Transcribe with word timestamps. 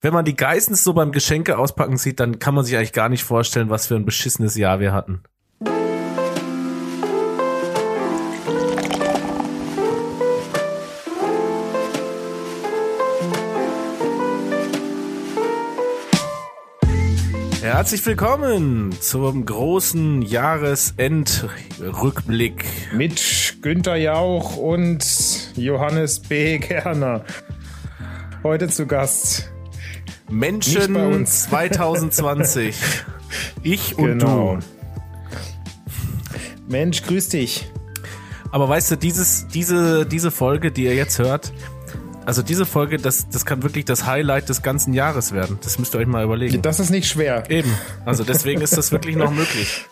Wenn 0.00 0.12
man 0.12 0.24
die 0.24 0.36
Geissens 0.36 0.84
so 0.84 0.92
beim 0.92 1.10
Geschenke 1.10 1.58
auspacken 1.58 1.96
sieht, 1.96 2.20
dann 2.20 2.38
kann 2.38 2.54
man 2.54 2.64
sich 2.64 2.76
eigentlich 2.76 2.92
gar 2.92 3.08
nicht 3.08 3.24
vorstellen, 3.24 3.68
was 3.68 3.88
für 3.88 3.96
ein 3.96 4.04
beschissenes 4.04 4.54
Jahr 4.54 4.78
wir 4.78 4.92
hatten. 4.92 5.24
Herzlich 17.60 18.06
willkommen 18.06 18.92
zum 19.00 19.44
großen 19.44 20.22
Jahresendrückblick. 20.22 22.64
Mit 22.94 23.56
Günter 23.62 23.96
Jauch 23.96 24.56
und 24.56 25.04
Johannes 25.56 26.20
B. 26.20 26.60
Kerner. 26.60 27.24
Heute 28.44 28.68
zu 28.68 28.86
Gast. 28.86 29.50
Menschen 30.28 31.26
2020. 31.26 32.76
ich 33.62 33.98
und 33.98 34.18
genau. 34.18 34.56
du. 34.56 34.62
Mensch, 36.68 37.02
grüß 37.02 37.30
dich. 37.30 37.70
Aber 38.50 38.68
weißt 38.68 38.92
du, 38.92 38.96
dieses, 38.96 39.46
diese, 39.48 40.06
diese 40.06 40.30
Folge, 40.30 40.70
die 40.70 40.84
ihr 40.84 40.94
jetzt 40.94 41.18
hört, 41.18 41.52
also 42.24 42.42
diese 42.42 42.66
Folge, 42.66 42.98
das, 42.98 43.28
das 43.30 43.46
kann 43.46 43.62
wirklich 43.62 43.86
das 43.86 44.06
Highlight 44.06 44.50
des 44.50 44.62
ganzen 44.62 44.92
Jahres 44.92 45.32
werden. 45.32 45.58
Das 45.62 45.78
müsst 45.78 45.94
ihr 45.94 45.98
euch 45.98 46.06
mal 46.06 46.24
überlegen. 46.24 46.60
Das 46.60 46.78
ist 46.78 46.90
nicht 46.90 47.08
schwer. 47.08 47.50
Eben. 47.50 47.72
Also 48.04 48.22
deswegen 48.24 48.60
ist 48.60 48.76
das 48.76 48.92
wirklich 48.92 49.16
noch 49.16 49.30
möglich. 49.30 49.86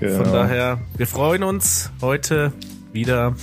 Genau. 0.00 0.24
Von 0.24 0.32
daher, 0.32 0.80
wir 0.96 1.06
freuen 1.06 1.42
uns, 1.42 1.90
heute 2.00 2.52
wieder 2.92 3.34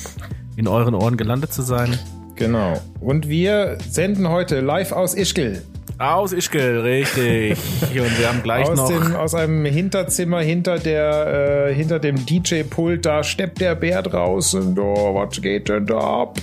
in 0.55 0.67
euren 0.67 0.95
Ohren 0.95 1.17
gelandet 1.17 1.53
zu 1.53 1.61
sein. 1.61 1.99
Genau. 2.35 2.81
Und 2.99 3.29
wir 3.29 3.77
senden 3.87 4.29
heute 4.29 4.59
live 4.59 4.91
aus 4.91 5.13
Ischgl. 5.13 5.61
Aus 5.99 6.31
Ischgl, 6.31 6.79
richtig. 6.79 7.51
Und 7.81 8.19
wir 8.19 8.29
haben 8.29 8.41
gleich 8.41 8.69
aus 8.69 8.77
noch... 8.77 8.87
Dem, 8.87 9.15
aus 9.17 9.35
einem 9.35 9.65
Hinterzimmer 9.65 10.39
hinter 10.39 10.79
der, 10.79 11.67
äh, 11.67 11.75
hinter 11.75 11.99
dem 11.99 12.25
DJ-Pult, 12.25 13.05
da 13.05 13.21
steppt 13.21 13.59
der 13.59 13.75
Bär 13.75 14.01
draußen. 14.01 14.79
Oh, 14.79 15.13
was 15.15 15.41
geht 15.41 15.67
denn 15.67 15.85
da 15.85 15.99
ab? 15.99 16.39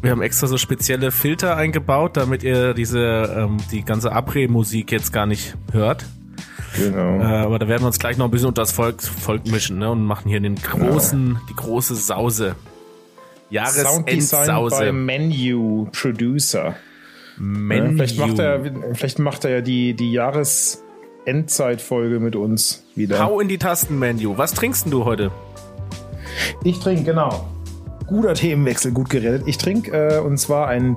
Wir 0.00 0.10
haben 0.10 0.22
extra 0.22 0.46
so 0.46 0.56
spezielle 0.56 1.10
Filter 1.10 1.56
eingebaut, 1.56 2.16
damit 2.16 2.42
ihr 2.42 2.72
diese 2.72 3.00
ähm, 3.36 3.58
die 3.70 3.84
ganze 3.84 4.10
Abre-Musik 4.10 4.90
jetzt 4.90 5.12
gar 5.12 5.26
nicht 5.26 5.54
hört. 5.72 6.06
Genau. 6.76 7.20
Äh, 7.20 7.24
aber 7.24 7.58
da 7.58 7.68
werden 7.68 7.82
wir 7.82 7.88
uns 7.88 7.98
gleich 7.98 8.16
noch 8.16 8.26
ein 8.26 8.30
bisschen 8.30 8.48
unter 8.48 8.62
das 8.62 8.72
Volk, 8.72 9.02
Volk 9.02 9.46
mischen 9.46 9.78
ne, 9.78 9.90
und 9.90 10.02
machen 10.02 10.30
hier 10.30 10.40
den 10.40 10.56
großen, 10.56 11.26
genau. 11.26 11.40
die 11.50 11.54
große 11.54 11.94
Sause. 11.94 12.56
Jahresendsause. 13.50 14.76
beim 14.76 15.04
Menu 15.04 15.88
Producer. 15.92 16.74
Menu. 17.38 17.84
Ja, 17.84 17.92
vielleicht 17.92 18.18
macht 18.18 18.38
er, 18.38 18.60
vielleicht 18.94 19.18
macht 19.18 19.44
er 19.44 19.50
ja 19.50 19.60
die 19.60 19.92
die 19.94 20.12
Jahresendzeitfolge 20.12 22.20
mit 22.20 22.36
uns 22.36 22.84
wieder. 22.94 23.18
Hau 23.18 23.40
in 23.40 23.48
die 23.48 23.58
Tasten 23.58 23.98
Menu. 23.98 24.36
Was 24.36 24.52
trinkst 24.52 24.86
du 24.90 25.04
heute? 25.04 25.32
Ich 26.62 26.78
trinke 26.80 27.04
genau 27.04 27.48
guter 28.06 28.34
Themenwechsel, 28.34 28.92
gut 28.92 29.10
geredet. 29.10 29.44
Ich 29.46 29.58
trinke 29.58 29.92
äh, 29.92 30.18
und 30.18 30.38
zwar 30.38 30.68
ein 30.68 30.96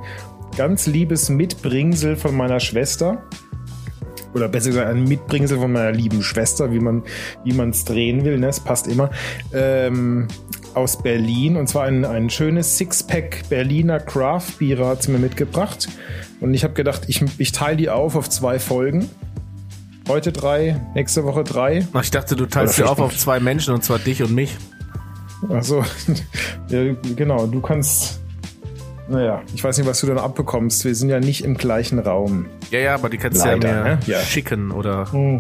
ganz 0.57 0.87
liebes 0.87 1.29
Mitbringsel 1.29 2.15
von 2.15 2.35
meiner 2.35 2.59
Schwester. 2.59 3.23
Oder 4.33 4.49
besser 4.49 4.69
gesagt, 4.69 4.87
ein 4.87 5.05
Mitbringsel 5.05 5.57
von 5.57 5.71
meiner 5.71 5.91
lieben 5.91 6.21
Schwester, 6.21 6.71
wie 6.71 6.79
man 6.79 7.03
wie 7.43 7.59
es 7.59 7.85
drehen 7.85 8.25
will, 8.25 8.37
ne? 8.37 8.49
Es 8.49 8.59
passt 8.59 8.87
immer. 8.87 9.09
Ähm, 9.53 10.27
aus 10.73 11.01
Berlin 11.01 11.57
und 11.57 11.67
zwar 11.67 11.85
ein, 11.85 12.05
ein 12.05 12.29
schönes 12.29 12.77
Sixpack 12.77 13.49
Berliner 13.49 13.99
Craft 13.99 14.59
Bier 14.59 14.85
hat 14.85 15.03
sie 15.03 15.11
mir 15.11 15.17
mitgebracht. 15.17 15.87
Und 16.39 16.53
ich 16.53 16.63
habe 16.63 16.73
gedacht, 16.73 17.03
ich, 17.07 17.23
ich 17.37 17.51
teile 17.51 17.77
die 17.77 17.89
auf 17.89 18.15
auf 18.15 18.29
zwei 18.29 18.59
Folgen. 18.59 19.09
Heute 20.07 20.31
drei, 20.31 20.79
nächste 20.93 21.25
Woche 21.25 21.43
drei. 21.43 21.85
Ach, 21.93 22.03
ich 22.03 22.11
dachte, 22.11 22.35
du 22.35 22.45
teilst 22.45 22.75
sie 22.75 22.83
auf 22.83 22.99
auf 22.99 23.17
zwei 23.17 23.39
Menschen 23.39 23.73
und 23.73 23.83
zwar 23.83 23.99
dich 23.99 24.23
und 24.23 24.33
mich. 24.33 24.55
Achso, 25.49 25.83
ja, 26.69 26.93
genau, 27.15 27.45
du 27.47 27.61
kannst. 27.61 28.21
Naja, 29.09 29.41
ich 29.53 29.63
weiß 29.63 29.77
nicht, 29.77 29.87
was 29.87 30.01
du 30.01 30.07
dann 30.07 30.17
abbekommst. 30.17 30.83
Wir 30.83 30.93
sind 30.93 31.09
ja 31.09 31.19
nicht 31.19 31.43
im 31.43 31.55
gleichen 31.55 31.99
Raum. 31.99 32.45
Ja, 32.71 32.79
ja, 32.79 32.95
aber 32.95 33.09
die 33.09 33.17
kannst 33.17 33.43
du 33.43 33.49
ja 33.49 33.55
mir 33.55 33.83
ne? 33.83 33.99
ja. 34.05 34.19
schicken 34.19 34.71
oder 34.71 35.11
hm. 35.11 35.39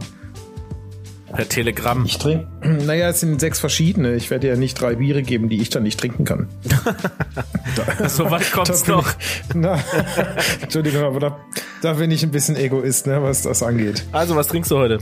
Per 1.33 1.47
Telegramm. 1.47 2.05
Ich 2.05 2.17
trinke. 2.17 2.47
Naja, 2.85 3.09
es 3.09 3.19
sind 3.19 3.39
sechs 3.39 3.59
verschiedene. 3.59 4.15
Ich 4.15 4.29
werde 4.29 4.47
ja 4.47 4.55
nicht 4.55 4.79
drei 4.79 4.95
Biere 4.95 5.23
geben, 5.23 5.49
die 5.49 5.61
ich 5.61 5.69
dann 5.69 5.83
nicht 5.83 5.99
trinken 5.99 6.25
kann. 6.25 6.47
so 8.07 8.29
weit 8.29 8.51
kommt 8.51 8.69
es 8.69 8.83
doch. 8.83 9.07
na, 9.53 9.79
Entschuldigung, 10.61 11.03
aber 11.03 11.19
da, 11.19 11.37
da 11.81 11.93
bin 11.93 12.11
ich 12.11 12.23
ein 12.23 12.31
bisschen 12.31 12.55
Egoist, 12.55 13.07
ne, 13.07 13.21
was 13.21 13.41
das 13.41 13.63
angeht. 13.63 14.05
Also, 14.11 14.35
was 14.35 14.47
trinkst 14.47 14.71
du 14.71 14.77
heute? 14.77 14.99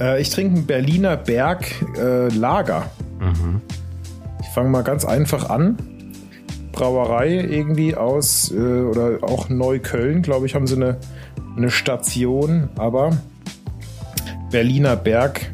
Äh, 0.00 0.20
ich 0.20 0.30
trinke 0.30 0.56
einen 0.56 0.66
Berliner 0.66 1.16
Berg 1.16 1.66
äh, 1.96 2.28
Lager. 2.28 2.90
Mhm 3.18 3.60
fange 4.52 4.68
mal 4.68 4.82
ganz 4.82 5.04
einfach 5.04 5.48
an. 5.50 5.78
Brauerei 6.72 7.34
irgendwie 7.34 7.94
aus 7.94 8.52
äh, 8.52 8.56
oder 8.56 9.18
auch 9.22 9.48
Neukölln, 9.48 10.22
glaube 10.22 10.46
ich, 10.46 10.54
haben 10.54 10.66
sie 10.66 10.76
eine, 10.76 10.98
eine 11.56 11.70
Station, 11.70 12.68
aber 12.76 13.16
Berliner 14.52 14.96
Berg, 14.96 15.50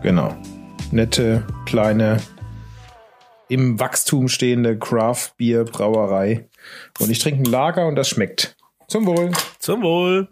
genau, 0.00 0.36
nette 0.92 1.44
kleine 1.66 2.18
im 3.48 3.80
Wachstum 3.80 4.28
stehende 4.28 4.78
Craft 4.78 5.32
Beer 5.36 5.64
Brauerei 5.64 6.48
und 7.00 7.10
ich 7.10 7.18
trinke 7.18 7.42
ein 7.42 7.44
Lager 7.44 7.88
und 7.88 7.96
das 7.96 8.08
schmeckt. 8.08 8.56
Zum 8.86 9.04
Wohl. 9.04 9.32
Zum 9.58 9.82
Wohl. 9.82 10.28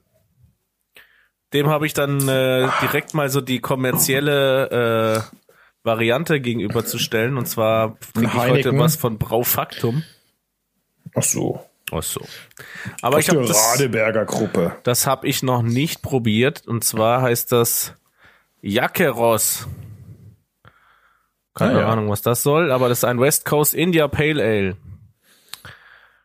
Dem 1.53 1.67
habe 1.67 1.87
ich 1.87 1.93
dann 1.93 2.21
äh, 2.29 2.69
direkt 2.81 3.15
mal 3.15 3.29
so 3.29 3.41
die 3.41 3.59
kommerzielle 3.59 5.27
äh, 5.35 5.37
Variante 5.83 6.41
gegenüberzustellen. 6.41 7.37
Und 7.37 7.47
zwar 7.47 7.97
kriege 8.15 8.27
ich 8.27 8.35
heute 8.35 8.79
was 8.79 8.95
von 8.95 9.19
Braufaktum. 9.19 10.05
Ach 11.17 11.23
so. 11.25 11.61
Ach 11.93 12.03
so. 12.03 12.21
Aber 13.03 13.19
ich 13.19 13.29
habe 13.29 13.47
das 13.47 13.73
Radeberger 13.75 14.25
Gruppe. 14.25 14.77
Das 14.85 15.07
habe 15.07 15.27
ich 15.27 15.43
noch 15.43 15.63
nicht 15.63 16.03
probiert. 16.03 16.67
Und 16.67 16.85
zwar 16.85 17.23
heißt 17.23 17.53
das 17.53 17.95
Jackeros. 18.63 19.69
Keine 21.55 21.79
ah, 21.79 21.81
ja. 21.83 21.89
Ahnung, 21.89 22.09
was 22.09 22.23
das 22.23 22.43
soll, 22.43 22.73
aber 22.73 22.89
das 22.89 22.99
ist 22.99 23.05
ein 23.05 23.21
West 23.21 23.45
Coast 23.45 23.75
India 23.75 24.09
Pale 24.09 24.43
Ale. 24.43 24.77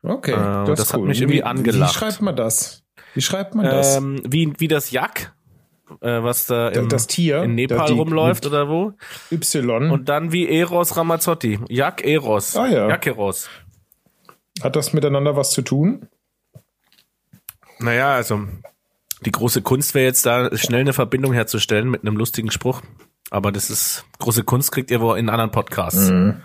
Okay, 0.02 0.32
äh, 0.32 0.66
das, 0.66 0.80
das 0.80 0.94
hat 0.94 1.02
mich 1.02 1.22
irgendwie 1.22 1.40
wie, 1.40 1.44
angelacht. 1.44 1.94
Wie 1.94 2.00
schreibt 2.00 2.22
man 2.22 2.36
das? 2.36 2.84
Wie 3.14 3.22
schreibt 3.22 3.54
man 3.54 3.66
das? 3.66 3.98
Ähm, 3.98 4.22
wie, 4.26 4.54
wie 4.58 4.68
das 4.68 4.90
Jack, 4.90 5.36
äh, 6.02 6.24
was 6.24 6.48
da 6.48 6.70
im, 6.70 6.90
das 6.90 7.06
Tier, 7.06 7.44
in 7.44 7.56
Nepal 7.56 7.88
die, 7.88 7.94
rumläuft 7.94 8.46
oder 8.48 8.70
wo. 8.70 8.94
Y. 9.32 9.92
Und 9.92 10.10
dann 10.10 10.32
wie 10.32 10.48
Eros 10.48 10.98
Ramazzotti. 10.98 11.60
Jak 11.68 12.04
Eros. 12.04 12.56
Ah 12.56 12.68
ja. 12.68 12.88
Eros. 12.88 13.50
Hat 14.62 14.76
das 14.76 14.94
miteinander 14.94 15.36
was 15.36 15.52
zu 15.52 15.62
tun? 15.62 16.08
Naja, 17.80 18.14
also 18.14 18.48
die 19.22 19.32
große 19.32 19.62
Kunst 19.62 19.94
wäre 19.94 20.06
jetzt 20.06 20.26
da 20.26 20.56
schnell 20.58 20.82
eine 20.82 20.94
Verbindung 20.94 21.34
herzustellen 21.34 21.90
mit 21.90 22.02
einem 22.02 22.18
lustigen 22.18 22.52
Spruch. 22.52 22.82
Aber 23.30 23.52
das 23.52 23.70
ist 23.70 24.06
große 24.20 24.44
Kunst 24.44 24.72
kriegt 24.72 24.92
ihr 24.92 25.02
wohl 25.02 25.18
in 25.18 25.30
anderen 25.30 25.52
Podcasts. 25.52 26.10
Mhm. 26.10 26.42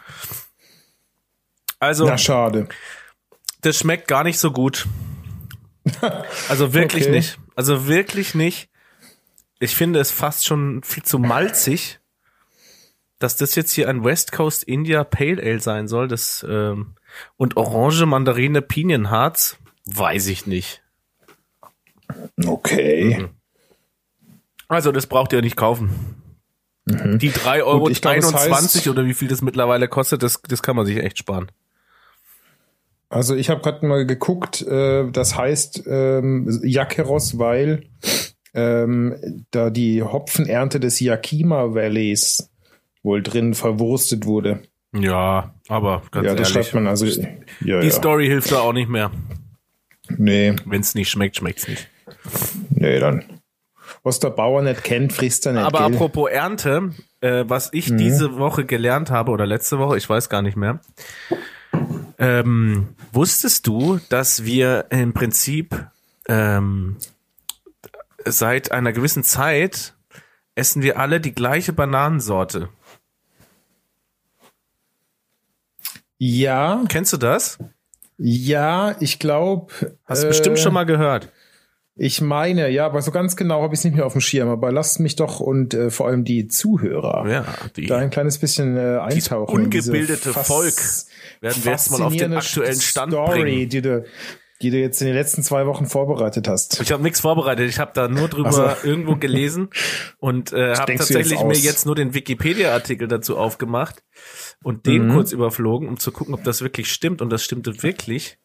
Also. 1.80 2.06
Na 2.06 2.18
schade. 2.18 2.68
Das 3.62 3.78
schmeckt 3.78 4.08
gar 4.08 4.24
nicht 4.24 4.38
so 4.38 4.52
gut. 4.52 4.86
Also 6.48 6.74
wirklich 6.74 7.04
okay. 7.08 7.12
nicht. 7.12 7.38
Also 7.56 7.86
wirklich 7.86 8.34
nicht 8.34 8.68
ich 9.64 9.74
finde 9.74 10.00
es 10.00 10.10
fast 10.10 10.46
schon 10.46 10.82
viel 10.82 11.02
zu 11.02 11.18
malzig, 11.18 12.00
dass 13.18 13.36
das 13.36 13.54
jetzt 13.54 13.72
hier 13.72 13.88
ein 13.88 14.04
West 14.04 14.32
Coast 14.32 14.64
India 14.64 15.04
Pale 15.04 15.42
Ale 15.42 15.60
sein 15.60 15.88
soll. 15.88 16.08
Das 16.08 16.44
ähm, 16.48 16.94
und 17.36 17.56
Orange, 17.56 18.06
Mandarine, 18.06 18.62
Pinienharz, 18.62 19.58
weiß 19.86 20.26
ich 20.28 20.46
nicht. 20.46 20.82
Okay. 22.44 23.18
Mhm. 23.20 23.28
Also 24.68 24.92
das 24.92 25.06
braucht 25.06 25.32
ihr 25.32 25.42
nicht 25.42 25.56
kaufen. 25.56 25.90
Mhm. 26.86 27.18
Die 27.18 27.30
3,21 27.30 27.62
Euro 27.64 27.84
glaub, 27.90 28.32
das 28.32 28.34
heißt, 28.34 28.88
oder 28.88 29.06
wie 29.06 29.14
viel 29.14 29.28
das 29.28 29.42
mittlerweile 29.42 29.88
kostet, 29.88 30.22
das, 30.22 30.40
das 30.42 30.62
kann 30.62 30.76
man 30.76 30.86
sich 30.86 30.98
echt 30.98 31.18
sparen. 31.18 31.50
Also 33.08 33.34
ich 33.36 33.48
habe 33.48 33.60
gerade 33.60 33.86
mal 33.86 34.06
geguckt, 34.06 34.62
äh, 34.62 35.08
das 35.10 35.36
heißt 35.36 35.84
ähm, 35.86 36.60
Jakeros, 36.64 37.38
weil 37.38 37.84
ähm, 38.54 39.44
da 39.50 39.70
die 39.70 40.02
Hopfenernte 40.02 40.80
des 40.80 41.00
Yakima 41.00 41.74
Valleys 41.74 42.50
wohl 43.02 43.22
drin 43.22 43.54
verwurstet 43.54 44.26
wurde. 44.26 44.62
Ja, 44.94 45.54
aber 45.68 46.02
ganz 46.10 46.26
ja, 46.26 46.34
das 46.34 46.50
ehrlich, 46.50 46.66
schreibt 46.66 46.74
man 46.74 46.86
also. 46.86 47.06
Ja, 47.06 47.80
die 47.80 47.86
ja. 47.86 47.90
Story 47.90 48.26
hilft 48.26 48.52
da 48.52 48.60
auch 48.60 48.72
nicht 48.72 48.88
mehr. 48.88 49.10
Nee. 50.08 50.54
Wenn 50.64 50.80
es 50.80 50.94
nicht 50.94 51.10
schmeckt, 51.10 51.36
schmeckt's 51.36 51.66
nicht. 51.66 51.88
Nee, 52.70 53.00
dann. 53.00 53.24
Was 54.02 54.20
der 54.20 54.30
Bauer 54.30 54.62
nicht 54.62 54.84
kennt, 54.84 55.12
frisst 55.12 55.46
er 55.46 55.52
nicht. 55.52 55.62
Aber 55.62 55.78
gell? 55.78 55.94
apropos 55.94 56.30
Ernte, 56.30 56.92
äh, 57.20 57.44
was 57.48 57.70
ich 57.72 57.90
mhm. 57.90 57.98
diese 57.98 58.36
Woche 58.36 58.64
gelernt 58.64 59.10
habe 59.10 59.32
oder 59.32 59.46
letzte 59.46 59.78
Woche, 59.78 59.96
ich 59.96 60.08
weiß 60.08 60.28
gar 60.28 60.42
nicht 60.42 60.56
mehr. 60.56 60.80
Ähm, 62.18 62.88
wusstest 63.12 63.66
du, 63.66 63.98
dass 64.10 64.44
wir 64.44 64.86
im 64.90 65.12
Prinzip 65.12 65.86
ähm, 66.28 66.96
seit 68.24 68.72
einer 68.72 68.92
gewissen 68.92 69.24
Zeit 69.24 69.94
essen 70.54 70.82
wir 70.82 70.98
alle 70.98 71.20
die 71.20 71.34
gleiche 71.34 71.72
Bananensorte. 71.72 72.68
Ja. 76.18 76.82
Kennst 76.88 77.12
du 77.12 77.16
das? 77.16 77.58
Ja, 78.18 78.96
ich 79.00 79.18
glaube. 79.18 79.72
Hast 80.04 80.22
du 80.22 80.26
äh, 80.26 80.30
bestimmt 80.30 80.58
schon 80.58 80.72
mal 80.72 80.84
gehört. 80.84 81.30
Ich 81.96 82.20
meine, 82.20 82.70
ja, 82.70 82.86
aber 82.86 83.02
so 83.02 83.12
ganz 83.12 83.36
genau 83.36 83.62
habe 83.62 83.72
ich 83.74 83.80
es 83.80 83.84
nicht 83.84 83.94
mehr 83.94 84.04
auf 84.04 84.12
dem 84.12 84.20
Schirm. 84.20 84.48
Aber 84.48 84.72
lasst 84.72 84.98
mich 84.98 85.14
doch 85.14 85.38
und 85.38 85.74
äh, 85.74 85.90
vor 85.90 86.08
allem 86.08 86.24
die 86.24 86.48
Zuhörer 86.48 87.28
ja, 87.28 87.44
die, 87.76 87.86
da 87.86 87.98
ein 87.98 88.10
kleines 88.10 88.38
bisschen 88.38 88.76
äh, 88.76 88.98
eintauchen. 88.98 89.54
ungebildete 89.54 90.32
Volk 90.32 90.74
werden 91.40 91.64
wir 91.64 91.72
jetzt 91.72 91.90
mal 91.92 92.02
auf 92.02 92.16
den 92.16 92.34
aktuellen 92.34 92.80
Stand 92.80 93.12
Story, 93.12 93.42
bringen. 93.42 93.68
Die 93.68 93.80
du, 93.80 94.04
die 94.60 94.70
du 94.70 94.78
jetzt 94.78 95.00
in 95.02 95.06
den 95.06 95.14
letzten 95.14 95.44
zwei 95.44 95.66
Wochen 95.66 95.86
vorbereitet 95.86 96.48
hast. 96.48 96.80
Ich 96.80 96.90
habe 96.90 97.02
nichts 97.02 97.20
vorbereitet. 97.20 97.68
Ich 97.68 97.78
habe 97.78 97.92
da 97.94 98.08
nur 98.08 98.28
drüber 98.28 98.50
so. 98.50 98.88
irgendwo 98.88 99.14
gelesen 99.14 99.68
und 100.18 100.52
äh, 100.52 100.74
habe 100.74 100.96
tatsächlich 100.96 101.38
jetzt 101.38 101.44
mir 101.44 101.56
jetzt 101.56 101.86
nur 101.86 101.94
den 101.94 102.12
Wikipedia-Artikel 102.12 103.06
dazu 103.06 103.36
aufgemacht 103.36 104.02
und 104.64 104.86
den 104.86 105.08
mhm. 105.08 105.12
kurz 105.12 105.32
überflogen, 105.32 105.88
um 105.88 105.98
zu 105.98 106.10
gucken, 106.10 106.34
ob 106.34 106.42
das 106.42 106.62
wirklich 106.62 106.90
stimmt. 106.90 107.22
Und 107.22 107.30
das 107.30 107.44
stimmte 107.44 107.82
wirklich. 107.82 108.38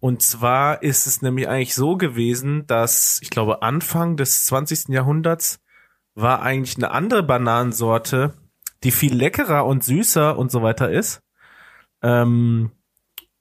Und 0.00 0.22
zwar 0.22 0.82
ist 0.82 1.06
es 1.06 1.22
nämlich 1.22 1.48
eigentlich 1.48 1.74
so 1.74 1.96
gewesen, 1.96 2.66
dass 2.66 3.20
ich 3.22 3.30
glaube 3.30 3.62
Anfang 3.62 4.16
des 4.16 4.46
20. 4.46 4.88
Jahrhunderts 4.88 5.60
war 6.14 6.42
eigentlich 6.42 6.76
eine 6.76 6.90
andere 6.90 7.22
Bananensorte, 7.22 8.34
die 8.82 8.90
viel 8.90 9.14
leckerer 9.14 9.64
und 9.64 9.84
süßer 9.84 10.36
und 10.36 10.50
so 10.50 10.62
weiter 10.62 10.90
ist. 10.90 11.22
Ähm, 12.02 12.72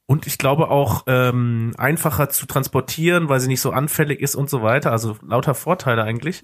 und 0.05 0.27
ich 0.27 0.37
glaube 0.37 0.69
auch 0.69 1.05
ähm, 1.07 1.71
einfacher 1.77 2.29
zu 2.29 2.45
transportieren, 2.45 3.29
weil 3.29 3.39
sie 3.39 3.47
nicht 3.47 3.61
so 3.61 3.71
anfällig 3.71 4.19
ist 4.19 4.35
und 4.35 4.49
so 4.49 4.61
weiter. 4.61 4.91
Also 4.91 5.17
lauter 5.25 5.55
Vorteile 5.55 6.03
eigentlich. 6.03 6.43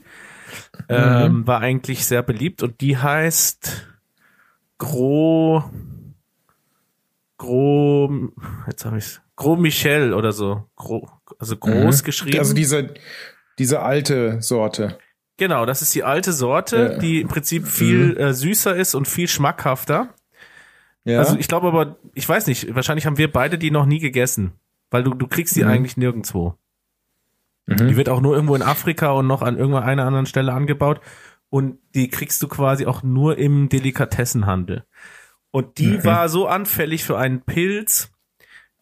Ähm, 0.88 1.40
mhm. 1.40 1.48
War 1.48 1.60
eigentlich 1.60 2.06
sehr 2.06 2.24
beliebt 2.24 2.64
und 2.64 2.80
die 2.80 2.98
heißt 2.98 3.97
Gros 4.78 5.64
Gros, 7.38 8.12
jetzt 8.68 8.86
habe 8.86 8.98
ich's. 8.98 9.22
Gros 9.36 9.60
Michel 9.60 10.14
oder 10.14 10.32
so. 10.32 10.66
Gros, 10.76 11.08
also 11.38 11.56
groß 11.56 12.02
mhm. 12.02 12.06
geschrieben. 12.06 12.40
Also 12.40 12.56
diese, 12.56 12.94
diese 13.60 13.82
alte 13.82 14.42
Sorte. 14.42 14.98
Genau, 15.38 15.68
das 15.68 15.84
ist 15.84 15.94
die 15.94 16.04
alte 16.04 16.34
Sorte, 16.34 16.94
ja. 16.94 16.98
die 16.98 17.22
im 17.22 17.28
Prinzip 17.28 17.68
viel 17.68 18.14
mhm. 18.14 18.18
äh, 18.18 18.34
süßer 18.34 18.76
ist 18.76 18.96
und 18.96 19.08
viel 19.08 19.28
schmackhafter. 19.28 20.16
Ja. 21.04 21.20
Also 21.20 21.38
ich 21.38 21.48
glaube 21.48 21.68
aber, 21.68 21.98
ich 22.16 22.28
weiß 22.28 22.48
nicht, 22.48 22.74
wahrscheinlich 22.74 23.06
haben 23.06 23.20
wir 23.20 23.32
beide 23.32 23.60
die 23.60 23.70
noch 23.70 23.86
nie 23.86 24.00
gegessen, 24.00 24.54
weil 24.90 25.04
du, 25.04 25.14
du 25.14 25.28
kriegst 25.28 25.56
die 25.56 25.64
mhm. 25.64 25.70
eigentlich 25.70 25.98
nirgendwo. 25.98 26.56
Mhm. 27.68 27.88
Die 27.88 27.98
wird 27.98 28.10
auch 28.10 28.22
nur 28.22 28.34
irgendwo 28.34 28.56
in 28.56 28.64
Afrika 28.64 29.12
und 29.12 29.28
noch 29.28 29.44
an 29.44 29.58
irgendeiner 29.58 30.06
anderen 30.06 30.26
Stelle 30.26 30.54
angebaut 30.54 31.02
und 31.50 31.80
die 31.96 32.10
kriegst 32.10 32.42
du 32.44 32.48
quasi 32.48 32.86
auch 32.86 33.04
nur 33.04 33.38
im 33.38 33.70
Delikatessenhandel. 33.70 34.84
Und 35.52 35.78
die 35.78 35.98
mhm. 35.98 36.04
war 36.04 36.30
so 36.30 36.48
anfällig 36.48 37.04
für 37.04 37.18
einen 37.18 37.42
Pilz, 37.42 38.12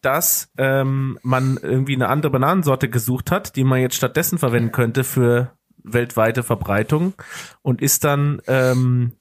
dass 0.02 0.52
ähm, 0.58 1.18
man 1.22 1.58
irgendwie 1.62 1.94
eine 1.94 2.08
andere 2.08 2.30
Bananensorte 2.30 2.88
gesucht 2.88 3.30
hat, 3.30 3.56
die 3.56 3.64
man 3.64 3.80
jetzt 3.80 3.96
stattdessen 3.96 4.38
verwenden 4.38 4.72
könnte 4.72 5.04
für 5.04 5.52
weltweite 5.82 6.42
Verbreitung 6.42 7.14
und 7.62 7.80
ist 7.80 8.04
dann 8.04 8.42
ähm, 8.46 9.12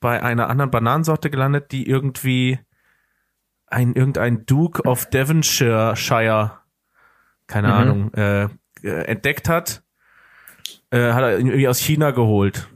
bei 0.00 0.22
einer 0.22 0.48
anderen 0.48 0.70
Bananensorte 0.70 1.30
gelandet, 1.30 1.72
die 1.72 1.88
irgendwie 1.88 2.58
ein 3.66 3.94
irgendein 3.94 4.46
Duke 4.46 4.82
of 4.84 5.06
Devonshire 5.06 5.96
Shire, 5.96 6.58
keine 7.46 7.68
mhm. 7.68 7.74
Ahnung, 7.74 8.14
äh, 8.14 8.48
entdeckt 8.82 9.48
hat, 9.48 9.82
äh, 10.90 11.12
hat 11.12 11.22
er 11.22 11.38
irgendwie 11.38 11.66
aus 11.68 11.78
China 11.78 12.10
geholt. 12.10 12.68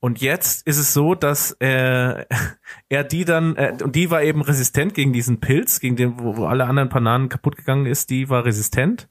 Und 0.00 0.20
jetzt 0.20 0.66
ist 0.66 0.78
es 0.78 0.94
so, 0.94 1.14
dass 1.14 1.52
äh, 1.60 2.24
er 2.88 3.04
die 3.04 3.24
dann, 3.24 3.56
äh, 3.56 3.76
und 3.82 3.94
die 3.94 4.10
war 4.10 4.22
eben 4.22 4.42
resistent 4.42 4.94
gegen 4.94 5.12
diesen 5.12 5.40
Pilz, 5.40 5.80
gegen 5.80 5.96
den, 5.96 6.18
wo, 6.18 6.38
wo 6.38 6.46
alle 6.46 6.64
anderen 6.64 6.88
Bananen 6.88 7.28
kaputt 7.28 7.56
gegangen 7.56 7.86
ist, 7.86 8.10
die 8.10 8.28
war 8.28 8.44
resistent. 8.44 9.08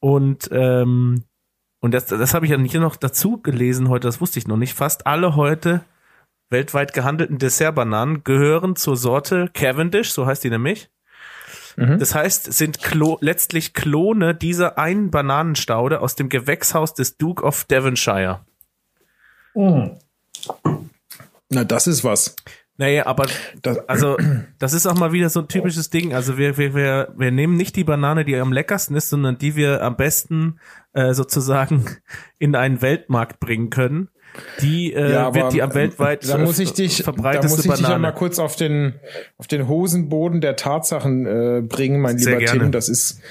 Und 0.00 0.48
ähm, 0.52 1.24
und 1.80 1.92
das, 1.92 2.06
das 2.06 2.34
habe 2.34 2.46
ich 2.46 2.52
ja 2.52 2.58
hier 2.58 2.80
noch 2.80 2.96
dazu 2.96 3.40
gelesen 3.40 3.88
heute, 3.88 4.08
das 4.08 4.20
wusste 4.20 4.38
ich 4.38 4.48
noch 4.48 4.56
nicht. 4.56 4.74
Fast 4.74 5.06
alle 5.06 5.36
heute 5.36 5.84
weltweit 6.48 6.92
gehandelten 6.92 7.38
Dessertbananen 7.38 8.24
gehören 8.24 8.76
zur 8.76 8.96
Sorte 8.96 9.50
Cavendish, 9.52 10.10
so 10.10 10.26
heißt 10.26 10.42
die 10.44 10.50
nämlich. 10.50 10.90
Mhm. 11.76 11.98
Das 11.98 12.14
heißt, 12.14 12.52
sind 12.52 12.82
Klo 12.82 13.18
letztlich 13.20 13.74
Klone 13.74 14.34
dieser 14.34 14.78
einen 14.78 15.10
Bananenstaude 15.10 16.00
aus 16.00 16.16
dem 16.16 16.28
Gewächshaus 16.28 16.94
des 16.94 17.18
Duke 17.18 17.42
of 17.44 17.64
Devonshire. 17.64 18.45
Mhm. 19.56 19.96
Na, 21.50 21.64
das 21.64 21.86
ist 21.86 22.04
was. 22.04 22.36
Naja, 22.78 23.06
aber 23.06 23.26
das, 23.62 23.78
also 23.88 24.16
das 24.58 24.74
ist 24.74 24.86
auch 24.86 24.96
mal 24.96 25.12
wieder 25.12 25.30
so 25.30 25.40
ein 25.40 25.48
typisches 25.48 25.88
Ding. 25.88 26.12
Also 26.12 26.36
wir, 26.36 26.58
wir, 26.58 26.74
wir, 26.74 27.14
wir 27.16 27.30
nehmen 27.30 27.56
nicht 27.56 27.74
die 27.76 27.84
Banane, 27.84 28.24
die 28.26 28.36
am 28.36 28.52
leckersten 28.52 28.94
ist, 28.96 29.08
sondern 29.08 29.38
die 29.38 29.56
wir 29.56 29.82
am 29.82 29.96
besten 29.96 30.60
äh, 30.92 31.14
sozusagen 31.14 31.86
in 32.38 32.54
einen 32.54 32.82
Weltmarkt 32.82 33.40
bringen 33.40 33.70
können. 33.70 34.10
Die 34.60 34.92
äh, 34.92 35.12
ja, 35.12 35.34
wird 35.34 35.54
die 35.54 35.62
am 35.62 35.72
weltweit 35.72 36.28
da 36.28 36.36
muss 36.36 36.58
ich 36.58 36.74
dich, 36.74 37.02
verbreiteste 37.02 37.48
da 37.48 37.48
muss 37.56 37.64
ich 37.64 37.70
Banane. 37.70 37.82
dich 37.82 37.88
ja 37.88 37.98
mal 37.98 38.12
kurz 38.12 38.38
auf 38.38 38.54
den 38.56 39.00
auf 39.38 39.46
den 39.46 39.66
Hosenboden 39.66 40.42
der 40.42 40.56
Tatsachen 40.56 41.24
äh, 41.24 41.62
bringen, 41.62 42.02
mein 42.02 42.18
Sehr 42.18 42.34
lieber 42.34 42.44
gerne. 42.44 42.60
Tim. 42.64 42.72
Das 42.72 42.90
ist 42.90 43.22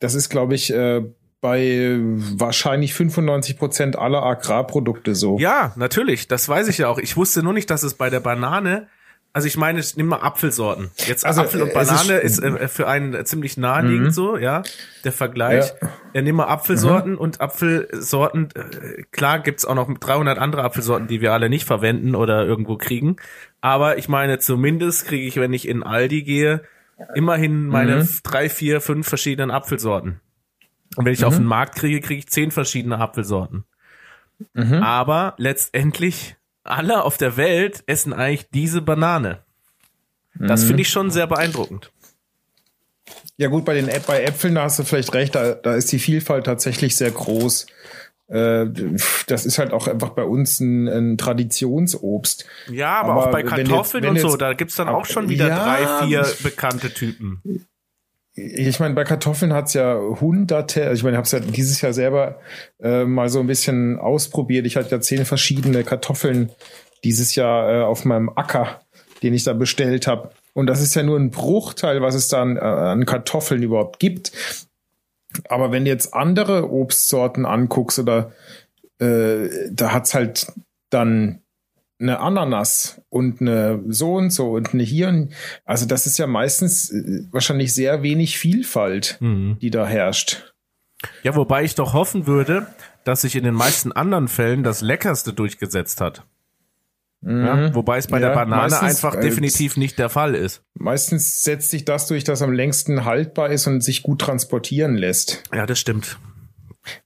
das 0.00 0.14
ist, 0.14 0.28
glaube 0.28 0.54
ich, 0.54 0.70
äh, 0.70 1.02
bei 1.40 1.98
wahrscheinlich 2.00 2.94
95 2.94 3.58
Prozent 3.58 3.96
aller 3.96 4.22
Agrarprodukte 4.22 5.14
so. 5.14 5.38
Ja, 5.38 5.72
natürlich, 5.76 6.28
das 6.28 6.48
weiß 6.48 6.68
ich 6.68 6.78
ja 6.78 6.88
auch. 6.88 6.98
Ich 6.98 7.16
wusste 7.16 7.42
nur 7.42 7.52
nicht, 7.52 7.70
dass 7.70 7.82
es 7.82 7.94
bei 7.94 8.10
der 8.10 8.20
Banane, 8.20 8.88
also 9.32 9.46
ich 9.46 9.56
meine, 9.56 9.80
nimm 9.96 10.06
mal 10.06 10.18
Apfelsorten. 10.18 10.90
Jetzt 10.96 11.24
also, 11.24 11.42
Apfel 11.42 11.62
und 11.62 11.72
Banane 11.72 12.18
ist, 12.18 12.40
ist 12.40 12.44
äh, 12.44 12.68
für 12.68 12.88
einen 12.88 13.24
ziemlich 13.24 13.56
naheliegend 13.56 14.08
mhm. 14.08 14.12
so, 14.12 14.36
ja, 14.36 14.62
der 15.04 15.12
Vergleich. 15.12 15.72
Ja, 15.80 15.88
ja 16.14 16.22
nimm 16.22 16.36
mal 16.36 16.48
Apfelsorten 16.48 17.12
mhm. 17.12 17.18
und 17.18 17.40
Apfelsorten, 17.40 18.48
äh, 18.54 19.02
klar 19.12 19.38
gibt's 19.38 19.64
auch 19.64 19.76
noch 19.76 19.88
300 19.92 20.38
andere 20.38 20.64
Apfelsorten, 20.64 21.06
die 21.06 21.20
wir 21.20 21.32
alle 21.32 21.48
nicht 21.48 21.64
verwenden 21.64 22.16
oder 22.16 22.44
irgendwo 22.44 22.76
kriegen. 22.76 23.16
Aber 23.60 23.98
ich 23.98 24.08
meine, 24.08 24.40
zumindest 24.40 25.06
kriege 25.06 25.26
ich, 25.26 25.36
wenn 25.36 25.52
ich 25.52 25.68
in 25.68 25.84
Aldi 25.84 26.22
gehe, 26.22 26.62
immerhin 27.14 27.66
meine 27.66 28.02
mhm. 28.02 28.08
drei, 28.24 28.50
vier, 28.50 28.80
fünf 28.80 29.08
verschiedenen 29.08 29.50
Apfelsorten. 29.50 30.20
Und 30.96 31.04
wenn 31.04 31.12
ich 31.12 31.20
mhm. 31.20 31.26
auf 31.26 31.36
den 31.36 31.44
Markt 31.44 31.76
kriege, 31.76 32.00
kriege 32.00 32.18
ich 32.18 32.28
zehn 32.28 32.50
verschiedene 32.50 32.98
Apfelsorten. 32.98 33.64
Mhm. 34.54 34.82
Aber 34.82 35.34
letztendlich 35.38 36.36
alle 36.64 37.04
auf 37.04 37.16
der 37.16 37.36
Welt 37.36 37.82
essen 37.86 38.12
eigentlich 38.12 38.48
diese 38.50 38.82
Banane. 38.82 39.42
Das 40.34 40.62
mhm. 40.62 40.68
finde 40.68 40.82
ich 40.82 40.90
schon 40.90 41.10
sehr 41.10 41.26
beeindruckend. 41.26 41.92
Ja 43.36 43.48
gut, 43.48 43.64
bei 43.64 43.74
den 43.74 43.90
bei 44.06 44.22
Äpfeln 44.22 44.54
da 44.54 44.64
hast 44.64 44.78
du 44.78 44.84
vielleicht 44.84 45.14
recht, 45.14 45.34
da, 45.34 45.54
da 45.54 45.74
ist 45.74 45.90
die 45.92 45.98
Vielfalt 45.98 46.44
tatsächlich 46.44 46.96
sehr 46.96 47.10
groß. 47.10 47.66
Äh, 48.28 48.66
das 49.26 49.46
ist 49.46 49.58
halt 49.58 49.72
auch 49.72 49.88
einfach 49.88 50.10
bei 50.10 50.22
uns 50.22 50.60
ein, 50.60 50.86
ein 50.86 51.18
Traditionsobst. 51.18 52.46
Ja, 52.70 53.00
aber, 53.00 53.12
aber 53.12 53.26
auch 53.26 53.30
bei 53.32 53.42
Kartoffeln 53.42 54.04
jetzt, 54.04 54.24
und 54.24 54.30
so, 54.30 54.36
da 54.36 54.52
gibt's 54.52 54.76
dann 54.76 54.88
auch 54.88 55.06
schon 55.06 55.28
wieder 55.28 55.48
ja, 55.48 55.64
drei, 55.64 56.06
vier 56.06 56.26
bekannte 56.42 56.92
Typen 56.94 57.42
ich 58.34 58.80
meine, 58.80 58.94
bei 58.94 59.04
Kartoffeln 59.04 59.52
hat's 59.52 59.74
ja 59.74 59.98
hunderte, 59.98 60.84
also 60.84 60.94
ich 60.94 61.02
meine, 61.02 61.14
ich 61.14 61.18
habe 61.18 61.26
es 61.26 61.32
ja 61.32 61.40
dieses 61.40 61.80
Jahr 61.80 61.92
selber 61.92 62.38
äh, 62.80 63.04
mal 63.04 63.28
so 63.28 63.40
ein 63.40 63.46
bisschen 63.46 63.98
ausprobiert. 63.98 64.66
Ich 64.66 64.76
hatte 64.76 64.90
ja 64.90 65.00
zehn 65.00 65.24
verschiedene 65.24 65.84
Kartoffeln 65.84 66.50
dieses 67.02 67.34
Jahr 67.34 67.72
äh, 67.72 67.82
auf 67.82 68.04
meinem 68.04 68.28
Acker, 68.28 68.82
den 69.22 69.34
ich 69.34 69.44
da 69.44 69.52
bestellt 69.52 70.06
habe. 70.06 70.30
Und 70.54 70.66
das 70.66 70.80
ist 70.80 70.94
ja 70.94 71.02
nur 71.02 71.18
ein 71.18 71.30
Bruchteil, 71.30 72.02
was 72.02 72.14
es 72.14 72.28
dann 72.28 72.56
äh, 72.56 72.60
an 72.60 73.04
Kartoffeln 73.04 73.62
überhaupt 73.62 73.98
gibt. 73.98 74.32
Aber 75.48 75.72
wenn 75.72 75.84
du 75.84 75.90
jetzt 75.90 76.14
andere 76.14 76.70
Obstsorten 76.70 77.46
anguckst 77.46 77.98
oder 77.98 78.32
äh, 78.98 79.48
da 79.70 79.92
hat's 79.92 80.14
halt 80.14 80.52
dann 80.90 81.40
eine 82.00 82.20
Ananas 82.20 83.02
und 83.08 83.40
eine 83.40 83.82
so 83.88 84.14
und 84.14 84.30
so 84.30 84.52
und 84.52 84.72
eine 84.72 84.82
hier. 84.82 85.28
Also 85.64 85.86
das 85.86 86.06
ist 86.06 86.18
ja 86.18 86.26
meistens 86.26 86.90
äh, 86.90 87.26
wahrscheinlich 87.30 87.74
sehr 87.74 88.02
wenig 88.02 88.38
Vielfalt, 88.38 89.18
mhm. 89.20 89.58
die 89.60 89.70
da 89.70 89.86
herrscht. 89.86 90.54
Ja, 91.22 91.34
wobei 91.34 91.64
ich 91.64 91.74
doch 91.74 91.92
hoffen 91.92 92.26
würde, 92.26 92.66
dass 93.04 93.22
sich 93.22 93.36
in 93.36 93.44
den 93.44 93.54
meisten 93.54 93.92
anderen 93.92 94.28
Fällen 94.28 94.62
das 94.62 94.80
Leckerste 94.80 95.32
durchgesetzt 95.32 96.00
hat. 96.00 96.24
Mhm. 97.22 97.44
Ja, 97.44 97.74
wobei 97.74 97.98
es 97.98 98.06
bei 98.06 98.18
ja, 98.18 98.28
der 98.28 98.34
Banane 98.34 98.80
einfach 98.80 99.14
äh, 99.14 99.20
definitiv 99.20 99.76
nicht 99.76 99.98
der 99.98 100.08
Fall 100.08 100.34
ist. 100.34 100.62
Meistens 100.74 101.42
setzt 101.42 101.70
sich 101.70 101.84
das 101.84 102.06
durch, 102.06 102.24
dass 102.24 102.40
am 102.40 102.52
längsten 102.52 103.04
haltbar 103.04 103.50
ist 103.50 103.66
und 103.66 103.82
sich 103.82 104.02
gut 104.02 104.20
transportieren 104.20 104.96
lässt. 104.96 105.42
Ja, 105.54 105.66
das 105.66 105.78
stimmt. 105.78 106.18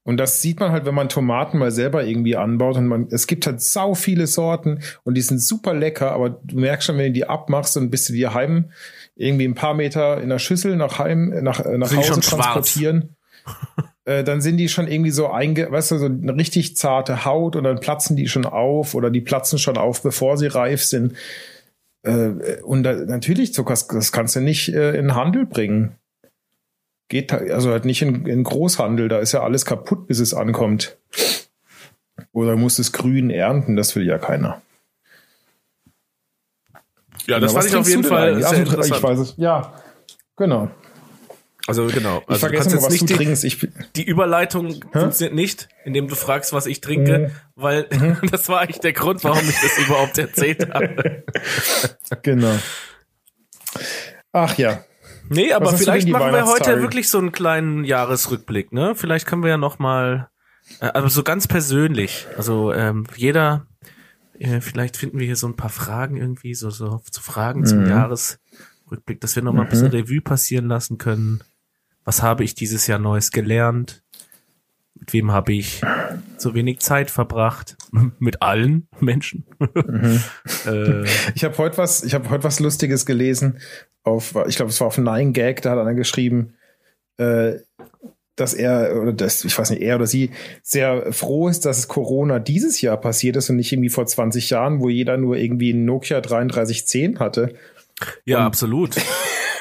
Und 0.05 0.19
das 0.19 0.41
sieht 0.41 0.61
man 0.61 0.71
halt, 0.71 0.85
wenn 0.85 0.95
man 0.95 1.09
Tomaten 1.09 1.59
mal 1.59 1.71
selber 1.71 2.05
irgendwie 2.05 2.37
anbaut 2.37 2.77
und 2.77 2.87
man, 2.87 3.09
es 3.11 3.27
gibt 3.27 3.47
halt 3.47 3.61
sau 3.61 3.95
viele 3.95 4.27
Sorten 4.27 4.81
und 5.03 5.15
die 5.15 5.21
sind 5.21 5.43
super 5.43 5.75
lecker, 5.75 6.13
aber 6.13 6.31
du 6.31 6.59
merkst 6.59 6.87
schon, 6.87 6.99
wenn 6.99 7.07
du 7.07 7.13
die 7.13 7.29
abmachst 7.29 7.77
und 7.77 7.91
bist 7.91 8.09
du 8.09 8.13
die 8.13 8.29
heim 8.29 8.71
irgendwie 9.17 9.47
ein 9.47 9.55
paar 9.55 9.75
Meter 9.75 10.21
in 10.21 10.29
der 10.29 10.39
Schüssel 10.39 10.77
nach 10.77 10.99
heim, 10.99 11.31
nach, 11.43 11.65
nach 11.65 11.95
Hause 11.95 12.21
transportieren. 12.21 13.17
äh, 14.05 14.25
dann 14.25 14.41
sind 14.41 14.57
die 14.59 14.69
schon 14.69 14.89
irgendwie 14.89 15.11
so 15.11 15.29
einge, 15.29 15.71
weißt 15.71 15.93
du, 15.93 15.99
so 15.99 16.07
eine 16.07 16.37
richtig 16.37 16.77
zarte 16.77 17.25
Haut 17.25 17.57
und 17.57 17.65
dann 17.65 17.81
platzen 17.81 18.17
die 18.17 18.29
schon 18.29 18.47
auf 18.47 18.95
oder 18.95 19.11
die 19.11 19.21
platzen 19.21 19.59
schon 19.59 19.77
auf, 19.77 20.03
bevor 20.03 20.37
sie 20.37 20.47
reif 20.47 20.83
sind. 20.85 21.15
Äh, 22.03 22.61
und 22.63 22.83
da, 22.83 22.93
natürlich, 22.93 23.53
das, 23.53 23.89
das 23.89 24.13
kannst 24.13 24.37
du 24.37 24.41
nicht 24.41 24.69
äh, 24.69 24.97
in 24.97 25.15
Handel 25.15 25.47
bringen. 25.47 25.97
Geht 27.09 27.33
also 27.33 27.71
halt 27.71 27.85
nicht 27.85 28.03
in, 28.03 28.27
in 28.27 28.45
Großhandel, 28.45 29.09
da 29.09 29.19
ist 29.19 29.33
ja 29.33 29.43
alles 29.43 29.65
kaputt, 29.67 30.07
bis 30.07 30.21
es 30.21 30.33
ankommt. 30.33 30.97
Oder 32.33 32.57
muss 32.57 32.79
es 32.79 32.93
grün 32.93 33.31
ernten, 33.31 33.77
das 33.77 33.95
will 33.95 34.07
ja 34.07 34.19
keiner. 34.19 34.63
Ja, 37.27 37.41
das 37.41 37.53
fand 37.53 37.67
ich 37.67 37.77
auf 37.77 37.89
jeden 37.89 38.05
Fall 38.05 38.45
also, 38.45 38.81
Ich 38.83 39.03
weiß 39.03 39.19
es. 39.19 39.35
Ja, 39.37 39.75
genau. 40.37 40.71
Also 41.67 41.87
genau. 41.87 42.23
Also 42.27 42.33
ich 42.33 42.39
vergesse 42.41 42.69
du 42.71 42.77
mal, 42.77 42.83
was 42.83 42.93
nicht 42.93 43.03
du 43.03 43.07
die, 43.07 43.15
trinkst. 43.15 43.45
Ich, 43.45 43.67
die 43.97 44.05
Überleitung 44.05 44.69
Hä? 44.69 45.01
funktioniert 45.01 45.35
nicht, 45.35 45.69
indem 45.85 46.09
du 46.09 46.15
fragst, 46.15 46.53
was 46.53 46.67
ich 46.67 46.83
trinke, 46.83 47.19
mhm. 47.19 47.31
weil 47.55 47.87
mhm. 47.91 48.19
das 48.31 48.49
war 48.49 48.61
eigentlich 48.61 48.81
der 48.81 48.93
Grund, 48.93 49.25
warum 49.25 49.49
ich 49.49 49.61
das 49.61 49.79
überhaupt 49.79 50.19
erzählt 50.19 50.69
habe. 50.75 51.25
genau. 52.23 52.55
Ach 54.33 54.59
ja. 54.59 54.85
Nee, 55.29 55.53
aber 55.53 55.73
vielleicht 55.77 56.09
machen 56.09 56.33
wir 56.33 56.47
heute 56.47 56.81
wirklich 56.81 57.09
so 57.09 57.19
einen 57.19 57.33
kleinen 57.33 57.85
Jahresrückblick, 57.85 58.73
ne? 58.73 58.95
Vielleicht 58.95 59.27
können 59.27 59.43
wir 59.43 59.51
ja 59.51 59.57
noch 59.57 59.79
mal, 59.79 60.29
äh, 60.81 60.87
aber 60.87 61.09
so 61.09 61.23
ganz 61.23 61.47
persönlich. 61.49 62.27
Also 62.37 62.73
ähm, 62.73 63.05
jeder, 63.17 63.67
äh, 64.39 64.61
vielleicht 64.61 64.97
finden 64.97 65.19
wir 65.19 65.27
hier 65.27 65.37
so 65.37 65.47
ein 65.47 65.57
paar 65.57 65.71
Fragen 65.71 66.17
irgendwie, 66.17 66.55
so 66.55 66.71
so 66.71 67.01
zu 67.11 67.23
Fragen 67.23 67.61
mhm. 67.61 67.67
zum 67.67 67.87
Jahresrückblick, 67.87 69.21
dass 69.21 69.35
wir 69.35 69.43
noch 69.43 69.53
mal 69.53 69.63
ein 69.63 69.69
bisschen 69.69 69.89
mhm. 69.89 69.95
Revue 69.95 70.21
passieren 70.21 70.69
lassen 70.69 70.99
können 70.99 71.43
was 72.05 72.23
habe 72.23 72.45
ich 72.45 72.55
dieses 72.55 72.87
Jahr 72.87 72.99
Neues 72.99 73.31
gelernt? 73.31 74.03
Mit 74.95 75.13
wem 75.13 75.33
habe 75.33 75.53
ich 75.53 75.81
so 76.37 76.55
wenig 76.55 76.81
Zeit 76.81 77.11
verbracht? 77.11 77.77
Mit 78.19 78.43
allen 78.43 78.89
Menschen. 79.01 79.47
Mhm. 79.59 80.23
äh, 80.67 81.05
ich 81.35 81.45
habe 81.45 81.59
heute 81.59 81.79
was, 81.79 82.05
ich 82.05 82.15
habe 82.15 82.31
heute 82.31 82.45
was 82.45 82.61
Lustiges 82.61 83.07
gelesen. 83.07 83.59
Auf, 84.05 84.35
ich 84.47 84.57
glaube, 84.57 84.71
es 84.71 84.81
war 84.81 84.87
auf 84.87 84.99
Nine 84.99 85.33
Gag. 85.33 85.63
Da 85.63 85.73
hat 85.73 85.79
einer 85.79 85.95
geschrieben, 85.95 86.55
äh, 87.17 87.55
dass 88.37 88.55
er 88.55 89.01
oder 89.01 89.13
das, 89.13 89.45
ich 89.45 89.57
weiß 89.57 89.71
nicht, 89.71 89.83
er 89.83 89.97
oder 89.97 90.07
sie 90.07 90.31
sehr 90.63 91.13
froh 91.13 91.49
ist, 91.49 91.65
dass 91.65 91.89
Corona 91.89 92.39
dieses 92.39 92.81
Jahr 92.81 92.97
passiert 92.97 93.37
ist 93.37 93.51
und 93.51 93.57
nicht 93.57 93.73
irgendwie 93.73 93.91
vor 93.91 94.07
20 94.07 94.51
Jahren, 94.51 94.81
wo 94.81 94.89
jeder 94.89 95.17
nur 95.17 95.37
irgendwie 95.37 95.73
ein 95.73 95.85
Nokia 95.85 96.21
3310 96.21 97.19
hatte. 97.21 97.55
Ja, 98.25 98.39
und 98.39 98.45
absolut. 98.45 98.97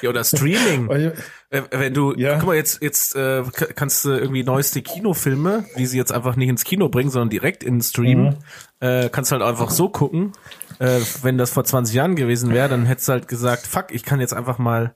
Ja, 0.02 0.10
oder 0.10 0.24
Streaming. 0.24 0.90
Äh, 1.54 1.62
wenn 1.70 1.94
du, 1.94 2.16
ja. 2.16 2.40
guck 2.40 2.48
mal, 2.48 2.56
jetzt, 2.56 2.82
jetzt 2.82 3.16
äh, 3.16 3.44
kannst 3.76 4.06
du 4.06 4.10
irgendwie 4.10 4.42
neueste 4.42 4.82
Kinofilme, 4.82 5.66
die 5.78 5.86
sie 5.86 6.00
jetzt 6.00 6.12
einfach 6.12 6.36
nicht 6.36 6.50
ins 6.50 6.64
Kino 6.64 6.90
bringen, 6.90 7.12
sondern 7.12 7.30
direkt 7.30 7.64
in 7.64 7.76
den 7.76 7.82
Stream, 7.84 8.24
mhm. 8.24 8.36
äh, 8.80 9.10
kannst 9.10 9.32
halt 9.32 9.44
einfach 9.44 9.70
so 9.70 9.88
gucken. 9.88 10.32
Äh, 10.80 11.00
wenn 11.22 11.38
das 11.38 11.52
vor 11.52 11.64
20 11.64 11.96
Jahren 11.96 12.16
gewesen 12.16 12.52
wäre, 12.52 12.70
dann 12.70 12.86
hättest 12.86 13.08
du 13.08 13.14
halt 13.14 13.28
gesagt, 13.28 13.68
fuck, 13.68 13.88
ich 13.90 14.04
kann 14.04 14.20
jetzt 14.20 14.34
einfach 14.34 14.58
mal, 14.58 14.94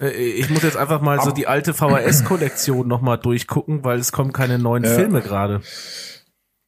äh, 0.00 0.10
ich 0.10 0.50
muss 0.50 0.62
jetzt 0.62 0.76
einfach 0.76 1.00
mal 1.00 1.20
so 1.20 1.30
die 1.30 1.46
alte 1.46 1.74
VHS-Kollektion 1.74 2.86
nochmal 2.86 3.18
durchgucken, 3.18 3.84
weil 3.84 3.98
es 3.98 4.12
kommen 4.12 4.32
keine 4.32 4.58
neuen 4.58 4.84
ja. 4.84 4.90
Filme 4.90 5.20
gerade. 5.20 5.60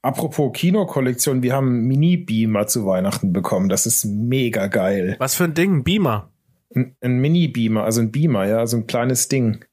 Apropos 0.03 0.53
Kinokollektion, 0.55 1.43
wir 1.43 1.55
haben 1.55 1.87
Mini-Beamer 1.87 2.67
zu 2.67 2.87
Weihnachten 2.87 3.33
bekommen. 3.33 3.69
Das 3.69 3.85
ist 3.85 4.05
mega 4.07 4.67
geil. 4.67 5.17
Was 5.19 5.35
für 5.35 5.45
ein 5.45 5.55
Ding? 5.55 5.85
Beamer? 5.85 6.31
ein, 6.75 6.97
ein 7.01 7.19
Mini-Beamer, 7.19 7.85
also 7.85 8.01
ein 8.01 8.13
Beamer, 8.13 8.47
ja, 8.47 8.67
so 8.67 8.77
ein 8.77 8.87
kleines 8.87 9.29
Ding. 9.29 9.65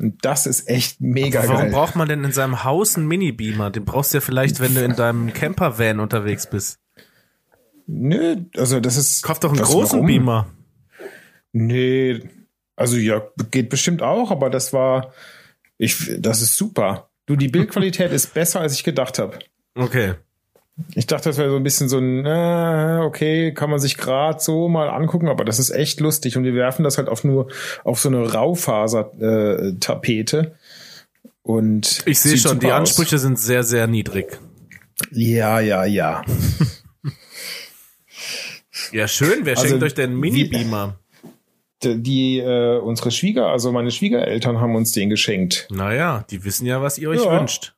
Und 0.00 0.24
das 0.24 0.46
ist 0.46 0.68
echt 0.68 1.00
mega 1.00 1.40
Aber 1.40 1.48
warum 1.48 1.62
geil. 1.62 1.72
Warum 1.72 1.86
braucht 1.86 1.96
man 1.96 2.08
denn 2.08 2.24
in 2.24 2.32
seinem 2.32 2.64
Haus 2.64 2.96
einen 2.96 3.08
Mini-Beamer? 3.08 3.70
Den 3.70 3.84
brauchst 3.84 4.12
du 4.12 4.18
ja 4.18 4.20
vielleicht, 4.20 4.60
wenn 4.60 4.74
du 4.74 4.84
in 4.84 4.94
deinem 4.94 5.32
Camper-Van 5.32 6.00
unterwegs 6.00 6.48
bist. 6.48 6.78
Nö, 7.90 8.36
also 8.56 8.80
das 8.80 8.98
ist. 8.98 9.22
Kauf 9.22 9.40
doch 9.40 9.50
einen 9.50 9.62
großen? 9.62 10.04
Beamer. 10.04 10.46
Nee, 11.52 12.20
also 12.76 12.96
ja, 12.96 13.22
geht 13.50 13.70
bestimmt 13.70 14.02
auch, 14.02 14.30
aber 14.30 14.50
das 14.50 14.74
war, 14.74 15.14
ich, 15.78 16.12
das 16.18 16.42
ist 16.42 16.56
super. 16.56 17.08
Du, 17.24 17.34
die 17.34 17.48
Bildqualität 17.48 18.12
ist 18.16 18.34
besser, 18.34 18.60
als 18.60 18.74
ich 18.74 18.84
gedacht 18.84 19.18
habe. 19.18 19.38
Okay. 19.74 20.16
Ich 20.94 21.06
dachte, 21.06 21.30
das 21.30 21.38
wäre 21.38 21.48
so 21.50 21.56
ein 21.56 21.64
bisschen 21.64 21.88
so 21.88 21.98
ein, 21.98 22.24
äh, 22.24 23.00
okay, 23.02 23.52
kann 23.52 23.70
man 23.70 23.80
sich 23.80 23.96
gerade 23.96 24.38
so 24.38 24.68
mal 24.68 24.90
angucken, 24.90 25.26
aber 25.28 25.44
das 25.44 25.58
ist 25.58 25.70
echt 25.70 25.98
lustig 25.98 26.36
und 26.36 26.44
wir 26.44 26.54
werfen 26.54 26.84
das 26.84 26.98
halt 26.98 27.08
auf 27.08 27.24
nur 27.24 27.48
auf 27.82 27.98
so 27.98 28.10
eine 28.10 28.32
Raufaser-Tapete. 28.32 30.38
Äh, 30.38 30.50
und 31.42 32.04
ich 32.06 32.20
sehe 32.20 32.36
schon, 32.36 32.60
die 32.60 32.70
Ansprüche 32.70 33.16
aus. 33.16 33.22
sind 33.22 33.40
sehr, 33.40 33.64
sehr 33.64 33.88
niedrig. 33.88 34.38
Ja, 35.10 35.58
ja, 35.58 35.84
ja. 35.84 36.22
ja, 38.92 39.08
schön. 39.08 39.44
Wer 39.44 39.56
also, 39.56 39.68
schenkt 39.68 39.82
euch 39.82 39.94
denn 39.94 40.14
Mini-Beamer? 40.16 40.98
Die, 41.82 42.02
die 42.02 42.38
äh, 42.38 42.78
unsere 42.78 43.10
Schwieger, 43.10 43.46
also 43.46 43.70
meine 43.70 43.90
Schwiegereltern 43.90 44.60
haben 44.60 44.74
uns 44.74 44.92
den 44.92 45.10
geschenkt. 45.10 45.68
Naja, 45.70 46.24
die 46.30 46.44
wissen 46.44 46.66
ja, 46.66 46.82
was 46.82 46.98
ihr 46.98 47.08
euch 47.10 47.24
ja. 47.24 47.38
wünscht. 47.38 47.74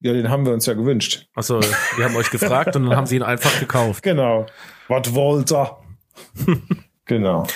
Ja, 0.00 0.12
den 0.12 0.28
haben 0.28 0.44
wir 0.44 0.52
uns 0.52 0.66
ja 0.66 0.74
gewünscht. 0.74 1.28
Achso, 1.34 1.60
wir 1.60 2.04
haben 2.04 2.16
euch 2.16 2.30
gefragt 2.30 2.76
und 2.76 2.84
dann 2.84 2.96
haben 2.96 3.06
sie 3.06 3.16
ihn 3.16 3.22
einfach 3.22 3.60
gekauft. 3.60 4.02
Genau. 4.02 4.46
Was 4.88 5.14
wollt 5.14 5.52
ihr? 5.52 5.76
genau. 7.06 7.46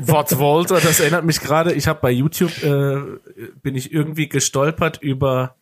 Was 0.00 0.38
wollt 0.38 0.70
ihr? 0.70 0.80
Das 0.80 1.00
erinnert 1.00 1.24
mich 1.24 1.40
gerade, 1.40 1.72
ich 1.72 1.86
habe 1.88 2.00
bei 2.00 2.10
YouTube, 2.10 2.62
äh, 2.62 3.00
bin 3.62 3.74
ich 3.74 3.92
irgendwie 3.92 4.28
gestolpert 4.28 4.98
über 5.02 5.56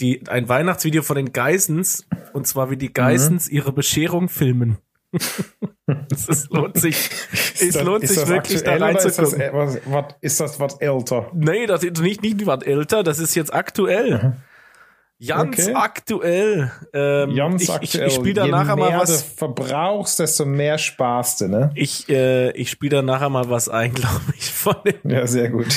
die, 0.00 0.26
ein 0.28 0.48
Weihnachtsvideo 0.48 1.02
von 1.02 1.16
den 1.16 1.32
Geissens 1.32 2.06
und 2.32 2.46
zwar 2.46 2.70
wie 2.70 2.76
die 2.76 2.92
Geissens 2.92 3.48
mhm. 3.48 3.56
ihre 3.56 3.72
Bescherung 3.72 4.28
filmen. 4.28 4.78
Es 6.10 6.48
lohnt 6.50 6.78
sich, 6.78 7.10
es 7.32 7.70
das, 7.72 7.82
lohnt 7.82 8.06
sich 8.06 8.26
wirklich 8.28 8.62
da 8.62 8.76
reinzugucken. 8.76 9.24
Ist 9.24 9.38
das, 9.38 9.52
was, 9.52 9.78
was, 9.86 10.04
ist 10.20 10.40
das 10.40 10.60
was 10.60 10.80
älter? 10.80 11.30
Nee, 11.34 11.66
das 11.66 11.84
ist 11.84 12.00
nicht, 12.00 12.22
nicht 12.22 12.46
was 12.46 12.62
älter, 12.62 13.02
das 13.02 13.18
ist 13.18 13.34
jetzt 13.34 13.52
aktuell. 13.52 14.18
Mhm. 14.18 14.32
Ganz 15.26 15.58
okay. 15.60 15.74
aktuell. 15.74 16.72
Ähm, 16.92 17.34
Ganz 17.34 17.62
ich, 17.62 17.70
aktuell. 17.70 18.06
Ich, 18.08 18.12
ich 18.12 18.14
spiele 18.14 18.34
da 18.34 18.46
nachher 18.46 18.76
mal 18.76 18.98
was. 18.98 19.30
Du 19.30 19.36
verbrauchst, 19.36 20.18
desto 20.18 20.44
mehr 20.44 20.76
sparst 20.76 21.40
du, 21.40 21.48
ne? 21.48 21.70
Ich, 21.74 22.08
äh, 22.08 22.50
ich 22.50 22.70
spiele 22.70 22.96
da 22.96 23.02
nachher 23.02 23.30
mal 23.30 23.48
was 23.48 23.68
ein, 23.68 23.94
glaube 23.94 24.34
ich, 24.36 24.52
von 24.52 24.76
dem. 24.84 25.10
Ja, 25.10 25.26
sehr 25.26 25.50
gut. 25.50 25.68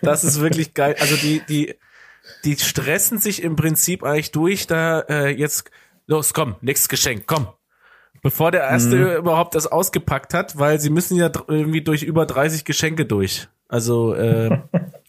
Das 0.00 0.24
ist 0.24 0.40
wirklich 0.40 0.74
geil. 0.74 0.96
Also 1.00 1.16
die, 1.16 1.42
die, 1.48 1.74
die 2.44 2.56
stressen 2.56 3.18
sich 3.18 3.42
im 3.42 3.56
Prinzip 3.56 4.04
eigentlich 4.04 4.30
durch, 4.30 4.66
da 4.66 5.00
äh, 5.00 5.28
jetzt, 5.28 5.70
los, 6.06 6.32
komm, 6.32 6.56
nächstes 6.60 6.88
Geschenk, 6.88 7.24
komm. 7.26 7.48
Bevor 8.24 8.50
der 8.50 8.62
erste 8.62 8.96
mhm. 8.96 9.16
überhaupt 9.18 9.54
das 9.54 9.66
ausgepackt 9.66 10.32
hat, 10.32 10.58
weil 10.58 10.80
sie 10.80 10.88
müssen 10.88 11.14
ja 11.18 11.30
irgendwie 11.46 11.82
durch 11.82 12.02
über 12.02 12.24
30 12.24 12.64
Geschenke 12.64 13.04
durch. 13.04 13.48
Also 13.68 14.14
äh, 14.14 14.60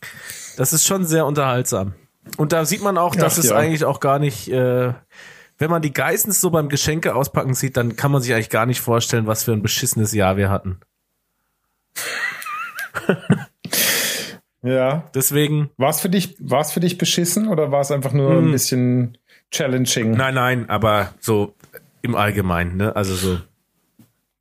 das 0.58 0.74
ist 0.74 0.86
schon 0.86 1.06
sehr 1.06 1.26
unterhaltsam. 1.26 1.94
Und 2.36 2.52
da 2.52 2.66
sieht 2.66 2.84
man 2.84 2.98
auch, 2.98 3.16
dass 3.16 3.36
Ach, 3.36 3.44
es 3.46 3.50
ja. 3.52 3.56
eigentlich 3.56 3.86
auch 3.86 4.02
gar 4.02 4.20
nicht, 4.20 4.50
äh, 4.50 4.92
wenn 5.58 5.70
man 5.70 5.82
die 5.82 5.94
Geissens 5.94 6.42
so 6.42 6.50
beim 6.50 6.68
Geschenke 6.68 7.16
auspacken 7.16 7.54
sieht, 7.54 7.78
dann 7.78 7.96
kann 7.96 8.12
man 8.12 8.22
sich 8.22 8.34
eigentlich 8.34 8.50
gar 8.50 8.66
nicht 8.66 8.82
vorstellen, 8.82 9.28
was 9.28 9.46
für 9.46 9.54
ein 9.54 9.62
beschissenes 9.62 10.12
Jahr 10.12 10.36
wir 10.36 10.50
hatten. 10.50 10.82
ja. 14.62 15.06
Deswegen. 15.16 15.70
War 15.78 15.92
es 15.92 16.02
für 16.02 16.10
dich, 16.10 16.36
war 16.40 16.60
es 16.60 16.74
für 16.74 16.82
dich 16.82 16.98
beschissen 16.98 17.48
oder 17.48 17.72
war 17.72 17.80
es 17.80 17.92
einfach 17.92 18.12
nur 18.12 18.32
hm. 18.32 18.50
ein 18.50 18.52
bisschen 18.52 19.18
challenging? 19.52 20.12
Nein, 20.12 20.34
nein, 20.34 20.70
aber 20.70 21.14
so 21.22 21.56
im 22.06 22.16
Allgemeinen, 22.16 22.78
ne? 22.78 22.96
Also 22.96 23.16
so. 23.16 23.40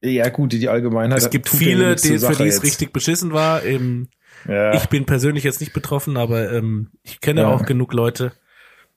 Ja, 0.02 0.28
gut, 0.28 0.52
die 0.52 0.68
Allgemeinheit. 0.68 1.18
Es 1.18 1.30
gibt 1.30 1.48
viele, 1.48 1.96
die, 1.96 2.18
für 2.18 2.34
die 2.34 2.46
es 2.46 2.62
richtig 2.62 2.92
beschissen 2.92 3.32
war. 3.32 3.64
Eben, 3.64 4.10
ja. 4.46 4.74
Ich 4.74 4.88
bin 4.88 5.06
persönlich 5.06 5.44
jetzt 5.44 5.60
nicht 5.60 5.72
betroffen, 5.72 6.16
aber 6.16 6.52
ähm, 6.52 6.90
ich 7.02 7.20
kenne 7.20 7.42
ja. 7.42 7.48
auch 7.48 7.64
genug 7.64 7.94
Leute, 7.94 8.32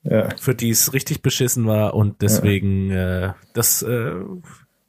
ja. 0.02 0.28
für 0.36 0.54
die 0.54 0.70
es 0.70 0.92
richtig 0.92 1.22
beschissen 1.22 1.66
war 1.66 1.94
und 1.94 2.20
deswegen 2.20 2.90
äh, 2.90 3.32
das 3.54 3.82
äh, 3.82 4.12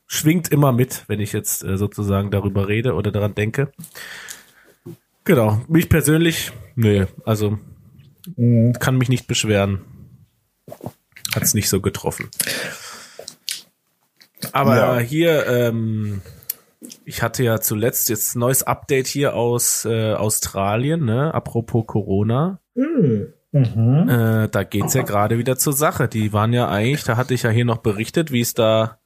schwingt 0.07 0.49
immer 0.49 0.73
mit, 0.73 1.05
wenn 1.07 1.21
ich 1.21 1.31
jetzt 1.31 1.63
äh, 1.63 1.77
sozusagen 1.77 2.31
darüber 2.31 2.67
rede 2.67 2.93
oder 2.95 3.11
daran 3.11 3.35
denke. 3.35 3.71
Genau, 5.23 5.61
mich 5.69 5.87
persönlich, 5.87 6.51
nee, 6.75 7.05
also 7.23 7.57
mhm. 8.35 8.73
kann 8.73 8.97
mich 8.97 9.09
nicht 9.09 9.27
beschweren. 9.27 9.81
Hat 11.33 11.43
es 11.43 11.53
nicht 11.53 11.69
so 11.69 11.79
getroffen. 11.79 12.29
Aber 14.51 14.75
ja. 14.77 14.99
hier 14.99 15.47
ähm, 15.47 16.21
ich 17.05 17.21
hatte 17.21 17.43
ja 17.43 17.59
zuletzt 17.59 18.09
jetzt 18.09 18.35
ein 18.35 18.39
neues 18.39 18.63
Update 18.63 19.07
hier 19.07 19.35
aus 19.35 19.85
äh, 19.85 20.13
Australien, 20.13 21.05
ne? 21.05 21.33
Apropos 21.33 21.85
Corona. 21.85 22.59
Mhm. 23.51 24.07
Äh, 24.07 24.47
da 24.49 24.63
geht's 24.63 24.93
ja 24.93 25.01
gerade 25.01 25.37
wieder 25.37 25.57
zur 25.57 25.73
Sache. 25.73 26.07
Die 26.07 26.33
waren 26.33 26.53
ja 26.53 26.69
eigentlich, 26.69 27.03
da 27.03 27.17
hatte 27.17 27.33
ich 27.33 27.43
ja 27.43 27.49
hier 27.49 27.65
noch 27.65 27.79
berichtet, 27.79 28.31
wie 28.31 28.41
es 28.41 28.53
da 28.53 28.99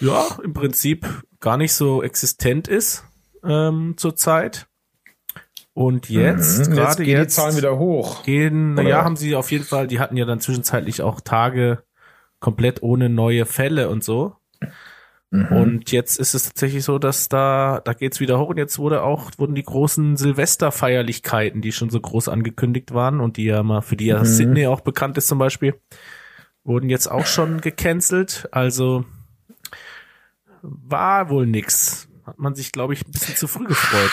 ja 0.00 0.26
im 0.42 0.52
Prinzip 0.52 1.06
gar 1.40 1.56
nicht 1.56 1.72
so 1.72 2.02
existent 2.02 2.68
ist 2.68 3.04
ähm, 3.44 3.94
zurzeit. 3.96 4.66
Und 5.74 6.08
jetzt, 6.08 6.68
Mhm, 6.68 6.74
gerade 6.74 7.04
gehen 7.04 7.18
jetzt, 7.18 7.36
die 7.36 7.40
Zahlen 7.40 7.56
wieder 7.56 7.78
hoch. 7.78 8.24
gehen, 8.24 8.72
Oder? 8.72 8.88
ja, 8.88 9.04
haben 9.04 9.16
sie 9.16 9.36
auf 9.36 9.52
jeden 9.52 9.64
Fall, 9.64 9.86
die 9.86 10.00
hatten 10.00 10.16
ja 10.16 10.24
dann 10.24 10.40
zwischenzeitlich 10.40 11.02
auch 11.02 11.20
Tage 11.20 11.84
komplett 12.40 12.82
ohne 12.82 13.08
neue 13.08 13.46
Fälle 13.46 13.88
und 13.88 14.02
so. 14.02 14.34
Mhm. 15.30 15.46
Und 15.48 15.92
jetzt 15.92 16.18
ist 16.18 16.34
es 16.34 16.44
tatsächlich 16.44 16.84
so, 16.84 16.98
dass 16.98 17.28
da, 17.28 17.80
da 17.84 17.92
geht's 17.92 18.18
wieder 18.20 18.38
hoch 18.38 18.48
und 18.48 18.56
jetzt 18.56 18.78
wurde 18.78 19.02
auch, 19.02 19.30
wurden 19.36 19.54
die 19.54 19.62
großen 19.62 20.16
Silvesterfeierlichkeiten, 20.16 21.60
die 21.60 21.72
schon 21.72 21.90
so 21.90 22.00
groß 22.00 22.28
angekündigt 22.28 22.94
waren 22.94 23.20
und 23.20 23.36
die 23.36 23.44
ja 23.44 23.62
mal, 23.62 23.82
für 23.82 23.96
die 23.96 24.06
ja 24.06 24.20
Mhm. 24.20 24.24
Sydney 24.24 24.66
auch 24.66 24.80
bekannt 24.80 25.18
ist 25.18 25.28
zum 25.28 25.38
Beispiel, 25.38 25.74
wurden 26.64 26.88
jetzt 26.88 27.08
auch 27.08 27.26
schon 27.26 27.60
gecancelt. 27.60 28.48
Also 28.52 29.04
war 30.62 31.28
wohl 31.30 31.46
nix. 31.46 32.08
Hat 32.24 32.38
man 32.38 32.54
sich, 32.54 32.72
glaube 32.72 32.92
ich, 32.94 33.06
ein 33.06 33.10
bisschen 33.12 33.36
zu 33.36 33.46
früh 33.48 33.66
gefreut. 33.66 34.10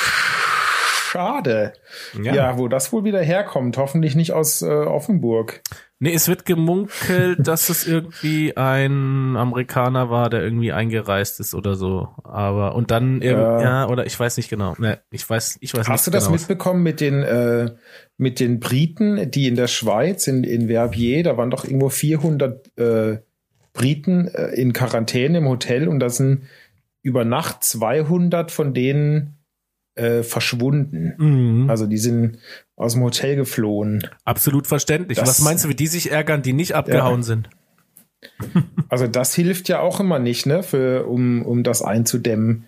Schade. 1.10 1.74
Ja. 2.22 2.58
wo 2.58 2.68
das 2.68 2.92
wohl 2.92 3.04
wieder 3.06 3.22
herkommt. 3.22 3.78
Hoffentlich 3.78 4.16
nicht 4.16 4.34
aus 4.34 4.62
äh, 4.62 4.66
Offenburg. 4.68 5.62
Nee, 6.00 6.14
es 6.14 6.28
wird 6.28 6.46
gemunkelt, 6.46 7.40
dass 7.48 7.70
es 7.70 7.88
irgendwie 7.88 8.56
ein 8.58 9.38
Amerikaner 9.38 10.10
war, 10.10 10.30
der 10.30 10.44
irgendwie 10.44 10.74
eingereist 10.74 11.40
ist 11.40 11.56
oder 11.56 11.76
so. 11.76 12.10
Aber 12.24 12.76
und 12.76 12.92
dann 12.92 13.22
Ja. 13.22 13.62
ja, 13.62 13.88
oder 13.88 14.06
ich 14.06 14.20
weiß 14.20 14.38
nicht 14.38 14.50
genau. 14.50 14.76
Nee, 14.78 14.96
ich 15.12 15.30
weiß, 15.30 15.58
ich 15.62 15.74
weiß 15.74 15.88
Hast 15.88 16.08
du 16.08 16.12
nicht 16.12 16.18
das 16.18 16.26
genau. 16.26 16.38
mitbekommen 16.38 16.84
mit 16.84 17.00
den, 17.00 17.24
äh, 17.24 17.76
mit 18.18 18.40
den 18.40 18.60
Briten, 18.60 19.32
die 19.32 19.48
in 19.48 19.56
der 19.56 19.68
Schweiz, 19.68 20.28
in, 20.28 20.44
in 20.44 20.68
Verbier, 20.68 21.24
da 21.24 21.38
waren 21.38 21.50
doch 21.50 21.64
irgendwo 21.64 21.90
400 21.90 22.78
äh, 22.78 23.18
Briten 23.74 24.28
äh, 24.28 24.48
in 24.56 24.74
Quarantäne 24.74 25.38
im 25.38 25.48
Hotel 25.48 25.88
und 25.88 26.00
da 26.00 26.10
sind 26.10 26.44
über 27.02 27.24
Nacht 27.24 27.64
200 27.64 28.52
von 28.52 28.74
denen 28.74 29.38
äh, 29.96 30.24
verschwunden. 30.24 31.14
Mhm. 31.18 31.70
Also 31.70 31.88
die 31.88 31.98
sind 31.98 32.40
aus 32.76 32.94
dem 32.94 33.04
Hotel 33.04 33.36
geflohen. 33.36 34.08
Absolut 34.26 34.68
verständlich. 34.68 35.18
Das- 35.18 35.30
Was 35.30 35.42
meinst 35.42 35.66
du, 35.66 35.70
wie 35.70 35.76
die 35.76 35.88
sich 35.88 36.12
ärgern, 36.12 36.42
die 36.42 36.54
nicht 36.54 36.74
abgehauen 36.76 37.24
sind? 37.24 37.50
Also 38.90 39.06
das 39.08 39.36
hilft 39.36 39.68
ja 39.70 39.80
auch 39.82 40.00
immer 40.00 40.18
nicht, 40.20 40.46
ne, 40.48 40.64
für, 40.64 41.06
um, 41.08 41.44
um 41.46 41.64
das 41.64 41.82
einzudämmen. 41.84 42.68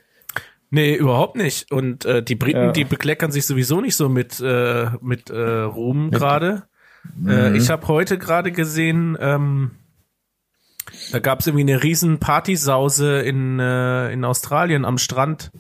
Nee, 0.70 0.94
überhaupt 0.96 1.36
nicht. 1.36 1.72
Und 1.72 2.06
äh, 2.06 2.22
die 2.22 2.36
Briten, 2.36 2.58
Ja. 2.58 2.72
die 2.72 2.84
bekleckern 2.84 3.32
sich 3.32 3.46
sowieso 3.46 3.82
nicht 3.82 3.96
so 3.96 4.08
mit, 4.10 4.40
äh, 4.40 4.88
mit 5.02 5.30
äh, 5.30 5.36
Ruhm 5.62 6.12
gerade. 6.12 6.64
Äh, 7.26 7.50
Mhm. 7.52 7.56
ich 7.56 7.70
habe 7.70 7.88
heute 7.88 8.18
gerade 8.18 8.52
gesehen, 8.52 9.18
ähm, 9.20 9.72
da 11.12 11.20
gab 11.20 11.40
es 11.40 11.48
irgendwie 11.48 11.72
eine 11.72 11.82
riesen 11.84 12.20
Partysause 12.20 13.20
in, 13.22 13.60
äh, 13.60 14.12
in 14.12 14.26
Australien 14.26 14.86
am 14.86 14.98
Strand 14.98 15.52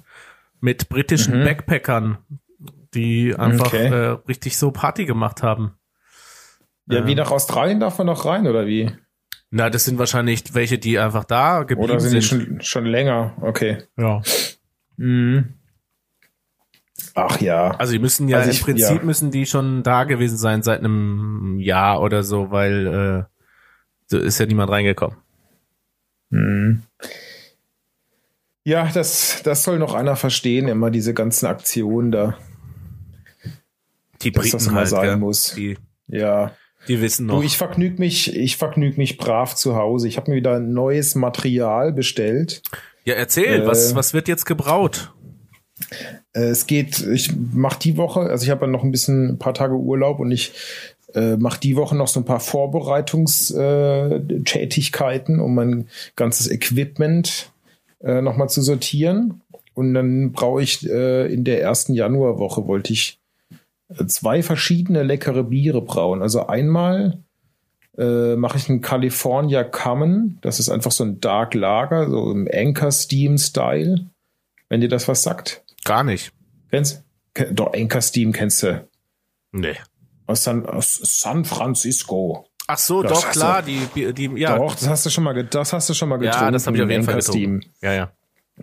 mit 0.59 0.89
britischen 0.89 1.43
Backpackern, 1.43 2.17
die 2.93 3.35
einfach. 3.35 3.67
Okay. 3.67 3.87
äh, 3.87 4.17
richtig 4.27 4.57
so 4.57 4.71
Party 4.71 5.05
gemacht 5.05 5.43
haben. 5.43 5.73
Ja, 6.89 7.05
wie 7.05 7.15
nach 7.15 7.31
Australien 7.31 7.79
darf 7.81 7.97
man 7.97 8.07
noch 8.07 8.25
rein, 8.25 8.47
oder 8.47 8.65
wie? 8.65 8.91
Na, 9.49 9.69
das 9.69 9.85
sind 9.85 9.97
wahrscheinlich 9.99 10.53
welche, 10.53 10.77
die 10.77 10.99
einfach 10.99 11.23
da 11.25 11.63
geblieben 11.63 11.91
Oder 11.91 11.99
sind 11.99 12.13
die 12.13 12.21
sind. 12.21 12.43
schon, 12.47 12.61
schon 12.61 12.85
länger? 12.85 13.33
Okay. 13.41 13.83
ja. 13.97 14.21
Mhm. 14.97 15.53
Ach 17.13 17.39
ja. 17.41 17.71
Also 17.71 17.93
die 17.93 17.99
müssen 17.99 18.27
ja 18.29 18.37
Also 18.37 18.49
im 18.49 18.55
ich- 18.55 18.63
Prinzip 18.63 18.97
ja. 18.99 19.03
müssen 19.03 19.31
die 19.31 19.45
schon 19.45 19.83
da 19.83 20.03
gewesen 20.03 20.37
sein 20.37 20.63
seit 20.63 20.79
einem 20.79 21.59
Jahr 21.59 22.01
oder 22.01 22.23
so, 22.23 22.51
weil 22.51 22.87
äh, 23.27 23.35
so 24.07 24.17
ist 24.19 24.39
ja 24.39 24.45
niemand 24.45 24.71
reingekommen. 24.71 25.17
Mhm. 26.29 26.83
Ja, 28.63 28.89
das, 28.93 29.41
das 29.43 29.63
soll 29.63 29.79
noch 29.79 29.93
einer 29.93 30.15
verstehen, 30.15 30.67
immer 30.67 30.91
diese 30.91 31.13
ganzen 31.13 31.45
Aktionen 31.45 32.11
da. 32.11 32.37
Die 34.23 34.31
Dass 34.31 34.43
Briten 34.43 34.57
das 34.57 34.65
mal 34.67 34.75
halt, 34.75 34.87
sein 34.89 35.01
gell? 35.03 35.17
muss. 35.17 35.53
Die, 35.55 35.77
Ja. 36.07 36.51
die 36.87 37.01
wissen 37.01 37.25
noch. 37.27 37.39
Du, 37.39 37.45
ich 37.45 37.57
vergnüg 37.57 37.99
mich, 37.99 38.35
ich 38.35 38.57
vergnüg 38.57 38.97
mich 38.97 39.17
brav 39.17 39.55
zu 39.55 39.75
Hause. 39.75 40.07
Ich 40.07 40.17
habe 40.17 40.31
mir 40.31 40.37
wieder 40.37 40.59
neues 40.59 41.15
Material 41.15 41.93
bestellt. 41.93 42.61
ja, 43.05 43.13
erzähl, 43.15 43.61
Äh, 43.61 43.67
was, 43.67 43.95
was 43.95 44.13
wird 44.13 44.27
jetzt 44.27 44.45
gebraut? 44.45 45.13
Äh, 46.33 46.41
Es 46.45 46.67
geht, 46.67 46.99
ich 47.07 47.31
mache 47.53 47.79
die 47.79 47.97
Woche, 47.97 48.21
also 48.21 48.43
ich 48.43 48.49
habe 48.49 48.65
ja 48.65 48.71
noch 48.71 48.83
ein 48.83 48.91
bisschen, 48.91 49.29
ein 49.29 49.39
paar 49.39 49.53
Tage 49.53 49.75
Urlaub 49.75 50.19
und 50.19 50.31
ich 50.31 50.51
äh, 51.13 51.37
mache 51.37 51.59
die 51.59 51.75
Woche 51.75 51.95
noch 51.95 52.07
so 52.07 52.19
ein 52.19 52.25
paar 52.25 52.39
Vorbereitungstätigkeiten, 52.39 54.39
äh, 54.39 54.43
Tätigkeiten, 54.43 55.39
um 55.39 55.55
mein 55.55 55.87
ganzes 56.15 56.49
Equipment 56.49 57.51
äh, 58.03 58.21
nochmal 58.21 58.49
zu 58.49 58.61
sortieren. 58.61 59.41
Und 59.73 59.93
dann 59.93 60.31
brauche 60.31 60.61
ich 60.63 60.89
äh, 60.89 61.31
in 61.31 61.43
der 61.43 61.61
ersten 61.61 61.93
Januarwoche 61.93 62.65
wollte 62.67 62.93
ich 62.93 63.19
zwei 64.07 64.43
verschiedene 64.43 65.03
leckere 65.03 65.43
Biere 65.43 65.81
brauen. 65.81 66.21
Also 66.21 66.47
einmal 66.47 67.23
äh, 67.97 68.35
mache 68.35 68.57
ich 68.57 68.69
einen 68.69 68.81
California 68.81 69.63
Common. 69.63 70.37
Das 70.41 70.59
ist 70.59 70.69
einfach 70.69 70.91
so 70.91 71.03
ein 71.03 71.19
Dark 71.19 71.53
Lager, 71.53 72.09
so 72.09 72.31
im 72.31 72.47
Anchor 72.53 72.91
Steam 72.91 73.37
Style. 73.37 74.07
Wenn 74.69 74.81
dir 74.81 74.89
das 74.89 75.07
was 75.07 75.23
sagt. 75.23 75.63
Gar 75.85 76.03
nicht. 76.03 76.31
Kennst 76.69 77.03
Ken- 77.33 77.55
Doch, 77.55 77.73
Anchor 77.73 78.01
Steam 78.01 78.33
kennst 78.33 78.63
du. 78.63 78.85
Nee. 79.53 79.75
Aus 80.25 80.43
San, 80.43 80.65
aus 80.65 80.95
San 81.01 81.45
Francisco. 81.45 82.45
Ach 82.67 82.77
so, 82.77 83.01
Das 83.01 83.13
doch, 83.21 83.31
klar, 83.31 83.61
du. 83.61 83.71
die, 83.95 84.13
die, 84.13 84.39
ja. 84.41 84.57
Doch, 84.57 84.75
das 84.75 84.89
hast 84.89 85.05
du 85.05 85.09
schon 85.09 85.23
mal, 85.23 85.41
das 85.45 85.71
hast 85.71 85.89
du 85.89 85.93
schon 85.93 86.09
mal 86.09 86.17
getrunken. 86.17 86.43
ja, 86.45 86.51
das 86.51 86.67
habe 86.67 86.75
ich 86.75 86.83
auf 86.83 86.89
jeden 86.89 87.03
Fall 87.05 87.15
getrunken. 87.15 87.61
Ja, 87.81 87.93
ja. 87.93 88.11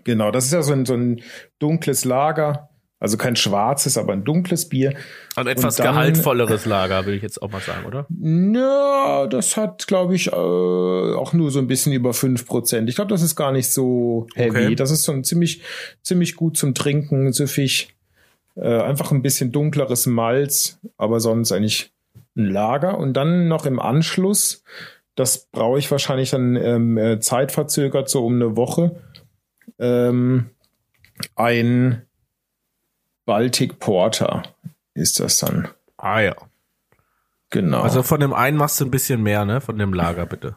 Genau, 0.05 0.31
das 0.31 0.45
ist 0.45 0.53
ja 0.53 0.61
so 0.63 0.75
ein, 0.75 0.85
so 0.85 0.93
ein 0.95 1.23
dunkles 1.59 2.05
Lager. 2.05 2.69
Also 3.01 3.17
kein 3.19 3.37
schwarzes, 3.37 3.99
aber 3.99 4.13
ein 4.15 4.25
dunkles 4.25 4.69
Bier. 4.69 4.95
Ein 5.37 5.47
etwas 5.47 5.77
dann- 5.77 5.89
gehaltvolleres 5.89 6.65
Lager, 6.65 7.05
will 7.05 7.15
ich 7.15 7.23
jetzt 7.23 7.43
auch 7.43 7.51
mal 7.51 7.61
sagen, 7.61 7.85
oder? 7.87 8.07
Ja, 8.09 9.27
das 9.27 9.57
hat, 9.57 9.87
glaube 9.87 10.15
ich, 10.15 10.29
äh, 10.29 10.31
auch 10.31 11.33
nur 11.35 11.51
so 11.51 11.59
ein 11.59 11.67
bisschen 11.67 11.93
über 11.93 12.13
5%. 12.15 12.89
Ich 12.89 12.95
glaube, 12.95 13.11
das 13.11 13.21
ist 13.21 13.37
gar 13.37 13.53
nicht 13.53 13.71
so 13.71 14.27
heavy. 14.35 14.67
Okay. 14.67 14.75
Das 14.75 14.91
ist 14.91 15.03
so 15.03 15.13
ein 15.13 15.23
ziemlich, 15.25 15.63
ziemlich 16.03 16.35
gut 16.37 16.57
zum 16.57 16.75
Trinken, 16.75 17.33
süffig. 17.33 17.95
Äh, 18.57 18.81
einfach 18.81 19.11
ein 19.11 19.21
bisschen 19.23 19.51
dunkleres 19.53 20.07
Malz, 20.07 20.79
aber 20.97 21.19
sonst 21.21 21.53
eigentlich 21.53 21.93
ein 22.37 22.47
Lager. 22.47 22.97
Und 22.99 23.15
dann 23.15 23.49
noch 23.49 23.67
im 23.67 23.81
Anschluss, 23.81 24.63
das 25.17 25.47
brauche 25.51 25.79
ich 25.79 25.91
wahrscheinlich 25.91 26.31
dann 26.31 26.57
ähm, 26.57 26.97
äh, 26.97 27.19
zeitverzögert 27.21 28.09
so 28.09 28.25
um 28.25 28.35
eine 28.37 28.57
Woche, 28.57 28.97
ähm, 29.79 30.51
ein 31.37 32.03
Baltic 33.27 33.79
Porter 33.79 34.43
ist 34.95 35.21
das 35.21 35.39
dann. 35.39 35.69
Ah 35.97 36.21
ja. 36.21 36.35
Genau. 37.51 37.81
Also 37.83 38.03
von 38.03 38.21
dem 38.21 38.33
einen 38.33 38.57
machst 38.57 38.81
du 38.81 38.85
ein 38.85 38.91
bisschen 38.91 39.23
mehr, 39.23 39.45
ne? 39.45 39.61
Von 39.61 39.79
dem 39.79 39.93
Lager, 39.95 40.27
bitte. 40.27 40.57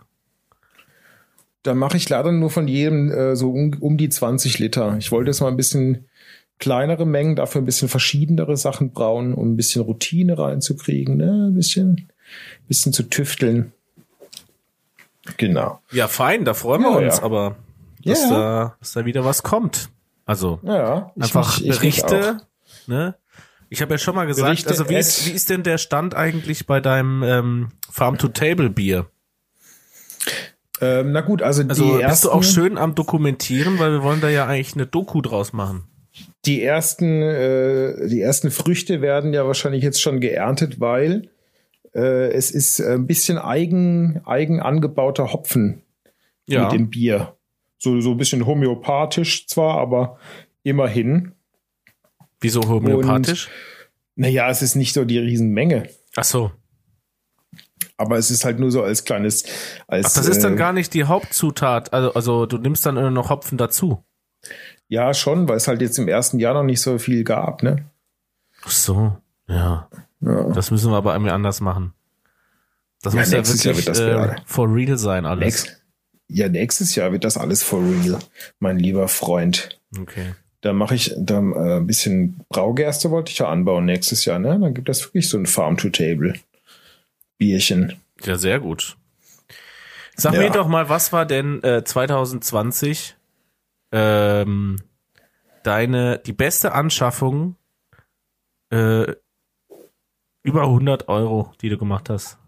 Da 1.64 1.74
mache 1.74 1.98
ich 1.98 2.08
leider 2.10 2.32
nur 2.32 2.50
von 2.50 2.68
jedem 2.68 3.12
äh, 3.12 3.36
so 3.36 3.52
um, 3.52 3.76
um 3.80 3.98
die 3.98 4.10
20 4.10 4.58
Liter. 4.60 4.96
Ich 4.98 5.12
wollte 5.12 5.30
jetzt 5.32 5.42
mal 5.42 5.48
ein 5.50 5.58
bisschen 5.58 6.06
kleinere 6.60 7.06
Mengen, 7.06 7.36
dafür 7.36 7.62
ein 7.62 7.66
bisschen 7.66 7.88
verschiedenere 7.90 8.58
Sachen 8.58 8.92
brauen, 8.92 9.34
um 9.34 9.52
ein 9.54 9.58
bisschen 9.58 9.84
Routine 9.84 10.38
reinzukriegen, 10.40 11.18
ne? 11.18 11.50
Ein 11.50 11.56
bisschen, 11.56 12.10
bisschen 12.68 12.94
zu 12.94 13.04
tüfteln. 13.04 13.74
Genau. 15.38 15.80
Ja, 15.92 16.08
fein, 16.08 16.46
da 16.46 16.54
freuen 16.54 16.82
wir 16.82 16.92
Ja, 16.92 16.98
uns, 17.08 17.18
ja. 17.18 17.24
aber 17.24 17.58
dass, 18.04 18.22
Ja. 18.24 18.30
da, 18.30 18.76
dass 18.80 18.94
da 18.94 19.06
wieder 19.06 19.26
was 19.26 19.44
kommt. 19.44 19.90
Also 20.26 20.60
Ja, 20.64 21.12
ich 21.16 21.24
einfach 21.24 21.60
mich-. 21.60 21.70
Berichte, 21.70 22.38
ne? 22.88 23.16
Ich 23.70 23.82
habe 23.82 23.94
ja 23.94 23.98
schon 23.98 24.16
mal 24.16 24.26
gesagt, 24.28 24.46
Berichte 24.48 24.70
also 24.70 24.90
wie 24.90 24.96
ist, 24.96 25.26
wie 25.28 25.32
ist 25.32 25.50
denn 25.50 25.64
der 25.64 25.78
Stand 25.78 26.16
eigentlich 26.16 26.68
bei 26.68 26.80
deinem 26.80 27.22
ähm, 27.24 27.68
Farm-to-Table-Bier? 27.92 29.08
Ähm, 30.80 31.12
na 31.12 31.22
gut, 31.22 31.42
also, 31.42 31.64
Also 31.68 31.84
die 31.84 31.92
bist 31.92 32.04
ersten, 32.04 32.28
du 32.28 32.34
auch 32.34 32.44
schön 32.44 32.78
am 32.78 32.96
Dokumentieren, 32.96 33.80
weil 33.80 33.92
wir 33.92 34.04
wollen 34.04 34.22
da 34.22 34.30
ja 34.30 34.46
eigentlich 34.46 34.76
eine 34.76 34.86
Doku 34.86 35.22
draus 35.22 35.52
machen. 35.54 35.84
die 36.46 36.64
ersten, 36.64 37.22
äh, 37.22 38.08
die 38.08 38.22
ersten 38.22 38.52
Früchte 38.52 39.02
werden 39.02 39.34
ja 39.34 39.46
wahrscheinlich 39.46 39.84
jetzt 39.84 40.02
schon 40.02 40.20
geerntet, 40.22 40.80
weil 40.80 41.30
äh, 41.94 42.32
es 42.32 42.52
ist 42.52 42.80
ein 42.80 43.06
bisschen 43.08 43.38
eigen, 43.38 44.22
eigen 44.26 44.62
angebauter 44.62 45.34
Hopfen 45.34 45.82
Ja. 46.48 46.64
mit 46.64 46.72
dem 46.74 46.90
Bier. 46.90 47.36
So, 47.80 48.00
so 48.02 48.12
ein 48.12 48.18
bisschen 48.18 48.46
homöopathisch 48.46 49.48
zwar, 49.48 49.78
aber 49.78 50.18
immerhin. 50.64 51.34
Wieso 52.40 52.62
homöopathisch? 52.68 53.50
Naja, 54.16 54.50
es 54.50 54.62
ist 54.62 54.76
nicht 54.76 54.94
so 54.94 55.06
die 55.06 55.20
Riesenmenge, 55.20 55.90
Ach 56.16 56.24
so. 56.24 56.52
aber 57.98 58.18
es 58.18 58.32
ist 58.32 58.46
halt 58.46 58.60
nur 58.60 58.72
so 58.72 58.84
als 58.84 59.04
kleines. 59.04 59.44
Als, 59.88 60.08
Ach, 60.08 60.14
das 60.16 60.28
ist 60.28 60.44
dann 60.44 60.54
äh, 60.54 60.58
gar 60.58 60.74
nicht 60.74 60.94
die 60.94 61.04
Hauptzutat. 61.04 61.94
Also, 61.94 62.14
also 62.14 62.46
du 62.46 62.58
nimmst 62.58 62.86
dann 62.86 62.96
nur 62.96 63.12
noch 63.12 63.30
Hopfen 63.30 63.58
dazu. 63.58 64.04
Ja, 64.88 65.14
schon, 65.14 65.48
weil 65.50 65.58
es 65.58 65.68
halt 65.68 65.82
jetzt 65.82 66.00
im 66.00 66.08
ersten 66.08 66.40
Jahr 66.40 66.54
noch 66.54 66.64
nicht 66.64 66.82
so 66.82 66.98
viel 66.98 67.24
gab, 67.24 67.62
ne? 67.64 67.86
Ach 68.64 68.72
so. 68.72 69.18
Ja. 69.48 69.90
Ja. 70.22 70.44
Das 70.54 70.72
müssen 70.72 70.92
wir 70.92 70.98
aber 70.98 71.14
irgendwie 71.14 71.32
anders 71.32 71.62
machen. 71.62 71.94
Das 73.02 73.14
Ja, 73.14 73.20
muss 73.20 73.32
ja 73.32 73.38
nächstes 73.38 73.64
Jahr 73.64 73.76
wirklich 73.76 74.00
äh, 74.00 74.36
for 74.46 74.74
real 74.74 74.98
sein 74.98 75.26
alles. 75.26 75.44
Nächst, 75.44 75.84
ja, 76.28 76.50
nächstes 76.50 76.96
Jahr 76.96 77.12
wird 77.12 77.24
das 77.24 77.38
alles 77.38 77.62
for 77.62 77.82
real, 77.84 78.18
mein 78.60 78.80
lieber 78.80 79.08
Freund. 79.08 79.80
Okay. 80.00 80.34
Da 80.68 80.74
mache 80.74 80.96
ich 80.96 81.14
da 81.18 81.40
äh, 81.40 81.78
ein 81.78 81.88
bisschen 81.88 82.42
Braugerste 82.50 83.10
wollte 83.10 83.32
ich 83.32 83.38
ja 83.38 83.48
anbauen 83.48 83.86
nächstes 83.86 84.26
Jahr, 84.26 84.38
ne? 84.38 84.60
Dann 84.60 84.74
gibt 84.74 84.90
das 84.90 85.02
wirklich 85.06 85.30
so 85.30 85.38
ein 85.38 85.46
Farm-to-Table-Bierchen. 85.46 87.94
Ja, 88.26 88.36
sehr 88.36 88.60
gut. 88.60 88.98
Sag 90.18 90.34
Ja. 90.34 90.42
mir 90.42 90.50
doch 90.50 90.68
mal, 90.68 90.90
was 90.90 91.14
war 91.14 91.26
denn 91.26 91.64
äh, 91.64 91.86
2020 91.86 93.16
ähm, 93.94 94.82
deine 95.64 96.20
die 96.20 96.34
beste 96.34 96.74
Anschaffung 96.74 97.56
äh, 98.70 99.14
über 100.44 100.64
100 100.64 101.08
Euro, 101.08 101.54
die 101.62 101.70
du 101.70 101.78
gemacht 101.78 102.10
hast? 102.10 102.40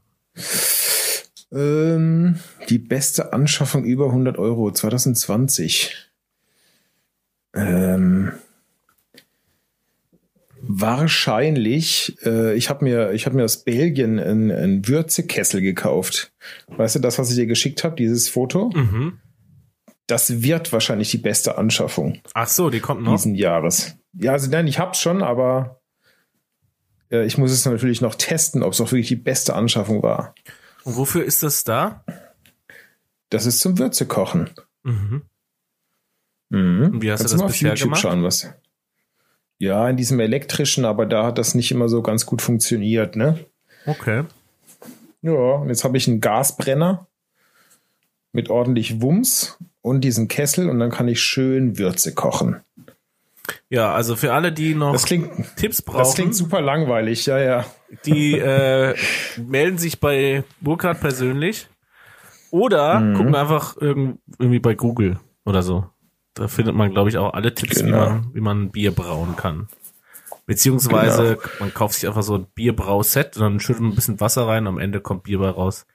Ähm, 1.53 2.37
die 2.67 2.79
beste 2.79 3.31
Anschaffung 3.31 3.85
über 3.85 4.07
100 4.07 4.37
Euro 4.37 4.73
2020. 4.73 6.08
Ähm, 7.53 8.31
wahrscheinlich, 10.61 12.17
äh, 12.25 12.55
ich 12.55 12.69
habe 12.69 12.85
mir, 12.85 13.11
ich 13.11 13.25
habe 13.25 13.35
mir 13.35 13.43
aus 13.43 13.63
Belgien 13.63 14.19
einen, 14.19 14.51
einen 14.51 14.87
Würzekessel 14.87 15.61
gekauft. 15.61 16.31
Weißt 16.67 16.95
du, 16.95 16.99
das, 16.99 17.17
was 17.19 17.29
ich 17.29 17.35
dir 17.35 17.47
geschickt 17.47 17.83
habe, 17.83 17.95
dieses 17.95 18.29
Foto? 18.29 18.69
Mhm. 18.73 19.19
Das 20.07 20.41
wird 20.41 20.73
wahrscheinlich 20.73 21.11
die 21.11 21.19
beste 21.19 21.57
Anschaffung 21.59 22.19
Ach 22.33 22.47
so, 22.47 22.71
die 22.71 22.79
kommt 22.79 23.03
noch. 23.03 23.15
diesen 23.15 23.35
Jahres. 23.35 23.95
Ja, 24.13 24.31
also 24.31 24.49
nein, 24.49 24.65
ich 24.65 24.79
hab's 24.79 24.99
schon, 24.99 25.21
aber 25.21 25.81
äh, 27.11 27.25
ich 27.25 27.37
muss 27.37 27.51
es 27.51 27.65
natürlich 27.65 28.01
noch 28.01 28.15
testen, 28.15 28.63
ob 28.63 28.73
es 28.73 28.81
auch 28.81 28.91
wirklich 28.91 29.07
die 29.07 29.15
beste 29.15 29.53
Anschaffung 29.53 30.01
war. 30.01 30.33
Und 30.83 30.97
wofür 30.97 31.23
ist 31.23 31.43
das 31.43 31.63
da? 31.63 32.03
Das 33.29 33.45
ist 33.45 33.59
zum 33.59 33.77
Würzekochen. 33.77 34.49
Mhm. 34.83 35.21
Mhm. 36.49 36.83
Und 36.93 37.01
wie 37.01 37.11
hast 37.11 37.19
du 37.19 37.23
Kannst 37.23 37.33
das 37.33 37.39
mal 37.39 37.45
auf 37.45 37.51
bisher 37.51 37.69
YouTube 37.69 37.83
gemacht? 37.85 38.01
schauen, 38.01 38.23
was. 38.23 38.53
Ja, 39.59 39.89
in 39.89 39.97
diesem 39.97 40.19
elektrischen, 40.19 40.85
aber 40.85 41.05
da 41.05 41.25
hat 41.25 41.37
das 41.37 41.53
nicht 41.55 41.71
immer 41.71 41.89
so 41.89 42.01
ganz 42.01 42.25
gut 42.25 42.41
funktioniert, 42.41 43.15
ne? 43.15 43.39
Okay. 43.85 44.23
Ja, 45.21 45.31
und 45.33 45.67
jetzt 45.69 45.83
habe 45.83 45.97
ich 45.97 46.07
einen 46.07 46.21
Gasbrenner 46.21 47.07
mit 48.31 48.49
ordentlich 48.49 49.01
Wumms 49.01 49.57
und 49.81 50.01
diesen 50.01 50.27
Kessel 50.27 50.69
und 50.69 50.79
dann 50.79 50.91
kann 50.91 51.07
ich 51.07 51.21
schön 51.21 51.77
Würze 51.77 52.13
kochen. 52.13 52.61
Ja, 53.69 53.93
also 53.93 54.15
für 54.15 54.33
alle, 54.33 54.51
die 54.51 54.75
noch 54.75 54.93
Das 54.93 55.05
klingt, 55.05 55.29
Tipps 55.57 55.77
das 55.77 55.85
brauchen, 55.85 56.13
klingt 56.15 56.35
super 56.35 56.61
langweilig, 56.61 57.25
ja, 57.25 57.39
ja. 57.39 57.65
die 58.05 58.33
äh, 58.39 58.95
melden 59.37 59.77
sich 59.77 59.99
bei 59.99 60.43
Burkhard 60.61 60.99
persönlich 61.01 61.67
oder 62.51 62.99
Mhm. 62.99 63.13
gucken 63.15 63.35
einfach 63.35 63.75
irgend, 63.77 64.19
irgendwie 64.37 64.59
bei 64.59 64.75
Google 64.75 65.19
oder 65.45 65.63
so. 65.63 65.85
Da 66.39 66.47
findet 66.47 66.73
man, 66.73 66.91
glaube 66.91 67.09
ich, 67.09 67.17
auch 67.17 67.33
alle 67.33 67.53
Tipps, 67.53 67.79
wie, 67.81 67.83
Genau. 67.85 67.97
man, 68.09 68.31
wie 68.33 68.39
man 68.41 68.69
Bier 68.71 68.91
brauen 68.95 69.35
kann. 69.35 69.67
Beziehungsweise 70.45 71.35
Genau. 71.35 71.39
man 71.59 71.73
kauft 71.73 71.95
sich 71.95 72.07
einfach 72.07 72.23
so 72.23 72.35
ein 72.35 72.47
Bierbrauset 72.55 73.35
und 73.37 73.43
dann 73.43 73.59
schüttet 73.59 73.81
man 73.81 73.91
ein 73.91 73.95
bisschen 73.95 74.19
Wasser 74.19 74.47
rein, 74.47 74.65
am 74.67 74.79
Ende 74.79 75.01
kommt 75.01 75.23
Bier 75.23 75.39
bei 75.39 75.49
raus. 75.49 75.85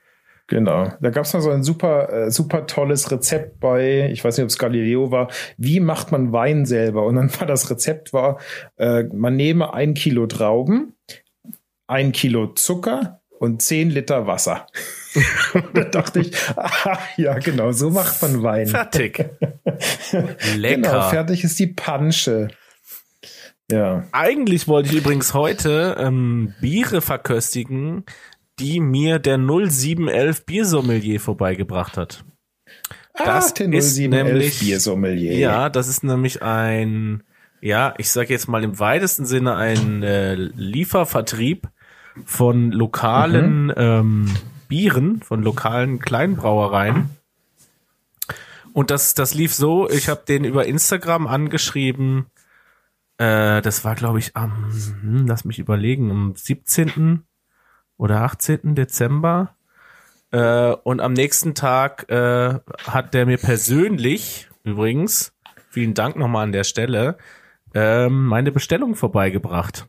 Genau. 0.47 0.93
Da 1.01 1.09
gab 1.11 1.25
es 1.25 1.33
mal 1.33 1.41
so 1.41 1.51
ein 1.51 1.63
super, 1.63 2.13
äh, 2.13 2.31
super 2.31 2.67
tolles 2.67 3.11
Rezept 3.11 3.59
bei, 3.61 4.11
ich 4.13 4.23
weiß 4.23 4.37
nicht, 4.37 4.45
ob 4.45 4.51
es 4.51 4.59
Galileo 4.59 5.11
war, 5.11 5.29
wie 5.57 5.81
macht 5.81 6.13
man 6.13 6.33
Wein 6.33 6.67
selber? 6.67 7.07
Und 7.07 7.17
dann 7.17 7.31
war 7.41 7.47
das 7.47 7.71
Rezept 7.71 8.13
war, 8.13 8.39
äh, 8.77 9.05
man 9.05 9.37
nehme 9.37 9.73
ein 9.73 9.95
Kilo 9.95 10.27
Trauben, 10.27 10.95
ein 11.87 12.13
Kilo 12.13 12.49
Zucker 12.49 13.23
und 13.39 13.63
zehn 13.63 13.89
Liter 13.91 14.27
Wasser. 14.27 14.67
Und 15.55 15.65
da 15.75 15.85
dachte 15.85 16.21
ich, 16.21 16.33
ah, 16.57 16.99
ja, 17.17 17.39
genau, 17.39 17.73
so 17.73 17.91
macht 17.91 18.21
man 18.23 18.43
Wein. 18.43 18.67
Fertig. 18.67 19.19
Lecker. 20.57 20.77
Genau, 20.77 21.09
fertig 21.09 21.45
ist 21.45 21.59
die 21.59 21.69
Pansche. 21.69 22.49
Ja. 23.71 24.05
Eigentlich 24.13 24.69
wollte 24.69 24.91
ich 24.91 24.97
übrigens 24.97 25.33
heute 25.35 25.97
ähm, 25.99 26.55
Biere 26.61 27.01
verköstigen, 27.01 28.05
die 28.59 28.81
mir 28.81 29.19
der 29.19 29.39
0711 29.39 30.45
Biersommelier 30.45 31.21
vorbeigebracht 31.21 31.97
hat. 31.97 32.25
Das 33.17 33.53
ah, 33.53 33.55
der 33.59 33.73
ist 33.73 33.97
0711 33.97 34.11
nämlich- 34.11 34.59
Biersommelier. 34.59 35.37
Ja, 35.39 35.71
das 35.71 35.89
ist 35.89 36.05
nämlich 36.05 36.43
ein, 36.43 37.23
ja, 37.61 37.95
ich 37.99 38.11
sage 38.11 38.33
jetzt 38.33 38.49
mal 38.49 38.63
im 38.65 38.79
weitesten 38.79 39.25
Sinne 39.25 39.57
ein 39.57 40.03
äh, 40.03 40.35
Liefervertrieb 40.35 41.69
von 42.25 42.71
lokalen 42.71 43.73
ähm, 43.77 44.31
Bieren, 44.75 45.23
von 45.23 45.41
lokalen 45.41 46.01
Kleinbrauereien. 46.01 47.11
Und 48.73 48.91
das, 48.91 49.15
das 49.15 49.33
lief 49.33 49.55
so, 49.55 49.89
ich 49.89 50.09
habe 50.09 50.25
den 50.27 50.43
über 50.43 50.67
Instagram 50.67 51.29
angeschrieben. 51.29 52.27
Äh, 53.17 53.63
das 53.63 53.85
war, 53.85 53.95
glaube 53.95 54.19
ich, 54.19 54.35
am, 54.35 54.73
hm, 55.01 55.29
lass 55.29 55.45
mich 55.45 55.61
überlegen, 55.61 56.11
am 56.11 56.35
17. 56.35 57.23
oder 57.99 58.23
18. 58.23 58.75
Dezember. 58.75 59.55
Äh, 60.33 60.73
und 60.83 61.01
am 61.01 61.13
nächsten 61.13 61.55
Tag 61.55 62.11
äh, 62.11 62.59
hat 62.85 63.15
der 63.15 63.27
mir 63.27 63.39
persönlich, 63.39 64.49
übrigens, 64.65 65.37
vielen 65.71 65.95
Dank 65.95 66.17
nochmal 66.17 66.43
an 66.43 66.53
der 66.53 66.65
Stelle, 66.65 67.17
ähm, 67.75 68.27
meine 68.27 68.51
Bestellung 68.51 68.97
vorbeigebracht. 68.97 69.87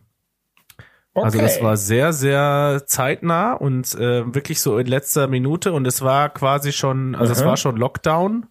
Also 1.24 1.40
das 1.40 1.62
war 1.62 1.78
sehr, 1.78 2.12
sehr 2.12 2.84
zeitnah 2.86 3.54
und 3.54 3.96
äh, 3.96 4.34
wirklich 4.34 4.60
so 4.60 4.78
in 4.78 4.88
letzter 4.88 5.28
Minute 5.28 5.72
und 5.72 5.88
es 5.88 6.02
war 6.02 6.30
quasi 6.30 6.74
schon, 6.74 7.16
also 7.16 7.32
es 7.32 7.42
Aha. 7.42 7.50
war 7.50 7.58
schon 7.58 7.78
Lockdown. 7.78 8.48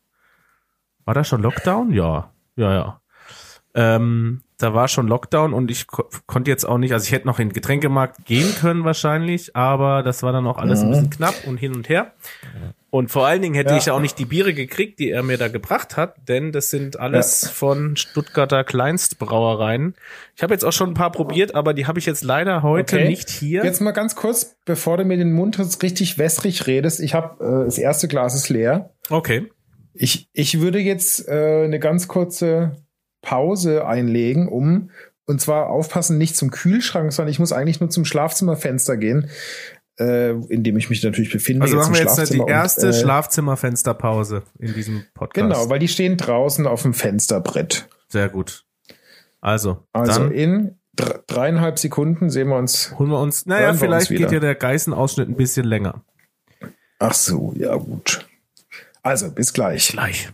War 1.04 1.14
da 1.14 1.24
schon 1.24 1.42
Lockdown? 1.42 1.92
Ja, 1.92 2.30
ja, 2.56 2.72
ja. 2.72 3.00
Ähm, 3.74 4.42
da 4.58 4.72
war 4.72 4.88
schon 4.88 5.08
Lockdown 5.08 5.52
und 5.52 5.70
ich 5.70 5.86
ko 5.86 6.08
konnte 6.26 6.50
jetzt 6.50 6.64
auch 6.64 6.78
nicht, 6.78 6.92
also 6.92 7.04
ich 7.04 7.12
hätte 7.12 7.26
noch 7.26 7.38
in 7.38 7.48
den 7.48 7.54
Getränkemarkt 7.54 8.24
gehen 8.24 8.54
können 8.54 8.84
wahrscheinlich, 8.84 9.54
aber 9.56 10.02
das 10.02 10.22
war 10.22 10.32
dann 10.32 10.46
auch 10.46 10.58
alles 10.58 10.80
ein 10.80 10.90
bisschen 10.90 11.10
knapp 11.10 11.34
und 11.46 11.58
hin 11.58 11.74
und 11.74 11.88
her. 11.88 12.12
Und 12.94 13.10
vor 13.10 13.26
allen 13.26 13.42
Dingen 13.42 13.56
hätte 13.56 13.72
Ja. 13.72 13.76
ich 13.76 13.90
auch 13.90 13.98
nicht 13.98 14.20
die 14.20 14.24
Biere 14.24 14.54
gekriegt, 14.54 15.00
die 15.00 15.10
er 15.10 15.24
mir 15.24 15.36
da 15.36 15.48
gebracht 15.48 15.96
hat, 15.96 16.14
denn 16.28 16.52
das 16.52 16.70
sind 16.70 16.96
alles 17.00 17.48
von 17.50 17.96
Stuttgarter 17.96 18.62
Kleinstbrauereien. 18.62 19.96
Ich 20.36 20.44
habe 20.44 20.54
jetzt 20.54 20.64
auch 20.64 20.72
schon 20.72 20.90
ein 20.90 20.94
paar 20.94 21.10
probiert, 21.10 21.56
aber 21.56 21.74
die 21.74 21.88
habe 21.88 21.98
ich 21.98 22.06
jetzt 22.06 22.22
leider 22.22 22.62
heute 22.62 22.94
Okay. 22.98 23.08
nicht 23.08 23.30
hier. 23.30 23.64
Jetzt 23.64 23.80
mal 23.80 23.90
ganz 23.90 24.14
kurz, 24.14 24.54
bevor 24.64 24.96
du 24.96 25.04
mir 25.04 25.16
den 25.16 25.32
Mund 25.32 25.58
richtig 25.82 26.18
wässrig 26.18 26.68
redest. 26.68 27.00
Ich 27.00 27.14
habe 27.14 27.44
äh, 27.44 27.64
das 27.64 27.78
erste 27.78 28.06
Glas 28.06 28.36
ist 28.36 28.48
leer. 28.48 28.90
Okay. 29.10 29.50
Ich, 29.92 30.28
ich 30.32 30.60
würde 30.60 30.78
jetzt 30.78 31.26
äh, 31.26 31.64
eine 31.64 31.80
ganz 31.80 32.06
kurze 32.06 32.76
Pause 33.22 33.86
einlegen, 33.88 34.46
um 34.46 34.90
und 35.26 35.40
zwar 35.40 35.70
aufpassen, 35.70 36.18
nicht 36.18 36.36
zum 36.36 36.50
Kühlschrank, 36.50 37.10
sondern 37.12 37.30
ich 37.30 37.38
muss 37.38 37.50
eigentlich 37.52 37.80
nur 37.80 37.88
zum 37.88 38.04
Schlafzimmerfenster 38.04 38.98
gehen, 38.98 39.30
äh, 39.98 40.30
in 40.30 40.62
dem 40.64 40.76
ich 40.76 40.90
mich 40.90 41.02
natürlich 41.02 41.32
befinde. 41.32 41.62
Also 41.62 41.76
jetzt 41.76 41.84
machen 41.88 41.94
wir 41.94 42.00
jetzt 42.04 42.32
die 42.32 42.38
erste 42.38 42.86
und, 42.88 42.92
äh, 42.94 43.00
Schlafzimmerfensterpause 43.00 44.42
in 44.58 44.74
diesem 44.74 45.04
Podcast. 45.14 45.48
Genau, 45.48 45.68
weil 45.70 45.78
die 45.78 45.88
stehen 45.88 46.16
draußen 46.16 46.66
auf 46.66 46.82
dem 46.82 46.94
Fensterbrett. 46.94 47.88
Sehr 48.08 48.28
gut. 48.28 48.64
Also, 49.40 49.84
Also 49.92 50.12
dann 50.20 50.30
in 50.32 50.78
dr- 50.96 51.22
dreieinhalb 51.26 51.78
Sekunden 51.78 52.30
sehen 52.30 52.48
wir 52.48 52.56
uns. 52.56 52.94
holen 52.98 53.10
wir 53.10 53.20
uns, 53.20 53.46
naja, 53.46 53.72
wir 53.72 53.78
vielleicht 53.78 54.10
uns 54.10 54.18
geht 54.18 54.32
ja 54.32 54.40
der 54.40 54.54
Geißenausschnitt 54.54 55.28
ein 55.28 55.36
bisschen 55.36 55.66
länger. 55.66 56.02
Ach 56.98 57.14
so, 57.14 57.52
ja 57.56 57.74
gut. 57.76 58.26
Also 59.02 59.30
bis 59.30 59.52
gleich. 59.52 59.88
Gleich. 59.88 60.30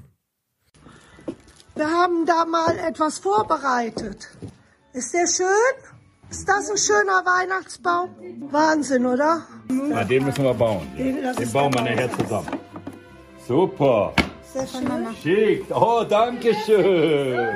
Wir 1.74 1.88
haben 1.88 2.26
da 2.26 2.44
mal 2.44 2.76
etwas 2.88 3.18
vorbereitet. 3.18 4.28
Ist 4.92 5.14
der 5.14 5.26
schön? 5.26 5.99
Ist 6.30 6.48
das 6.48 6.70
ein 6.70 6.76
schöner 6.76 7.24
Weihnachtsbaum? 7.24 8.10
Wahnsinn, 8.50 9.04
oder? 9.04 9.42
Ja, 9.90 10.04
den 10.04 10.24
müssen 10.24 10.44
wir 10.44 10.54
bauen. 10.54 10.86
Das 11.22 11.36
Den 11.36 11.44
ist 11.44 11.52
bauen 11.52 11.74
wir 11.74 11.82
nachher 11.82 12.10
zusammen. 12.18 12.48
Super. 13.46 14.12
Sehr 14.52 14.66
schön. 14.66 14.88
Schick. 15.22 15.64
Oh, 15.74 16.04
danke 16.08 16.54
schön. 16.64 17.48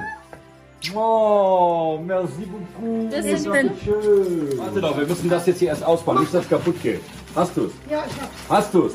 Oh, 0.94 1.98
merci 2.04 2.46
beaucoup. 2.46 3.10
Das 3.10 3.24
ist. 3.24 3.44
Schön. 3.44 4.58
Warte 4.58 4.80
doch, 4.80 4.98
wir 4.98 5.06
müssen 5.06 5.30
das 5.30 5.46
jetzt 5.46 5.58
hier 5.60 5.68
erst 5.68 5.84
ausbauen, 5.84 6.20
nicht 6.20 6.34
dass 6.34 6.42
es 6.42 6.48
kaputt 6.48 6.82
geht. 6.82 7.00
Hast 7.34 7.56
du's? 7.56 7.72
Ja, 7.88 8.04
ich 8.06 8.20
hab's. 8.20 8.32
Hast 8.48 8.74
du's? 8.74 8.92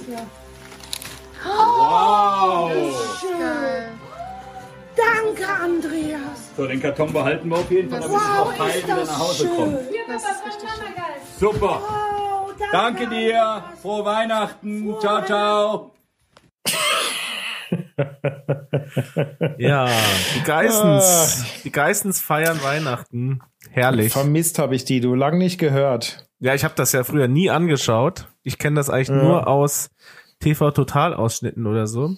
Wow. 1.44 2.72
Danke, 5.00 5.48
Andreas. 5.48 6.52
So, 6.58 6.68
den 6.68 6.82
Karton 6.82 7.14
behalten 7.14 7.50
wir 7.50 7.58
auf 7.58 7.72
jeden 7.72 7.90
Fall, 7.90 8.00
damit 8.02 8.16
Wow, 8.16 8.22
es 8.52 8.58
noch 8.58 8.60
heil 8.60 8.70
ist 8.78 8.84
wieder 8.84 8.96
das 8.98 9.08
nach 9.10 9.20
Hause 9.20 9.48
schön. 9.48 9.56
kommt. 9.56 9.76
Das 10.08 10.24
ist 10.24 10.46
richtig 10.46 10.70
schön. 10.70 10.94
Super. 11.52 11.82
Oh, 11.88 12.50
Danke 12.72 13.08
dir. 13.08 13.64
Frohe 13.82 14.06
Weihnachten. 14.06 14.96
Ciao, 15.00 15.24
ciao. 15.26 15.92
Ja, 19.58 19.88
die 20.36 20.42
Geissens, 20.44 21.44
die 21.64 21.72
Geissens 21.72 22.20
feiern 22.20 22.62
Weihnachten. 22.64 23.42
Herrlich. 23.70 24.12
Vermisst 24.12 24.58
habe 24.58 24.76
ich 24.76 24.86
die, 24.86 25.02
du 25.02 25.14
lang 25.14 25.38
nicht 25.38 25.60
gehört. 25.60 26.28
Ja, 26.40 26.56
ich 26.56 26.64
habe 26.64 26.74
das 26.76 26.94
ja 26.94 27.04
früher 27.04 27.28
nie 27.28 27.50
angeschaut. 27.52 28.28
Ich 28.42 28.58
kenne 28.58 28.78
das 28.78 28.90
eigentlich 28.90 29.10
nur 29.10 29.48
aus 29.48 29.92
TV-Total-Ausschnitten 30.40 31.68
oder 31.68 31.86
so. 31.86 32.16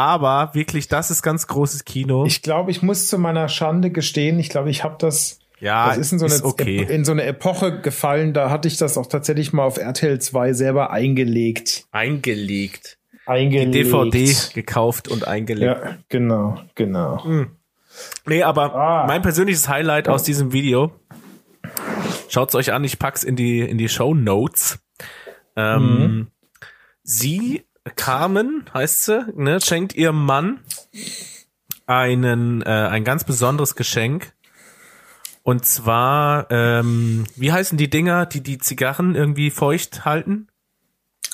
Aber 0.00 0.54
wirklich, 0.54 0.88
das 0.88 1.10
ist 1.10 1.20
ganz 1.20 1.46
großes 1.46 1.84
Kino. 1.84 2.24
Ich 2.24 2.40
glaube, 2.40 2.70
ich 2.70 2.80
muss 2.80 3.06
zu 3.06 3.18
meiner 3.18 3.50
Schande 3.50 3.90
gestehen, 3.90 4.38
ich 4.38 4.48
glaube, 4.48 4.70
ich 4.70 4.82
habe 4.82 4.96
das 4.98 5.40
ja, 5.58 5.88
das 5.88 5.98
ist 5.98 6.12
in 6.12 6.18
so, 6.18 6.24
eine, 6.24 6.34
ist 6.36 6.42
okay. 6.42 6.86
in 6.88 7.04
so 7.04 7.12
eine 7.12 7.24
Epoche 7.24 7.82
gefallen, 7.82 8.32
da 8.32 8.48
hatte 8.48 8.66
ich 8.66 8.78
das 8.78 8.96
auch 8.96 9.04
tatsächlich 9.04 9.52
mal 9.52 9.64
auf 9.64 9.76
RTL 9.76 10.18
2 10.18 10.54
selber 10.54 10.90
eingelegt. 10.90 11.84
Eingelegt. 11.90 12.96
Eingelegt. 13.26 13.74
Die 13.74 13.82
DVD 13.82 14.34
gekauft 14.54 15.08
und 15.08 15.28
eingelegt. 15.28 15.82
Ja, 15.84 15.98
genau, 16.08 16.58
genau. 16.74 17.22
Nee, 18.24 18.42
aber 18.42 18.74
Ah. 18.74 19.06
mein 19.06 19.20
persönliches 19.20 19.68
Highlight 19.68 20.08
aus 20.08 20.22
diesem 20.22 20.54
Video, 20.54 20.92
schaut's 22.30 22.54
euch 22.54 22.72
an, 22.72 22.84
ich 22.84 22.98
pack's 22.98 23.22
in 23.22 23.36
die, 23.36 23.60
in 23.60 23.76
die 23.76 23.90
Show 23.90 24.14
Notes. 24.14 24.78
Ähm, 25.56 26.28
Sie, 27.02 27.66
Carmen 27.96 28.64
heißt 28.74 29.04
sie, 29.06 29.24
ne, 29.34 29.60
schenkt 29.60 29.94
ihrem 29.94 30.24
Mann 30.24 30.60
einen, 31.86 32.62
äh, 32.62 32.68
ein 32.68 33.04
ganz 33.04 33.24
besonderes 33.24 33.74
Geschenk. 33.74 34.32
Und 35.42 35.64
zwar, 35.64 36.50
ähm, 36.50 37.24
wie 37.36 37.50
heißen 37.52 37.78
die 37.78 37.88
Dinger, 37.88 38.26
die 38.26 38.42
die 38.42 38.58
Zigarren 38.58 39.14
irgendwie 39.14 39.50
feucht 39.50 40.04
halten? 40.04 40.48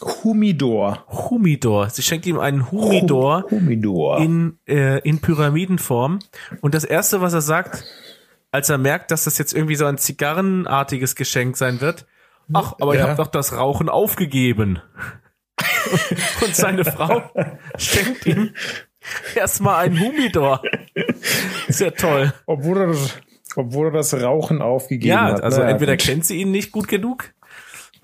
Humidor. 0.00 1.04
Humidor. 1.08 1.90
Sie 1.90 2.02
schenkt 2.02 2.26
ihm 2.26 2.38
einen 2.38 2.70
Humidor 2.70 3.44
Humidor. 3.50 4.18
in, 4.18 4.58
äh, 4.68 5.00
in 5.00 5.20
Pyramidenform. 5.20 6.20
Und 6.60 6.74
das 6.74 6.84
erste, 6.84 7.20
was 7.20 7.32
er 7.32 7.40
sagt, 7.40 7.84
als 8.52 8.68
er 8.68 8.78
merkt, 8.78 9.10
dass 9.10 9.24
das 9.24 9.38
jetzt 9.38 9.52
irgendwie 9.54 9.74
so 9.74 9.86
ein 9.86 9.98
zigarrenartiges 9.98 11.16
Geschenk 11.16 11.56
sein 11.56 11.80
wird, 11.80 12.06
ach, 12.52 12.74
aber 12.80 12.94
ich 12.94 13.00
Ja. 13.00 13.08
habe 13.08 13.16
doch 13.16 13.26
das 13.26 13.54
Rauchen 13.54 13.88
aufgegeben. 13.88 14.80
Und 16.44 16.54
seine 16.56 16.84
Frau 16.84 17.22
schenkt 17.78 18.26
ihm 18.26 18.50
erstmal 19.34 19.84
einen 19.84 20.00
Humidor. 20.00 20.62
Ist 21.68 21.80
ja 21.80 21.90
toll. 21.90 22.32
obwohl, 22.46 22.78
er 22.78 22.86
das, 22.88 23.18
obwohl 23.54 23.86
er 23.88 23.92
das 23.92 24.14
Rauchen 24.14 24.62
aufgegeben 24.62 25.10
Ja, 25.12 25.24
hat. 25.32 25.42
also 25.42 25.58
Naja, 25.60 25.70
entweder 25.72 25.96
gut. 25.96 26.04
kennt 26.06 26.24
sie 26.24 26.36
ihn 26.40 26.50
nicht 26.50 26.72
gut 26.72 26.88
genug 26.88 27.32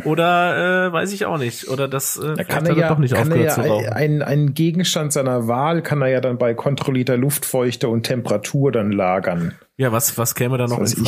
oder 0.04 0.86
äh, 0.88 0.92
weiß 0.92 1.12
ich 1.12 1.26
auch 1.26 1.38
nicht. 1.38 1.68
Oder 1.68 1.86
das 1.86 2.16
äh, 2.16 2.34
Da 2.34 2.44
kann 2.44 2.66
er 2.66 2.76
ja, 2.76 2.88
doch 2.88 2.98
nicht 2.98 3.14
kann 3.14 3.30
er 3.30 3.36
aufgehört 3.36 3.56
ja 3.58 3.62
zu 3.64 3.68
rauchen. 3.70 3.88
ein, 3.92 4.22
einen 4.22 4.54
Gegenstand 4.54 5.12
seiner 5.12 5.46
Wahl 5.48 5.82
kann 5.82 6.02
er 6.02 6.08
ja 6.08 6.20
dann 6.20 6.38
bei 6.38 6.54
kontrollierter 6.54 7.16
Luftfeuchte 7.16 7.88
und 7.88 8.02
Temperatur 8.04 8.72
dann 8.72 8.90
lagern. 8.90 9.54
Ja, 9.76 9.92
was, 9.92 10.16
was 10.18 10.34
käme 10.34 10.56
da 10.58 10.66
noch 10.66 10.78
in 10.78 10.82
weiß 10.84 10.94
ich. 10.94 11.04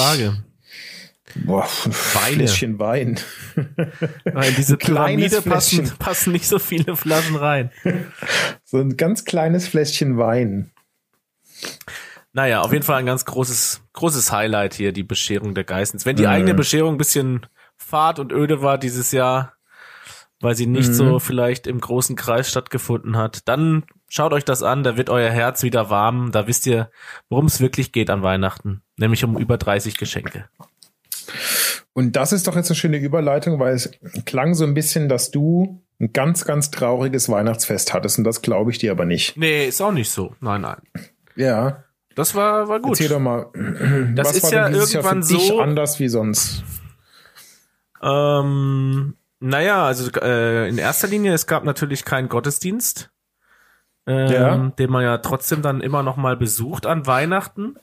Boah, 1.44 1.64
ein 1.86 1.92
Fläschchen 1.92 2.78
Wein. 2.78 3.18
Weil 4.24 4.48
in 4.50 4.54
diese 4.56 4.76
Pyramide 4.76 5.40
passen, 5.42 5.76
Fläschchen. 5.78 5.98
passen 5.98 6.32
nicht 6.32 6.46
so 6.46 6.58
viele 6.58 6.96
Flaschen 6.96 7.36
rein. 7.36 7.70
So 8.64 8.78
ein 8.78 8.96
ganz 8.96 9.24
kleines 9.24 9.66
Fläschchen 9.66 10.18
Wein. 10.18 10.70
Naja, 12.32 12.60
auf 12.62 12.72
jeden 12.72 12.84
Fall 12.84 12.98
ein 12.98 13.06
ganz 13.06 13.24
großes, 13.24 13.82
großes 13.92 14.32
Highlight 14.32 14.74
hier, 14.74 14.92
die 14.92 15.04
Bescherung 15.04 15.54
der 15.54 15.64
Geissens. 15.64 16.04
Wenn 16.04 16.16
die 16.16 16.24
Mhm. 16.24 16.28
eigene 16.28 16.54
Bescherung 16.54 16.94
ein 16.94 16.98
bisschen 16.98 17.46
fad 17.76 18.18
und 18.18 18.32
öde 18.32 18.60
war 18.60 18.76
dieses 18.76 19.12
Jahr, 19.12 19.52
weil 20.40 20.56
sie 20.56 20.66
nicht 20.66 20.88
Mhm. 20.90 20.94
so 20.94 21.18
vielleicht 21.20 21.66
im 21.66 21.80
großen 21.80 22.16
Kreis 22.16 22.50
stattgefunden 22.50 23.16
hat, 23.16 23.46
dann 23.48 23.84
schaut 24.08 24.32
euch 24.32 24.44
das 24.44 24.62
an, 24.62 24.82
da 24.82 24.96
wird 24.96 25.10
euer 25.10 25.30
Herz 25.30 25.62
wieder 25.62 25.90
warm, 25.90 26.32
da 26.32 26.46
wisst 26.48 26.66
ihr, 26.66 26.90
worum 27.28 27.46
es 27.46 27.60
wirklich 27.60 27.92
geht 27.92 28.10
an 28.10 28.22
Weihnachten, 28.22 28.82
nämlich 28.96 29.24
um 29.24 29.38
über 29.38 29.56
30 29.56 29.96
Geschenke. 29.96 30.48
Und 31.92 32.16
das 32.16 32.32
ist 32.32 32.46
doch 32.46 32.56
jetzt 32.56 32.70
eine 32.70 32.76
schöne 32.76 32.96
Überleitung, 32.98 33.58
weil 33.60 33.74
es 33.74 33.90
klang 34.26 34.54
so 34.54 34.64
ein 34.64 34.74
bisschen, 34.74 35.08
dass 35.08 35.30
du 35.30 35.80
ein 36.00 36.12
ganz, 36.12 36.44
ganz 36.44 36.70
trauriges 36.70 37.28
Weihnachtsfest 37.28 37.94
hattest. 37.94 38.18
Und 38.18 38.24
das 38.24 38.42
glaube 38.42 38.70
ich 38.72 38.78
dir 38.78 38.90
aber 38.90 39.04
nicht. 39.04 39.36
Nee, 39.36 39.66
ist 39.68 39.80
auch 39.80 39.92
nicht 39.92 40.10
so. 40.10 40.34
Nein, 40.40 40.62
nein. 40.62 40.78
Ja. 41.36 41.84
Das 42.16 42.34
war, 42.34 42.68
war 42.68 42.80
gut. 42.80 42.92
Erzähl 42.92 43.08
doch 43.08 43.20
mal. 43.20 43.46
Das 44.14 44.28
was 44.28 44.36
ist 44.36 44.42
war 44.44 44.52
ja 44.52 44.64
denn 44.64 44.74
dieses 44.74 44.92
Jahr 44.92 45.02
irgendwann 45.04 45.22
für 45.24 45.34
dich 45.34 45.48
so- 45.48 45.60
anders 45.60 45.98
wie 46.00 46.08
sonst. 46.08 46.62
Ähm, 48.02 49.16
naja, 49.40 49.84
also 49.84 50.10
äh, 50.20 50.68
in 50.68 50.78
erster 50.78 51.08
Linie, 51.08 51.32
es 51.32 51.46
gab 51.46 51.64
natürlich 51.64 52.04
keinen 52.04 52.28
Gottesdienst, 52.28 53.10
ähm, 54.06 54.30
Ja. 54.32 54.56
den 54.78 54.90
man 54.90 55.02
ja 55.02 55.18
trotzdem 55.18 55.62
dann 55.62 55.80
immer 55.80 56.02
noch 56.02 56.16
mal 56.16 56.36
besucht 56.36 56.86
an 56.86 57.06
Weihnachten. 57.06 57.76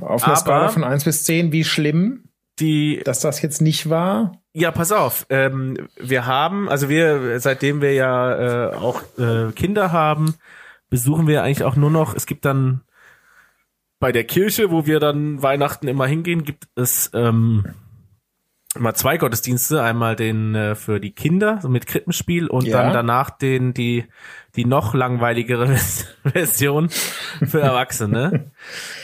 Auf 0.00 0.24
einer 0.24 0.36
Skala 0.36 0.68
von 0.68 0.84
1 0.84 1.04
bis 1.04 1.24
10, 1.24 1.52
wie 1.52 1.64
schlimm, 1.64 2.24
Die, 2.58 3.00
dass 3.04 3.20
das 3.20 3.40
jetzt 3.42 3.62
nicht 3.62 3.88
war? 3.88 4.38
ja, 4.54 4.70
pass 4.70 4.92
auf, 4.92 5.24
ähm, 5.30 5.88
wir 5.96 6.26
haben, 6.26 6.68
also 6.68 6.90
wir, 6.90 7.40
seitdem 7.40 7.80
wir 7.80 7.94
ja 7.94 8.72
äh, 8.72 8.74
auch 8.74 9.02
äh, 9.18 9.50
Kinder 9.52 9.92
haben, 9.92 10.34
besuchen 10.90 11.26
wir 11.26 11.42
eigentlich 11.42 11.64
auch 11.64 11.74
nur 11.76 11.90
noch, 11.90 12.14
es 12.14 12.26
gibt 12.26 12.44
dann 12.44 12.82
bei 13.98 14.12
der 14.12 14.24
Kirche, 14.24 14.70
wo 14.70 14.84
wir 14.84 15.00
dann 15.00 15.42
Weihnachten 15.42 15.88
immer 15.88 16.06
hingehen, 16.06 16.44
gibt 16.44 16.68
es 16.74 17.10
ähm, 17.14 17.64
immer 18.74 18.92
zwei 18.92 19.16
Gottesdienste, 19.16 19.82
einmal 19.82 20.16
den 20.16 20.54
äh, 20.54 20.74
für 20.74 21.00
die 21.00 21.12
Kinder, 21.14 21.58
so 21.62 21.70
mit 21.70 21.86
Krippenspiel 21.86 22.48
und 22.48 22.66
Ja. 22.66 22.82
dann 22.82 22.92
danach 22.92 23.30
den 23.30 23.72
die 23.72 24.04
die 24.56 24.64
noch 24.64 24.94
langweiligere 24.94 25.76
Version 26.24 26.90
für 26.90 27.60
Erwachsene, 27.60 28.50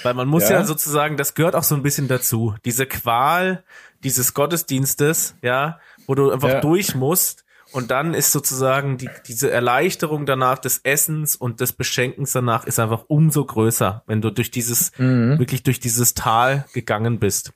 weil 0.03 0.15
man 0.15 0.29
muss 0.29 0.45
ja. 0.45 0.59
Ja. 0.59 0.65
sozusagen, 0.65 1.17
das 1.17 1.35
gehört 1.35 1.55
auch 1.55 1.63
so 1.65 1.75
ein 1.75 1.83
bisschen 1.83 2.09
dazu, 2.09 2.55
diese 2.65 2.87
Qual 2.87 3.65
dieses 4.05 4.35
Gottesdienstes, 4.35 5.35
ja, 5.43 5.79
wo 6.07 6.15
du 6.15 6.31
einfach 6.31 6.49
Ja. 6.49 6.61
durch 6.61 6.95
musst 6.95 7.45
und 7.73 7.91
dann 7.91 8.15
ist 8.15 8.33
sozusagen 8.33 8.97
die, 8.97 9.11
diese 9.27 9.51
Erleichterung 9.51 10.25
danach 10.27 10.59
des 10.59 10.79
Essens 10.85 11.35
und 11.37 11.61
des 11.61 11.73
Beschenkens 11.73 12.33
danach 12.33 12.65
ist 12.65 12.79
einfach 12.79 13.05
umso 13.09 13.45
größer, 13.45 14.03
wenn 14.07 14.21
du 14.23 14.31
durch 14.31 14.51
dieses, 14.51 14.93
wirklich 14.99 15.63
durch 15.65 15.81
dieses 15.81 16.15
Tal 16.15 16.65
gegangen 16.73 17.19
bist. 17.19 17.53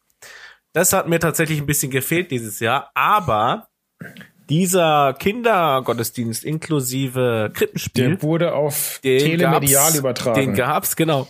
Das 0.74 0.92
hat 0.92 1.09
mir 1.09 1.18
tatsächlich 1.20 1.61
ein 1.61 1.66
bisschen 1.66 1.90
gefehlt 1.90 2.31
dieses 2.31 2.59
Jahr, 2.61 2.90
aber 2.94 3.68
dieser 4.48 5.14
Kindergottesdienst 5.18 6.44
inklusive 6.44 7.50
Krippenspiel, 7.55 8.09
Der 8.16 8.22
wurde 8.22 8.55
auf 8.55 8.98
telemedial 9.02 9.96
übertragen. 9.96 10.40
Den 10.40 10.55
gab's, 10.55 10.96
genau. 10.96 11.28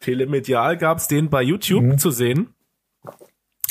Telemedial 0.00 0.76
gab's 0.76 1.08
den 1.08 1.30
bei 1.30 1.42
YouTube 1.42 1.82
Mhm. 1.84 1.98
zu 1.98 2.10
sehen. 2.10 2.54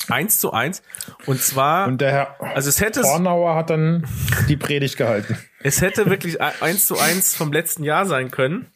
Eins 0.10 0.40
zu 0.40 0.52
eins. 0.52 0.82
Und 1.28 1.40
zwar, 1.42 1.88
Und 1.88 2.02
der 2.02 2.12
Herr 2.12 2.36
also 2.42 2.68
es 2.68 2.82
hätte, 2.82 3.04
Hornauer 3.04 3.56
hat 3.56 3.70
dann 3.70 4.06
die 4.50 4.58
Predigt 4.58 4.98
gehalten. 4.98 5.38
es 5.62 5.82
hätte 5.82 6.08
wirklich 6.10 6.42
eins 6.42 6.88
zu 6.88 7.00
eins 7.00 7.36
vom 7.36 7.54
letzten 7.54 7.84
Jahr 7.84 8.06
sein 8.06 8.30
können. 8.32 8.68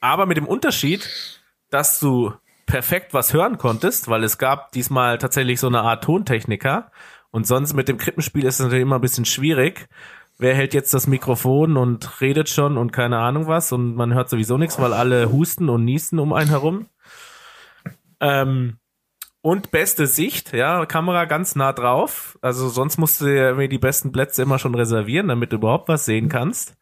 Aber 0.00 0.26
mit 0.26 0.36
dem 0.36 0.46
Unterschied, 0.46 1.08
dass 1.70 2.00
du 2.00 2.32
perfekt 2.66 3.12
was 3.12 3.34
hören 3.34 3.58
konntest, 3.58 4.08
weil 4.08 4.24
es 4.24 4.38
gab 4.38 4.72
diesmal 4.72 5.18
tatsächlich 5.18 5.60
so 5.60 5.66
eine 5.66 5.82
Art 5.82 6.04
Tontechniker. 6.04 6.90
Und 7.32 7.46
sonst 7.46 7.72
mit 7.72 7.88
dem 7.88 7.96
Krippenspiel 7.96 8.44
ist 8.44 8.56
es 8.56 8.60
natürlich 8.60 8.82
immer 8.82 8.96
ein 8.96 9.00
bisschen 9.00 9.24
schwierig. 9.24 9.88
Wer 10.38 10.54
hält 10.54 10.74
jetzt 10.74 10.94
das 10.94 11.06
Mikrofon 11.06 11.76
und 11.76 12.20
redet 12.20 12.48
schon 12.48 12.76
und 12.76 12.92
keine 12.92 13.18
Ahnung 13.18 13.46
was 13.48 13.72
und 13.72 13.94
man 13.96 14.14
hört 14.14 14.28
sowieso 14.28 14.58
nichts, 14.58 14.78
weil 14.78 14.92
alle 14.92 15.32
husten 15.32 15.68
und 15.68 15.84
niesen 15.84 16.18
um 16.18 16.32
einen 16.32 16.50
herum. 16.50 16.86
Ähm, 18.20 18.76
und 19.40 19.70
beste 19.72 20.06
Sicht, 20.06 20.52
ja, 20.52 20.86
Kamera 20.86 21.24
ganz 21.24 21.56
nah 21.56 21.72
drauf. 21.72 22.38
Also 22.42 22.68
sonst 22.68 22.98
musst 22.98 23.20
du 23.20 23.24
dir 23.24 23.48
irgendwie 23.48 23.68
die 23.68 23.78
besten 23.78 24.12
Plätze 24.12 24.42
immer 24.42 24.58
schon 24.58 24.74
reservieren, 24.74 25.28
damit 25.28 25.52
du 25.52 25.56
überhaupt 25.56 25.88
was 25.88 26.04
sehen 26.04 26.28
kannst. 26.28 26.76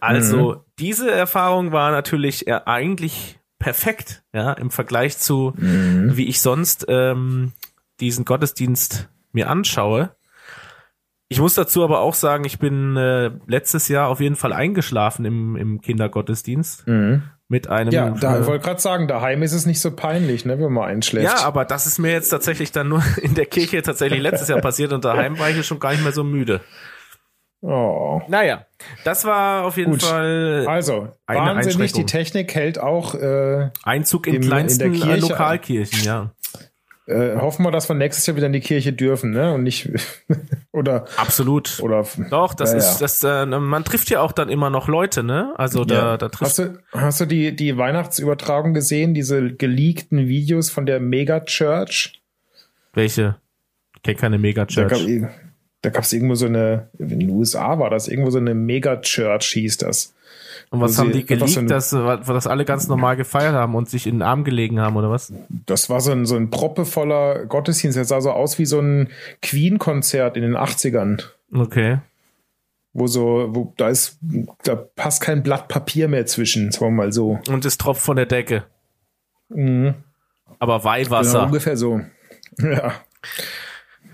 Also 0.00 0.64
diese 0.78 1.10
Erfahrung 1.10 1.72
war 1.72 1.90
natürlich 1.92 2.50
eigentlich 2.50 3.38
perfekt, 3.58 4.24
ja, 4.32 4.52
im 4.52 4.70
Vergleich 4.70 5.18
zu, 5.18 5.54
wie 5.56 6.26
ich 6.26 6.40
sonst 6.40 6.86
ähm, 6.88 7.52
diesen 8.00 8.24
Gottesdienst 8.24 9.08
mir 9.36 9.48
anschaue. 9.48 10.10
Ich 11.28 11.40
muss 11.40 11.54
dazu 11.54 11.82
aber 11.84 12.00
auch 12.00 12.14
sagen, 12.14 12.44
ich 12.44 12.58
bin 12.58 12.96
äh, 12.96 13.30
letztes 13.46 13.88
Jahr 13.88 14.08
auf 14.08 14.20
jeden 14.20 14.36
Fall 14.36 14.52
eingeschlafen 14.52 15.24
im, 15.24 15.56
im 15.56 15.80
Kindergottesdienst 15.80 16.84
mit 17.48 17.68
einem. 17.68 17.92
Ja, 17.92 18.10
da, 18.10 18.36
äh, 18.36 18.40
ich 18.40 18.46
wollte 18.46 18.64
gerade 18.64 18.80
sagen, 18.80 19.08
daheim 19.08 19.42
ist 19.42 19.52
es 19.52 19.66
nicht 19.66 19.80
so 19.80 19.90
peinlich, 19.90 20.44
ne, 20.44 20.58
wenn 20.60 20.72
man 20.72 20.84
einschläft. 20.88 21.24
ja, 21.26 21.44
aber 21.44 21.64
das 21.64 21.86
ist 21.86 21.98
mir 21.98 22.12
jetzt 22.12 22.28
tatsächlich 22.30 22.70
dann 22.72 22.88
nur 22.88 23.02
in 23.22 23.34
der 23.34 23.46
Kirche 23.46 23.82
tatsächlich 23.82 24.20
letztes 24.20 24.48
Jahr 24.48 24.60
passiert 24.60 24.92
und 24.92 25.04
daheim 25.04 25.38
war 25.38 25.50
ich 25.50 25.66
schon 25.66 25.78
gar 25.80 25.90
nicht 25.92 26.02
mehr 26.04 26.12
so 26.12 26.22
müde. 26.24 26.60
oh. 27.60 28.22
Naja, 28.28 28.66
das 29.04 29.24
war 29.24 29.64
auf 29.64 29.76
jeden 29.76 29.92
Gut. 29.92 30.02
Fall 30.02 30.64
Also, 30.68 31.08
Eine 31.26 31.40
wahnsinnig, 31.56 31.92
die. 31.92 32.04
Technik 32.06 32.54
hält 32.54 32.78
auch, 32.78 33.14
äh, 33.14 33.70
Einzug 33.82 34.26
in 34.28 34.34
im- 34.36 34.42
in 34.42 34.48
kleinsten 34.48 34.92
der 34.92 34.92
äh, 34.92 35.02
Kirche- 35.16 35.28
Lokalkirchen, 35.28 36.04
ja. 36.04 36.30
Äh, 37.06 37.36
hoffen 37.36 37.64
wir, 37.64 37.70
dass 37.70 37.88
wir 37.88 37.94
nächstes 37.94 38.26
Jahr 38.26 38.36
wieder 38.36 38.46
in 38.48 38.52
die 38.52 38.60
Kirche 38.60 38.92
dürfen, 38.92 39.30
ne, 39.30 39.52
und 39.54 39.62
nicht, 39.62 39.88
oder, 40.72 41.06
Absolut. 41.16 41.78
oder, 41.80 42.04
Doch, 42.30 42.54
das 42.54 42.72
Ja, 42.72 42.78
ist, 42.78 42.98
das, 42.98 43.22
äh, 43.24 43.46
man 43.46 43.84
trifft 43.84 44.10
ja 44.10 44.20
auch 44.20 44.32
dann 44.32 44.48
immer 44.48 44.70
noch 44.70 44.88
Leute, 44.88 45.22
ne? 45.22 45.54
Also 45.56 45.84
da, 45.84 45.94
Ja. 45.94 46.16
da 46.16 46.28
trifft 46.28 46.42
Hast 46.50 46.58
du, 46.58 46.78
hast 46.92 47.20
du 47.20 47.24
die, 47.26 47.54
die 47.54 47.76
Weihnachtsübertragung 47.78 48.74
gesehen, 48.74 49.14
diese 49.14 49.52
geleakten 49.54 50.26
Videos 50.28 50.70
von 50.70 50.84
der 50.86 51.00
Mega 51.00 51.40
Church? 51.40 52.20
welche. 52.92 53.36
Ich 53.96 54.02
kenne 54.02 54.16
keine 54.16 54.36
Da 54.38 54.84
gab, 54.84 55.00
Megachurch. 55.00 55.22
da 55.82 55.90
gab 55.90 56.02
es 56.04 56.12
irgendwo 56.12 56.34
so 56.34 56.46
eine, 56.46 56.88
in 56.98 57.18
den 57.20 57.30
USA 57.30 57.78
war 57.78 57.90
das, 57.90 58.08
irgendwo 58.08 58.30
so 58.30 58.38
eine 58.38 58.54
Mega-Church 58.54 59.46
hieß 59.48 59.78
das. 59.78 60.14
Und 60.70 60.80
was 60.80 60.98
haben 60.98 61.12
sie 61.12 61.20
die 61.20 61.26
geleakt, 61.26 61.70
dass, 61.70 61.90
dass 61.90 62.46
alle 62.46 62.64
ganz 62.64 62.88
normal 62.88 63.16
gefeiert 63.16 63.54
haben 63.54 63.74
und 63.74 63.88
sich 63.88 64.06
in 64.06 64.16
den 64.16 64.22
Arm 64.22 64.44
gelegen 64.44 64.80
haben, 64.80 64.96
oder 64.96 65.10
was? 65.10 65.32
Das 65.48 65.88
war 65.88 66.00
so 66.00 66.10
ein, 66.10 66.26
so 66.26 66.36
ein 66.36 66.50
proppevoller 66.50 67.46
Gottesdienst. 67.46 67.96
Das 67.96 68.08
sah 68.08 68.20
so 68.20 68.30
aus 68.32 68.58
wie 68.58 68.66
so 68.66 68.80
ein 68.80 69.08
Queen-Konzert 69.42 70.36
in 70.36 70.42
den 70.42 70.56
80ern. 70.56 71.22
Okay. 71.54 71.98
Wo 72.92 73.06
so, 73.06 73.48
wo, 73.50 73.72
da 73.76 73.88
ist, 73.88 74.18
da 74.64 74.74
passt 74.74 75.20
kein 75.22 75.42
Blatt 75.42 75.68
Papier 75.68 76.08
mehr 76.08 76.26
zwischen, 76.26 76.72
sagen 76.72 76.86
wir 76.86 76.90
mal 77.04 77.12
so. 77.12 77.38
Und 77.48 77.64
es 77.64 77.78
tropft 77.78 78.02
von 78.02 78.16
der 78.16 78.26
Decke. 78.26 78.64
Mhm. 79.48 79.94
Aber 80.58 80.78
Genau, 80.78 80.84
Weihwasser. 80.84 81.44
ungefähr 81.44 81.76
so. 81.76 82.00
Ja. 82.58 82.94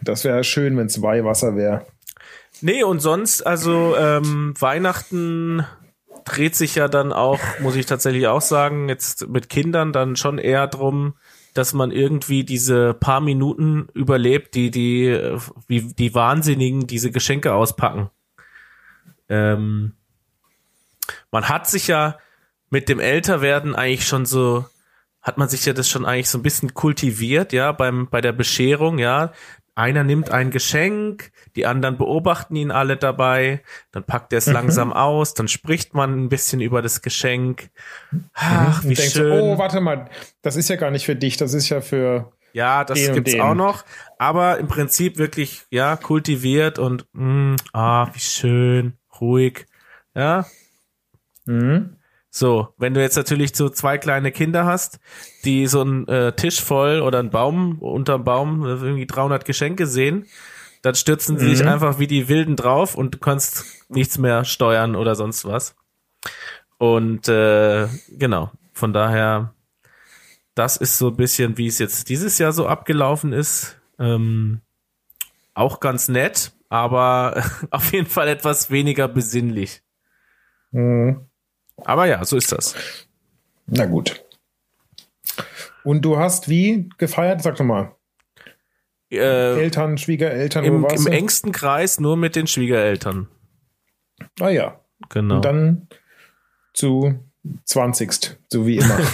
Das 0.03 0.25
wäre 0.25 0.43
schön, 0.43 0.77
wenn 0.77 0.87
es 0.87 1.01
Weihwasser 1.01 1.55
wäre. 1.55 1.87
Nee, 2.61 2.83
und 2.83 2.99
sonst, 3.01 3.47
also 3.47 3.95
ähm, 3.97 4.53
Weihnachten 4.59 5.65
dreht 6.25 6.55
sich 6.55 6.75
ja 6.75 6.89
dann 6.89 7.13
auch, 7.13 7.41
muss 7.61 7.77
ich 7.77 7.87
tatsächlich 7.87 8.27
auch 8.27 8.41
sagen, 8.41 8.89
jetzt 8.89 9.29
mit 9.29 9.49
Kindern 9.49 9.93
dann 9.93 10.17
schon 10.17 10.39
eher 10.39 10.67
drum, 10.67 11.15
dass 11.55 11.75
man 11.75 11.91
irgendwie 11.91 12.45
diese 12.45 12.95
paar 12.95 13.21
Minuten 13.21 13.89
überlebt, 13.95 14.55
die 14.55 14.71
die 14.71 15.37
wie 15.67 15.83
die 15.93 16.15
Wahnsinnigen 16.15 16.87
diese 16.87 17.11
Geschenke 17.11 17.55
auspacken. 17.55 18.11
Ähm, 19.29 19.95
man 21.31 21.49
hat 21.49 21.69
sich 21.69 21.89
ja 21.89 22.19
mit 22.71 22.89
dem 22.89 23.01
Älterwerden 23.01 23.75
eigentlich 23.75 24.07
schon 24.07 24.25
so 24.25 24.65
hat 25.21 25.39
man 25.39 25.49
sich 25.49 25.65
ja 25.65 25.73
das 25.73 25.89
schon 25.89 26.05
eigentlich 26.05 26.29
so 26.29 26.39
ein 26.39 26.43
bisschen 26.43 26.75
kultiviert, 26.75 27.53
ja, 27.53 27.71
beim 27.71 28.09
bei 28.09 28.21
der 28.21 28.33
Bescherung, 28.33 28.99
ja. 28.99 29.33
Einer 29.75 30.05
nimmt 30.05 30.31
ein 30.31 30.51
Geschenk, 30.51 31.33
die 31.57 31.65
anderen 31.65 31.97
beobachten 31.97 32.57
ihn 32.57 32.71
alle 32.71 32.99
dabei, 32.99 33.63
dann 33.91 34.05
packt 34.05 34.33
er 34.33 34.39
es 34.39 34.47
langsam 34.47 34.93
aus, 34.93 35.33
dann 35.33 35.49
spricht 35.49 35.95
man 35.95 36.25
ein 36.25 36.29
bisschen 36.29 36.61
über 36.61 36.83
das 36.83 37.01
Geschenk. 37.01 37.71
Ach, 38.35 38.83
wie 38.85 38.89
Und 38.89 38.99
denkst 38.99 39.15
schön. 39.15 39.31
du, 39.31 39.43
oh, 39.43 39.59
warte 39.59 39.81
mal, 39.81 40.11
das 40.43 40.57
ist 40.57 40.69
ja 40.69 40.77
gar 40.77 40.91
nicht 40.91 41.07
für 41.07 41.17
dich, 41.17 41.39
das 41.39 41.55
ist 41.55 41.71
ja 41.71 41.81
für. 41.81 42.33
Ja, 42.53 42.85
das 42.85 42.99
Den 42.99 43.15
gibt's 43.15 43.33
den. 43.33 43.41
auch 43.41 43.55
noch, 43.55 43.85
aber 44.19 44.59
im 44.59 44.69
Prinzip 44.69 45.17
wirklich 45.17 45.63
ja 45.71 45.97
kultiviert 45.97 46.79
und 46.79 47.07
mh, 47.13 47.57
ah, 47.73 48.09
wie 48.13 48.21
schön, 48.21 48.99
ruhig, 49.21 49.67
ja. 50.15 50.45
Mhm. 51.47 51.97
So, 52.29 52.69
wenn 52.77 52.95
du 52.95 53.01
jetzt 53.01 53.17
natürlich 53.17 53.55
so 53.55 53.69
zwei 53.69 53.99
kleine 53.99 54.33
Kinder 54.33 54.65
hast, 54.67 55.01
die 55.45 55.67
so 55.67 55.81
einen 55.81 56.09
äh, 56.09 56.33
Tisch 56.33 56.63
voll 56.63 57.01
oder 57.01 57.19
einen 57.19 57.31
Baum 57.31 57.79
unterm 57.79 58.25
Baum 58.25 58.65
äh, 58.65 58.69
irgendwie 58.69 59.07
300 59.07 59.45
Geschenke 59.45 59.87
sehen, 59.87 60.27
dann 60.83 60.95
stürzen 60.95 61.39
sie 61.39 61.55
sich 61.55 61.67
einfach 61.67 61.99
wie 61.99 62.09
die 62.09 62.29
Wilden 62.29 62.57
drauf 62.57 62.97
und 62.97 63.15
du 63.15 63.19
kannst 63.19 63.65
nichts 63.89 64.19
mehr 64.19 64.45
steuern 64.45 64.97
oder 64.97 65.15
sonst 65.15 65.45
was. 65.45 65.77
Und 66.79 67.29
äh, 67.29 67.87
genau, 68.11 68.51
von 68.73 68.93
daher, 68.93 69.55
das 70.57 70.77
ist 70.77 70.99
so 70.99 71.09
ein 71.09 71.17
bisschen, 71.17 71.57
wie 71.57 71.69
es 71.69 71.79
jetzt 71.79 72.09
dieses 72.09 72.39
Jahr 72.39 72.53
so 72.53 72.67
abgelaufen 72.67 73.33
ist. 73.33 73.81
Ähm, 73.99 74.61
auch 75.55 75.79
ganz 75.79 76.09
nett, 76.09 76.53
aber 76.69 77.45
auf 77.71 77.93
jeden 77.93 78.09
Fall 78.09 78.27
etwas 78.27 78.71
weniger 78.71 79.07
besinnlich. 79.07 79.83
Mhm. 80.73 81.29
Aber 81.85 82.07
ja, 82.07 82.25
so 82.25 82.37
ist 82.37 82.51
das. 82.51 82.75
Na 83.67 83.87
gut. 83.87 84.22
Und 85.85 86.05
du 86.05 86.19
hast 86.19 86.49
wie 86.49 86.89
gefeiert? 86.99 87.43
Sag 87.43 87.57
doch 87.57 87.65
mal. 87.65 87.95
Äh, 89.11 89.61
Eltern, 89.61 89.99
Schwiegereltern, 89.99 90.65
Im, 90.65 90.87
Im 90.87 91.07
engsten 91.07 91.53
Kreis 91.53 92.01
nur 92.01 92.17
mit 92.17 92.35
den 92.35 92.47
Schwiegereltern. 92.47 93.29
Ah 94.41 94.49
ja. 94.49 94.81
Genau. 95.11 95.37
Und 95.37 95.45
dann 95.45 95.89
zu 96.73 97.21
20. 97.65 98.39
So 98.49 98.67
wie 98.67 98.79
immer. 98.79 98.99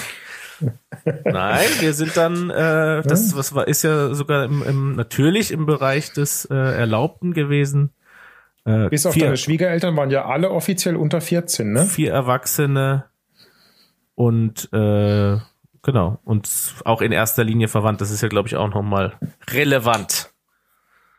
Nein, 1.24 1.68
wir 1.81 1.94
sind 1.94 2.16
dann, 2.16 2.50
äh, 2.50 3.02
das 3.02 3.37
was 3.37 3.54
war, 3.54 3.68
ist 3.68 3.83
ja 3.83 4.14
sogar 4.14 4.44
im, 4.44 4.62
im, 4.62 4.96
natürlich 4.96 5.50
im 5.52 5.66
Bereich 5.66 6.12
des 6.12 6.44
äh, 6.46 6.54
Erlaubten 6.54 7.33
gewesen. 7.33 7.90
Äh, 8.64 8.88
Bis 8.88 9.07
auf 9.07 9.14
vier, 9.14 9.24
deine 9.24 9.37
Schwiegereltern 9.37 9.96
waren 9.96 10.11
ja 10.11 10.26
alle 10.26 10.50
offiziell 10.50 10.96
unter 10.96 11.20
14, 11.20 11.72
ne? 11.72 11.85
vier 11.87 12.12
Erwachsene 12.12 13.04
und 14.14 14.68
äh, 14.72 15.38
genau 15.82 16.18
und 16.24 16.48
auch 16.84 17.00
in 17.02 17.12
erster 17.12 17.44
Linie 17.44 17.68
verwandt. 17.68 18.00
Das 18.00 18.10
ist 18.10 18.22
ja, 18.22 18.28
glaube 18.28 18.48
ich, 18.48 18.56
auch 18.56 18.68
nochmal 18.68 19.18
relevant. 19.50 20.30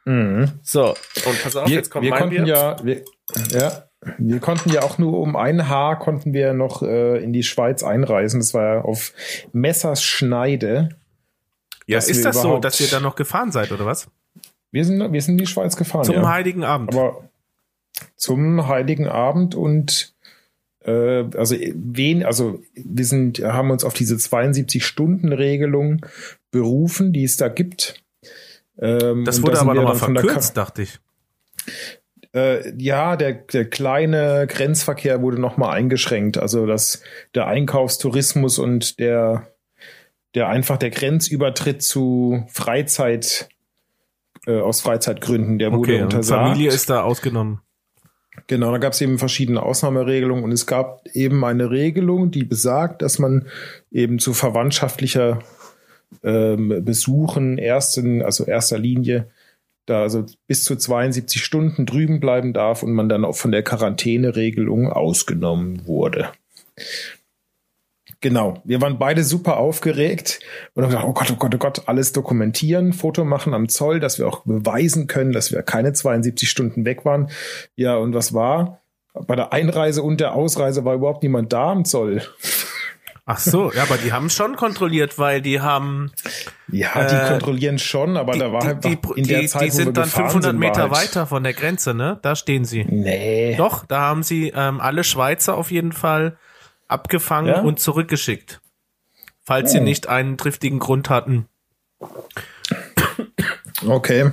Mhm. 0.05 0.59
So 0.63 0.89
und 1.25 1.43
pass 1.43 1.55
auf, 1.55 1.67
Wir, 1.67 1.75
jetzt 1.75 1.89
kommt 1.91 2.03
wir 2.03 2.11
mein 2.11 2.21
konnten 2.21 2.43
Bier. 2.43 2.53
ja, 2.53 2.83
wir, 2.83 3.03
ja, 3.49 3.83
wir 4.17 4.39
konnten 4.39 4.69
ja 4.71 4.81
auch 4.81 4.97
nur 4.97 5.19
um 5.19 5.35
ein 5.35 5.67
Haar 5.67 5.99
konnten 5.99 6.33
wir 6.33 6.53
noch 6.53 6.81
äh, 6.81 7.17
in 7.21 7.33
die 7.33 7.43
Schweiz 7.43 7.83
einreisen. 7.83 8.39
Das 8.39 8.53
war 8.53 8.75
ja 8.75 8.81
auf 8.81 9.13
Messers 9.51 10.03
Schneide. 10.03 10.89
ja, 11.85 11.99
ist 11.99 12.23
das 12.23 12.41
so, 12.41 12.59
dass 12.59 12.79
ihr 12.79 12.87
da 12.87 12.99
noch 12.99 13.15
gefahren 13.15 13.51
seid 13.51 13.71
oder 13.71 13.85
was? 13.85 14.07
Wir 14.71 14.85
sind, 14.85 15.11
wir 15.11 15.21
sind 15.21 15.33
in 15.33 15.37
die 15.39 15.47
Schweiz 15.47 15.75
gefahren. 15.75 16.05
Zum 16.05 16.15
ja. 16.15 16.27
Heiligen 16.27 16.63
Abend. 16.63 16.95
Aber 16.95 17.29
zum 18.15 18.67
Heiligen 18.67 19.07
Abend 19.07 19.55
und 19.55 20.13
äh, 20.83 21.25
also 21.35 21.55
wen, 21.73 22.23
also 22.23 22.61
wir 22.73 23.05
sind, 23.05 23.39
haben 23.39 23.71
uns 23.71 23.83
auf 23.83 23.93
diese 23.93 24.15
72-Stunden-Regelung 24.15 26.05
berufen, 26.51 27.13
die 27.13 27.23
es 27.23 27.37
da 27.37 27.49
gibt. 27.49 28.01
Ähm, 28.79 29.25
das 29.25 29.41
wurde 29.41 29.53
da 29.53 29.61
aber 29.61 29.73
nochmal 29.73 29.95
verkürzt, 29.95 30.55
dachte 30.57 30.83
ich. 30.83 30.99
Äh, 32.33 32.73
ja, 32.77 33.15
der, 33.15 33.33
der 33.33 33.69
kleine 33.69 34.45
Grenzverkehr 34.47 35.21
wurde 35.21 35.39
nochmal 35.39 35.75
eingeschränkt. 35.75 36.37
Also 36.37 36.65
dass 36.65 37.01
der 37.35 37.47
Einkaufstourismus 37.47 38.59
und 38.59 38.99
der, 38.99 39.47
der 40.35 40.47
einfach 40.47 40.77
der 40.77 40.91
Grenzübertritt 40.91 41.81
zu 41.81 42.45
Freizeit 42.47 43.49
äh, 44.45 44.59
aus 44.59 44.81
Freizeitgründen, 44.81 45.59
der 45.59 45.71
wurde 45.71 45.91
Okay, 45.91 45.97
und 45.97 46.03
untersagt. 46.13 46.47
Familie 46.47 46.69
ist 46.69 46.89
da 46.89 47.03
ausgenommen. 47.03 47.61
Genau, 48.47 48.71
da 48.71 48.77
gab 48.77 48.93
es 48.93 49.01
eben 49.01 49.17
verschiedene 49.17 49.61
Ausnahmeregelungen 49.61 50.43
und 50.43 50.51
es 50.51 50.65
gab 50.65 51.07
eben 51.13 51.43
eine 51.43 51.71
Regelung, 51.71 52.31
die 52.31 52.43
besagt, 52.43 53.01
dass 53.01 53.19
man 53.19 53.47
eben 53.91 54.19
zu 54.19 54.33
verwandtschaftlicher 54.33 55.39
ähm, 56.23 56.83
Besuchen 56.83 57.57
ersten, 57.57 58.21
also 58.21 58.45
erster 58.45 58.77
Linie, 58.77 59.29
da 59.85 60.01
also 60.01 60.25
bis 60.47 60.63
zu 60.63 60.75
72 60.75 61.43
Stunden 61.43 61.85
drüben 61.85 62.19
bleiben 62.19 62.53
darf 62.53 62.83
und 62.83 62.93
man 62.93 63.09
dann 63.09 63.25
auch 63.25 63.35
von 63.35 63.51
der 63.51 63.63
Quarantäneregelung 63.63 64.91
ausgenommen 64.91 65.87
wurde. 65.87 66.29
Genau, 68.21 68.61
wir 68.65 68.81
waren 68.81 68.99
beide 68.99 69.23
super 69.23 69.57
aufgeregt 69.57 70.41
und 70.73 70.83
haben 70.83 70.89
gesagt, 70.89 71.07
oh 71.07 71.13
Gott, 71.13 71.31
oh 71.31 71.35
Gott, 71.35 71.55
oh 71.55 71.57
Gott, 71.57 71.83
alles 71.85 72.11
dokumentieren, 72.11 72.91
Foto 72.91 73.23
machen 73.23 73.53
am 73.53 73.69
Zoll, 73.69 74.01
dass 74.01 74.19
wir 74.19 74.27
auch 74.27 74.43
beweisen 74.43 75.07
können, 75.07 75.31
dass 75.31 75.53
wir 75.53 75.61
keine 75.63 75.93
72 75.93 76.49
Stunden 76.49 76.83
weg 76.83 77.05
waren. 77.05 77.29
Ja, 77.75 77.95
und 77.95 78.13
was 78.13 78.33
war? 78.33 78.81
Bei 79.13 79.35
der 79.37 79.53
Einreise 79.53 80.03
und 80.03 80.19
der 80.19 80.33
Ausreise 80.33 80.83
war 80.83 80.95
überhaupt 80.95 81.23
niemand 81.23 81.53
da 81.53 81.71
am 81.71 81.85
Zoll. 81.85 82.21
Ach 83.25 83.37
so, 83.37 83.71
ja, 83.71 83.83
aber 83.83 83.97
die 83.97 84.11
haben 84.11 84.29
schon 84.31 84.55
kontrolliert, 84.55 85.19
weil 85.19 85.39
die 85.41 85.61
haben 85.61 86.11
Ja, 86.71 87.05
die 87.07 87.13
Äh, 87.15 87.27
kontrollieren 87.27 87.77
schon, 87.77 88.17
aber 88.17 88.33
die, 88.33 88.39
da 88.39 88.51
war 88.51 88.65
halt 88.65 88.83
die, 88.83 88.97
in 89.15 89.27
der 89.27 89.41
die, 89.41 89.47
Zeit, 89.47 89.61
die 89.61 89.69
sind 89.69 89.95
dann 89.95 90.05
gefahren 90.05 90.25
500 90.31 90.51
sind, 90.51 90.59
Meter 90.59 90.81
halt, 90.81 90.91
weiter 90.91 91.27
von 91.27 91.43
der 91.43 91.53
Grenze, 91.53 91.93
ne? 91.93 92.17
Da 92.23 92.35
stehen 92.35 92.65
sie. 92.65 92.85
Nee. 92.85 93.55
Doch, 93.55 93.85
da 93.85 93.99
haben 94.01 94.23
sie 94.23 94.51
ähm, 94.55 94.81
alle 94.81 95.03
Schweizer 95.03 95.55
auf 95.55 95.69
jeden 95.69 95.91
Fall 95.91 96.37
abgefangen 96.89 97.47
Ja? 97.49 97.61
und 97.61 97.79
zurückgeschickt. 97.79 98.59
Falls 99.41 99.71
sie 99.71 99.79
Oh. 99.79 99.83
nicht 99.83 100.07
einen 100.09 100.37
triftigen 100.37 100.79
Grund 100.79 101.09
hatten. 101.09 101.47
Okay. 103.87 104.31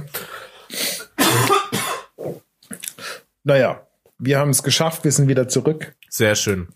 Naja, 3.44 3.86
wir 4.18 4.38
haben 4.38 4.50
es 4.50 4.62
geschafft, 4.62 5.04
wir 5.04 5.12
sind 5.12 5.28
wieder 5.28 5.48
zurück. 5.48 5.94
Sehr 6.08 6.34
schön. 6.34 6.68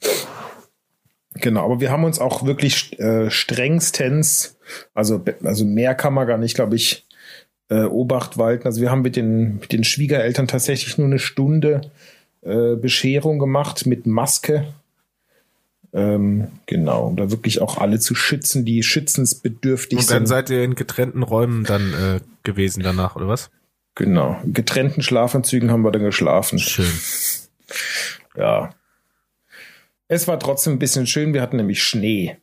Genau, 1.34 1.64
aber 1.64 1.80
wir 1.80 1.90
haben 1.90 2.04
uns 2.04 2.18
auch 2.18 2.44
wirklich 2.44 2.98
äh, 2.98 3.30
strengstens, 3.30 4.58
also, 4.94 5.24
also 5.42 5.64
mehr 5.64 5.94
kann 5.94 6.12
man 6.14 6.26
gar 6.26 6.38
nicht, 6.38 6.54
glaube 6.54 6.76
ich, 6.76 7.06
äh, 7.70 7.84
Obacht 7.84 8.36
walten. 8.36 8.66
Also 8.66 8.80
wir 8.80 8.90
haben 8.90 9.02
mit 9.02 9.16
den, 9.16 9.56
mit 9.58 9.72
den 9.72 9.84
Schwiegereltern 9.84 10.48
tatsächlich 10.48 10.98
nur 10.98 11.06
eine 11.06 11.18
Stunde 11.18 11.80
äh, 12.42 12.74
Bescherung 12.76 13.38
gemacht 13.38 13.86
mit 13.86 14.06
Maske. 14.06 14.72
Ähm, 15.92 16.48
genau, 16.66 17.08
um 17.08 17.16
da 17.16 17.30
wirklich 17.30 17.60
auch 17.60 17.78
alle 17.78 17.98
zu 17.98 18.14
schützen, 18.14 18.64
die 18.64 18.82
schützensbedürftig 18.82 19.98
Und 19.98 20.10
dann 20.10 20.18
sind. 20.18 20.26
seid 20.28 20.50
ihr 20.50 20.62
in 20.62 20.76
getrennten 20.76 21.22
Räumen 21.24 21.64
dann 21.64 21.92
äh, 21.94 22.20
gewesen 22.44 22.82
danach, 22.82 23.16
oder 23.16 23.26
was? 23.28 23.50
Genau, 23.96 24.38
in 24.44 24.52
getrennten 24.52 25.02
Schlafanzügen 25.02 25.70
haben 25.72 25.82
wir 25.82 25.90
dann 25.90 26.04
geschlafen. 26.04 26.58
Schön. 26.60 26.86
Ja. 28.36 28.70
Es 30.08 30.26
war 30.28 30.38
trotzdem 30.38 30.74
ein 30.74 30.78
bisschen 30.78 31.06
schön, 31.06 31.34
wir 31.34 31.42
hatten 31.42 31.56
nämlich 31.56 31.82
Schnee. 31.82 32.36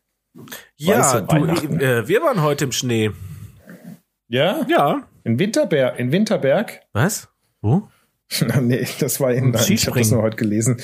Ja, 0.76 1.22
du, 1.22 1.46
äh, 1.46 2.08
wir 2.08 2.22
waren 2.22 2.42
heute 2.42 2.66
im 2.66 2.72
Schnee. 2.72 3.12
Ja? 4.28 4.66
Ja. 4.70 5.08
In 5.24 5.40
Winterberg, 5.40 5.98
in 6.00 6.12
Winterberg? 6.12 6.82
Was? 6.94 7.30
Wo? 7.62 7.88
nee, 8.62 8.86
das 9.00 9.20
war 9.22 9.32
in, 9.34 9.52
nein, 9.52 9.66
ich 9.70 9.88
habe 9.88 10.00
das 10.00 10.12
nur 10.12 10.22
heute 10.22 10.36
gelesen. 10.36 10.82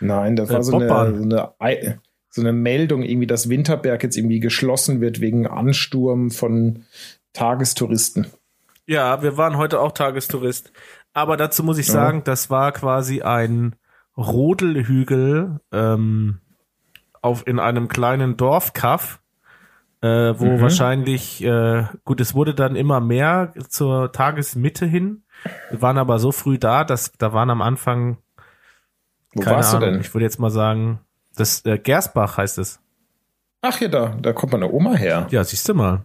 Nein, 0.00 0.34
das 0.34 0.48
Äh, 0.50 0.52
war 0.54 0.62
so 0.62 0.76
eine, 0.76 0.88
so 0.88 1.22
eine 1.22 1.52
Ei- 1.60 1.98
so 2.36 2.42
eine 2.42 2.52
Meldung, 2.52 3.02
irgendwie, 3.02 3.26
dass 3.26 3.48
Winterberg 3.48 4.02
jetzt 4.02 4.16
irgendwie 4.16 4.40
geschlossen 4.40 5.00
wird 5.00 5.20
wegen 5.20 5.46
Ansturm 5.46 6.30
von 6.30 6.84
Tagestouristen. 7.32 8.26
Ja, 8.86 9.22
wir 9.22 9.36
waren 9.36 9.56
heute 9.56 9.80
auch 9.80 9.92
Tagestourist. 9.92 10.70
Aber 11.12 11.36
dazu 11.36 11.64
muss 11.64 11.78
ich 11.78 11.86
Ja. 11.88 11.92
sagen, 11.94 12.22
das 12.24 12.50
war 12.50 12.72
quasi 12.72 13.22
ein 13.22 13.74
Rodelhügel 14.16 15.60
ähm, 15.72 16.38
auf 17.22 17.46
in 17.46 17.58
einem 17.58 17.88
kleinen 17.88 18.36
Dorfkaff, 18.36 19.20
äh, 20.02 20.34
wo 20.38 20.56
Mhm. 20.56 20.60
wahrscheinlich 20.60 21.42
äh, 21.42 21.84
gut, 22.04 22.20
es 22.20 22.34
wurde 22.34 22.54
dann 22.54 22.76
immer 22.76 23.00
mehr 23.00 23.52
zur 23.68 24.12
Tagesmitte 24.12 24.86
hin. 24.86 25.22
Wir 25.70 25.82
waren 25.82 25.98
aber 25.98 26.18
so 26.18 26.32
früh 26.32 26.58
da, 26.58 26.84
dass 26.84 27.12
da 27.12 27.32
waren 27.32 27.50
am 27.50 27.62
Anfang 27.62 28.18
Wo 29.34 29.44
warst 29.46 29.74
Ahnung, 29.74 29.80
du 29.88 29.90
denn? 29.92 30.00
ich 30.00 30.14
würde 30.14 30.24
jetzt 30.24 30.38
mal 30.38 30.50
sagen, 30.50 31.00
das 31.36 31.64
äh, 31.64 31.78
Gersbach 31.78 32.36
heißt 32.38 32.58
es. 32.58 32.80
Ach 33.62 33.80
ja, 33.80 33.88
da, 33.88 34.16
da 34.20 34.32
kommt 34.32 34.52
meine 34.52 34.70
Oma 34.72 34.94
her. 34.94 35.26
Ja, 35.30 35.42
siehst 35.44 35.68
du 35.68 35.74
mal. 35.74 36.04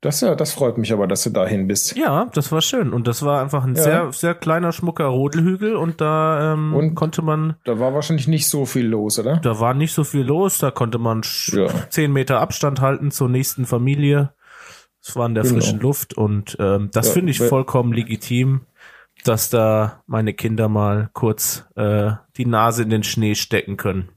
Das, 0.00 0.20
ja, 0.20 0.34
das 0.34 0.52
freut 0.52 0.76
mich 0.76 0.92
aber, 0.92 1.06
dass 1.06 1.22
du 1.22 1.30
dahin 1.30 1.66
bist. 1.66 1.96
Ja, 1.96 2.26
das 2.34 2.52
war 2.52 2.60
schön 2.60 2.92
und 2.92 3.06
das 3.08 3.22
war 3.22 3.40
einfach 3.40 3.64
ein 3.64 3.74
Ja. 3.74 3.82
sehr 3.82 4.12
sehr 4.12 4.34
kleiner 4.34 4.70
schmucker 4.72 5.06
Rodelhügel 5.06 5.76
und 5.76 6.02
da 6.02 6.52
ähm, 6.52 6.74
Und? 6.74 6.94
konnte 6.94 7.22
man 7.22 7.56
Da 7.64 7.78
war 7.78 7.94
wahrscheinlich 7.94 8.28
nicht 8.28 8.48
so 8.48 8.66
viel 8.66 8.86
los, 8.86 9.18
oder? 9.18 9.36
Da 9.38 9.60
war 9.60 9.72
nicht 9.72 9.94
so 9.94 10.04
viel 10.04 10.20
los, 10.22 10.58
da 10.58 10.70
konnte 10.70 10.98
man 10.98 11.22
Ja. 11.52 11.68
zehn 11.88 12.12
Meter 12.12 12.40
Abstand 12.40 12.82
halten 12.82 13.12
zur 13.12 13.30
nächsten 13.30 13.64
Familie. 13.64 14.34
Es 15.00 15.16
war 15.16 15.24
in 15.26 15.34
der 15.34 15.44
Genau. 15.44 15.54
frischen 15.54 15.80
Luft 15.80 16.12
und 16.18 16.54
ähm, 16.60 16.90
das 16.92 17.06
Ja, 17.08 17.12
finde 17.14 17.30
ich 17.30 17.38
vollkommen 17.40 17.94
legitim, 17.94 18.66
dass 19.24 19.48
da 19.48 20.02
meine 20.06 20.34
Kinder 20.34 20.68
mal 20.68 21.08
kurz 21.14 21.64
äh, 21.76 22.10
die 22.36 22.44
Nase 22.46 22.82
in 22.82 22.90
den 22.90 23.04
Schnee 23.04 23.34
stecken 23.34 23.78
können. 23.78 24.10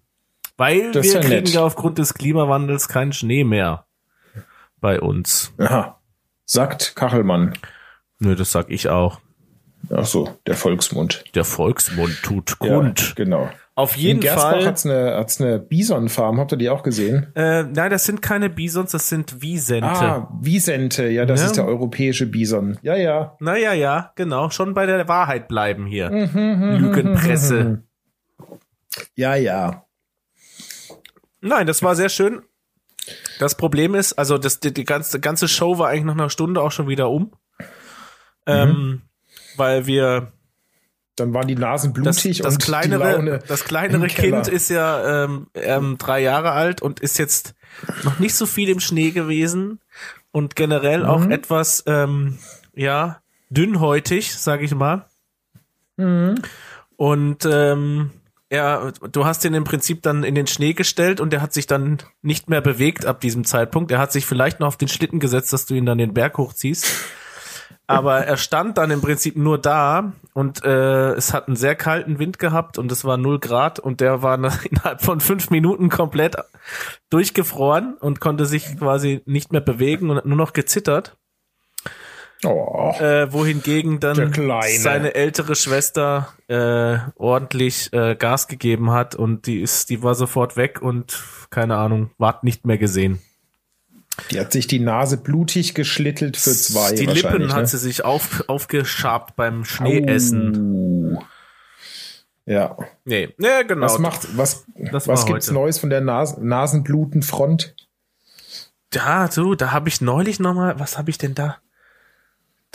Weil 0.57 0.91
Das 0.91 1.05
wir 1.05 1.13
ja 1.13 1.19
kriegen 1.21 1.33
nett. 1.43 1.49
ja 1.49 1.63
aufgrund 1.63 1.97
des 1.99 2.13
Klimawandels 2.15 2.87
keinen 2.89 3.13
Schnee 3.13 3.43
mehr 3.43 3.85
bei 4.81 4.99
uns. 4.99 5.53
Aha. 5.57 5.99
Sagt 6.45 6.95
Kachelmann. 6.95 7.53
Nö, 8.19 8.35
das 8.35 8.51
sag 8.51 8.69
ich 8.69 8.89
auch. 8.89 9.19
Ach 9.95 10.05
so, 10.05 10.37
der 10.47 10.55
Volksmund. 10.55 11.23
Der 11.35 11.43
Volksmund 11.45 12.21
tut 12.23 12.57
Ja, 12.61 12.75
kund. 12.75 13.13
genau. 13.15 13.49
Auf 13.75 13.95
In 13.95 14.01
jeden 14.01 14.19
Gersbach 14.21 14.51
Fall. 14.53 14.65
hat's 14.65 14.85
eine, 14.87 15.15
hat's 15.15 15.39
eine 15.39 15.59
Bisonfarm. 15.59 16.39
Habt 16.39 16.51
ihr 16.51 16.57
die 16.57 16.69
auch 16.69 16.81
gesehen? 16.81 17.27
Äh, 17.35 17.61
nein, 17.63 17.91
das 17.91 18.05
sind 18.05 18.23
keine 18.23 18.49
Bisons, 18.49 18.91
das 18.91 19.07
sind 19.07 19.39
Wiesente. 19.43 19.87
Ah, 19.87 20.27
Wiesente. 20.41 21.07
Ja, 21.09 21.25
das 21.27 21.41
Ja. 21.41 21.45
ist 21.45 21.57
der 21.57 21.65
europäische 21.67 22.25
Bison. 22.25 22.79
Ja, 22.81 22.95
ja. 22.95 23.37
Naja, 23.39 23.73
ja, 23.73 24.11
genau. 24.15 24.49
Schon 24.49 24.73
bei 24.73 24.87
der 24.87 25.07
Wahrheit 25.07 25.47
bleiben 25.47 25.85
hier. 25.85 26.09
Mhm, 26.09 26.77
Lügenpresse. 26.79 27.83
Ja, 29.15 29.35
ja. 29.35 29.83
Nein, 31.41 31.67
das 31.67 31.83
war 31.83 31.95
sehr 31.95 32.09
schön. 32.09 32.41
Das 33.39 33.55
Problem 33.55 33.95
ist, 33.95 34.13
also 34.13 34.37
das, 34.37 34.59
die, 34.59 34.73
die 34.73 34.83
ganze, 34.83 35.19
ganze 35.19 35.47
Show 35.47 35.77
war 35.77 35.89
eigentlich 35.89 36.05
nach 36.05 36.13
einer 36.13 36.29
Stunde 36.29 36.61
auch 36.61 36.71
schon 36.71 36.87
wieder 36.87 37.09
um. 37.09 37.31
Ähm, 38.45 39.01
weil 39.55 39.85
wir 39.87 40.31
Dann 41.15 41.33
waren 41.33 41.47
die 41.47 41.55
Nasen 41.55 41.93
das, 41.93 42.21
blutig 42.21 42.39
das 42.41 42.53
und 42.53 42.61
die 42.61 42.65
kleinere, 42.65 43.39
das 43.47 43.63
kleinere. 43.65 44.07
Kind 44.07 44.47
ist 44.47 44.69
ja 44.69 45.23
ähm, 45.25 45.47
ähm, 45.53 45.97
drei 45.97 46.21
Jahre 46.21 46.51
alt 46.51 46.81
und 46.81 46.99
ist 46.99 47.17
jetzt 47.17 47.55
noch 48.03 48.19
nicht 48.19 48.35
so 48.35 48.45
viel 48.45 48.69
im 48.69 48.79
Schnee 48.79 49.11
gewesen 49.11 49.79
und 50.31 50.55
generell 50.55 51.05
auch 51.05 51.21
Mhm. 51.25 51.31
etwas 51.31 51.83
ähm, 51.87 52.37
ja 52.73 53.21
dünnhäutig, 53.49 54.35
sage 54.35 54.63
ich 54.65 54.75
mal. 54.75 55.07
Mhm. 55.97 56.35
Und 56.97 57.45
ähm, 57.45 58.11
ja, 58.51 58.91
du 58.91 59.25
hast 59.25 59.43
ihn 59.43 59.53
im 59.53 59.65
Prinzip 59.65 60.01
dann 60.03 60.23
in 60.23 60.35
den 60.35 60.47
Schnee 60.47 60.73
gestellt 60.73 61.19
und 61.19 61.33
er 61.33 61.41
hat 61.41 61.53
sich 61.53 61.67
dann 61.67 61.97
nicht 62.21 62.49
mehr 62.49 62.61
bewegt 62.61 63.05
ab 63.05 63.19
diesem 63.19 63.43
Zeitpunkt. 63.43 63.91
Er 63.91 63.99
hat 63.99 64.11
sich 64.11 64.25
vielleicht 64.25 64.59
noch 64.59 64.67
auf 64.67 64.77
den 64.77 64.87
Schlitten 64.87 65.19
gesetzt, 65.19 65.51
dass 65.51 65.65
du 65.65 65.75
ihn 65.75 65.85
dann 65.85 65.97
den 65.97 66.13
Berg 66.13 66.37
hochziehst. 66.37 66.85
Aber 67.89 68.25
er 68.25 68.35
stand 68.35 68.77
dann 68.77 68.91
im 68.91 68.99
Prinzip 68.99 69.37
nur 69.37 69.57
da 69.57 70.11
und 70.33 70.63
äh, 70.65 71.13
es 71.13 71.33
hat 71.33 71.47
einen 71.47 71.55
sehr 71.55 71.75
kalten 71.75 72.19
Wind 72.19 72.37
gehabt 72.37 72.77
und 72.77 72.91
es 72.91 73.05
war 73.05 73.15
0 73.15 73.39
Grad 73.39 73.79
und 73.79 74.01
der 74.01 74.21
war 74.21 74.35
innerhalb 74.69 75.01
von 75.01 75.21
fünf 75.21 75.49
Minuten 75.49 75.89
komplett 75.89 76.35
durchgefroren 77.09 77.95
und 77.95 78.19
konnte 78.19 78.45
sich 78.45 78.77
quasi 78.77 79.21
nicht 79.25 79.53
mehr 79.53 79.61
bewegen 79.61 80.09
und 80.09 80.17
hat 80.17 80.25
nur 80.25 80.37
noch 80.37 80.51
gezittert. 80.51 81.17
Oh, 82.43 82.93
Äh, 82.99 83.31
wohingegen 83.33 83.99
dann 83.99 84.33
seine 84.77 85.15
ältere 85.15 85.55
Schwester 85.55 86.33
äh, 86.47 86.97
ordentlich 87.15 87.91
äh, 87.93 88.15
Gas 88.15 88.47
gegeben 88.47 88.91
hat 88.91 89.15
und 89.15 89.47
die 89.47 89.59
ist, 89.61 89.89
die 89.89 90.03
war 90.03 90.13
sofort 90.13 90.55
weg 90.55 90.81
und 90.81 91.19
keine 91.49 91.77
Ahnung, 91.77 92.11
ward 92.17 92.43
nicht 92.43 92.65
mehr 92.65 92.77
gesehen. 92.77 93.19
die 94.29 94.39
hat 94.39 94.51
sich 94.51 94.67
die 94.67 94.79
Nase 94.79 95.17
blutig 95.17 95.73
geschlittelt 95.73 96.37
für 96.37 96.51
zwei. 96.51 96.91
Die 96.93 97.05
Lippen 97.07 97.53
hat 97.53 97.61
ne? 97.61 97.67
sie 97.67 97.77
sich 97.79 98.05
auf, 98.05 98.43
aufgeschabt 98.47 99.35
beim 99.35 99.65
Schneeessen. 99.65 101.17
Au. 101.17 101.23
Ja. 102.45 102.77
Nee, 103.03 103.33
nee, 103.37 103.63
genau. 103.67 103.85
Was 103.85 103.99
macht, 103.99 104.37
was, 104.37 104.65
Das 104.91 105.07
was 105.07 105.25
gibt's 105.25 105.47
heute. 105.47 105.53
Neues 105.53 105.79
von 105.79 105.89
der 105.89 106.01
Nas 106.01 106.37
Nasenblutenfront? 106.37 107.75
Da, 108.91 109.27
du, 109.27 109.55
da 109.55 109.71
habe 109.71 109.89
ich 109.89 109.99
neulich 110.01 110.39
noch 110.39 110.53
mal, 110.53 110.79
was 110.79 110.97
habe 110.97 111.09
ich 111.09 111.17
denn 111.17 111.35
da? 111.35 111.57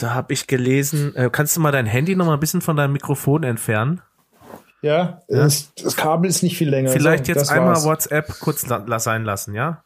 Da 0.03 0.13
habe 0.13 0.33
ich 0.33 0.47
gelesen, 0.47 1.15
äh, 1.15 1.29
kannst 1.31 1.55
du 1.55 1.61
mal 1.61 1.71
dein 1.71 1.85
Handy 1.85 2.15
noch 2.15 2.25
mal 2.25 2.33
ein 2.33 2.39
bisschen 2.39 2.61
von 2.61 2.75
deinem 2.75 2.91
Mikrofon 2.93 3.43
entfernen? 3.43 4.01
Ja, 4.81 5.21
Das, 5.29 5.73
das 5.75 5.95
Kabel 5.95 6.29
ist 6.29 6.43
nicht 6.43 6.57
viel 6.57 6.69
länger. 6.69 6.89
Vielleicht 6.89 7.25
So, 7.27 7.31
jetzt 7.31 7.49
einmal 7.49 7.69
war's. 7.75 7.85
WhatsApp 7.85 8.39
kurz 8.41 8.67
la- 8.67 8.99
sein 8.99 9.23
lassen, 9.23 9.53
ja? 9.53 9.83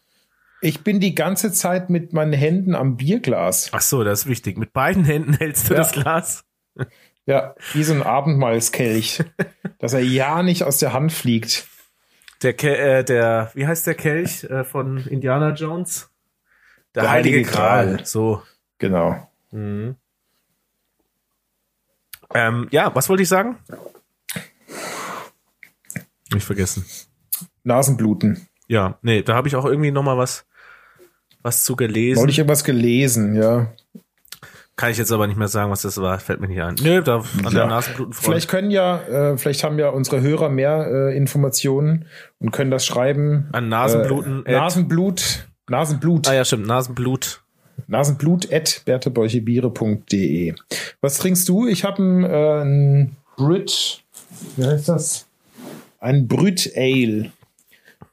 Ich 0.59 0.83
bin 0.83 0.99
die 0.99 1.13
ganze 1.13 1.51
Zeit 1.51 1.91
mit 1.91 2.13
meinen 2.13 2.33
Händen 2.33 2.73
am 2.73 2.97
Bierglas. 2.97 3.69
Ach 3.73 3.81
so, 3.81 4.03
das 4.03 4.21
ist 4.21 4.25
wichtig. 4.27 4.57
Mit 4.57 4.73
beiden 4.73 5.05
Händen 5.05 5.33
hältst 5.35 5.69
du 5.69 5.73
Ja. 5.73 5.77
das 5.81 5.91
Glas. 5.91 6.43
Ja, 7.27 7.53
wie 7.73 7.83
so 7.83 7.93
ein 7.93 8.01
Abendmahlskelch, 8.01 9.23
dass 9.79 9.93
er 9.93 9.99
ja 10.01 10.41
nicht 10.41 10.63
aus 10.63 10.79
der 10.79 10.93
Hand 10.93 11.11
fliegt. 11.13 11.67
Der, 12.41 12.53
Ke 12.53 12.75
äh, 12.75 13.03
der, 13.03 13.51
wie 13.53 13.67
heißt 13.67 13.85
der 13.85 13.93
Kelch 13.95 14.45
äh, 14.45 14.63
von 14.63 14.97
Indiana 15.05 15.51
Jones? 15.53 16.09
Der, 16.95 17.03
Der 17.03 17.11
Heilige, 17.11 17.35
Heilige 17.37 17.51
Gral. 17.51 17.87
Gral. 17.97 18.05
So. 18.05 18.41
Genau. 18.79 19.29
Mhm. 19.51 19.95
Ähm, 22.33 22.67
ja, 22.71 22.93
was 22.95 23.09
wollte 23.09 23.23
ich 23.23 23.29
sagen? 23.29 23.57
Ich 26.35 26.43
vergessen. 26.43 26.85
Nasenbluten. 27.63 28.47
Ja, 28.67 28.97
nee, 29.01 29.21
da 29.21 29.35
habe 29.35 29.47
ich 29.47 29.55
auch 29.55 29.65
irgendwie 29.65 29.91
noch 29.91 30.03
mal 30.03 30.17
was, 30.17 30.45
was 31.41 31.63
zu 31.63 31.75
gelesen. 31.75 32.19
Neulich 32.19 32.37
irgendwas 32.37 32.63
gelesen, 32.63 33.35
ja. 33.35 33.73
Kann 34.75 34.91
ich 34.91 34.97
jetzt 34.97 35.11
aber 35.11 35.25
nicht 35.25 35.37
mehr 35.37 35.47
sagen, 35.47 35.71
was 35.71 35.81
das 35.81 35.99
war. 35.99 36.19
Fällt 36.19 36.39
mir 36.39 36.47
nicht 36.47 36.61
ein. 36.61 36.75
Nö, 36.81 37.01
da 37.01 37.17
an 37.17 37.25
der 37.43 37.51
Ja. 37.51 37.65
Nasenblutenfront. 37.67 38.25
Vielleicht 38.25 38.47
können 38.49 38.69
ja, 38.69 38.99
äh, 39.31 39.37
vielleicht 39.37 39.63
haben 39.63 39.79
ja 39.79 39.89
unsere 39.89 40.21
Hörer 40.21 40.49
mehr 40.49 40.85
äh, 40.87 41.17
Informationen 41.17 42.05
und 42.37 42.51
können 42.51 42.69
das 42.69 42.85
schreiben. 42.85 43.49
An 43.53 43.69
Nasenbluten 43.69 44.45
Äh, 44.45 44.51
Nasenblut. 44.51 45.47
Nasenblut. 45.67 46.27
Ah 46.27 46.33
ja, 46.35 46.45
stimmt. 46.45 46.67
Nasenblut. 46.67 47.41
Nasenblut 47.87 48.51
at 48.51 48.81
bertebeuchebiere.de. 48.85 50.55
Was 51.01 51.17
trinkst 51.19 51.47
du? 51.47 51.67
Ich 51.67 51.83
habe 51.83 52.01
ein, 52.01 52.23
äh, 52.23 53.09
Brit. 53.37 54.03
Wie 54.55 54.65
heißt 54.65 54.89
das? 54.89 55.27
Ein 55.99 56.27
Brüt 56.27 56.71
Ale 56.75 57.31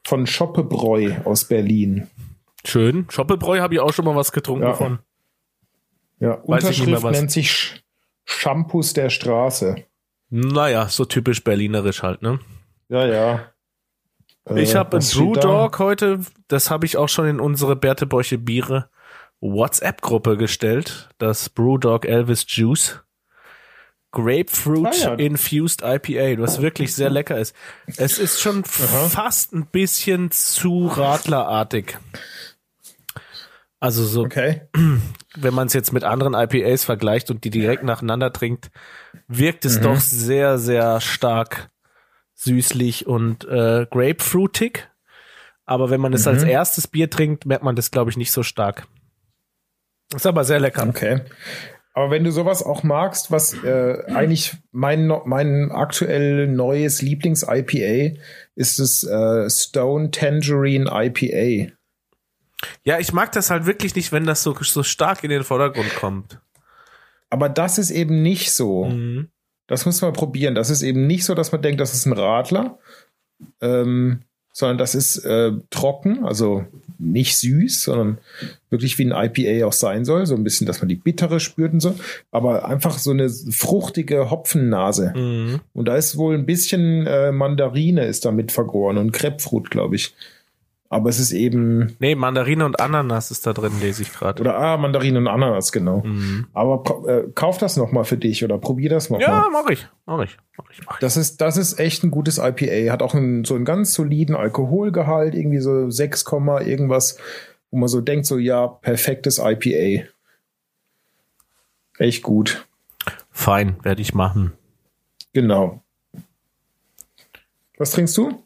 von 0.03 0.27
Schoppebräu 0.27 1.13
aus 1.23 1.45
Berlin. 1.45 2.07
Schön. 2.63 3.05
Schoppelbräu 3.09 3.59
habe 3.59 3.73
ich 3.75 3.79
auch 3.79 3.93
schon 3.93 4.05
mal 4.05 4.15
was 4.15 4.31
getrunken 4.31 4.65
Ja. 4.67 4.73
von. 4.73 4.99
Ja, 6.19 6.37
Weiß 6.45 6.63
Unterschrift 6.63 7.03
nennt 7.03 7.31
sich 7.31 7.51
Sch 7.51 7.81
Shampoos 8.23 8.93
der 8.93 9.09
Straße. 9.09 9.75
Naja, 10.29 10.87
so 10.89 11.05
typisch 11.05 11.43
berlinerisch 11.43 12.01
halt, 12.01 12.21
ne? 12.21 12.39
Ja, 12.89 13.05
ja. 13.05 13.51
Äh, 14.49 14.61
Ich 14.61 14.75
habe 14.75 14.97
ein? 14.97 15.03
Brewdog 15.03 15.77
heute, 15.79 16.19
das 16.47 16.71
habe 16.71 16.85
ich 16.85 16.97
auch 16.97 17.09
schon 17.09 17.27
in 17.27 17.39
unsere 17.39 17.75
Bertebäuche 17.75 18.37
Biere 18.37 18.89
WhatsApp-Gruppe 19.53 20.37
gestellt. 20.37 21.09
Das 21.17 21.49
Brewdog 21.49 22.05
Elvis 22.05 22.45
Juice. 22.47 23.01
Grapefruit 24.11 24.87
Ah, 24.87 24.91
ja. 24.95 25.13
Infused 25.15 25.81
IPA, 25.83 26.41
was 26.41 26.61
wirklich 26.61 26.95
sehr 26.95 27.09
lecker 27.09 27.37
ist. 27.37 27.53
Es 27.97 28.17
ist 28.17 28.39
schon 28.39 28.63
fast 28.63 29.53
ein 29.53 29.65
bisschen 29.65 30.31
zu 30.31 30.87
radlerartig. 30.87 31.97
Also 33.81 34.05
so, 34.05 34.23
Okay. 34.23 34.61
wenn 35.35 35.53
man 35.53 35.67
es 35.67 35.73
jetzt 35.73 35.91
mit 35.91 36.05
anderen 36.05 36.33
IPAs 36.33 36.85
vergleicht 36.85 37.29
und 37.29 37.43
die 37.43 37.49
direkt 37.49 37.83
nacheinander 37.83 38.31
trinkt, 38.31 38.71
wirkt 39.27 39.65
Mhm. 39.65 39.69
es 39.69 39.81
doch 39.81 39.99
sehr, 39.99 40.57
sehr 40.57 41.01
stark 41.01 41.69
süßlich 42.35 43.05
und 43.07 43.43
äh, 43.45 43.85
grapefruitig. 43.91 44.87
Aber 45.65 45.89
wenn 45.89 45.99
man 45.99 46.13
es 46.13 46.25
Mhm. 46.25 46.31
als 46.31 46.43
erstes 46.43 46.87
Bier 46.87 47.09
trinkt, 47.09 47.45
merkt 47.45 47.63
man 47.65 47.75
das, 47.75 47.91
glaube 47.91 48.11
ich, 48.11 48.17
nicht 48.17 48.31
so 48.31 48.43
stark. 48.43 48.87
Ist 50.13 50.27
aber 50.27 50.43
sehr 50.43 50.59
lecker. 50.59 50.85
Okay. 50.87 51.21
Aber 51.93 52.11
wenn 52.11 52.25
du 52.25 52.31
sowas 52.31 52.61
auch 52.61 52.83
magst, 52.83 53.31
was 53.31 53.53
äh, 53.63 54.03
eigentlich 54.07 54.53
mein, 54.71 55.07
mein 55.23 55.71
aktuell 55.71 56.47
neues 56.47 57.01
Lieblings-IPA 57.01 58.19
ist 58.55 58.79
das 58.79 59.03
äh, 59.03 59.49
Stone 59.49 60.11
Tangerine 60.11 60.89
IPA. 60.91 61.71
Ja, 62.83 62.99
ich 62.99 63.13
mag 63.13 63.31
das 63.31 63.49
halt 63.49 63.65
wirklich 63.65 63.95
nicht, 63.95 64.11
wenn 64.11 64.25
das 64.25 64.43
so, 64.43 64.53
so 64.61 64.83
stark 64.83 65.23
in 65.23 65.29
den 65.29 65.43
Vordergrund 65.43 65.95
kommt. 65.95 66.39
Aber 67.29 67.47
das 67.47 67.77
ist 67.77 67.91
eben 67.91 68.21
nicht 68.21 68.51
so. 68.51 68.85
Mhm. 68.85 69.29
Das 69.67 69.85
muss 69.85 70.01
man 70.01 70.13
probieren. 70.13 70.53
Das 70.53 70.69
ist 70.69 70.81
eben 70.81 71.07
nicht 71.07 71.23
so, 71.23 71.33
dass 71.33 71.53
man 71.53 71.61
denkt, 71.61 71.79
das 71.79 71.93
ist 71.93 72.05
ein 72.05 72.13
Radler, 72.13 72.77
ähm, 73.61 74.21
sondern 74.51 74.77
das 74.77 74.95
ist 74.95 75.17
äh, 75.25 75.53
trocken, 75.69 76.25
also 76.25 76.65
nicht 76.99 77.37
süß, 77.37 77.83
sondern 77.83 78.17
wirklich 78.69 78.97
wie 78.97 79.11
ein 79.11 79.11
IPA 79.11 79.67
auch 79.67 79.73
sein 79.73 80.05
soll. 80.05 80.25
So 80.25 80.35
ein 80.35 80.43
bisschen, 80.43 80.67
dass 80.67 80.81
man 80.81 80.89
die 80.89 80.95
bittere 80.95 81.39
spürt 81.39 81.73
und 81.73 81.79
so. 81.79 81.95
Aber 82.31 82.67
einfach 82.67 82.97
so 82.97 83.11
eine 83.11 83.29
fruchtige 83.29 84.29
Hopfennase. 84.29 85.13
Mhm. 85.15 85.59
Und 85.73 85.87
da 85.87 85.95
ist 85.95 86.17
wohl 86.17 86.35
ein 86.35 86.45
bisschen 86.45 87.05
äh, 87.07 87.31
Mandarine 87.31 88.05
ist 88.05 88.25
damit 88.25 88.51
vergoren 88.51 88.97
und 88.97 89.13
Grapefruit, 89.13 89.69
glaube 89.71 89.95
ich. 89.95 90.13
Aber 90.87 91.09
es 91.09 91.19
ist 91.19 91.31
eben. 91.31 91.95
Nee, 91.99 92.15
Mandarine 92.15 92.63
und 92.63 92.79
Ananas 92.79 93.31
ist 93.31 93.47
da 93.47 93.53
drin, 93.53 93.71
lese 93.81 94.03
ich 94.03 94.13
gerade. 94.13 94.39
Oder 94.41 94.57
ah, 94.57 94.77
Mandarine 94.77 95.17
und 95.17 95.27
Ananas, 95.27 95.71
genau. 95.71 96.03
Mhm. 96.05 96.47
Aber 96.53 96.83
äh, 97.07 97.23
kauf 97.33 97.57
das 97.57 97.75
noch 97.75 97.91
mal 97.91 98.03
für 98.03 98.17
dich 98.17 98.43
oder 98.43 98.59
probier 98.59 98.91
das 98.91 99.09
noch 99.09 99.19
Ja, 99.19 99.47
mach 99.51 99.69
ich. 99.69 99.87
Mach 100.05 100.21
ich. 100.23 100.37
Mach 100.57 100.69
ich, 100.69 100.85
mach 100.85 100.93
ich. 100.93 100.99
Das 100.99 101.17
ist, 101.17 101.41
das 101.41 101.57
ist 101.57 101.79
echt 101.79 102.03
ein 102.03 102.11
gutes 102.11 102.37
IPA. 102.37 102.91
Hat 102.91 103.01
auch 103.01 103.15
einen, 103.15 103.45
so 103.45 103.55
einen 103.55 103.65
ganz 103.65 103.93
soliden 103.93 104.35
Alkoholgehalt, 104.35 105.33
irgendwie 105.33 105.59
so 105.59 105.89
6, 105.89 106.23
Komma 106.23 106.61
irgendwas, 106.61 107.17
wo 107.71 107.77
man 107.77 107.89
so 107.89 107.99
denkt, 107.99 108.27
so 108.27 108.37
ja, 108.37 108.67
perfektes 108.67 109.39
IPA. 109.39 110.07
Echt 111.97 112.21
gut. 112.21 112.65
Fein, 113.31 113.75
werde 113.81 114.01
ich 114.01 114.13
machen. 114.13 114.53
Genau. 115.33 115.81
Was 117.77 117.91
trinkst 117.91 118.15
du? 118.17 118.44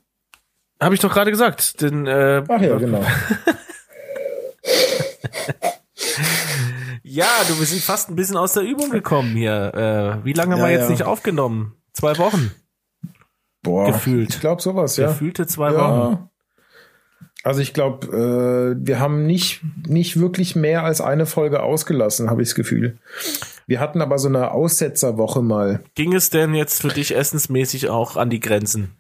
Habe 0.80 0.96
ich 0.96 1.02
doch 1.02 1.12
gerade 1.12 1.32
gesagt. 1.32 1.82
Den, 1.82 2.08
äh, 2.08 2.44
Ach 2.48 2.62
ja, 2.62 2.78
genau. 2.78 3.04
ja, 7.04 7.26
du, 7.48 7.60
wir 7.60 7.66
sind 7.66 7.82
fast 7.82 8.10
ein 8.10 8.16
bisschen 8.16 8.38
aus 8.38 8.54
der 8.54 8.64
Übung 8.64 8.90
gekommen 8.90 9.36
hier. 9.36 10.20
Äh, 10.22 10.26
wie 10.26 10.34
lange 10.34 10.54
haben 10.54 10.62
Ja, 10.62 10.68
wir 10.68 10.74
jetzt 10.74 10.84
ja. 10.86 10.90
nicht 10.92 11.04
aufgenommen? 11.04 11.74
Zwei 11.94 12.18
Wochen. 12.18 12.52
Boah, 13.62 13.92
Gefühlt. 13.92 14.30
Ich 14.36 14.40
glaube 14.40 14.62
sowas, 14.62 14.96
ja. 14.98 15.08
Gefühlte 15.08 15.48
zwei 15.48 15.74
Wochen. 15.74 16.12
ja. 16.14 16.30
Also 17.44 17.62
ich 17.62 17.74
glaube, 17.74 18.08
äh, 18.08 18.76
wir 18.86 19.00
haben 19.00 19.26
nicht, 19.26 19.62
nicht 19.88 20.20
wirklich 20.20 20.58
mehr 20.58 20.84
als 20.84 21.00
eine 21.00 21.26
Folge 21.26 21.64
ausgelassen, 21.64 22.30
habe 22.30 22.42
ich 22.42 22.50
das 22.50 22.56
Gefühl. 22.56 22.98
Wir 23.66 23.80
hatten 23.80 24.02
aber 24.02 24.20
so 24.20 24.28
eine 24.28 24.52
Aussetzerwoche 24.52 25.42
mal. 25.42 25.82
Ging 25.96 26.14
es 26.14 26.30
denn 26.30 26.54
jetzt 26.54 26.82
für 26.82 26.90
dich 26.90 27.16
essensmäßig 27.16 27.90
auch 27.90 28.18
an 28.18 28.30
die 28.30 28.42
Grenzen? 28.42 28.92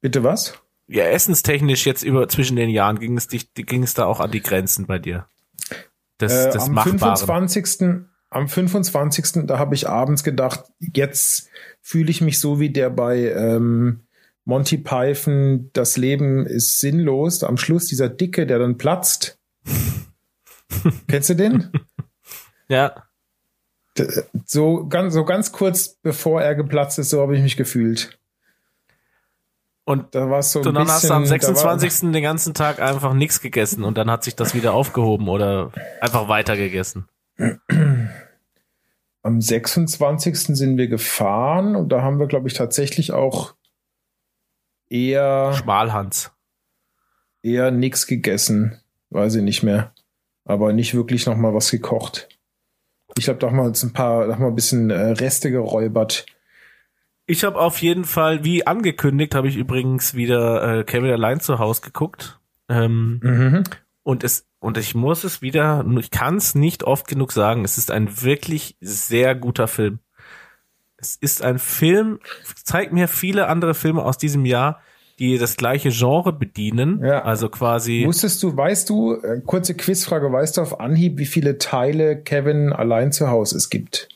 Bitte 0.00 0.22
was? 0.24 0.54
Ja, 0.88 1.04
essenstechnisch 1.04 1.84
jetzt 1.86 2.02
über 2.02 2.28
zwischen 2.28 2.56
den 2.56 2.70
Jahren 2.70 2.98
ging 2.98 3.16
es 3.16 3.26
dich, 3.26 3.52
ging 3.54 3.82
es 3.82 3.94
da 3.94 4.04
auch 4.04 4.20
an 4.20 4.30
die 4.30 4.42
Grenzen 4.42 4.86
bei 4.86 4.98
dir? 4.98 5.26
Das, 6.18 6.32
Äh, 6.32 6.52
das 6.52 6.64
am 6.68 6.74
Machbaren. 6.74 7.16
25. 7.16 8.04
Am 8.30 8.48
25. 8.48 9.46
da 9.46 9.58
habe 9.58 9.74
ich 9.74 9.88
abends 9.88 10.22
gedacht, 10.24 10.64
jetzt 10.80 11.48
fühle 11.80 12.10
ich 12.10 12.20
mich 12.20 12.38
so 12.40 12.60
wie 12.60 12.70
der 12.70 12.90
bei 12.90 13.30
ähm, 13.32 14.00
Monty 14.44 14.78
Python, 14.78 15.70
das 15.72 15.96
Leben 15.96 16.46
ist 16.46 16.78
sinnlos. 16.78 17.42
Am 17.42 17.56
Schluss 17.56 17.86
dieser 17.86 18.08
Dicke, 18.08 18.46
der 18.46 18.58
dann 18.58 18.78
platzt. 18.78 19.38
Kennst 21.08 21.30
du 21.30 21.34
den? 21.34 21.70
Ja. 22.68 23.04
D- 23.98 24.08
So 24.44 24.86
ganz, 24.88 25.14
so 25.14 25.24
ganz 25.24 25.52
kurz 25.52 25.96
bevor 26.02 26.42
er 26.42 26.54
geplatzt 26.54 26.98
ist, 26.98 27.10
so 27.10 27.20
habe 27.20 27.36
ich 27.36 27.42
mich 27.42 27.56
gefühlt. 27.56 28.18
Und 29.88 30.14
Da 30.16 30.28
war 30.28 30.42
so 30.42 30.60
ein 30.60 30.66
Und 30.66 30.74
dann 30.74 30.88
hast 30.88 31.08
du 31.08 31.14
am 31.14 31.22
bisschen- 31.22 31.38
da 31.40 31.46
war- 31.46 31.78
26. 31.78 32.10
den 32.12 32.22
ganzen 32.22 32.54
Tag 32.54 32.80
einfach 32.80 33.14
nichts 33.14 33.40
gegessen 33.40 33.84
und 33.84 33.96
dann 33.96 34.10
hat 34.10 34.24
sich 34.24 34.34
das 34.34 34.52
wieder 34.54 34.74
aufgehoben 34.74 35.28
oder 35.28 35.70
einfach 36.00 36.28
weiter 36.28 36.56
gegessen. 36.56 37.08
Am 39.22 39.40
26. 39.40 40.56
sind 40.56 40.76
wir 40.76 40.88
gefahren 40.88 41.76
und 41.76 41.90
da 41.90 42.02
haben 42.02 42.18
wir, 42.18 42.26
glaube 42.26 42.48
ich, 42.48 42.54
tatsächlich 42.54 43.12
auch 43.12 43.54
eher, 44.88 45.52
Schmalhans. 45.54 46.32
eher 47.42 47.70
nix 47.70 48.06
gegessen. 48.06 48.80
Weiß 49.10 49.36
ich 49.36 49.42
nicht 49.42 49.62
mehr. 49.62 49.92
Aber 50.44 50.72
nicht 50.72 50.94
wirklich 50.94 51.26
noch 51.26 51.36
mal 51.36 51.54
was 51.54 51.70
gekocht. 51.70 52.28
Ich 53.16 53.28
haben 53.28 53.56
wir 53.56 53.62
uns 53.62 53.82
ein 53.82 53.92
paar, 53.92 54.28
haben 54.32 54.40
wir 54.42 54.48
ein 54.48 54.54
bisschen 54.54 54.90
äh, 54.90 54.94
Reste 55.12 55.50
geräubert. 55.50 56.26
Ich 57.26 57.44
habe 57.44 57.58
auf 57.58 57.82
jeden 57.82 58.04
Fall, 58.04 58.44
wie 58.44 58.66
angekündigt, 58.66 59.34
habe 59.34 59.48
ich 59.48 59.56
übrigens 59.56 60.14
wieder 60.14 60.78
äh, 60.80 60.84
Kevin 60.84 61.10
allein 61.10 61.40
zu 61.40 61.58
Hause 61.58 61.82
geguckt. 61.82 62.38
Ähm, 62.68 63.20
Mhm. 63.22 63.64
und 64.02 64.24
es 64.24 64.46
und 64.58 64.78
ich 64.78 64.94
muss 64.96 65.22
es 65.22 65.42
wieder, 65.42 65.84
ich 65.98 66.10
kann 66.10 66.36
es 66.36 66.54
nicht 66.56 66.82
oft 66.82 67.06
genug 67.06 67.30
sagen. 67.30 67.64
Es 67.64 67.78
ist 67.78 67.90
ein 67.90 68.22
wirklich 68.22 68.76
sehr 68.80 69.34
guter 69.36 69.68
Film. 69.68 70.00
Es 70.96 71.14
ist 71.14 71.42
ein 71.42 71.58
Film, 71.58 72.18
zeigt 72.64 72.92
mir 72.92 73.06
viele 73.06 73.48
andere 73.48 73.74
Filme 73.74 74.02
aus 74.02 74.18
diesem 74.18 74.44
Jahr, 74.44 74.80
die 75.18 75.38
das 75.38 75.56
gleiche 75.56 75.90
Genre 75.90 76.32
bedienen. 76.32 77.04
Ja. 77.04 77.22
Also 77.22 77.48
quasi. 77.48 78.04
Wusstest 78.06 78.42
du, 78.42 78.56
weißt 78.56 78.88
du, 78.88 79.14
äh, 79.14 79.40
kurze 79.44 79.74
Quizfrage, 79.74 80.32
weißt 80.32 80.56
du 80.56 80.62
auf 80.62 80.80
Anhieb, 80.80 81.18
wie 81.18 81.26
viele 81.26 81.58
Teile 81.58 82.20
Kevin 82.20 82.72
allein 82.72 83.12
zu 83.12 83.28
Hause 83.28 83.56
es 83.58 83.70
gibt? 83.70 84.08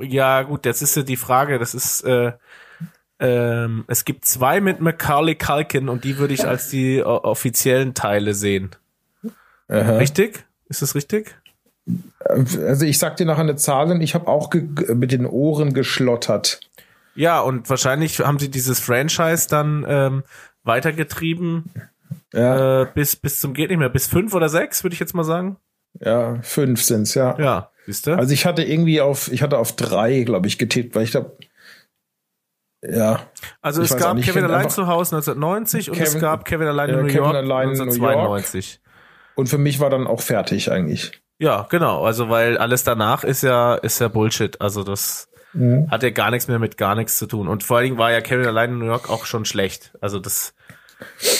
Ja, 0.00 0.42
gut, 0.42 0.66
jetzt 0.66 0.82
ist 0.82 0.96
ja 0.96 1.02
die 1.02 1.16
Frage, 1.16 1.58
das 1.58 1.74
ist, 1.74 2.02
äh, 2.02 2.32
ähm, 3.20 3.84
es 3.86 4.04
gibt 4.04 4.24
zwei 4.24 4.60
mit 4.60 4.80
Macaulay 4.80 5.34
Culkin 5.34 5.88
und 5.88 6.04
die 6.04 6.18
würde 6.18 6.34
ich 6.34 6.46
als 6.46 6.68
die 6.68 7.02
offiziellen 7.02 7.94
Teile 7.94 8.34
sehen. 8.34 8.70
Aha. 9.68 9.96
Richtig? 9.96 10.44
Ist 10.68 10.82
das 10.82 10.94
richtig? 10.94 11.36
Also 12.26 12.86
ich 12.86 12.98
sag 12.98 13.16
dir 13.16 13.26
nachher 13.26 13.42
eine 13.42 13.56
Zahl 13.56 13.90
und 13.90 14.00
ich 14.00 14.14
habe 14.14 14.28
auch 14.28 14.52
mit 14.52 15.12
den 15.12 15.26
Ohren 15.26 15.74
geschlottert. 15.74 16.60
Ja, 17.14 17.40
und 17.40 17.68
wahrscheinlich 17.70 18.20
haben 18.20 18.38
sie 18.38 18.50
dieses 18.50 18.80
Franchise 18.80 19.48
dann 19.48 19.84
ähm, 19.86 20.22
weitergetrieben 20.64 21.70
Ja, 22.32 22.82
äh, 22.82 22.86
bis 22.92 23.16
bis 23.16 23.40
zum 23.40 23.54
geht 23.54 23.70
nicht 23.70 23.78
mehr, 23.78 23.88
bis 23.90 24.06
fünf 24.06 24.34
oder 24.34 24.48
sechs, 24.48 24.82
würde 24.82 24.94
ich 24.94 25.00
jetzt 25.00 25.14
mal 25.14 25.24
sagen. 25.24 25.56
ja, 26.00 26.38
fünf 26.42 26.82
sind's, 26.82 27.14
ja. 27.14 27.38
Ja, 27.38 27.70
siehst 27.86 28.06
du? 28.06 28.16
Also 28.16 28.32
ich 28.32 28.46
hatte 28.46 28.62
irgendwie 28.62 29.00
auf, 29.00 29.30
ich 29.32 29.42
hatte 29.42 29.58
auf 29.58 29.74
drei, 29.76 30.22
glaube 30.22 30.46
ich, 30.48 30.58
getippt, 30.58 30.94
weil 30.94 31.04
ich 31.04 31.10
glaube, 31.12 31.36
ja, 32.86 33.20
Also 33.62 33.80
es 33.82 33.96
gab 33.96 34.14
nicht, 34.16 34.26
ich 34.28 34.32
Kevin 34.34 34.44
allein 34.44 34.68
zu 34.68 34.86
Hause 34.86 35.16
1990 35.16 35.90
und 35.90 35.98
es 35.98 36.10
Kevin- 36.10 36.20
gab 36.20 36.44
Kevin 36.44 36.68
allein 36.68 36.90
in 36.90 36.96
Ja, 36.96 37.02
New 37.02 37.08
Kevin 37.08 37.22
York 37.22 37.34
allein 37.36 37.70
in 37.70 37.76
New 37.78 37.82
1992. 37.84 38.80
und 39.36 39.48
für 39.48 39.56
mich 39.58 39.80
war 39.80 39.88
dann 39.88 40.06
auch 40.06 40.20
fertig 40.20 40.70
eigentlich. 40.70 41.22
Ja, 41.38 41.66
genau. 41.70 42.04
Also 42.04 42.28
weil 42.28 42.58
alles 42.58 42.84
danach 42.84 43.24
ist 43.24 43.42
ja 43.42 43.74
ist 43.76 44.00
ja 44.00 44.08
Bullshit. 44.08 44.60
Also 44.60 44.84
das 44.84 45.28
Mhm. 45.54 45.90
hat 45.90 46.02
ja 46.02 46.10
gar 46.10 46.30
nichts 46.30 46.46
mehr 46.48 46.58
mit 46.58 46.76
gar 46.76 46.94
nichts 46.94 47.16
zu 47.18 47.26
tun. 47.26 47.48
Und 47.48 47.62
vor 47.62 47.76
allen 47.78 47.84
Dingen 47.84 47.98
war 47.98 48.10
ja 48.12 48.20
Kevin 48.20 48.46
allein 48.46 48.70
in 48.72 48.78
New 48.80 48.86
York 48.86 49.08
auch 49.08 49.24
schon 49.24 49.44
schlecht. 49.44 49.92
Also 50.00 50.18
das 50.20 50.54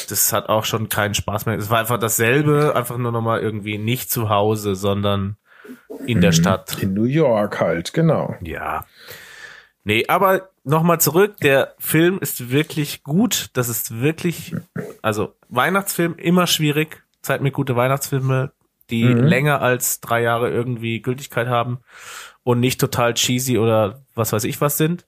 das 0.09 0.33
hat 0.33 0.49
auch 0.49 0.65
schon 0.65 0.89
keinen 0.89 1.15
Spaß 1.15 1.47
mehr. 1.47 1.57
Es 1.59 1.69
war 1.71 1.79
einfach 1.79 1.99
dasselbe, 1.99 2.75
einfach 2.75 2.97
nur 2.97 3.13
nochmal 3.13 3.41
irgendwie 3.41 3.77
nicht 3.79 4.11
zu 4.11 4.29
Hause, 4.31 4.75
sondern 4.77 5.37
in 6.07 6.21
der 6.21 6.33
Stadt. 6.33 6.83
In 6.83 6.95
New 6.95 7.05
York 7.05 7.61
halt, 7.61 7.93
genau. 7.93 8.35
Ja. 8.41 8.85
Nee, 9.85 10.05
aber 10.09 10.49
nochmal 10.65 11.01
zurück. 11.01 11.37
Der 11.43 11.75
Film 11.79 12.19
ist 12.21 12.51
wirklich 12.51 13.03
gut. 13.03 13.51
Das 13.53 13.69
ist 13.69 14.01
wirklich, 14.01 14.55
also 15.03 15.35
Weihnachtsfilm 15.49 16.15
immer 16.17 16.47
schwierig. 16.47 17.03
Zeit 17.23 17.41
mit 17.43 17.53
gute 17.55 17.77
Weihnachtsfilme, 17.77 18.53
die 18.91 19.05
länger 19.05 19.61
als 19.63 20.01
drei 20.01 20.23
Jahre 20.23 20.51
irgendwie 20.51 21.01
Gültigkeit 21.01 21.49
haben 21.49 21.79
und 22.43 22.61
nicht 22.61 22.81
total 22.81 23.15
cheesy 23.15 23.59
oder 23.59 24.03
was 24.15 24.33
weiß 24.33 24.45
ich 24.45 24.61
was 24.61 24.77
sind. 24.77 25.07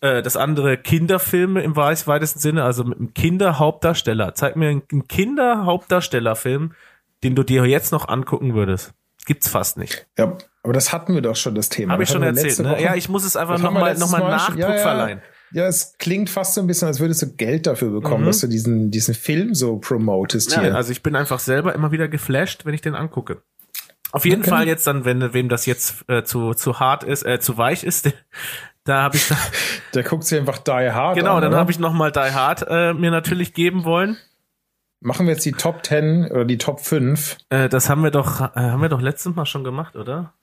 Äh, 0.00 0.22
Das 0.22 0.36
andere 0.36 0.76
Kinderfilme 0.76 1.62
im 1.62 1.74
wei- 1.74 1.94
weitesten 2.06 2.38
Sinne, 2.38 2.64
also 2.64 2.84
mit 2.84 2.98
einem 2.98 3.14
Kinderhauptdarsteller. 3.14 4.34
Zeig 4.34 4.56
mir 4.56 4.68
einen 4.68 5.08
Kinderhauptdarstellerfilm, 5.08 6.72
den 7.24 7.34
du 7.34 7.42
dir 7.42 7.64
jetzt 7.66 7.92
noch 7.92 8.08
angucken 8.08 8.54
würdest. 8.54 8.92
Gibt's 9.28 9.46
fast 9.48 9.76
nicht. 9.76 10.06
Ja, 10.18 10.38
aber 10.62 10.72
das 10.72 10.90
hatten 10.90 11.12
wir 11.14 11.20
doch 11.20 11.36
schon, 11.36 11.54
das 11.54 11.68
Thema. 11.68 11.92
Habe 11.92 12.02
ich 12.02 12.08
schon 12.08 12.22
erzählt. 12.22 12.58
Ne? 12.60 12.82
Ja, 12.82 12.94
ich 12.94 13.10
muss 13.10 13.24
es 13.26 13.36
einfach 13.36 13.58
nochmal 13.58 13.94
noch 13.98 14.10
mal 14.10 14.20
Nachdruck 14.20 14.58
ja, 14.58 14.74
ja. 14.74 14.78
verleihen. 14.82 15.22
Ja, 15.52 15.66
es 15.66 15.96
klingt 15.98 16.30
fast 16.30 16.54
so 16.54 16.62
ein 16.62 16.66
bisschen, 16.66 16.88
als 16.88 16.98
würdest 16.98 17.20
du 17.22 17.34
Geld 17.36 17.66
dafür 17.66 17.90
bekommen, 17.90 18.22
Mhm. 18.22 18.26
dass 18.28 18.40
du 18.40 18.46
diesen, 18.46 18.90
diesen 18.90 19.12
Film 19.14 19.54
so 19.54 19.76
promotest 19.78 20.50
Nein, 20.50 20.60
hier. 20.64 20.74
also 20.74 20.92
ich 20.92 21.02
bin 21.02 21.14
einfach 21.14 21.40
selber 21.40 21.74
immer 21.74 21.92
wieder 21.92 22.08
geflasht, 22.08 22.64
wenn 22.64 22.72
ich 22.74 22.80
den 22.80 22.94
angucke. 22.94 23.42
Auf 24.12 24.24
jeden 24.24 24.40
Okay. 24.40 24.50
Fall 24.50 24.66
jetzt 24.66 24.86
dann, 24.86 25.04
wenn 25.04 25.34
wem 25.34 25.50
das 25.50 25.66
jetzt 25.66 26.04
äh, 26.08 26.22
zu 26.24 26.54
zu 26.54 26.80
hart 26.80 27.04
ist, 27.04 27.24
äh, 27.26 27.38
zu 27.38 27.58
weich 27.58 27.84
ist, 27.84 28.10
da 28.84 29.02
habe 29.02 29.16
ich 29.16 29.28
da, 29.28 29.36
Der 29.94 30.02
guckt 30.04 30.24
sich 30.24 30.38
einfach 30.38 30.58
Die 30.58 30.70
Hard 30.70 31.16
genau, 31.18 31.36
an. 31.36 31.42
dann 31.42 31.50
oder? 31.52 31.60
habe 31.60 31.70
ich 31.70 31.78
noch 31.78 31.92
mal 31.92 32.10
Die 32.12 32.18
Hard 32.20 32.64
äh, 32.68 32.94
mir 32.94 33.10
natürlich 33.10 33.52
geben 33.52 33.84
wollen. 33.84 34.16
Machen 35.00 35.26
wir 35.26 35.34
jetzt 35.34 35.44
die 35.44 35.52
Top 35.52 35.84
10 35.84 36.30
oder 36.30 36.44
die 36.44 36.58
Top 36.58 36.80
5? 36.80 37.36
Äh, 37.50 37.68
das 37.68 37.88
haben 37.88 38.02
wir 38.02 38.10
doch, 38.10 38.40
äh, 38.40 38.60
haben 38.60 38.82
wir 38.82 38.88
doch 38.88 39.00
letztes 39.00 39.34
Mal 39.34 39.46
schon 39.46 39.62
gemacht, 39.62 39.94
oder? 39.96 40.34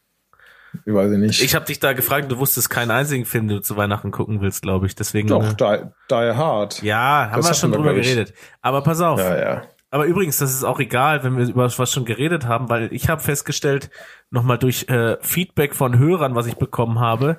Ich 0.85 0.93
weiß 0.93 1.11
ich 1.11 1.17
nicht. 1.19 1.41
Ich 1.41 1.55
habe 1.55 1.65
dich 1.65 1.79
da 1.79 1.93
gefragt, 1.93 2.31
du 2.31 2.37
wusstest 2.37 2.69
keinen 2.69 2.91
einzigen 2.91 3.25
Film, 3.25 3.47
den 3.47 3.57
du 3.57 3.61
zu 3.63 3.77
Weihnachten 3.77 4.11
gucken 4.11 4.41
willst, 4.41 4.61
glaube 4.61 4.85
ich. 4.87 4.95
Deswegen. 4.95 5.27
Doch, 5.27 5.43
äh, 5.43 5.55
die, 5.55 5.89
die 6.09 6.15
Hard. 6.15 6.81
ja, 6.81 7.29
haben 7.31 7.37
Das 7.41 7.49
wir 7.49 7.53
schon 7.53 7.71
drüber 7.71 7.93
geredet. 7.93 8.33
Aber 8.61 8.81
pass 8.81 9.01
auf. 9.01 9.19
Ja, 9.19 9.37
ja. 9.37 9.61
Aber 9.91 10.05
übrigens, 10.05 10.37
das 10.37 10.53
ist 10.53 10.63
auch 10.63 10.79
egal, 10.79 11.23
wenn 11.23 11.37
wir 11.37 11.47
über 11.47 11.71
was 11.77 11.91
schon 11.91 12.03
geredet 12.05 12.45
haben, 12.45 12.69
weil 12.69 12.91
ich 12.91 13.07
habe 13.07 13.21
festgestellt, 13.21 13.89
nochmal 14.29 14.57
durch 14.57 14.89
äh, 14.89 15.17
Feedback 15.21 15.73
von 15.73 15.97
Hörern, 15.97 16.35
was 16.35 16.47
ich 16.47 16.55
bekommen 16.55 16.99
habe, 16.99 17.37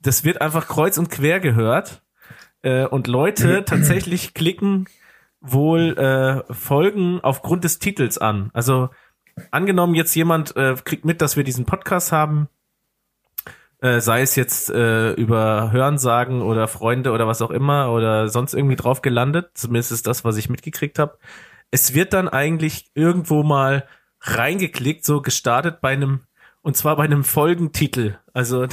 das 0.00 0.24
wird 0.24 0.40
einfach 0.40 0.68
kreuz 0.68 0.98
und 0.98 1.10
quer 1.10 1.40
gehört. 1.40 2.02
Äh, 2.62 2.86
und 2.86 3.06
Leute 3.06 3.64
tatsächlich 3.66 4.34
klicken 4.34 4.86
wohl 5.40 5.96
äh, 5.96 6.52
Folgen 6.52 7.20
aufgrund 7.22 7.64
des 7.64 7.78
Titels 7.78 8.18
an. 8.18 8.50
Also 8.52 8.90
angenommen 9.50 9.94
jetzt 9.94 10.14
jemand 10.14 10.56
äh, 10.56 10.74
kriegt 10.82 11.04
mit, 11.04 11.20
dass 11.20 11.36
wir 11.36 11.44
diesen 11.44 11.64
Podcast 11.64 12.12
haben, 12.12 12.48
äh, 13.80 14.00
sei 14.00 14.22
es 14.22 14.34
jetzt 14.34 14.70
äh, 14.70 15.12
über 15.12 15.70
Hörensagen 15.70 16.42
oder 16.42 16.66
Freunde 16.66 17.12
oder 17.12 17.26
was 17.26 17.42
auch 17.42 17.50
immer 17.50 17.92
oder 17.92 18.28
sonst 18.28 18.54
irgendwie 18.54 18.76
drauf 18.76 19.02
gelandet, 19.02 19.50
zumindest 19.54 19.92
ist 19.92 20.06
das, 20.06 20.24
was 20.24 20.36
ich 20.36 20.48
mitgekriegt 20.48 20.98
habe. 20.98 21.18
Es 21.70 21.94
wird 21.94 22.12
dann 22.12 22.28
eigentlich 22.28 22.90
irgendwo 22.94 23.42
mal 23.42 23.86
reingeklickt, 24.20 25.04
so 25.04 25.20
gestartet 25.22 25.80
bei 25.80 25.90
einem, 25.90 26.20
und 26.62 26.76
zwar 26.76 26.96
bei 26.96 27.04
einem 27.04 27.22
Folgentitel. 27.24 28.18
Also 28.32 28.66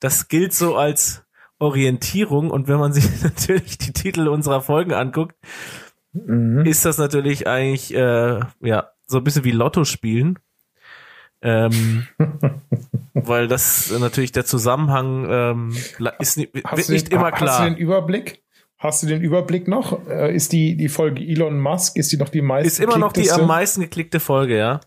das 0.00 0.26
gilt 0.28 0.54
so 0.54 0.76
als 0.76 1.24
Orientierung 1.60 2.50
und 2.50 2.66
wenn 2.66 2.80
man 2.80 2.92
sich 2.92 3.22
natürlich 3.22 3.78
die 3.78 3.92
Titel 3.92 4.26
unserer 4.26 4.60
Folgen 4.60 4.92
anguckt, 4.92 5.36
ist 6.12 6.84
das 6.84 6.98
natürlich 6.98 7.46
eigentlich 7.46 7.94
äh, 7.94 8.40
ja 8.60 8.90
so 9.06 9.18
ein 9.18 9.24
bisschen 9.24 9.44
wie 9.44 9.50
Lotto 9.50 9.84
spielen. 9.84 10.38
Ähm, 11.44 12.06
weil 13.14 13.48
das 13.48 13.92
natürlich 13.98 14.32
der 14.32 14.44
Zusammenhang 14.44 15.26
ähm, 15.28 15.76
ist 16.20 16.36
ni- 16.38 16.48
wird 16.52 16.64
Hast 16.64 16.88
du 16.88 16.92
nicht 16.92 17.08
den, 17.08 17.18
immer 17.18 17.32
Hast 17.32 17.40
du 17.40 17.44
klar. 17.44 17.64
den 17.64 17.76
Überblick? 17.76 18.42
Hast 18.78 19.02
du 19.02 19.06
den 19.06 19.22
Überblick 19.22 19.68
noch? 19.68 20.06
Äh, 20.08 20.34
ist 20.34 20.52
die, 20.52 20.76
die 20.76 20.88
Folge 20.88 21.22
Elon 21.22 21.58
Musk, 21.60 21.96
ist 21.96 22.12
die 22.12 22.16
noch 22.16 22.28
die 22.28 22.42
meiste? 22.42 22.66
Ist 22.68 22.80
immer 22.80 22.98
noch 22.98 23.12
die 23.12 23.30
am 23.30 23.46
meisten 23.46 23.80
geklickte 23.80 24.20
Folge, 24.20 24.56
ja. 24.56 24.80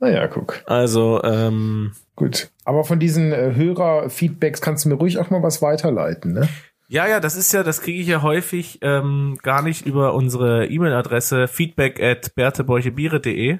Naja, 0.00 0.26
guck. 0.26 0.62
Also, 0.66 1.22
ähm, 1.22 1.92
Gut. 2.16 2.50
Aber 2.64 2.84
von 2.84 2.98
diesen 2.98 3.32
äh, 3.32 3.52
Hörer-Feedbacks 3.54 4.60
kannst 4.60 4.84
du 4.84 4.88
mir 4.88 4.94
ruhig 4.96 5.18
auch 5.18 5.30
mal 5.30 5.42
was 5.42 5.60
weiterleiten, 5.62 6.32
ne? 6.32 6.48
Ja, 6.86 7.08
ja, 7.08 7.20
das 7.20 7.36
ist 7.36 7.52
ja, 7.52 7.62
das 7.62 7.80
kriege 7.80 8.00
ich 8.00 8.06
ja 8.06 8.22
häufig 8.22 8.78
ähm, 8.82 9.38
gar 9.42 9.62
nicht 9.62 9.86
über 9.86 10.14
unsere 10.14 10.66
E-Mail-Adresse 10.66 11.48
feedback 11.48 12.00
at 12.00 12.34
bertebeuchebiere.de, 12.34 13.58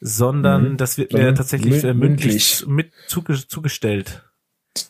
sondern 0.00 0.76
das 0.76 0.98
wird 0.98 1.12
mir 1.12 1.18
Sondern 1.18 1.34
tatsächlich 1.36 1.84
äh, 1.84 1.94
mündlich 1.94 2.66
mündlich. 2.66 2.66
mit 2.66 2.92
zuge 3.06 3.34
zugestellt. 3.46 4.28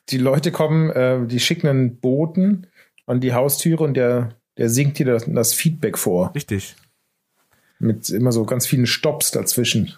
Die 0.08 0.18
Leute 0.18 0.52
kommen, 0.52 0.90
äh, 0.90 1.26
die 1.26 1.40
schicken 1.40 1.68
einen 1.68 2.00
Boten 2.00 2.68
an 3.06 3.20
die 3.20 3.34
Haustüre 3.34 3.84
und 3.84 3.94
der, 3.94 4.30
der 4.56 4.70
singt 4.70 4.98
dir 4.98 5.06
das, 5.06 5.26
das 5.28 5.52
Feedback 5.52 5.98
vor. 5.98 6.34
Richtig. 6.34 6.76
Mit 7.78 8.08
immer 8.10 8.32
so 8.32 8.44
ganz 8.44 8.66
vielen 8.66 8.86
Stops 8.86 9.32
dazwischen. 9.32 9.94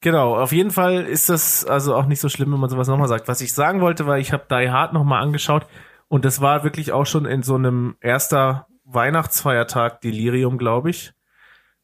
Genau, 0.00 0.36
auf 0.36 0.52
jeden 0.52 0.70
Fall 0.70 1.04
ist 1.04 1.28
das 1.28 1.64
also 1.64 1.94
auch 1.94 2.06
nicht 2.06 2.20
so 2.20 2.28
schlimm, 2.28 2.52
wenn 2.52 2.60
man 2.60 2.70
sowas 2.70 2.88
nochmal 2.88 3.08
sagt. 3.08 3.28
Was 3.28 3.40
ich 3.40 3.52
sagen 3.52 3.80
wollte, 3.80 4.06
war, 4.06 4.18
ich 4.18 4.32
habe 4.32 4.44
Die 4.50 4.70
Hard 4.70 4.92
nochmal 4.92 5.22
angeschaut 5.22 5.66
und 6.08 6.24
das 6.24 6.40
war 6.40 6.64
wirklich 6.64 6.92
auch 6.92 7.06
schon 7.06 7.26
in 7.26 7.42
so 7.42 7.56
einem 7.56 7.96
erster 8.00 8.66
Weihnachtsfeiertag 8.84 10.00
Delirium, 10.00 10.58
glaube 10.58 10.90
ich. 10.90 11.12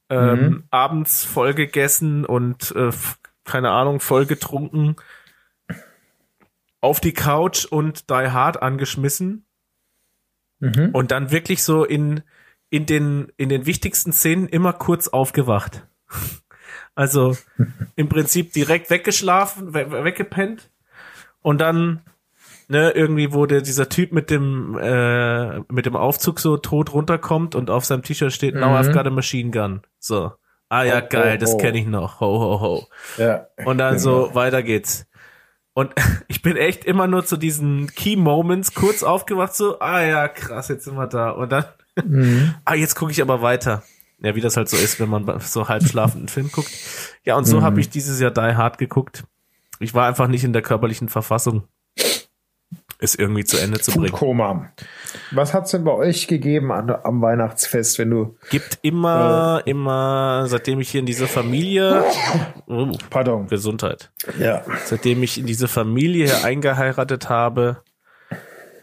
Ähm, 0.09 0.65
Abends 0.71 1.25
voll 1.25 1.55
gegessen 1.55 2.25
und 2.25 2.73
äh, 2.77 2.91
keine 3.45 3.71
Ahnung, 3.71 3.99
voll 3.99 4.27
getrunken. 4.27 4.97
Auf 6.81 7.01
die 7.01 7.15
Couch 7.15 7.65
und 7.65 8.11
Die 8.11 8.15
Hard 8.31 8.63
angeschmissen. 8.63 9.47
Mhm. 10.61 10.91
Und 10.93 11.11
dann 11.11 11.31
wirklich 11.31 11.63
so 11.65 11.85
in, 11.85 12.23
in 12.71 12.87
den, 12.87 13.33
in 13.37 13.49
den 13.49 13.67
wichtigsten 13.67 14.13
Szenen 14.13 14.49
immer 14.49 14.73
kurz 14.73 15.09
aufgewacht. 15.09 15.87
Also 16.95 17.39
im 17.97 18.11
Prinzip 18.11 18.53
direkt 18.53 18.91
weggeschlafen, 18.91 19.73
we 19.73 20.05
weggepennt 20.05 20.71
und 21.41 21.59
dann 21.59 22.03
ne, 22.69 22.91
irgendwie 22.91 23.33
wurde 23.33 23.63
dieser 23.63 23.89
Typ 23.89 24.13
mit 24.13 24.31
dem 24.31 24.79
äh, 24.81 25.61
mit 25.73 25.87
dem 25.87 25.97
Aufzug 25.97 26.41
so 26.41 26.57
tot 26.57 26.93
runterkommt 26.93 27.55
und 27.55 27.71
auf 27.71 27.85
seinem 27.85 28.03
T-Shirt 28.03 28.33
steht 28.33 28.55
Now 28.55 28.77
I've 28.77 28.93
got 28.93 29.07
a 29.07 29.11
machine 29.11 29.51
gun. 29.51 29.83
So. 29.99 30.33
Ah 30.69 30.85
ja, 30.85 30.97
Ho, 30.97 31.01
ho, 31.03 31.07
geil, 31.11 31.39
das 31.39 31.53
ho. 31.53 31.59
kenne 31.59 31.79
ich 31.79 31.87
noch. 31.87 32.21
Ho 32.21 32.39
ho 32.41 32.61
ho. 32.61 32.89
Ja. 33.19 33.47
Und 33.65 33.79
dann 33.79 33.97
Genau. 33.97 34.27
so 34.29 34.35
weiter 34.35 34.63
geht's. 34.63 35.07
Und 35.75 35.93
ich 36.29 36.43
bin 36.43 36.57
echt 36.57 36.85
immer 36.85 37.07
nur 37.07 37.25
zu 37.25 37.37
diesen 37.37 37.89
Key 37.95 38.17
Moments 38.17 38.75
kurz 38.75 39.03
aufgewacht, 39.03 39.55
so, 39.55 39.79
ah 39.81 40.03
ja, 40.03 40.29
krass, 40.29 40.69
jetzt 40.69 40.85
sind 40.85 40.97
wir 40.97 41.07
da. 41.07 41.31
Und 41.31 41.53
dann, 41.53 41.65
Mhm. 42.03 42.55
ah, 42.65 42.75
jetzt 42.75 42.95
gucke 42.95 43.13
ich 43.13 43.21
aber 43.21 43.43
weiter. 43.43 43.83
Ja, 44.25 44.35
wie 44.35 44.41
das 44.41 44.57
halt 44.57 44.69
so 44.71 44.77
ist, 44.79 44.99
wenn 45.01 45.11
man 45.11 45.41
so 45.41 45.69
halb 45.69 45.83
schlafenden 45.83 46.29
Film 46.29 46.51
guckt. 46.51 46.71
Ja, 47.25 47.37
und 47.37 47.45
so 47.45 47.59
Mhm. 47.59 47.63
habe 47.65 47.81
ich 47.81 47.91
dieses 47.91 48.19
Jahr 48.21 48.31
Die 48.31 48.41
Hard 48.57 48.79
geguckt. 48.79 49.25
Ich 49.79 49.93
war 49.93 50.07
einfach 50.07 50.29
nicht 50.29 50.45
in 50.45 50.53
der 50.55 50.63
körperlichen 50.63 51.09
Verfassung, 51.11 51.65
es 53.03 53.15
irgendwie 53.15 53.45
zu 53.45 53.59
Ende 53.59 53.81
zu 53.81 53.93
bringen. 53.93 54.09
Foodkoma. 54.09 54.71
Was 55.31 55.53
hat's 55.53 55.73
denn 55.73 55.85
bei 55.85 55.93
euch 55.93 56.29
gegeben 56.29 56.73
an, 56.73 56.91
am 56.91 57.21
Weihnachtsfest, 57.21 57.99
wenn 57.99 58.11
du, 58.11 58.37
Gibt 58.51 58.79
immer, 58.83 59.63
immer, 59.67 60.45
seitdem 60.47 60.81
ich 60.81 60.91
hier 60.91 61.01
in 61.01 61.07
dieser 61.07 61.27
Familie, 61.27 62.05
oh, 62.67 62.93
pardon, 63.11 63.49
Gesundheit. 63.49 64.11
ja, 64.39 64.63
Seitdem 64.85 65.23
ich 65.23 65.39
in 65.39 65.47
diese 65.47 65.69
Familie 65.69 66.27
hier 66.27 66.45
eingeheiratet 66.45 67.29
habe, 67.29 67.83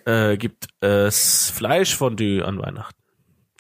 äh, 0.05 0.38
gibt 0.38 0.67
es 0.82 1.49
Fleischfondue 1.55 2.43
an 2.43 2.59
Weihnachten. 2.59 2.99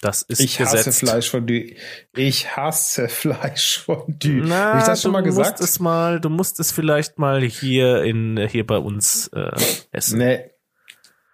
Das 0.01 0.21
ist 0.21 0.39
ich 0.39 0.59
hasse 0.61 0.77
gesetzt. 0.77 0.99
Fleischfondue. 0.99 1.75
Ich 2.15 2.55
hasse 2.55 3.09
Fleischfondue. 3.09 4.43
Na, 4.45 4.55
Habe 4.69 4.79
ich 4.79 4.85
das 4.85 5.01
schon 5.01 5.11
du 5.11 5.17
mal 5.17 5.23
gesagt? 5.23 5.59
Musst 5.59 5.69
es 5.71 5.79
mal, 5.79 6.21
du 6.21 6.29
musst 6.29 6.59
es 6.59 6.71
vielleicht 6.71 7.19
mal 7.19 7.41
hier 7.41 8.03
in 8.03 8.37
hier 8.47 8.65
bei 8.65 8.77
uns 8.77 9.27
äh, 9.33 9.51
essen. 9.91 10.19
Nee. 10.19 10.51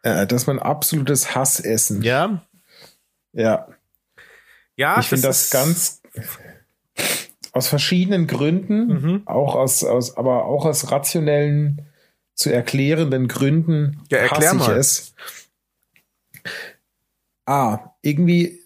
Äh, 0.01 0.25
das 0.27 0.41
ist 0.41 0.47
mein 0.47 0.59
absolutes 0.59 1.35
Hassessen. 1.35 2.01
Ja, 2.01 2.41
Ja. 3.33 3.67
ja. 4.75 4.99
ich 4.99 5.07
finde 5.07 5.27
das 5.27 5.49
ganz 5.51 6.01
aus 7.51 7.67
verschiedenen 7.67 8.27
Gründen, 8.27 8.87
Mhm. 8.87 9.21
auch 9.25 9.55
aus, 9.55 9.83
aus, 9.83 10.17
aber 10.17 10.45
auch 10.45 10.65
aus 10.65 10.91
rationellen, 10.91 11.87
zu 12.33 12.51
erklärenden 12.51 13.27
Gründen 13.29 14.01
Ja, 14.11 14.17
erklär 14.17 14.49
hasse 14.49 14.57
ich 14.57 14.67
mal. 14.67 14.77
es. 14.77 15.13
Ah, 17.45 17.91
irgendwie, 18.01 18.59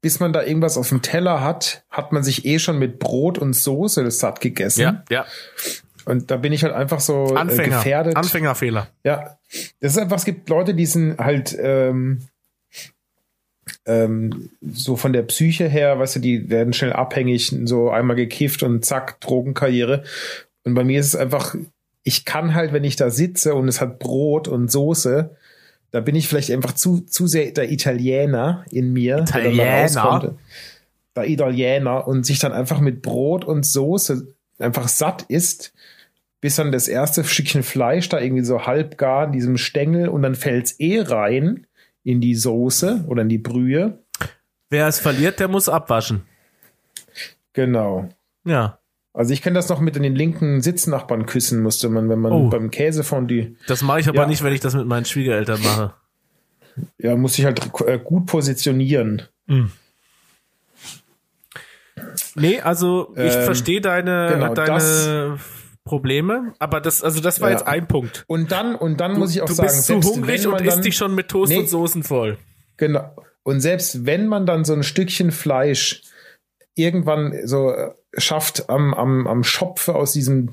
bis 0.00 0.20
man 0.20 0.32
da 0.32 0.42
irgendwas 0.42 0.76
auf 0.76 0.88
dem 0.88 1.02
Teller 1.02 1.40
hat, 1.42 1.84
hat 1.90 2.12
man 2.12 2.22
sich 2.22 2.44
eh 2.44 2.58
schon 2.58 2.78
mit 2.78 2.98
Brot 2.98 3.38
und 3.38 3.54
Soße 3.54 4.10
satt 4.10 4.40
gegessen. 4.40 4.80
Ja, 4.80 5.04
ja. 5.10 5.26
Und 6.04 6.30
da 6.30 6.36
bin 6.36 6.52
ich 6.52 6.64
halt 6.64 6.74
einfach 6.74 7.00
so 7.00 7.34
äh, 7.34 7.38
Anfänger. 7.38 7.78
gefährdet. 7.78 8.16
Anfängerfehler. 8.16 8.88
Ja, 9.04 9.38
das 9.80 9.92
ist 9.92 9.98
einfach, 9.98 10.18
es 10.18 10.24
gibt 10.24 10.48
Leute, 10.48 10.74
die 10.74 10.86
sind 10.86 11.18
halt 11.18 11.56
ähm, 11.58 12.28
ähm, 13.86 14.50
so 14.60 14.96
von 14.96 15.12
der 15.12 15.22
Psyche 15.22 15.68
her, 15.68 15.98
weißt 15.98 16.16
du, 16.16 16.20
die 16.20 16.50
werden 16.50 16.72
schnell 16.72 16.92
abhängig, 16.92 17.54
so 17.64 17.90
einmal 17.90 18.16
gekifft 18.16 18.62
und 18.62 18.84
zack, 18.84 19.20
Drogenkarriere. 19.20 20.04
Und 20.64 20.74
bei 20.74 20.84
mir 20.84 21.00
ist 21.00 21.08
es 21.08 21.16
einfach, 21.16 21.54
ich 22.02 22.24
kann 22.24 22.54
halt, 22.54 22.72
wenn 22.72 22.84
ich 22.84 22.96
da 22.96 23.10
sitze 23.10 23.54
und 23.54 23.68
es 23.68 23.80
hat 23.80 23.98
Brot 23.98 24.48
und 24.48 24.70
Soße, 24.70 25.36
da 25.94 26.00
bin 26.00 26.16
ich 26.16 26.26
vielleicht 26.26 26.50
einfach 26.50 26.72
zu, 26.72 27.02
zu 27.02 27.28
sehr 27.28 27.52
der 27.52 27.70
Italiener 27.70 28.64
in 28.68 28.92
mir. 28.92 29.18
Italiener? 29.18 30.34
Der 31.14 31.28
Italiener 31.28 32.08
und 32.08 32.26
sich 32.26 32.40
dann 32.40 32.50
einfach 32.50 32.80
mit 32.80 33.00
Brot 33.00 33.44
und 33.44 33.64
Soße 33.64 34.26
einfach 34.58 34.88
satt 34.88 35.22
isst, 35.28 35.72
bis 36.40 36.56
dann 36.56 36.72
das 36.72 36.88
erste 36.88 37.22
Stückchen 37.22 37.62
Fleisch 37.62 38.08
da 38.08 38.18
irgendwie 38.18 38.42
so 38.42 38.66
halb 38.66 38.98
gar 38.98 39.26
in 39.26 39.30
diesem 39.30 39.56
Stängel 39.56 40.08
und 40.08 40.22
dann 40.22 40.34
fällt's 40.34 40.80
eh 40.80 41.00
rein 41.00 41.64
in 42.02 42.20
die 42.20 42.34
Soße 42.34 43.04
oder 43.06 43.22
in 43.22 43.28
die 43.28 43.38
Brühe. 43.38 44.00
Wer 44.70 44.88
es 44.88 44.98
verliert, 44.98 45.38
der 45.38 45.46
muss 45.46 45.68
abwaschen. 45.68 46.22
Genau. 47.52 48.08
Ja, 48.44 48.80
Also 49.16 49.32
ich 49.32 49.42
kenne 49.42 49.54
das 49.54 49.68
noch 49.68 49.78
mit 49.80 49.94
den 49.96 50.14
linken 50.14 50.60
Sitznachbarn 50.60 51.24
küssen 51.24 51.62
musste 51.62 51.88
man, 51.88 52.08
wenn 52.08 52.18
man 52.18 52.32
Oh. 52.32 52.48
beim 52.48 52.70
Käsefondue, 52.72 53.54
das 53.68 53.80
mache 53.82 54.00
ich 54.00 54.08
aber 54.08 54.22
Ja. 54.22 54.26
nicht, 54.26 54.42
wenn 54.42 54.52
ich 54.52 54.60
das 54.60 54.74
mit 54.74 54.86
meinen 54.86 55.04
Schwiegereltern 55.06 55.62
mache. 55.62 55.94
ja, 56.98 57.14
musste 57.16 57.40
ich 57.40 57.46
halt 57.46 57.60
äh, 57.86 57.98
gut 58.02 58.26
positionieren. 58.26 59.22
Nee, 62.34 62.60
also 62.60 63.12
ich 63.16 63.34
Ähm, 63.34 63.42
verstehe 63.44 63.80
deine, 63.80 64.30
genau, 64.32 64.54
deine 64.54 65.38
Probleme, 65.84 66.54
aber 66.58 66.80
das, 66.80 67.02
also 67.04 67.20
das 67.20 67.40
war 67.40 67.50
Ja. 67.50 67.56
jetzt 67.58 67.66
ein 67.68 67.86
Punkt. 67.86 68.24
Und 68.26 68.50
dann, 68.50 68.74
und 68.74 69.00
dann 69.00 69.16
muss 69.18 69.30
ich 69.34 69.42
auch 69.42 69.46
du 69.46 69.54
sagen, 69.54 69.68
bist 69.68 69.84
zu 69.86 70.00
hungrig 70.02 70.46
und 70.46 70.60
isst 70.60 70.84
dich 70.84 70.96
schon 70.96 71.14
mit 71.14 71.28
Toast 71.28 71.52
Nee. 71.52 71.58
und 71.60 71.68
Soßen 71.68 72.02
voll. 72.02 72.38
Genau. 72.78 73.14
Und 73.44 73.60
selbst 73.60 74.06
wenn 74.06 74.26
man 74.26 74.46
dann 74.46 74.64
so 74.64 74.72
ein 74.72 74.82
Stückchen 74.82 75.30
Fleisch 75.30 76.02
irgendwann 76.74 77.46
so 77.46 77.70
äh, 77.70 77.92
schafft, 78.16 78.68
am, 78.68 78.94
am, 78.94 79.26
am 79.26 79.44
Schopfe 79.44 79.94
aus 79.94 80.12
diesem 80.12 80.50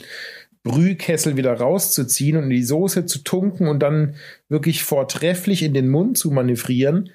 Brühkessel 0.64 1.38
wieder 1.38 1.54
rauszuziehen 1.54 2.38
und 2.38 2.44
in 2.44 2.50
die 2.52 2.64
Soße 2.64 3.06
zu 3.06 3.20
tunken 3.20 3.68
und 3.68 3.80
dann 3.80 4.16
wirklich 4.48 4.84
vortrefflich 4.84 5.64
in 5.64 5.74
den 5.74 5.90
Mund 5.90 6.18
zu 6.18 6.32
manövrieren, 6.32 7.10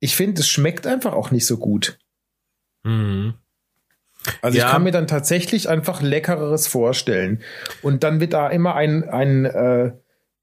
ich 0.00 0.16
finde, 0.16 0.40
es 0.40 0.48
schmeckt 0.48 0.86
einfach 0.86 1.12
auch 1.12 1.30
nicht 1.30 1.46
so 1.46 1.58
gut. 1.58 1.98
Mhm. 2.84 3.34
Also 4.42 4.58
Ja. 4.58 4.66
ich 4.66 4.70
kann 4.70 4.84
mir 4.84 4.90
dann 4.90 5.06
tatsächlich 5.06 5.68
einfach 5.68 6.02
leckereres 6.02 6.66
vorstellen. 6.66 7.42
Und 7.82 8.04
dann 8.04 8.20
wird 8.20 8.32
da 8.32 8.48
immer 8.48 8.74
ein, 8.74 9.08
ein 9.08 9.44
äh, 9.44 9.92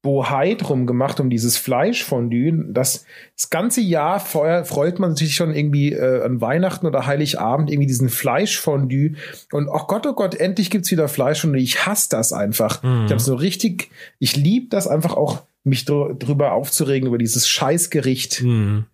Bohai 0.06 0.54
drum 0.54 0.86
gemacht 0.86 1.18
um 1.18 1.30
dieses 1.30 1.56
Fleischfondue. 1.58 2.52
Das, 2.72 3.04
das 3.36 3.50
ganze 3.50 3.80
Jahr 3.80 4.20
vorher 4.20 4.64
freut 4.64 5.00
man 5.00 5.16
sich 5.16 5.34
schon 5.34 5.52
irgendwie 5.52 5.92
äh, 5.92 6.22
an 6.24 6.40
Weihnachten 6.40 6.86
oder 6.86 7.06
Heiligabend 7.08 7.70
irgendwie 7.70 7.88
diesen 7.88 8.08
Fleischfondue. 8.08 9.16
Und 9.50 9.68
oh 9.68 9.84
Gott, 9.88 10.06
oh 10.06 10.12
Gott, 10.12 10.36
endlich 10.36 10.70
gibt's 10.70 10.92
wieder 10.92 11.08
Fleischfondue. 11.08 11.60
Ich 11.60 11.84
hasse 11.86 12.08
das 12.10 12.32
einfach. 12.32 12.82
Ich 13.06 13.10
habe 13.10 13.18
so 13.18 13.34
richtig, 13.34 13.90
ich 14.20 14.36
liebe 14.36 14.68
das 14.70 14.86
einfach 14.86 15.14
auch, 15.14 15.42
mich 15.64 15.84
dr 15.84 16.14
drüber 16.14 16.52
aufzuregen 16.52 17.08
über 17.08 17.18
dieses 17.18 17.48
Scheißgericht. 17.48 18.42
Mhm. 18.42 18.86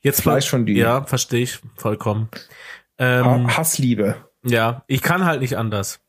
Jetzt 0.00 0.22
Fleischfondue. 0.22 0.74
Ja, 0.76 1.04
verstehe 1.04 1.42
ich 1.42 1.58
vollkommen. 1.76 2.30
Ähm, 2.98 3.24
Ha- 3.24 3.56
Hassliebe. 3.58 4.16
Ja, 4.44 4.82
ich 4.86 5.02
kann 5.02 5.26
halt 5.26 5.42
nicht 5.42 5.58
anders. 5.58 6.00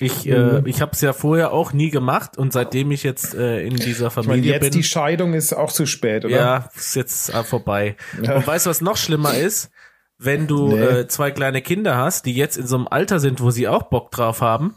Ich, 0.00 0.24
Mhm. 0.24 0.32
äh, 0.64 0.68
ich 0.68 0.80
habe 0.80 0.92
es 0.92 1.00
ja 1.00 1.12
vorher 1.12 1.52
auch 1.52 1.72
nie 1.72 1.90
gemacht 1.90 2.38
und 2.38 2.52
seitdem 2.52 2.90
ich 2.90 3.02
jetzt 3.02 3.34
äh, 3.34 3.60
in 3.62 3.76
dieser 3.76 4.06
Ich 4.08 4.16
meine, 4.16 4.26
Familie 4.28 4.52
jetzt 4.54 4.62
bin, 4.62 4.70
die 4.72 4.82
Scheidung 4.82 5.34
ist 5.34 5.52
auch 5.52 5.70
zu 5.72 5.86
spät, 5.86 6.24
oder? 6.24 6.34
ja, 6.36 6.70
ist 6.74 6.96
jetzt 6.96 7.34
äh, 7.34 7.44
vorbei. 7.44 7.96
Ja. 8.22 8.36
Und 8.36 8.46
weißt 8.46 8.66
du, 8.66 8.70
was 8.70 8.80
noch 8.80 8.96
schlimmer 8.96 9.34
ist? 9.34 9.70
Wenn 10.18 10.46
du 10.46 10.68
Nee. 10.76 10.80
äh, 10.82 11.08
zwei 11.08 11.30
kleine 11.30 11.62
Kinder 11.62 11.96
hast, 11.96 12.26
die 12.26 12.34
jetzt 12.34 12.56
in 12.58 12.66
so 12.66 12.76
einem 12.76 12.88
Alter 12.88 13.20
sind, 13.20 13.40
wo 13.40 13.50
sie 13.50 13.68
auch 13.68 13.84
Bock 13.84 14.10
drauf 14.10 14.40
haben, 14.40 14.74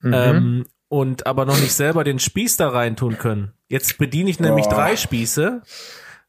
Mhm. 0.00 0.12
ähm, 0.14 0.66
und 0.88 1.26
aber 1.26 1.44
noch 1.44 1.58
nicht 1.60 1.72
selber 1.72 2.04
den 2.04 2.18
Spieß 2.18 2.56
da 2.56 2.68
rein 2.68 2.94
tun 2.96 3.18
können. 3.18 3.52
Jetzt 3.68 3.98
bediene 3.98 4.30
ich 4.30 4.38
nämlich 4.40 4.66
Boah. 4.66 4.74
drei 4.74 4.96
Spieße. 4.96 5.62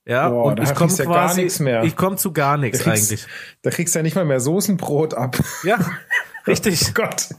Ja, 0.08 0.30
Boah, 0.30 0.46
und 0.46 0.60
ich 0.60 0.74
komme 0.76 0.92
ja 0.94 1.06
gar 1.06 1.14
quasi, 1.28 1.44
nichts 1.44 1.60
mehr. 1.60 1.84
ich 1.84 1.96
komme 1.96 2.16
zu 2.18 2.32
gar 2.34 2.58
nichts 2.58 2.86
eigentlich. 2.88 3.26
Da 3.62 3.70
kriegst 3.72 3.94
du 3.96 4.00
ja 4.00 4.04
nicht 4.04 4.16
mal 4.16 4.26
mehr 4.26 4.40
Soßenbrot 4.40 5.14
ab. 5.16 5.38
Ja, 5.64 5.78
richtig. 6.48 6.82
Oh 6.90 6.92
Gott. 6.94 7.30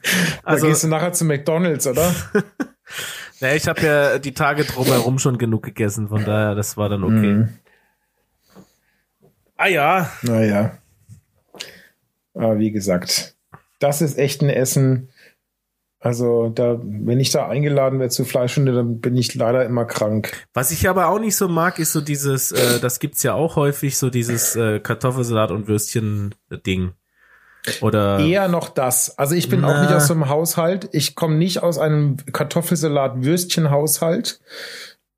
Also- 0.42 0.66
da 0.66 0.70
gehst 0.72 0.84
du 0.84 0.88
nachher 0.88 1.12
zu 1.12 1.24
McDonalds, 1.24 1.86
oder? 1.86 2.14
Ja, 3.40 3.52
ich 3.52 3.68
habe 3.68 3.82
ja 3.82 4.18
die 4.18 4.32
Tage 4.32 4.64
drumherum 4.64 5.18
schon 5.18 5.36
genug 5.36 5.62
gegessen, 5.64 6.08
von 6.08 6.24
daher, 6.24 6.54
das 6.54 6.78
war 6.78 6.88
dann 6.88 7.04
okay. 7.04 7.14
Mhm. 7.34 7.48
Ah 9.56 9.66
ja, 9.68 10.10
Naja. 10.22 10.78
Aber 12.34 12.58
wie 12.58 12.70
gesagt, 12.70 13.34
das 13.78 14.00
ist 14.02 14.18
echt 14.18 14.42
ein 14.42 14.48
Essen. 14.50 15.10
Also, 15.98 16.48
da, 16.50 16.78
wenn 16.82 17.18
ich 17.20 17.30
da 17.30 17.48
eingeladen 17.48 17.98
werde 17.98 18.12
zu 18.12 18.24
Fleischhunde, 18.24 18.72
dann 18.72 19.00
bin 19.00 19.16
ich 19.16 19.34
leider 19.34 19.64
immer 19.64 19.84
krank. 19.86 20.32
was 20.54 20.70
ich 20.70 20.88
aber 20.88 21.08
auch 21.08 21.18
nicht 21.18 21.36
so 21.36 21.48
mag, 21.48 21.78
ist 21.78 21.92
so 21.92 22.00
dieses, 22.00 22.52
äh, 22.52 22.78
das 22.80 23.00
gibt's 23.00 23.22
ja 23.22 23.34
auch 23.34 23.56
häufig, 23.56 23.98
so 23.98 24.08
dieses 24.10 24.54
äh, 24.56 24.78
Kartoffelsalat 24.80 25.50
und 25.50 25.66
Würstchen-Ding. 25.68 26.92
Oder 27.80 28.18
Eher 28.20 28.48
noch 28.48 28.68
das. 28.68 29.18
Also 29.18 29.34
ich 29.34 29.48
bin 29.48 29.62
Na. 29.62 29.68
auch 29.68 29.80
nicht 29.80 29.92
aus 29.92 30.08
so 30.08 30.14
einem 30.14 30.28
Haushalt. 30.28 30.88
Ich 30.92 31.14
komme 31.14 31.36
nicht 31.36 31.62
aus 31.62 31.78
einem 31.78 32.16
Kartoffelsalat-Würstchen-Haushalt. 32.32 34.40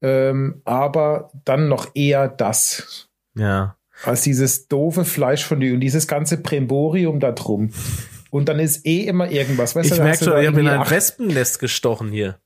Ähm, 0.00 0.62
aber 0.64 1.30
dann 1.44 1.68
noch 1.68 1.88
eher 1.94 2.28
das. 2.28 3.08
ja. 3.34 3.74
als 4.04 4.22
dieses 4.22 4.68
doofe 4.68 5.04
Fleischfondue 5.04 5.74
und 5.74 5.80
dieses 5.80 6.06
ganze 6.06 6.36
Bremborium 6.36 7.18
da 7.18 7.32
drum. 7.32 7.70
Und 8.30 8.48
dann 8.48 8.60
ist 8.60 8.86
eh 8.86 9.06
immer 9.06 9.30
irgendwas. 9.30 9.74
Weißt 9.74 9.90
Ich 9.90 9.98
merke 9.98 10.24
schon, 10.24 10.38
ich 10.38 10.46
habe 10.46 10.60
in 10.60 10.68
ein 10.68 10.88
Wespennest 10.88 11.58
gestochen 11.58 12.10
hier. 12.10 12.38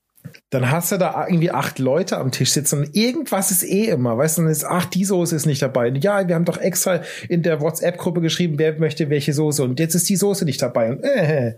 Dann 0.50 0.70
hast 0.70 0.92
du 0.92 0.98
da 0.98 1.26
irgendwie 1.26 1.50
acht 1.50 1.78
Leute 1.78 2.18
am 2.18 2.30
Tisch 2.30 2.52
sitzen 2.52 2.80
und 2.80 2.96
irgendwas 2.96 3.50
ist 3.50 3.62
eh 3.62 3.86
immer. 3.86 4.16
Weißt 4.18 4.38
du, 4.38 4.42
dann 4.42 4.50
ist, 4.50 4.64
ach, 4.64 4.84
die 4.84 5.04
Soße 5.04 5.34
ist 5.34 5.46
nicht 5.46 5.62
dabei. 5.62 5.88
Und 5.88 5.96
ja, 6.04 6.26
wir 6.28 6.34
haben 6.34 6.44
doch 6.44 6.58
extra 6.58 7.02
in 7.28 7.42
der 7.42 7.60
WhatsApp-Gruppe 7.60 8.20
geschrieben, 8.20 8.58
wer 8.58 8.78
möchte 8.78 9.10
welche 9.10 9.32
Soße. 9.32 9.62
Und 9.62 9.80
jetzt 9.80 9.94
ist 9.94 10.08
die 10.08 10.16
Soße 10.16 10.44
nicht 10.44 10.60
dabei. 10.62 10.90
Und, 10.92 11.02
äh, 11.04 11.56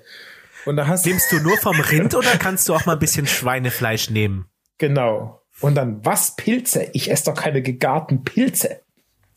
und 0.64 0.76
da 0.76 0.86
hast 0.86 1.04
du, 1.04 1.10
Nimmst 1.10 1.30
du 1.32 1.40
nur 1.40 1.56
vom 1.58 1.78
Rind 1.78 2.14
oder 2.14 2.36
kannst 2.38 2.68
du 2.68 2.74
auch 2.74 2.86
mal 2.86 2.94
ein 2.94 2.98
bisschen 2.98 3.26
Schweinefleisch 3.26 4.10
nehmen? 4.10 4.46
genau. 4.78 5.40
Und 5.60 5.76
dann, 5.76 6.04
was, 6.04 6.34
Pilze? 6.34 6.88
Ich 6.94 7.10
esse 7.10 7.26
doch 7.26 7.34
keine 7.34 7.62
gegarten 7.62 8.24
Pilze. 8.24 8.80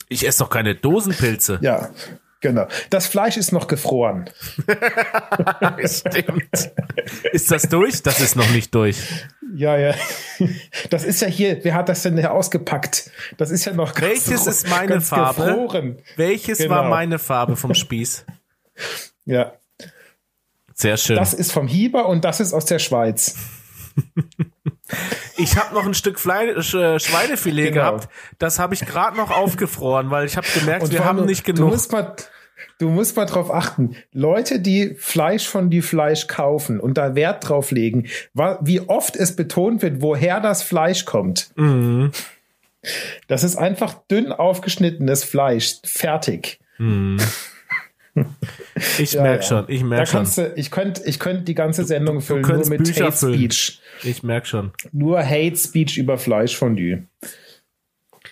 Ich 0.09 0.25
esse 0.27 0.39
doch 0.39 0.49
keine 0.49 0.73
Dosenpilze. 0.73 1.59
Ja, 1.61 1.91
genau. 2.41 2.67
Das 2.89 3.07
Fleisch 3.07 3.37
ist 3.37 3.51
noch 3.51 3.67
gefroren. 3.67 4.29
Stimmt. 5.85 6.71
Ist 7.31 7.51
das 7.51 7.63
durch? 7.69 8.01
Das 8.03 8.19
ist 8.19 8.35
noch 8.35 8.49
nicht 8.51 8.73
durch. 8.75 8.97
Ja, 9.55 9.77
ja. 9.77 9.93
Das 10.89 11.03
ist 11.03 11.21
ja 11.21 11.27
hier, 11.27 11.63
wer 11.63 11.73
hat 11.73 11.89
das 11.89 12.03
denn 12.03 12.17
hier 12.17 12.31
ausgepackt? 12.33 13.09
Das 13.37 13.49
ist 13.49 13.65
ja 13.65 13.73
noch 13.73 13.93
ganz 13.93 14.27
Welches 14.29 14.47
ist 14.47 14.69
meine 14.69 15.01
Farbe? 15.01 15.45
Gefroren. 15.45 15.97
Welches 16.15 16.57
Genau. 16.59 16.71
war 16.75 16.83
meine 16.89 17.17
Farbe 17.19 17.55
vom 17.55 17.73
Spieß? 17.73 18.25
Ja, 19.25 19.53
Sehr 20.73 20.97
schön. 20.97 21.15
das 21.15 21.33
ist 21.33 21.51
vom 21.51 21.67
Hieber 21.67 22.07
und 22.07 22.23
das 22.25 22.39
ist 22.39 22.53
aus 22.53 22.65
der 22.65 22.79
Schweiz. 22.79 23.35
Ich 25.37 25.55
habe 25.57 25.73
noch 25.75 25.85
ein 25.85 25.93
Stück 25.93 26.19
Fleisch, 26.19 26.73
äh, 26.73 26.99
Schweinefilet 26.99 27.73
Genau. 27.73 27.75
gehabt. 27.97 28.09
Das 28.39 28.59
habe 28.59 28.73
ich 28.73 28.81
gerade 28.85 29.17
noch 29.17 29.31
aufgefroren, 29.31 30.09
weil 30.11 30.25
ich 30.25 30.37
habe 30.37 30.47
gemerkt, 30.53 30.89
wir 30.91 30.97
vor 30.97 31.05
haben 31.05 31.25
nicht 31.25 31.47
Du 31.47 31.53
genug. 31.53 31.71
musst 31.71 31.91
mal, 31.91 32.15
du 32.79 32.89
musst 32.89 33.15
mal 33.17 33.25
drauf 33.25 33.51
achten. 33.53 33.95
Leute, 34.13 34.59
die 34.59 34.95
Fleisch 34.97 35.47
von 35.47 35.69
die 35.69 35.81
Fleisch 35.81 36.27
kaufen 36.27 36.79
und 36.79 36.97
da 36.97 37.15
Wert 37.15 37.47
drauf 37.47 37.71
legen, 37.71 38.07
wie 38.61 38.81
oft 38.81 39.15
es 39.15 39.35
betont 39.35 39.81
wird, 39.81 40.01
woher 40.01 40.39
das 40.39 40.63
Fleisch 40.63 41.05
kommt. 41.05 41.49
Mhm. 41.55 42.11
Das 43.27 43.43
ist 43.43 43.57
einfach 43.57 43.95
dünn 44.09 44.31
aufgeschnittenes 44.31 45.23
Fleisch. 45.25 45.75
Fertig. 45.83 46.59
Ich 48.99 49.13
Ja, 49.13 49.23
merk 49.23 49.41
ja. 49.41 49.47
schon, 49.47 49.65
ich 49.67 49.81
Da 49.81 49.85
merk 49.87 50.07
schon. 50.07 50.25
du, 50.35 50.53
ich 50.55 50.71
könnte 50.71 51.01
ich 51.05 51.19
könnt 51.19 51.47
die 51.47 51.55
ganze 51.55 51.83
Sendung 51.83 52.21
füllen, 52.21 52.41
nur 52.41 52.67
mit 52.69 52.83
Bücher 52.83 53.05
Hate 53.05 53.15
füllen. 53.17 53.35
Speech. 53.35 53.81
Ich 54.03 54.23
merk 54.23 54.45
schon. 54.47 54.71
Nur 54.91 55.23
Hate 55.23 55.55
Speech 55.55 55.97
über 55.97 56.17
Fleischfondue. 56.17 57.03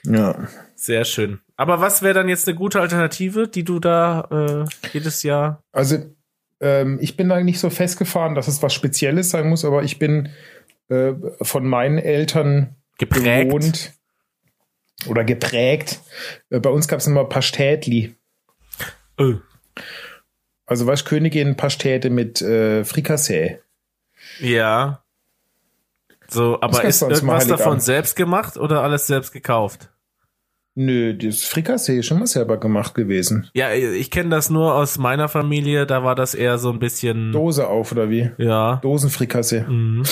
Ja. 0.04 0.48
Sehr 0.76 1.06
schön. 1.06 1.40
Aber 1.56 1.80
was 1.82 2.02
wäre 2.02 2.14
dann 2.14 2.30
jetzt 2.30 2.48
eine 2.48 2.56
gute 2.58 2.80
Alternative, 2.82 3.48
die 3.48 3.64
du 3.64 3.80
da 3.80 4.66
äh, 4.66 4.88
jedes 4.94 5.24
Jahr? 5.24 5.64
Also, 5.72 5.98
ähm, 6.60 7.00
ich 7.02 7.18
bin 7.18 7.30
da 7.30 7.42
nicht 7.42 7.60
so 7.60 7.70
festgefahren, 7.70 8.36
dass 8.36 8.48
es 8.48 8.62
was 8.62 8.74
Spezielles 8.74 9.30
sein 9.32 9.48
muss, 9.50 9.66
aber 9.66 9.84
ich 9.84 9.98
bin 9.98 10.30
äh, 10.90 11.14
von 11.42 11.66
meinen 11.66 11.98
Eltern 11.98 12.76
Geprägt. 12.98 13.48
gewohnt 13.50 13.94
oder 15.08 15.24
geprägt. 15.24 16.02
Äh, 16.50 16.60
bei 16.60 16.70
uns 16.70 16.88
gab 16.88 17.00
es 17.00 17.08
immer 17.08 17.26
Pastätli. 17.26 18.16
Äh, 19.18 19.36
Also, 20.66 20.88
was 20.88 21.06
Königin 21.06 21.56
Pastete 21.56 22.10
mit 22.10 22.42
äh, 22.42 22.84
Frikassee. 22.84 23.60
ja. 24.40 25.02
So, 26.28 26.58
aber 26.60 26.84
ist 26.84 27.04
irgendwas 27.04 27.22
davon 27.46 27.58
Heiligabend. 27.58 27.84
selbst 27.84 28.16
gemacht 28.16 28.58
oder 28.58 28.82
alles 28.82 29.06
selbst 29.06 29.32
gekauft? 29.32 29.92
Nö, 30.74 31.14
das 31.16 31.44
Frikassee 31.44 32.00
ist 32.00 32.08
schon 32.08 32.18
mal 32.20 32.26
selber 32.26 32.58
gemacht 32.58 32.96
gewesen. 32.96 33.48
Ja, 33.54 33.72
ich 33.74 34.10
kenne 34.10 34.30
das 34.32 34.50
nur 34.50 34.74
aus 34.74 34.98
meiner 34.98 35.30
Familie, 35.30 35.86
da 35.86 36.04
war 36.04 36.16
das 36.16 36.34
eher 36.34 36.58
so 36.58 36.72
ein 36.72 36.80
bisschen. 36.80 37.32
Dose 37.32 37.68
auf 37.68 37.92
oder 37.92 38.10
wie? 38.10 38.32
Ja. 38.40 38.78
Dosenfrikassee. 38.78 39.62
Mhm. 39.62 40.04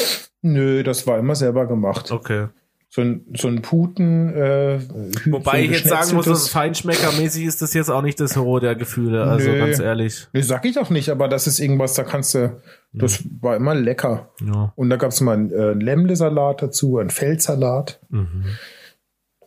Nö, 0.43 0.83
das 0.83 1.07
war 1.07 1.17
immer 1.17 1.35
selber 1.35 1.65
gemacht. 1.67 2.11
Okay. 2.11 2.47
So 2.95 3.01
ein, 3.01 3.25
so 3.35 3.47
ein 3.47 3.63
Puten. 3.63 4.31
Äh, 4.35 4.79
Wobei 5.25 5.51
so 5.51 5.63
ich 5.63 5.71
jetzt 5.71 5.89
sagen 5.89 6.13
muss, 6.13 6.27
dass 6.27 6.49
Feinschmeckermäßig 6.49 7.43
ist 7.45 7.63
das 7.63 7.73
jetzt 7.73 7.89
auch 7.89 8.03
nicht 8.03 8.19
das 8.19 8.37
Hohe 8.37 8.59
der 8.59 8.75
Gefühle, 8.75 9.23
also 9.23 9.49
Nö. 9.49 9.57
ganz 9.57 9.79
ehrlich. 9.79 10.27
Nee, 10.31 10.41
sag 10.41 10.63
ich 10.65 10.77
auch 10.77 10.91
nicht, 10.91 11.09
aber 11.09 11.27
das 11.27 11.47
ist 11.47 11.59
irgendwas, 11.59 11.95
da 11.95 12.03
kannst 12.03 12.35
du, 12.35 12.61
das 12.91 13.23
war 13.41 13.55
immer 13.55 13.73
lecker. 13.73 14.29
Ja. 14.45 14.73
Und 14.75 14.91
da 14.91 14.97
gab 14.97 15.09
es 15.09 15.21
mal 15.21 15.33
einen 15.33 15.51
äh, 15.51 15.73
Lämmlesalat 15.73 16.61
dazu, 16.61 16.99
einen 16.99 17.09
Feldsalat. 17.09 17.99
Mhm. 18.09 18.45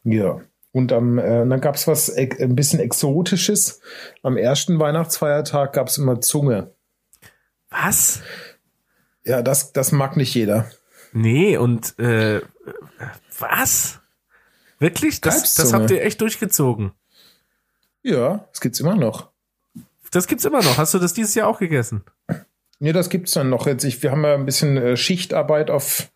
Ja. 0.03 0.40
Und 0.72 0.92
am, 0.92 1.18
äh, 1.18 1.47
dann 1.47 1.61
gab 1.61 1.76
es 1.76 1.86
was 1.86 2.09
e 2.09 2.28
ein 2.40 2.57
bisschen 2.57 2.80
Exotisches. 2.80 3.80
Am 4.24 4.36
ersten 4.36 4.80
Weihnachtsfeiertag 4.80 5.72
gab 5.72 5.86
es 5.86 5.99
immer 5.99 6.20
Zunge. 6.20 6.72
Was? 7.70 8.22
Ja, 9.24 9.40
das, 9.42 9.72
das 9.72 9.92
mag 9.92 10.16
nicht 10.16 10.34
jeder. 10.34 10.68
Nee, 11.12 11.57
und 11.57 11.97
äh, 12.01 12.40
was? 13.39 14.01
Wirklich? 14.79 15.21
Das, 15.21 15.55
das 15.55 15.73
habt 15.73 15.91
ihr 15.91 16.03
echt 16.03 16.21
durchgezogen. 16.21 16.93
Ja, 18.03 18.47
das 18.51 18.61
gibt's 18.61 18.81
immer 18.81 18.97
noch. 18.97 19.31
Das 20.11 20.27
gibt's 20.27 20.45
immer 20.45 20.62
noch. 20.62 20.79
Hast 20.79 20.95
du 20.95 20.99
das 20.99 21.14
dieses 21.14 21.35
Jahr 21.35 21.49
auch 21.49 21.59
gegessen? 21.59 22.05
Nee, 22.79 22.93
das 22.93 23.11
gibt's 23.11 23.33
dann 23.33 23.51
noch. 23.51 23.67
Jetzt, 23.67 23.85
ich, 23.85 24.03
wir 24.03 24.11
haben 24.11 24.25
ja 24.25 24.35
ein 24.35 24.45
bisschen 24.45 24.77
äh, 24.77 24.97
Schichtarbeit 24.97 25.71
auf 25.71 26.11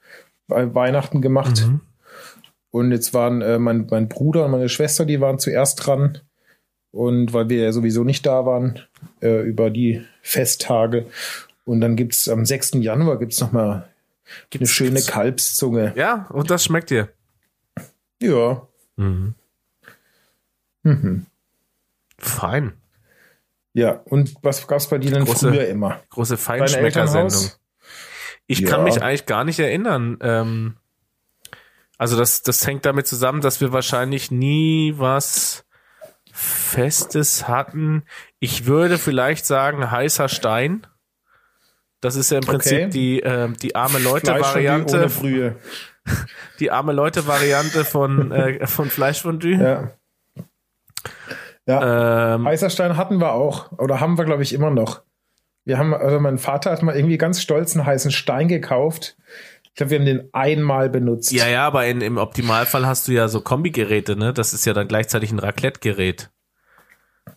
bei 0.46 0.74
Weihnachten 0.74 1.22
gemacht. 1.22 1.66
Mhm. 1.66 1.80
Und 2.70 2.92
jetzt 2.92 3.14
waren 3.14 3.42
äh, 3.42 3.58
mein, 3.58 3.86
mein 3.90 4.08
Bruder 4.08 4.44
und 4.44 4.52
meine 4.52 4.68
Schwester, 4.68 5.04
die 5.04 5.20
waren 5.20 5.38
zuerst 5.38 5.84
dran. 5.86 6.18
Und 6.92 7.32
weil 7.32 7.48
wir 7.48 7.62
ja 7.62 7.72
sowieso 7.72 8.04
nicht 8.04 8.26
da 8.26 8.44
waren 8.46 8.80
äh, 9.22 9.42
über 9.42 9.70
die 9.70 10.04
Festtage. 10.22 11.06
Und 11.64 11.80
dann 11.80 11.96
gibt's 11.96 12.28
am 12.28 12.44
6. 12.44 12.72
Januar 12.74 13.18
gibt's 13.18 13.40
noch 13.40 13.52
mal 14.30 14.36
eine 14.36 14.46
Gibt's- 14.50 14.70
schöne 14.70 14.90
gibt's- 14.94 15.06
Kalbszunge. 15.08 15.92
Ja, 15.96 16.26
und 16.30 16.50
das 16.50 16.64
schmeckt 16.64 16.90
dir. 16.90 17.08
Ja. 18.20 18.66
Mhm. 18.96 19.34
Mhm. 20.82 21.26
Fein. 22.18 22.72
Ja, 23.72 23.92
und 24.04 24.34
was 24.42 24.66
gab's 24.66 24.88
bei 24.88 24.98
dir 24.98 25.10
denn 25.12 25.24
Große- 25.24 25.50
früher 25.50 25.68
immer? 25.68 26.00
Große 26.10 26.36
Feinschmecker-Sendung. 26.36 27.50
Ich 28.46 28.60
Ja. 28.60 28.68
kann 28.70 28.84
mich 28.84 29.00
eigentlich 29.02 29.26
gar 29.26 29.44
nicht 29.44 29.58
erinnern. 29.60 30.18
Ähm, 30.22 30.76
also 31.98 32.16
das, 32.18 32.42
das 32.42 32.66
hängt 32.66 32.84
damit 32.84 33.06
zusammen, 33.06 33.40
dass 33.42 33.60
wir 33.60 33.72
wahrscheinlich 33.72 34.30
nie 34.30 34.94
was 34.96 35.64
Festes 36.32 37.46
hatten. 37.46 38.02
Ich 38.38 38.66
würde 38.66 38.98
vielleicht 38.98 39.46
sagen 39.46 39.90
heißer 39.90 40.28
Stein. 40.28 40.86
Das 42.00 42.16
ist 42.16 42.30
ja 42.30 42.38
im 42.38 42.44
Prinzip 42.44 42.78
Okay. 42.78 42.88
die, 42.90 43.20
ähm, 43.20 43.56
die 43.60 43.74
arme 43.74 43.98
Leute-Variante, 43.98 45.08
Brühe. 45.08 45.56
die 46.60 46.70
arme 46.70 46.92
Leute-Variante 46.92 47.84
von, 47.84 48.32
äh, 48.32 48.66
von 48.66 48.88
Fleischfondue. 48.88 49.54
Ja. 49.56 49.90
Ja, 51.66 52.34
Ähm, 52.34 52.46
Heißerstein 52.46 52.96
hatten 52.96 53.18
wir 53.20 53.32
auch. 53.32 53.70
Oder 53.78 54.00
haben 54.00 54.16
wir, 54.18 54.24
glaube 54.24 54.42
ich, 54.42 54.52
immer 54.54 54.70
noch. 54.70 55.02
Wir 55.64 55.78
haben, 55.78 55.94
also 55.94 56.18
mein 56.18 56.38
Vater 56.38 56.70
hat 56.72 56.82
mal 56.82 56.96
irgendwie 56.96 57.18
ganz 57.18 57.40
stolz 57.42 57.76
einen 57.76 57.84
heißen 57.86 58.10
Stein 58.10 58.48
gekauft. 58.48 59.16
Ich 59.64 59.74
glaube, 59.74 59.90
wir 59.90 59.98
haben 59.98 60.06
den 60.06 60.28
einmal 60.32 60.88
benutzt. 60.88 61.30
ja, 61.32 61.46
ja, 61.46 61.66
aber 61.66 61.86
in, 61.86 62.00
im 62.00 62.16
Optimalfall 62.16 62.86
hast 62.86 63.06
du 63.08 63.12
ja 63.12 63.28
so 63.28 63.40
Kombigeräte, 63.40 64.16
ne? 64.16 64.32
Das 64.32 64.52
ist 64.52 64.64
ja 64.64 64.72
dann 64.72 64.88
gleichzeitig 64.88 65.30
ein 65.30 65.38
Raclette-Gerät. 65.38 66.30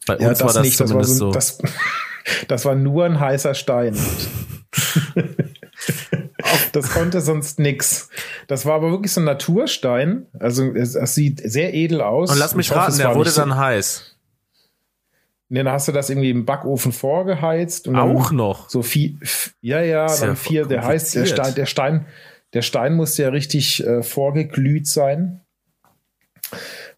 Bei 0.07 0.17
Ja, 0.17 0.29
uns 0.29 0.39
war 0.39 0.47
das 0.53 0.61
nicht, 0.63 0.79
das 0.79 0.93
war 0.93 1.03
zumindest 1.03 1.17
so, 1.17 1.27
so. 1.27 1.31
Das, 1.33 1.59
das 2.47 2.65
war 2.65 2.75
nur 2.75 3.05
ein 3.05 3.19
heißer 3.19 3.53
Stein. 3.53 3.97
das 6.71 6.91
konnte 6.91 7.21
sonst 7.21 7.59
nix. 7.59 8.09
Das 8.47 8.65
war 8.65 8.75
aber 8.75 8.91
wirklich 8.91 9.11
so 9.11 9.21
ein 9.21 9.25
Naturstein. 9.25 10.27
Also 10.39 10.71
es, 10.73 10.95
es 10.95 11.15
sieht 11.15 11.41
sehr 11.43 11.73
edel 11.73 12.01
aus. 12.01 12.31
Und 12.31 12.39
lass 12.39 12.55
mich 12.55 12.67
Ich 12.67 12.75
raten, 12.75 12.97
der 12.97 13.09
wurde 13.15 13.29
nicht 13.29 13.33
so- 13.33 13.41
dann 13.41 13.55
heiß. 13.57 14.09
Nee, 15.49 15.61
dann 15.63 15.73
hast 15.73 15.87
du 15.87 15.91
das 15.91 16.09
irgendwie 16.09 16.31
im 16.31 16.45
Backofen 16.45 16.91
vorgeheizt. 16.91 17.87
Und 17.87 17.93
dann 17.95 18.15
Auch 18.15 18.31
noch. 18.31 18.69
So 18.69 18.81
viel, 18.81 19.19
ja, 19.61 19.81
ja, 19.81 20.05
Ist 20.07 20.21
ja 20.21 20.27
dann 20.27 20.35
vier, 20.35 20.65
der 20.65 20.83
heißt, 20.83 21.13
der. 21.13 21.27
Stein, 21.27 21.53
der 21.53 21.65
Stein, 21.67 22.05
der 22.53 22.61
Stein 22.63 22.95
musste 22.95 23.23
ja 23.23 23.29
richtig 23.29 23.85
äh, 23.85 24.01
vorgeglüht 24.01 24.87
sein. 24.87 25.41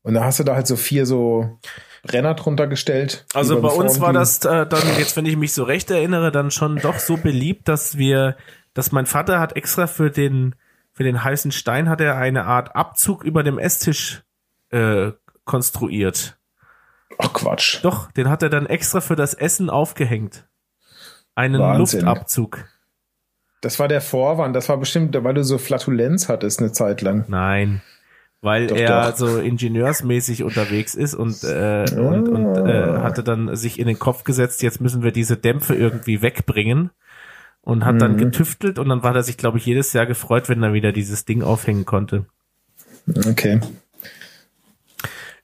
Und 0.03 0.13
da 0.13 0.23
hast 0.23 0.39
du 0.39 0.43
da 0.43 0.55
halt 0.55 0.67
so 0.67 0.78
vier 0.78 1.05
so 1.05 1.59
Brenner 2.06 2.36
drunter 2.36 2.68
gestellt. 2.68 3.26
Also 3.34 3.62
bei 3.62 3.70
uns 3.70 3.99
war 3.99 4.14
das 4.14 4.43
äh, 4.45 4.66
dann, 4.66 4.82
jetzt 4.97 5.18
wenn 5.18 5.26
ich 5.26 5.38
mich 5.38 5.53
so 5.53 5.64
recht 5.64 5.89
erinnere, 5.91 6.32
dann 6.32 6.51
schon 6.51 6.78
doch 6.78 6.99
so 6.99 7.18
beliebt, 7.18 7.68
dass 7.68 7.97
wir, 7.97 8.36
dass 8.74 8.91
mein 8.91 9.06
Vater 9.06 9.39
hat 9.39 9.56
extra 9.56 9.88
für 9.88 10.12
den, 10.12 10.56
für 10.93 11.03
den 11.03 11.24
heißen 11.24 11.51
Stein 11.51 11.89
hat 11.89 12.01
er 12.01 12.18
eine 12.18 12.45
Art 12.45 12.76
Abzug 12.76 13.24
über 13.24 13.43
dem 13.43 13.58
Esstisch 13.58 14.24
äh, 14.70 15.12
konstruiert. 15.43 16.38
Ach 17.18 17.34
Quatsch. 17.34 17.80
Doch, 17.84 18.12
den 18.12 18.30
hat 18.30 18.43
er 18.43 18.49
dann 18.49 18.66
extra 18.66 19.01
für 19.01 19.16
das 19.16 19.34
Essen 19.34 19.70
aufgehängt. 19.70 20.47
Einen 21.34 21.60
Wahnsinn. 21.60 22.01
Luftabzug. 22.01 22.66
Das 23.62 23.80
war 23.80 23.88
der 23.88 24.01
Vorwand. 24.01 24.56
Das 24.56 24.70
war 24.70 24.78
bestimmt, 24.78 25.16
weil 25.24 25.34
du 25.34 25.43
so 25.43 25.58
Flatulenz 25.58 26.30
hattest 26.30 26.60
eine 26.60 26.72
Zeit 26.72 27.01
lang. 27.01 27.26
Nein. 27.28 27.82
Weil 28.45 28.67
Doch, 28.67 28.77
er 28.77 29.09
doch. 29.11 29.17
so 29.17 29.39
ingenieursmäßig 29.39 30.43
unterwegs 30.43 30.95
ist 30.95 31.13
und, 31.15 31.43
äh, 31.43 31.85
und, 31.97 32.29
und 32.29 32.55
äh, 32.65 32.99
hatte 32.99 33.23
dann 33.23 33.55
sich 33.57 33.77
in 33.79 33.87
den 33.87 33.99
Kopf 33.99 34.23
gesetzt, 34.23 34.63
jetzt 34.63 34.79
müssen 34.79 35.03
wir 35.03 35.11
diese 35.11 35.35
Dämpfe 35.35 35.75
irgendwie 35.75 36.21
wegbringen. 36.21 36.91
Und 37.61 37.83
hat 37.83 37.95
Mhm. 37.95 37.99
dann 37.99 38.17
getüftelt 38.17 38.77
und 38.77 38.89
dann 38.89 39.01
war 39.01 39.15
er 39.15 39.23
sich, 39.23 39.37
glaube 39.37 39.57
ich, 39.57 39.65
jedes 39.65 39.91
Jahr 39.91 40.05
gefreut, 40.05 40.49
wenn 40.49 40.61
er 40.61 40.73
wieder 40.73 40.91
dieses 40.91 41.25
Ding 41.25 41.41
aufhängen 41.41 41.83
konnte. 41.83 42.27
Okay. 43.27 43.59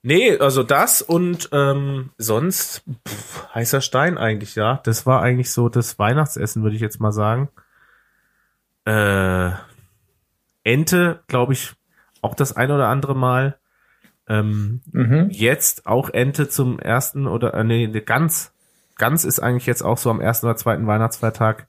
Nee, 0.04 0.38
also 0.38 0.62
das 0.62 1.02
und 1.02 1.50
ähm, 1.52 2.12
sonst 2.20 2.84
pff, 3.08 3.48
heißer 3.56 3.82
Stein 3.82 4.20
eigentlich, 4.20 4.54
ja. 4.54 4.82
Das 4.84 5.08
war 5.08 5.24
eigentlich 5.24 5.50
so 5.52 5.68
das 5.68 5.98
Weihnachtsessen, 5.98 6.62
würde 6.62 6.76
ich 6.76 6.82
jetzt 6.84 7.00
mal 7.00 7.12
sagen. 7.12 7.50
Äh, 8.86 9.52
Ente, 10.64 11.22
glaube 11.28 11.54
ich, 11.54 11.74
auch 12.22 12.36
das 12.36 12.56
ein 12.56 12.72
oder 12.72 12.88
andere 12.88 13.16
Mal. 13.16 13.58
Ähm, 14.28 14.82
Mhm. 14.92 15.28
Jetzt 15.32 15.86
auch 15.88 16.10
Ente 16.10 16.48
zum 16.50 16.80
ersten 16.80 17.28
oder 17.28 17.54
äh, 17.54 17.64
nee, 17.64 17.88
ganz, 18.02 18.54
ganz 18.98 19.24
ist 19.24 19.40
eigentlich 19.40 19.66
jetzt 19.66 19.82
auch 19.82 19.98
so 19.98 20.10
am 20.10 20.22
ersten 20.22 20.46
oder 20.46 20.56
zweiten 20.56 20.88
Weihnachtsfeiertag 20.88 21.68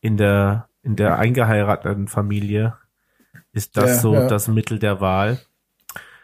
in 0.00 0.16
der 0.16 0.68
in 0.82 0.96
der 0.96 1.18
eingeheirateten 1.18 2.08
Familie 2.08 2.74
ist 3.52 3.76
das 3.76 3.90
Ja, 3.90 3.98
so 3.98 4.14
ja. 4.14 4.26
das 4.28 4.48
Mittel 4.48 4.78
der 4.78 5.00
Wahl. 5.00 5.38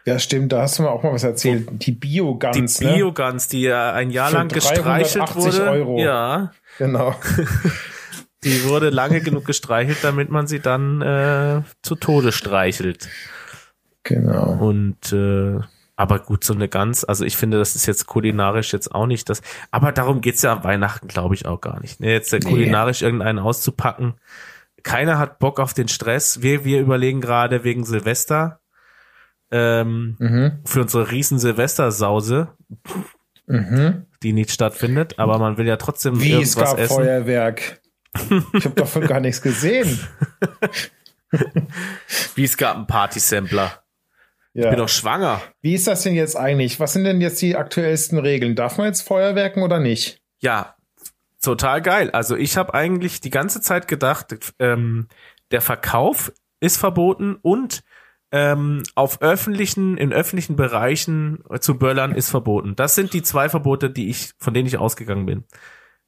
Ja, 0.05 0.17
stimmt. 0.19 0.51
Da 0.53 0.61
hast 0.61 0.79
du 0.79 0.83
mir 0.83 0.89
auch 0.89 1.03
mal 1.03 1.11
was 1.13 1.23
erzählt. 1.23 1.67
Die 1.69 1.77
Die 1.77 1.91
Bio-Gans, 1.91 2.79
ne? 2.79 2.93
Biogans, 2.93 3.49
die 3.49 3.61
ja 3.63 3.91
ein 3.91 4.09
Jahr 4.09 4.29
Für 4.29 4.35
lang 4.37 4.47
gestreichelt 4.47 5.15
380 5.27 5.35
wurde. 5.59 5.69
Euro. 5.69 5.99
Ja, 5.99 6.51
Genau. 6.77 7.13
die 8.43 8.63
wurde 8.65 8.89
lange 8.89 9.19
genug 9.21 9.45
gestreichelt, 9.45 9.97
damit 10.03 10.29
man 10.29 10.47
sie 10.47 10.59
dann 10.59 11.01
äh, 11.01 11.61
zu 11.81 11.95
Tode 11.95 12.31
streichelt. 12.31 13.09
Genau. 14.07 14.53
Und 14.53 15.11
äh, 15.13 15.59
aber 15.95 16.19
gut, 16.19 16.43
so 16.43 16.53
eine 16.53 16.67
Gans, 16.69 17.03
also 17.03 17.25
ich 17.25 17.35
finde, 17.37 17.57
das 17.57 17.75
ist 17.75 17.85
jetzt 17.87 18.05
kulinarisch 18.05 18.71
jetzt 18.71 18.93
auch 18.93 19.07
nicht 19.07 19.29
das. 19.29 19.41
Aber 19.71 19.91
darum 19.91 20.21
geht's 20.21 20.43
ja 20.43 20.53
an 20.53 20.63
Weihnachten, 20.63 21.07
glaube 21.07 21.33
ich, 21.35 21.45
auch 21.47 21.59
gar 21.59 21.79
nicht. 21.81 21.99
Ne, 21.99 22.11
jetzt 22.11 22.31
äh, 22.33 22.39
Nee. 22.39 22.49
kulinarisch 22.49 23.01
irgendeinen 23.01 23.39
auszupacken. 23.39 24.13
Keiner 24.83 25.17
hat 25.17 25.39
Bock 25.39 25.59
auf 25.59 25.73
den 25.73 25.87
Stress. 25.87 26.41
Wir, 26.41 26.63
wir 26.63 26.79
überlegen 26.81 27.19
gerade 27.19 27.63
wegen 27.63 27.83
Silvester. 27.83 28.59
Ähm, 29.49 30.15
Mhm. 30.19 30.59
für 30.65 30.81
unsere 30.81 31.09
riesen 31.09 31.39
Silvestersause, 31.39 32.49
Mhm. 33.47 34.05
die 34.21 34.33
nicht 34.33 34.51
stattfindet, 34.51 35.19
aber 35.19 35.39
man 35.39 35.57
will 35.57 35.65
ja 35.65 35.77
trotzdem 35.77 36.19
Wie, 36.21 36.33
es 36.33 36.55
irgendwas 36.55 36.71
gab 36.71 36.79
essen. 36.79 36.95
Feuerwerk. 36.95 37.81
Ich 38.53 38.65
habe 38.65 38.75
davon 38.75 39.07
gar 39.07 39.19
nichts 39.21 39.41
gesehen. 39.41 39.99
Wie 42.35 42.43
es 42.43 42.57
gab 42.57 42.75
einen 42.75 42.87
Party-Sampler. 42.87 43.71
Ich 44.57 44.63
Ja. 44.63 44.71
bin 44.71 44.79
doch 44.79 44.89
schwanger. 44.89 45.39
Wie 45.61 45.75
ist 45.75 45.85
das 45.85 46.01
denn 46.01 46.15
jetzt 46.15 46.35
eigentlich? 46.35 46.79
Was 46.79 46.93
sind 46.93 47.03
denn 47.03 47.21
jetzt 47.21 47.39
die 47.43 47.55
aktuellsten 47.55 48.17
Regeln? 48.17 48.55
Darf 48.55 48.79
man 48.79 48.87
jetzt 48.87 49.01
Feuerwerken 49.01 49.61
oder 49.61 49.79
nicht? 49.79 50.19
Ja, 50.39 50.75
total 51.43 51.81
geil. 51.83 52.09
Also 52.09 52.35
ich 52.35 52.57
habe 52.57 52.73
eigentlich 52.73 53.21
die 53.21 53.29
ganze 53.29 53.61
Zeit 53.61 53.87
gedacht, 53.87 54.35
ähm, 54.57 55.09
der 55.51 55.61
Verkauf 55.61 56.31
ist 56.59 56.77
verboten 56.77 57.37
und 57.39 57.83
ähm, 58.31 58.81
auf 58.95 59.21
öffentlichen, 59.21 59.95
in 59.95 60.11
öffentlichen 60.11 60.55
Bereichen 60.55 61.43
zu 61.59 61.77
böllern 61.77 62.15
ist 62.15 62.31
verboten. 62.31 62.75
Das 62.75 62.95
sind 62.95 63.13
die 63.13 63.21
zwei 63.21 63.49
Verbote, 63.49 63.91
die 63.91 64.09
ich, 64.09 64.31
von 64.39 64.55
denen 64.55 64.65
ich 64.67 64.79
ausgegangen 64.79 65.27
bin. 65.27 65.43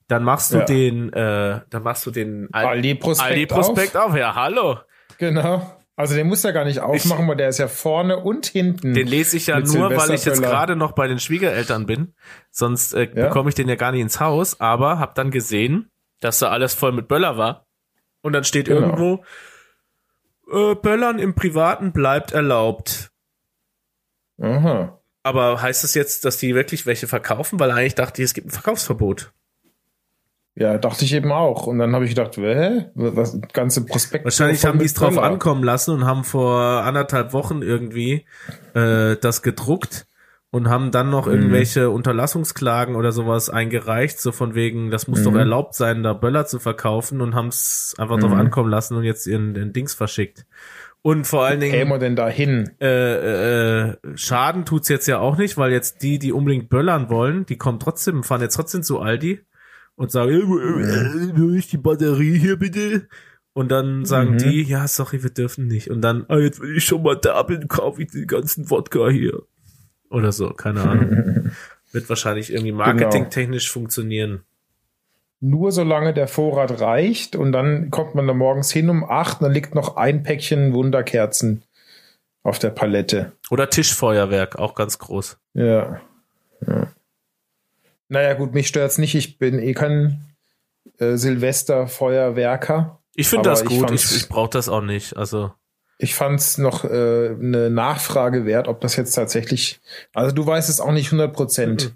Dann 0.07 0.23
machst 0.23 0.51
du 0.53 0.57
Ja. 0.57 0.65
den, 0.65 1.13
äh, 1.13 1.61
dann 1.69 1.83
machst 1.83 2.03
du 2.07 2.09
den 2.11 2.49
Al- 2.51 2.65
Aldi-Prospekt 2.65 3.29
Aldi-Prospekt 3.29 3.95
auf. 3.95 4.15
Ja, 4.17 4.33
hallo. 4.33 4.79
Genau. 5.19 5.71
Also 5.99 6.15
den 6.15 6.27
muss 6.27 6.45
er 6.45 6.53
gar 6.53 6.63
nicht 6.63 6.79
aufmachen, 6.79 7.27
weil 7.27 7.35
der 7.35 7.49
ist 7.49 7.57
ja 7.57 7.67
vorne 7.67 8.15
und 8.19 8.45
hinten. 8.45 8.93
Den 8.93 9.05
lese 9.05 9.35
ich 9.35 9.47
ja 9.47 9.59
nur, 9.59 9.93
weil 9.97 10.11
ich 10.11 10.23
jetzt 10.23 10.41
gerade 10.41 10.77
noch 10.77 10.93
bei 10.93 11.07
den 11.09 11.19
Schwiegereltern 11.19 11.85
bin. 11.87 12.13
Sonst 12.51 12.93
äh, 12.93 13.09
Ja. 13.13 13.27
bekomme 13.27 13.49
ich 13.49 13.55
den 13.55 13.67
ja 13.67 13.75
gar 13.75 13.91
nicht 13.91 13.99
ins 13.99 14.21
Haus. 14.21 14.61
Aber 14.61 14.97
hab 14.97 15.13
dann 15.15 15.29
gesehen, 15.29 15.91
dass 16.21 16.39
da 16.39 16.51
alles 16.51 16.73
voll 16.73 16.93
mit 16.93 17.09
Böller 17.09 17.37
war. 17.37 17.67
Und 18.21 18.31
dann 18.31 18.45
steht 18.45 18.67
Genau. 18.67 18.79
irgendwo, 18.79 19.25
äh, 20.53 20.75
Böllern 20.75 21.19
im 21.19 21.35
Privaten 21.35 21.91
bleibt 21.91 22.31
erlaubt. 22.31 23.11
Aha. 24.41 25.01
Aber 25.23 25.61
heißt 25.61 25.83
das 25.83 25.95
jetzt, 25.95 26.23
dass 26.23 26.37
die 26.37 26.55
wirklich 26.55 26.85
welche 26.85 27.07
verkaufen? 27.07 27.59
Weil 27.59 27.71
eigentlich 27.71 27.95
dachte 27.95 28.21
ich, 28.21 28.25
es 28.27 28.33
gibt 28.33 28.47
ein 28.47 28.51
Verkaufsverbot. 28.51 29.33
Ja, 30.59 30.77
dachte 30.77 31.05
ich 31.05 31.13
eben 31.13 31.31
auch. 31.31 31.67
Und 31.67 31.79
dann 31.79 31.95
habe 31.95 32.03
ich 32.03 32.13
gedacht, 32.13 32.35
hä? 32.35 32.87
Was, 32.93 33.39
ganze 33.53 33.85
Prospekt. 33.85 34.25
Wahrscheinlich 34.25 34.65
haben 34.65 34.77
die 34.77 34.85
es 34.85 34.93
drauf 34.93 35.17
ankommen 35.17 35.63
lassen 35.63 35.93
und 35.93 36.05
haben 36.05 36.25
vor 36.25 36.61
anderthalb 36.83 37.31
Wochen 37.31 37.61
irgendwie 37.61 38.25
äh, 38.73 39.15
das 39.15 39.41
gedruckt 39.41 40.05
und 40.51 40.67
haben 40.67 40.91
dann 40.91 41.09
noch 41.09 41.27
irgendwelche 41.27 41.89
Unterlassungsklagen 41.89 42.97
oder 42.97 43.13
sowas 43.13 43.49
eingereicht, 43.49 44.19
so 44.19 44.33
von 44.33 44.53
wegen, 44.53 44.91
das 44.91 45.07
muss 45.07 45.23
doch 45.23 45.35
erlaubt 45.35 45.75
sein, 45.75 46.03
da 46.03 46.11
Böller 46.13 46.45
zu 46.45 46.59
verkaufen 46.59 47.21
und 47.21 47.35
haben 47.35 47.47
es 47.47 47.95
einfach 47.97 48.19
drauf 48.19 48.33
ankommen 48.33 48.69
lassen 48.69 48.97
und 48.97 49.03
jetzt 49.03 49.27
ihren 49.27 49.53
den 49.53 49.71
Dings 49.71 49.93
verschickt. 49.93 50.45
Und 51.01 51.25
vor 51.25 51.45
allen 51.45 51.61
Dingen 51.61 51.71
Käme 51.71 51.99
denn 51.99 52.17
da 52.17 52.27
hin? 52.27 52.71
äh, 52.81 53.91
äh, 53.91 53.95
Schaden 54.15 54.65
tut's 54.65 54.89
jetzt 54.89 55.07
ja 55.07 55.19
auch 55.19 55.37
nicht, 55.37 55.57
weil 55.57 55.71
jetzt 55.71 56.03
die, 56.03 56.19
die 56.19 56.33
unbedingt 56.33 56.67
böllern 56.67 57.09
wollen, 57.09 57.45
die 57.45 57.57
kommen 57.57 57.79
trotzdem, 57.79 58.23
fahren 58.23 58.41
jetzt 58.41 58.55
trotzdem 58.55 58.83
zu 58.83 58.99
Aldi 58.99 59.39
und 59.99 60.11
sagen, 60.11 60.31
äh, 60.31 60.37
äh, 60.37 61.35
will 61.37 61.57
ich 61.57 61.67
die 61.67 61.77
Batterie 61.77 62.37
hier 62.39 62.55
bitte? 62.57 63.07
Und 63.51 63.69
dann 63.69 64.05
sagen 64.05 64.33
Mhm. 64.33 64.37
die, 64.37 64.63
ja, 64.63 64.87
sorry, 64.87 65.21
wir 65.23 65.29
dürfen 65.31 65.67
nicht. 65.67 65.89
Und 65.89 66.01
dann, 66.01 66.23
ah, 66.29 66.37
jetzt 66.37 66.61
will 66.61 66.77
ich 66.77 66.85
schon 66.85 67.03
mal 67.03 67.15
da 67.17 67.43
bin, 67.43 67.67
kaufe 67.67 68.01
ich 68.01 68.11
den 68.11 68.25
ganzen 68.25 68.69
Wodka 68.69 69.09
hier. 69.09 69.41
Oder 70.09 70.31
so, 70.31 70.51
keine 70.51 70.81
Ahnung. 70.83 71.51
Wird 71.91 72.07
wahrscheinlich 72.07 72.49
irgendwie 72.53 72.71
Genau. 72.71 72.85
marketingtechnisch 72.85 73.69
funktionieren. 73.69 74.43
Nur 75.41 75.71
solange 75.73 76.13
der 76.13 76.27
Vorrat 76.29 76.79
reicht 76.79 77.35
und 77.35 77.51
dann 77.51 77.89
kommt 77.91 78.15
man 78.15 78.25
da 78.27 78.33
morgens 78.33 78.71
hin 78.71 78.89
um 78.89 79.03
acht 79.03 79.39
und 79.41 79.47
dann 79.47 79.53
liegt 79.53 79.75
noch 79.75 79.97
ein 79.97 80.23
Päckchen 80.23 80.73
Wunderkerzen 80.73 81.63
auf 82.43 82.57
der 82.59 82.69
Palette. 82.69 83.33
Oder 83.49 83.69
Tischfeuerwerk, 83.69 84.57
auch 84.57 84.75
ganz 84.75 84.97
groß. 84.99 85.37
Ja. 85.55 85.99
ja. 86.65 86.87
Naja, 88.09 88.33
gut, 88.33 88.53
mich 88.53 88.67
stört's 88.67 88.97
nicht. 88.97 89.15
Ich 89.15 89.37
bin 89.37 89.59
eh 89.59 89.73
kein 89.73 90.25
äh, 90.97 91.15
Silvesterfeuerwerker. 91.15 92.99
Ich 93.15 93.29
finde 93.29 93.49
das 93.49 93.61
ich 93.61 93.67
gut, 93.69 93.87
fand's- 93.87 94.11
ich, 94.11 94.17
ich 94.23 94.29
brauche 94.29 94.49
das 94.49 94.67
auch 94.69 94.81
nicht. 94.81 95.15
Also, 95.17 95.51
Ich 95.97 96.15
fand's 96.15 96.57
noch 96.57 96.83
äh, 96.85 96.87
eine 97.39 97.69
Nachfrage 97.69 98.45
wert, 98.45 98.67
ob 98.67 98.81
das 98.81 98.95
jetzt 98.95 99.13
tatsächlich. 99.13 99.79
Also 100.13 100.33
du 100.33 100.45
weißt 100.45 100.69
es 100.69 100.79
auch 100.79 100.91
nicht 100.91 101.07
100 101.07 101.33
Prozent. 101.33 101.85
Mhm. 101.85 101.91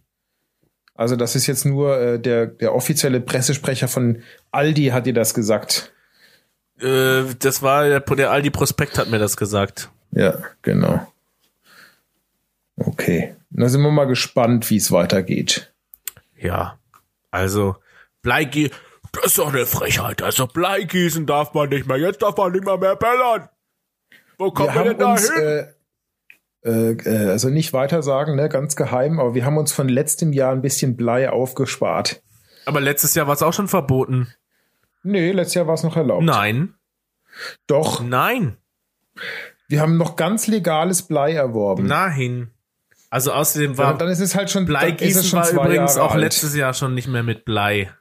Also 0.96 1.16
das 1.16 1.36
ist 1.36 1.48
jetzt 1.48 1.66
nur 1.66 1.98
äh, 2.00 2.20
der, 2.20 2.46
der 2.46 2.76
offizielle 2.76 3.20
Pressesprecher 3.20 3.88
von 3.88 4.22
Aldi 4.52 4.88
hat 4.88 5.08
dir 5.08 5.14
das 5.14 5.34
gesagt. 5.34 5.92
äh, 6.80 7.24
das 7.40 7.64
war 7.64 7.88
der, 7.88 8.00
der 8.02 8.30
Aldi 8.32 8.52
Prospekt 8.52 9.00
hat 9.00 9.10
mir 9.10 9.18
das 9.20 9.36
gesagt. 9.38 9.90
Ja, 10.12 10.38
genau. 10.62 11.08
Okay. 12.78 13.36
Da 13.50 13.70
sind 13.70 13.82
wir 13.82 13.92
mal 13.92 14.06
gespannt, 14.06 14.70
wie 14.70 14.78
es 14.78 14.92
weitergeht. 14.92 15.73
Ja, 16.44 16.78
also 17.32 17.78
Bleigießen, 18.22 18.76
das 19.14 19.26
ist 19.26 19.40
doch 19.40 19.54
eine 19.54 19.66
Frechheit. 19.66 20.22
Also 20.22 20.46
Bleigießen 20.48 21.26
darf 21.26 21.54
man 21.54 21.70
nicht 21.70 21.88
mehr. 21.88 21.98
Jetzt 21.98 22.22
darf 22.22 22.38
man 22.38 22.52
nicht 22.52 22.66
mehr 22.66 22.78
mehr 22.78 22.96
bellern. 22.96 23.50
Wo 24.38 24.52
kommt 24.52 24.74
wir 24.76 24.84
man 24.84 24.90
denn 24.90 24.98
da 25.00 25.18
hin? 25.18 25.32
äh, 25.42 25.74
äh, 26.66 26.92
äh, 26.92 27.30
also 27.30 27.50
nicht 27.50 27.74
weiter 27.74 28.04
sagen, 28.04 28.36
ne, 28.36 28.50
ganz 28.50 28.76
geheim, 28.76 29.20
aber 29.20 29.34
wir 29.36 29.46
haben 29.46 29.58
uns 29.58 29.72
von 29.72 29.90
letztem 29.90 30.34
Jahr 30.34 30.52
ein 30.52 30.62
bisschen 30.62 30.96
Blei 30.96 31.30
aufgespart. 31.30 32.22
Aber 32.66 32.80
letztes 32.82 33.16
Jahr 33.16 33.28
war 33.28 33.34
es 33.34 33.42
auch 33.44 33.54
schon 33.54 33.68
verboten. 33.68 34.34
Nee, 35.04 35.32
letztes 35.32 35.56
Jahr 35.56 35.68
war 35.68 35.74
es 35.74 35.84
noch 35.84 35.98
erlaubt. 35.98 36.24
Nein, 36.24 36.76
Doch, 37.68 38.02
nein, 38.02 38.58
wir 39.68 39.82
haben 39.82 39.98
noch 39.98 40.16
ganz 40.16 40.48
legales 40.48 41.02
Blei 41.02 41.34
erworben. 41.34 41.86
nein. 41.86 42.53
Also 43.14 43.32
außerdem 43.32 43.74
Ja, 43.74 43.78
war 43.78 43.92
und 43.94 44.02
dann 44.02 44.10
ist 44.10 44.22
es 44.22 44.34
halt 44.34 44.50
schon, 44.50 44.66
Bleigießen 44.66 45.24
schon 45.24 45.38
war 45.38 45.46
zwei 45.46 45.66
übrigens 45.66 45.98
Jahre 45.98 46.08
auch 46.08 46.14
alt. 46.14 46.22
letztes 46.22 46.56
Jahr 46.56 46.74
schon 46.74 46.96
nicht 46.96 47.08
mehr 47.08 47.22
mit 47.22 47.46
Blei. 47.46 47.92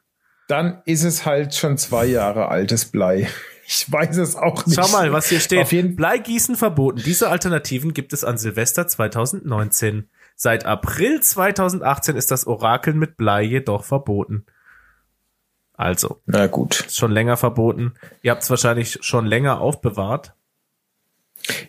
Dann 0.49 0.81
ist 0.87 1.03
es 1.05 1.27
halt 1.27 1.55
schon 1.55 1.77
zwei 1.77 2.07
Jahre 2.07 2.49
altes 2.49 2.87
Blei. 2.87 3.29
Ich 3.67 3.93
weiß 3.93 4.17
es 4.17 4.37
auch 4.37 4.65
nicht. 4.65 4.75
Schau 4.81 4.89
mal, 4.89 5.13
was 5.13 5.29
hier 5.29 5.41
steht. 5.41 5.61
Auf 5.61 5.73
jeden 5.73 5.97
Bleigießen 5.97 6.57
verboten. 6.57 7.03
Diese 7.05 7.29
Alternativen 7.29 7.93
gibt 7.93 8.15
es 8.15 8.25
an 8.25 8.39
Silvester 8.39 8.87
2019. 8.87 10.09
Seit 10.35 10.65
April 10.65 11.21
2018 11.21 12.17
ist 12.17 12.31
das 12.31 12.47
Orakeln 12.47 12.99
mit 12.99 13.19
Blei 13.19 13.43
jedoch 13.43 13.85
verboten. 13.85 14.47
Also, 15.75 16.23
Na 16.25 16.47
gut. 16.47 16.87
ist 16.87 16.97
schon 16.97 17.13
länger 17.13 17.37
verboten. 17.37 17.93
Ihr 18.23 18.31
habt 18.31 18.45
es 18.45 18.51
wahrscheinlich 18.51 18.99
schon 19.03 19.27
länger 19.27 19.61
aufbewahrt. 19.61 20.33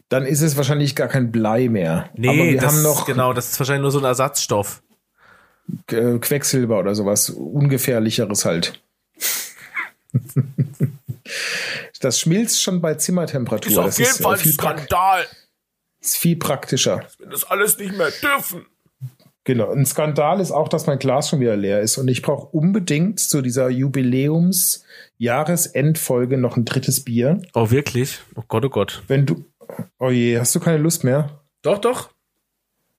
Dann 0.10 0.26
ist 0.26 0.42
es 0.42 0.58
wahrscheinlich 0.58 0.96
gar 0.96 1.08
kein 1.08 1.32
Blei 1.32 1.70
mehr. 1.70 2.10
Nee, 2.16 2.30
Aber 2.30 2.38
wir 2.38 2.58
das, 2.60 2.66
haben 2.74 2.82
noch 2.84 3.06
genau, 3.06 3.34
das 3.34 3.52
ist 3.52 3.60
wahrscheinlich 3.60 3.82
nur 3.82 3.92
so 3.92 4.00
ein 4.00 4.06
Ersatzstoff. 4.06 4.82
äh, 5.92 6.18
Quecksilber 6.20 6.80
oder 6.80 6.96
sowas. 6.96 7.30
Ungefährlicheres 7.30 8.46
halt. 8.46 8.82
das 12.02 12.20
schmilzt 12.20 12.62
schon 12.62 12.82
bei 12.82 12.96
Zimmertemperatur. 12.96 13.84
das 13.84 13.98
ist, 14.00 14.20
äh, 14.20 14.38
viel 14.38 14.52
prak- 14.52 14.80
Skandal, 14.80 15.24
ist 16.02 16.18
viel 16.18 16.36
praktischer. 16.36 17.08
wenn 17.20 17.30
das 17.30 17.46
alles 17.46 17.78
nicht 17.78 17.98
mehr 17.98 18.12
dürfen. 18.22 18.66
Genau. 19.46 19.72
Ein 19.74 19.86
Skandal 19.86 20.40
ist 20.40 20.52
auch, 20.52 20.70
dass 20.70 20.88
mein 20.88 21.00
Glas 21.00 21.28
schon 21.30 21.42
wieder 21.42 21.58
leer 21.58 21.82
ist 21.82 21.98
und 21.98 22.08
ich 22.08 22.22
brauche 22.22 22.48
unbedingt 22.56 23.20
zu 23.20 23.42
dieser 23.42 23.68
Jubiläums-Jahresendfolge 23.70 26.38
noch 26.38 26.56
ein 26.56 26.64
drittes 26.64 27.04
Bier. 27.04 27.42
Oh, 27.54 27.70
wirklich? 27.70 28.20
Oh 28.36 28.44
Gott, 28.48 28.64
oh 28.64 28.70
Gott. 28.70 29.04
Wenn 29.08 29.26
du, 29.26 29.44
oh 29.99 30.09
je, 30.09 30.39
hast 30.39 30.53
du 30.55 30.59
keine 30.59 30.78
Lust 30.78 31.03
mehr? 31.03 31.41
Doch, 31.61 31.80
doch. 31.80 32.09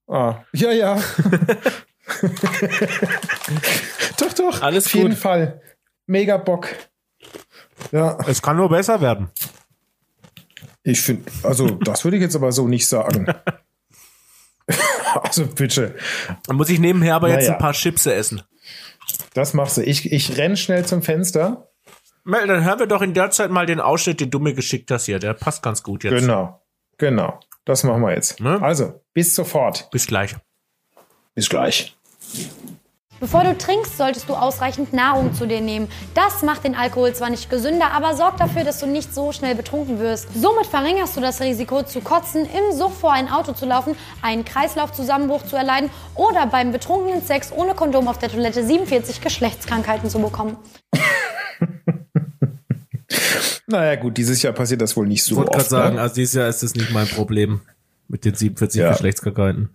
Ah, 0.07 0.43
ja, 0.53 0.71
ja. 0.71 0.97
doch, 4.19 4.33
doch. 4.35 4.63
Alles 4.63 4.87
Auf 4.87 4.95
jeden 4.95 5.11
gut. 5.11 5.19
Fall. 5.19 5.61
Mega 6.07 6.37
Bock. 6.37 6.69
Ja, 7.93 8.19
Es 8.27 8.43
kann 8.43 8.57
nur 8.57 8.69
besser 8.69 9.01
werden. 9.01 9.31
ich 10.83 11.01
finde, 11.01 11.31
also 11.43 11.71
das 11.71 12.05
würde 12.05 12.17
ich 12.19 12.23
jetzt 12.23 12.37
aber 12.37 12.53
so 12.53 12.69
nicht 12.69 12.87
sagen. 12.87 13.27
also 15.15 15.47
bitte, 15.47 15.95
Dann 16.47 16.57
muss 16.57 16.69
ich 16.69 16.79
nebenher 16.79 17.15
aber 17.17 17.29
jetzt 17.31 17.43
Naja. 17.45 17.53
ein 17.55 17.59
paar 17.59 17.73
Chips 17.73 18.07
essen. 18.07 18.43
das 19.35 19.55
machst 19.55 19.77
du. 19.79 19.83
Ich, 19.83 20.13
ich 20.13 20.37
renn 20.37 20.57
schnell 20.57 20.85
zum 20.85 21.03
Fenster. 21.03 21.71
Mel, 22.25 22.47
dann 22.47 22.65
hören 22.65 22.79
wir 22.79 22.87
doch 22.87 23.03
in 23.03 23.13
der 23.13 23.31
Zeit 23.31 23.51
mal 23.51 23.67
den 23.67 23.81
Ausschnitt, 23.81 24.21
den 24.21 24.31
du 24.31 24.39
mir 24.39 24.55
geschickt 24.55 24.91
hast 24.91 25.05
hier. 25.05 25.19
Der 25.19 25.35
passt 25.35 25.63
ganz 25.63 25.83
gut 25.83 26.05
jetzt. 26.05 26.21
Genau, 26.21 26.63
genau. 26.97 27.39
Das 27.67 27.85
machen 27.85 28.01
wir 28.01 28.15
jetzt. 28.15 28.41
Ne? 28.41 28.61
Also, 28.63 29.01
bis 29.13 29.35
sofort. 29.35 29.91
Bis 29.91 30.07
gleich. 30.07 30.35
Bis 31.35 31.49
gleich. 31.51 31.97
Bevor 33.21 33.45
du 33.45 33.57
trinkst, 33.57 33.97
solltest 33.97 34.29
du 34.29 34.35
ausreichend 34.35 34.93
Nahrung 34.93 35.35
zu 35.35 35.47
dir 35.47 35.61
nehmen. 35.61 35.89
Das 36.15 36.43
macht 36.43 36.65
den 36.65 36.75
Alkohol 36.75 37.15
zwar 37.15 37.31
nicht 37.31 37.49
gesünder, 37.49 37.93
aber 37.93 38.15
sorgt 38.15 38.41
dafür, 38.41 38.65
dass 38.65 38.81
du 38.81 38.87
nicht 38.87 39.15
so 39.15 39.33
schnell 39.33 39.55
betrunken 39.55 39.99
wirst. 39.99 40.29
Somit 40.35 40.67
verringerst 40.67 41.17
du 41.17 41.21
das 41.21 41.41
Risiko 41.41 41.83
zu 41.83 42.01
kotzen, 42.01 42.45
im 42.45 42.77
Suff 42.77 42.99
vor 42.99 43.13
ein 43.13 43.31
Auto 43.31 43.53
zu 43.53 43.67
laufen, 43.67 43.97
einen 44.21 44.45
Kreislaufzusammenbruch 44.45 45.45
zu 45.45 45.57
erleiden 45.57 45.91
oder 46.15 46.47
beim 46.47 46.73
betrunkenen 46.73 47.23
Sex 47.23 47.53
ohne 47.53 47.75
Kondom 47.75 48.09
auf 48.09 48.19
der 48.19 48.31
Toilette 48.31 48.65
47 48.65 49.21
Geschlechtskrankheiten 49.21 50.11
zu 50.11 50.19
bekommen. 50.21 50.57
Naja, 53.67 53.97
gut, 53.97 54.17
dieses 54.17 54.43
Jahr 54.43 54.53
passiert 54.53 54.81
das 54.81 54.97
wohl 54.97 55.07
nicht 55.07 55.23
so 55.25 55.33
Ich 55.33 55.37
wollte 55.37 55.51
gerade 55.53 55.63
oft. 55.63 55.71
sagen, 55.71 55.95
ne? 55.97 56.03
also 56.03 56.15
dieses 56.17 56.35
Jahr 56.35 56.49
ist 56.49 56.63
es 56.63 56.75
nicht 56.75 56.91
mein 56.91 57.07
Problem 57.07 57.61
mit 58.09 58.25
den 58.25 58.35
47 58.35 58.81
Ja. 58.81 58.91
Geschlechtskrankheiten. 58.93 59.71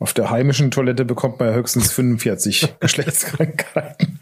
Auf 0.00 0.12
der 0.12 0.30
heimischen 0.30 0.70
Toilette 0.70 1.04
bekommt 1.04 1.38
man 1.38 1.48
ja 1.50 1.54
höchstens 1.54 1.92
45 1.92 2.74
Geschlechtskrankheiten. 2.80 4.18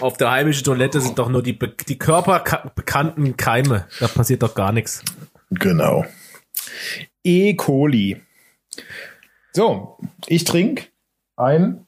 Auf 0.00 0.16
der 0.16 0.30
heimischen 0.30 0.64
Toilette 0.64 1.00
sind 1.00 1.18
doch 1.18 1.28
nur 1.28 1.42
die, 1.42 1.58
die 1.88 1.98
körperbekannten 1.98 3.36
Keime. 3.36 3.86
Da 3.98 4.08
passiert 4.08 4.42
doch 4.42 4.54
gar 4.54 4.72
nichts. 4.72 5.02
Genau. 5.50 6.04
E. 7.24 7.54
coli. 7.54 8.20
So, 9.52 9.98
ich 10.26 10.44
trinke 10.44 10.84
ein, 11.36 11.86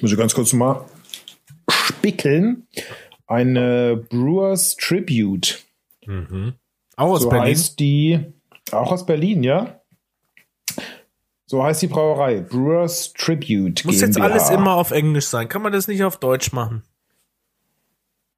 muss 0.00 0.10
ich 0.12 0.18
ganz 0.18 0.34
kurz 0.34 0.52
mal 0.54 0.84
spickeln, 1.70 2.66
eine 3.26 3.96
Brewers 4.08 4.76
Tribute. 4.76 5.64
Auch 6.96 7.08
aus 7.10 7.22
so 7.22 7.28
Berlin. 7.28 7.48
heißt 7.48 7.78
die, 7.80 8.20
auch 8.72 8.90
aus 8.92 9.06
Berlin, 9.06 9.42
ja? 9.42 9.80
So 11.46 11.62
heißt 11.62 11.82
die 11.82 11.86
Brauerei. 11.86 12.40
Brewers 12.40 13.12
Tribute. 13.12 13.84
Muss 13.84 14.00
jetzt 14.00 14.14
GmbH. 14.16 14.24
alles 14.32 14.50
immer 14.50 14.72
auf 14.74 14.90
Englisch 14.90 15.26
sein. 15.26 15.48
Kann 15.48 15.62
man 15.62 15.72
das 15.72 15.86
nicht 15.88 16.02
auf 16.02 16.16
Deutsch 16.18 16.52
machen? 16.52 16.82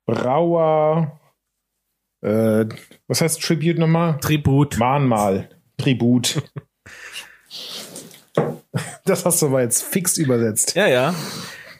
Brauer. 0.07 1.21
Äh, 2.23 2.67
was 3.07 3.21
heißt 3.21 3.41
Tribute 3.43 3.79
nochmal? 3.79 4.19
Tribut. 4.21 4.79
Mahnmal. 4.79 5.49
Tribut. 5.79 6.43
das 9.05 9.25
hast 9.25 9.43
du 9.43 9.47
aber 9.47 9.63
jetzt 9.63 9.83
fix 9.85 10.17
übersetzt. 10.19 10.75
Ja, 10.75 10.87
ja. 10.87 11.15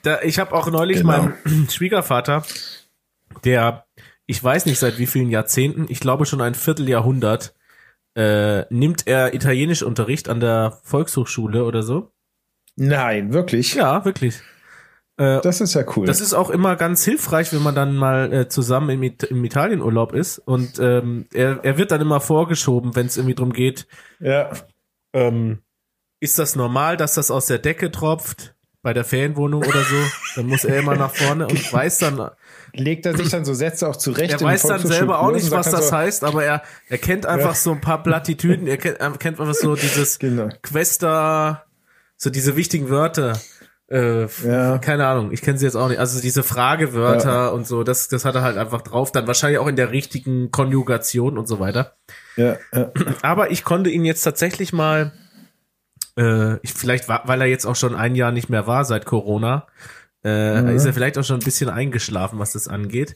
Da, 0.03 0.21
ich 0.21 0.39
habe 0.39 0.53
auch 0.53 0.69
neulich 0.69 0.97
Genau. 0.97 1.07
meinen 1.43 1.67
Schwiegervater, 1.69 2.43
der, 3.45 3.85
ich 4.25 4.43
weiß 4.43 4.65
nicht 4.65 4.79
seit 4.79 4.97
wie 4.97 5.05
vielen 5.05 5.29
Jahrzehnten, 5.29 5.85
ich 5.89 5.99
glaube 5.99 6.25
schon 6.25 6.41
ein 6.41 6.55
Vierteljahrhundert, 6.55 7.55
äh, 8.15 8.63
nimmt 8.73 9.07
er 9.07 9.33
Italienischunterricht 9.33 10.29
an 10.29 10.39
der 10.39 10.79
Volkshochschule 10.83 11.65
oder 11.65 11.83
so. 11.83 12.11
Nein, 12.75 13.33
wirklich? 13.33 13.75
Ja, 13.75 14.03
wirklich. 14.05 14.41
Äh, 15.17 15.39
Das 15.41 15.61
ist 15.61 15.73
ja 15.73 15.83
cool. 15.95 16.05
Das 16.05 16.21
ist 16.21 16.33
auch 16.33 16.49
immer 16.49 16.75
ganz 16.75 17.03
hilfreich, 17.05 17.53
wenn 17.53 17.63
man 17.63 17.75
dann 17.75 17.95
mal 17.95 18.33
äh, 18.33 18.47
zusammen 18.49 18.89
im, 18.89 19.03
It 19.03 19.23
im 19.23 19.43
Italienurlaub 19.43 20.13
ist. 20.13 20.39
Und 20.39 20.79
ähm, 20.79 21.27
er, 21.33 21.63
er 21.63 21.77
wird 21.77 21.91
dann 21.91 22.01
immer 22.01 22.19
vorgeschoben, 22.19 22.95
wenn 22.95 23.05
es 23.05 23.17
irgendwie 23.17 23.35
drum 23.35 23.53
geht, 23.53 23.87
ja. 24.19 24.49
ähm, 25.13 25.59
ist 26.19 26.39
das 26.39 26.55
normal, 26.55 26.97
dass 26.97 27.13
das 27.13 27.31
aus 27.31 27.45
der 27.45 27.59
Decke 27.59 27.91
tropft 27.91 28.55
bei 28.81 28.93
der 28.93 29.03
Ferienwohnung 29.03 29.63
oder 29.63 29.83
so? 29.83 29.95
Dann 30.35 30.47
muss 30.47 30.65
er 30.65 30.79
immer 30.79 30.95
nach 30.95 31.13
vorne 31.13 31.47
und 31.47 31.73
weiß 31.73 31.99
dann, 31.99 32.31
Legt 32.79 33.05
er 33.05 33.15
sich 33.17 33.29
dann 33.29 33.45
so 33.45 33.53
Sätze 33.53 33.87
auch 33.87 33.95
zurecht. 33.95 34.33
er 34.33 34.41
weiß 34.41 34.63
dann 34.63 34.85
selber 34.85 35.19
auch 35.19 35.31
nicht, 35.31 35.51
was 35.51 35.69
das 35.71 35.89
so, 35.89 35.95
heißt, 35.95 36.23
aber 36.23 36.43
er, 36.43 36.63
er 36.89 36.97
kennt 36.97 37.25
einfach 37.25 37.49
Ja. 37.49 37.55
so 37.55 37.71
ein 37.71 37.81
paar 37.81 38.01
Plattitüden, 38.03 38.67
er 38.67 38.77
kennt, 38.77 38.99
er 38.99 39.11
kennt 39.11 39.39
einfach 39.39 39.53
so 39.53 39.75
dieses 39.75 40.19
Genau. 40.19 40.49
Questa, 40.61 41.63
so 42.17 42.29
diese 42.29 42.55
wichtigen 42.55 42.89
Wörter. 42.89 43.39
Äh, 43.89 44.27
Ja. 44.43 44.77
Keine 44.79 45.05
Ahnung, 45.07 45.31
ich 45.31 45.41
kenne 45.41 45.57
sie 45.57 45.65
jetzt 45.65 45.75
auch 45.75 45.89
nicht. 45.89 45.99
Also 45.99 46.19
diese 46.21 46.43
Fragewörter 46.43 47.29
Ja. 47.29 47.47
und 47.49 47.67
so, 47.67 47.83
das, 47.83 48.07
das 48.07 48.25
hat 48.25 48.35
er 48.35 48.41
halt 48.41 48.57
einfach 48.57 48.81
drauf. 48.81 49.11
Dann 49.11 49.27
wahrscheinlich 49.27 49.59
auch 49.59 49.67
in 49.67 49.75
der 49.75 49.91
richtigen 49.91 50.51
Konjugation 50.51 51.37
und 51.37 51.47
so 51.47 51.59
weiter. 51.59 51.95
Ja, 52.35 52.57
ja. 52.73 52.91
Aber 53.21 53.51
ich 53.51 53.63
konnte 53.63 53.89
ihn 53.89 54.05
jetzt 54.05 54.21
tatsächlich 54.23 54.73
mal 54.73 55.11
äh, 56.17 56.57
ich, 56.63 56.73
vielleicht 56.73 57.09
war, 57.09 57.23
weil 57.25 57.41
er 57.41 57.47
jetzt 57.47 57.65
auch 57.65 57.75
schon 57.75 57.93
ein 57.95 58.15
Jahr 58.15 58.31
nicht 58.31 58.49
mehr 58.49 58.67
war 58.67 58.85
seit 58.85 59.05
Corona, 59.05 59.67
äh, 60.25 60.61
Mhm. 60.61 60.69
ist 60.75 60.85
er 60.85 60.93
vielleicht 60.93 61.17
auch 61.17 61.23
schon 61.23 61.39
ein 61.39 61.45
bisschen 61.45 61.69
eingeschlafen, 61.69 62.39
was 62.39 62.51
das 62.53 62.67
angeht. 62.67 63.15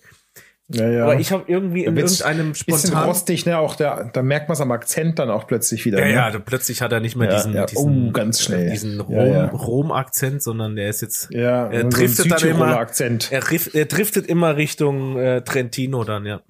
Ja, 0.71 0.87
ja. 0.87 1.03
Aber 1.03 1.19
ich 1.19 1.31
habe 1.31 1.45
irgendwie 1.47 1.85
in 1.85 1.97
irgendeinem 1.97 2.51
bisschen 2.51 2.77
spontan 2.91 3.07
rostig, 3.07 3.47
ne? 3.47 3.57
Auch 3.57 3.75
der, 3.75 4.11
da 4.13 4.21
merkt 4.21 4.49
man 4.49 4.53
es 4.53 4.61
am 4.61 4.71
Akzent 4.71 5.17
dann 5.17 5.31
auch 5.31 5.47
plötzlich 5.47 5.83
wieder. 5.83 5.97
Ja, 5.99 6.05
ne? 6.05 6.13
ja, 6.13 6.29
da 6.29 6.37
plötzlich 6.37 6.83
hat 6.83 6.91
er 6.91 6.99
nicht 6.99 7.15
mehr 7.15 7.27
Ja, 7.27 7.37
diesen, 7.37 7.53
ja. 7.55 7.65
diesen, 7.65 8.09
Oh, 8.09 8.11
ganz 8.11 8.39
schnell. 8.39 8.69
diesen 8.69 8.97
Ja, 9.09 9.47
Rom. 9.47 9.59
Rom-Akzent, 9.59 10.43
sondern 10.43 10.75
der 10.75 10.89
ist 10.89 11.01
jetzt, 11.01 11.29
Ja, 11.31 11.65
er 11.71 11.81
so 11.81 11.89
driftet 11.89 12.31
dann 12.31 12.37
Südtiroler 12.37 12.65
immer, 12.67 12.77
Akzent. 12.77 13.31
er, 13.31 13.41
er 13.73 13.85
driftet 13.85 14.27
immer 14.27 14.57
Richtung 14.57 15.17
äh, 15.17 15.41
Trentino 15.41 16.03
dann, 16.03 16.27
ja. 16.27 16.41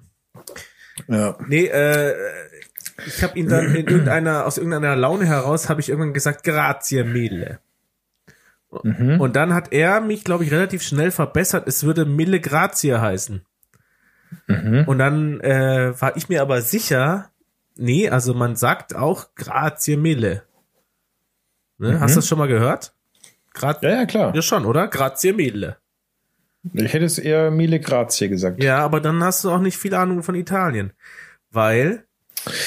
Ja. 1.08 1.38
Nee, 1.48 1.64
äh, 1.68 2.12
ich 3.06 3.22
habe 3.22 3.38
ihn 3.38 3.48
dann 3.48 3.74
in 3.74 3.86
irgendeiner, 3.86 4.44
aus 4.44 4.58
irgendeiner 4.58 4.96
Laune 4.96 5.24
heraus, 5.24 5.70
habe 5.70 5.80
ich 5.80 5.88
irgendwann 5.88 6.12
gesagt, 6.12 6.44
grazie 6.44 7.04
mille. 7.04 7.60
Mhm. 8.82 9.20
Und 9.20 9.36
dann 9.36 9.54
hat 9.54 9.72
er 9.72 10.00
mich, 10.00 10.24
glaube 10.24 10.44
ich, 10.44 10.52
relativ 10.52 10.82
schnell 10.82 11.10
verbessert. 11.10 11.66
Es 11.66 11.84
würde 11.84 12.04
mille 12.04 12.40
grazie 12.40 12.94
heißen. 12.94 13.44
Mhm. 14.46 14.84
Und 14.86 14.98
dann 14.98 15.40
äh, 15.40 15.92
war 16.00 16.16
ich 16.16 16.28
mir 16.28 16.40
aber 16.42 16.62
sicher, 16.62 17.30
nee, 17.76 18.08
also 18.08 18.34
man 18.34 18.54
sagt 18.56 18.94
auch 18.94 19.34
grazie 19.34 19.96
mille. 19.96 20.42
Ne? 21.78 21.98
Hast 21.98 22.14
du 22.14 22.18
das 22.20 22.28
schon 22.28 22.38
mal 22.38 22.46
gehört? 22.48 22.92
Gra 23.54 23.72
Mhm. 23.72 23.78
ja, 23.82 23.90
ja, 23.90 24.06
klar. 24.06 24.34
ja 24.34 24.42
schon, 24.42 24.64
oder? 24.64 24.86
Grazie 24.88 25.32
mille. 25.32 25.76
Ich 26.74 26.92
hätte 26.92 27.06
es 27.06 27.18
eher 27.18 27.50
Mille 27.50 27.80
Grazie 27.80 28.28
gesagt. 28.28 28.62
Ja, 28.62 28.78
aber 28.84 29.00
dann 29.00 29.24
hast 29.24 29.42
du 29.44 29.50
auch 29.50 29.60
nicht 29.60 29.78
viel 29.78 29.94
Ahnung 29.94 30.22
von 30.22 30.34
Italien. 30.34 30.92
Weil, 31.50 32.04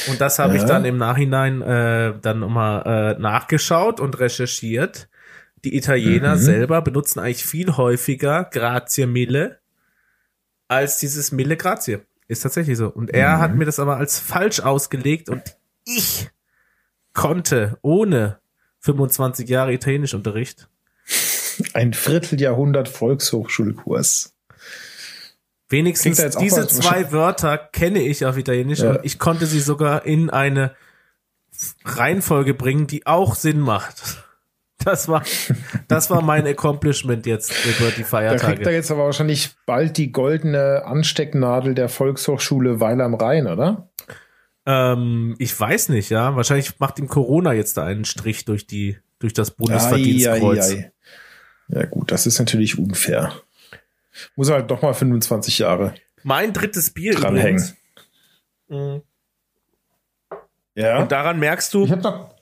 und 0.10 0.20
das 0.20 0.40
habe 0.40 0.56
ich 0.56 0.64
Ja. 0.64 0.68
dann 0.68 0.84
im 0.84 0.98
Nachhinein 0.98 1.62
äh, 1.62 2.14
dann 2.20 2.40
nochmal 2.40 3.16
äh, 3.16 3.22
nachgeschaut 3.22 4.00
und 4.00 4.20
recherchiert. 4.20 5.10
Die 5.64 5.76
Italiener 5.78 6.36
Mhm. 6.36 6.40
selber 6.42 6.82
benutzen 6.82 7.20
eigentlich 7.20 7.46
viel 7.46 7.78
häufiger 7.78 8.46
Grazie 8.52 9.06
mille 9.06 9.60
als 10.68 10.98
dieses 10.98 11.32
Mille 11.32 11.56
Grazie. 11.58 12.00
Ist 12.28 12.42
tatsächlich 12.42 12.78
so. 12.78 12.88
Und 12.90 13.12
er 13.12 13.38
Mhm. 13.38 13.42
hat 13.42 13.56
mir 13.56 13.66
das 13.66 13.80
aber 13.80 13.98
als 13.98 14.20
falsch 14.20 14.60
ausgelegt 14.62 15.30
und 15.30 15.42
ich 15.86 16.30
konnte 17.14 17.78
ohne 17.82 18.40
25 18.80 19.48
Jahre 19.50 19.74
Italienischunterricht 19.74 20.68
Ein 21.74 21.94
Vierteljahrhundert 21.94 22.90
Volkshochschulkurs. 22.90 24.34
Wenigstens 25.70 26.18
diese 26.40 26.68
zwei 26.68 27.12
Wörter 27.12 27.58
kenne 27.58 28.02
ich 28.02 28.26
auf 28.26 28.38
Italienisch 28.38 28.80
Ja. 28.80 28.92
und 28.92 29.00
ich 29.04 29.20
konnte 29.20 29.46
sie 29.46 29.60
sogar 29.60 30.06
in 30.06 30.30
eine 30.32 30.76
Reihenfolge 31.86 32.54
bringen, 32.54 32.88
die 32.88 33.06
auch 33.06 33.36
Sinn 33.36 33.60
macht. 33.60 34.23
Das 34.84 35.08
war, 35.08 35.24
das 35.88 36.10
war 36.10 36.22
mein 36.22 36.46
Accomplishment 36.48 37.26
jetzt 37.26 37.52
über 37.66 37.90
die 37.92 38.02
Da 38.02 38.02
kriegt 38.02 38.02
er 38.02 38.06
Feiertage. 38.06 38.72
jetzt 38.72 38.92
aber 38.92 39.06
wahrscheinlich 39.06 39.52
bald 39.66 39.98
die 39.98 40.12
goldene 40.12 40.84
Anstecknadel 40.86 41.74
der 41.76 41.90
Volkshochschule 41.90 42.80
Weil 42.80 43.02
am 43.02 43.14
Rhein, 43.14 43.48
oder? 43.48 43.90
Ähm, 44.66 45.36
ich 45.40 45.58
weiß 45.60 45.90
nicht, 45.90 46.10
ja. 46.10 46.36
Wahrscheinlich 46.36 46.80
macht 46.80 47.00
ihm 47.00 47.08
Corona 47.08 47.54
jetzt 47.54 47.78
da 47.78 47.86
einen 47.86 48.06
Strich 48.06 48.46
durch 48.46 48.66
die, 48.68 48.98
durch 49.20 49.34
das 49.34 49.52
Bundesverdienstkreuz. 49.52 50.72
Ei, 50.72 50.74
ei, 50.76 50.78
ei. 50.80 50.92
Ja 51.80 51.86
gut, 51.86 52.12
das 52.12 52.26
ist 52.28 52.40
natürlich 52.40 52.78
unfair. 52.78 53.34
Muss 54.36 54.50
er 54.50 54.56
halt 54.56 54.70
noch 54.70 54.82
mal 54.82 54.94
25 54.94 55.60
Jahre 55.60 55.94
Mein 56.24 56.54
drittes 56.54 56.92
Bier 56.92 57.14
dranhängen. 57.16 57.62
übrigens. 57.64 57.76
Mhm. 58.70 59.02
Ja. 60.76 61.00
Und 61.00 61.12
daran 61.12 61.40
merkst 61.40 61.74
du. 61.74 61.86
Ich 61.86 61.92
habe 61.92 62.02
noch, 62.02 62.33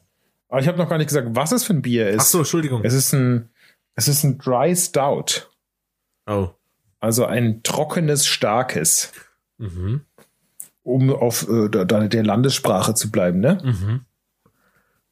aber 0.52 0.62
ich 0.62 0.68
habe 0.68 0.78
noch 0.78 0.88
gar 0.90 0.98
nicht 1.00 1.08
gesagt, 1.08 1.30
was 1.32 1.52
es 1.52 1.64
für 1.64 1.74
ein 1.74 1.82
Bier 1.82 2.10
ist. 2.10 2.20
Ach 2.22 2.26
so, 2.26 2.38
Entschuldigung. 2.40 2.84
Es 2.84 2.94
ist 2.94 3.14
ein, 3.14 3.50
es 3.96 4.08
ist 4.08 4.24
ein 4.24 4.38
Dry 4.38 4.76
Stout, 4.76 5.48
Oh. 6.28 6.50
also 7.00 7.26
ein 7.26 7.64
trockenes, 7.64 8.28
starkes, 8.28 9.12
Mhm. 9.58 10.02
um 10.84 11.10
auf 11.12 11.48
äh, 11.50 11.68
der 11.70 12.24
Landessprache 12.24 12.94
zu 12.94 13.10
bleiben, 13.12 13.40
ne? 13.40 13.60
Mhm. 13.64 14.06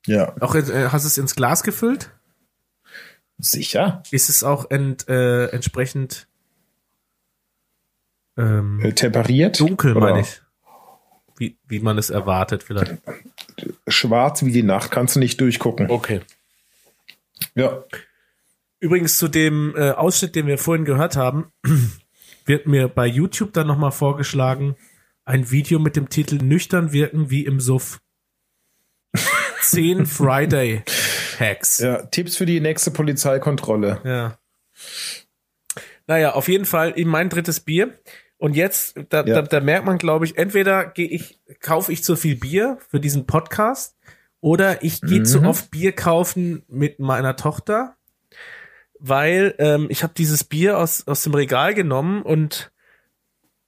Ja, 0.06 0.36
Auch 0.40 0.56
äh, 0.56 0.90
hast 0.90 1.04
du 1.04 1.08
es 1.08 1.18
ins 1.18 1.36
Glas 1.36 1.64
gefüllt? 1.64 2.12
sicher. 3.42 4.04
Ist 4.12 4.30
es 4.30 4.44
auch 4.44 4.70
ent, 4.70 5.08
äh, 5.08 5.46
entsprechend 5.48 6.28
ähm, 8.38 8.80
Äh, 8.82 8.94
temperiert. 8.94 9.60
dunkel, 9.60 9.96
meine 9.96 10.22
ich. 10.22 10.42
Wie, 11.40 11.58
wie 11.68 11.80
man 11.80 11.98
es 11.98 12.10
erwartet, 12.10 12.64
vielleicht. 12.64 12.98
Schwarz 13.88 14.44
wie 14.44 14.52
die 14.52 14.62
Nacht, 14.62 14.92
kannst 14.92 15.16
du 15.16 15.20
nicht 15.20 15.40
durchgucken. 15.40 15.90
Okay. 15.90 16.20
Ja. 17.56 17.84
Übrigens 18.82 19.18
zu 19.18 19.30
dem 19.30 19.74
äh, 19.76 19.92
Ausschnitt, 19.92 20.36
den 20.36 20.48
wir 20.48 20.58
vorhin 20.58 20.84
gehört 20.84 21.16
haben, 21.16 21.52
wird 22.46 22.68
mir 22.68 22.90
bei 22.90 23.08
YouTube 23.08 23.54
dann 23.54 23.68
nochmal 23.68 23.92
vorgeschlagen, 23.92 24.76
ein 25.24 25.50
Video 25.50 25.80
mit 25.80 25.96
dem 25.96 26.10
Titel 26.10 26.36
Nüchtern 26.36 26.92
wirken 26.92 27.30
wie 27.30 27.46
im 27.46 27.62
Suff. 27.62 28.02
10 29.62 30.06
Friday 30.06 30.84
Hacks. 31.40 31.80
ja, 31.80 32.04
Tipps 32.04 32.36
für 32.36 32.46
die 32.46 32.60
nächste 32.60 32.92
Polizeikontrolle. 32.92 34.02
Ja. 34.04 34.40
Naja, 36.08 36.34
auf 36.34 36.50
jeden 36.50 36.66
Fall 36.66 36.92
in 36.92 37.08
mein 37.08 37.30
drittes 37.30 37.62
Bier. 37.62 37.98
Und 38.40 38.56
jetzt, 38.56 38.96
da, 39.10 39.24
Ja. 39.24 39.36
da, 39.36 39.42
da 39.44 39.60
merkt 39.60 39.86
man, 39.86 39.98
glaube 40.00 40.26
ich, 40.26 40.38
entweder 40.38 40.86
gehe 40.86 41.08
ich, 41.10 41.40
kaufe 41.60 41.92
ich 41.92 42.04
zu 42.04 42.16
viel 42.16 42.36
Bier 42.38 42.78
für 42.90 43.00
diesen 43.00 43.28
Podcast 43.28 43.96
oder 44.42 44.82
ich 44.84 45.02
gehe 45.02 45.24
zu 45.24 45.44
oft 45.44 45.70
Bier 45.70 45.92
kaufen 45.92 46.64
mit 46.70 47.00
meiner 47.00 47.36
Tochter, 47.36 47.96
weil 48.98 49.56
ähm, 49.60 49.88
ich 49.90 50.04
habe 50.04 50.14
dieses 50.18 50.44
Bier 50.46 50.78
aus, 50.78 51.06
aus 51.08 51.22
dem 51.24 51.34
Regal 51.34 51.74
genommen 51.74 52.22
und 52.24 52.72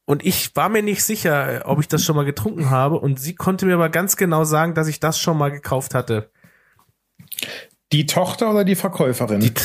und 0.05 0.26
ich 0.26 0.55
war 0.55 0.67
mir 0.67 0.82
nicht 0.84 1.03
sicher, 1.05 1.61
ob 1.65 1.80
ich 1.80 1.88
das 1.88 2.03
schon 2.03 2.17
mal 2.17 2.26
getrunken 2.26 2.69
habe. 2.69 2.99
Und 2.99 3.17
sie 3.19 3.34
konnte 3.36 3.65
mir 3.65 3.76
aber 3.76 3.88
ganz 3.89 4.17
genau 4.17 4.43
sagen, 4.43 4.74
dass 4.74 4.88
ich 4.89 4.99
das 4.99 5.17
schon 5.19 5.38
mal 5.38 5.51
gekauft 5.51 5.93
hatte. 5.95 6.32
Die 7.93 8.05
Tochter 8.05 8.51
oder 8.51 8.63
die 8.63 8.75
Verkäuferin? 8.75 9.51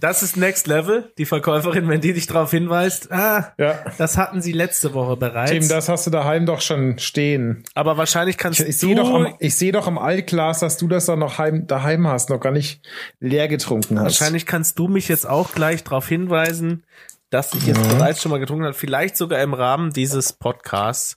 Das 0.00 0.22
ist 0.22 0.36
Next 0.36 0.66
Level, 0.66 1.12
die 1.18 1.26
Verkäuferin, 1.26 1.88
wenn 1.88 2.00
die 2.00 2.12
dich 2.12 2.26
darauf 2.26 2.50
hinweist. 2.50 3.10
Ah, 3.12 3.52
ja. 3.58 3.78
das 3.98 4.16
hatten 4.16 4.40
sie 4.42 4.52
letzte 4.52 4.94
Woche 4.94 5.16
bereits. 5.16 5.50
Tim, 5.50 5.68
das 5.68 5.88
hast 5.88 6.06
du 6.06 6.10
daheim 6.10 6.46
doch 6.46 6.60
schon 6.60 6.98
stehen. 6.98 7.64
aber 7.74 7.96
wahrscheinlich 7.96 8.36
kannst 8.38 8.60
Ich, 8.60 8.66
ich 8.68 8.78
du. 8.78 8.86
sehe 8.86 8.94
doch, 8.94 9.12
am- 9.12 9.34
ich 9.38 9.54
seh 9.56 9.72
doch 9.72 9.86
am 9.86 9.98
Altglas, 9.98 10.60
dass 10.60 10.76
du 10.76 10.88
das 10.88 11.06
dann 11.06 11.18
noch 11.18 11.38
heim, 11.38 11.66
daheim 11.66 12.06
hast, 12.06 12.30
noch 12.30 12.40
gar 12.40 12.52
nicht 12.52 12.80
leer 13.20 13.48
getrunken 13.48 13.98
hast. 13.98 14.04
wahrscheinlich 14.20 14.46
kannst 14.46 14.78
du 14.78 14.88
mich 14.88 15.08
jetzt 15.08 15.26
auch 15.28 15.52
gleich 15.52 15.84
darauf 15.84 16.08
hinweisen, 16.08 16.84
dass 17.30 17.54
ich 17.54 17.66
jetzt 17.66 17.82
bereits 17.88 18.22
schon 18.22 18.30
mal 18.30 18.38
getrunken 18.40 18.64
habe, 18.64 18.74
vielleicht 18.74 19.16
sogar 19.16 19.40
im 19.42 19.54
Rahmen 19.54 19.92
dieses 19.92 20.32
Podcasts. 20.32 21.16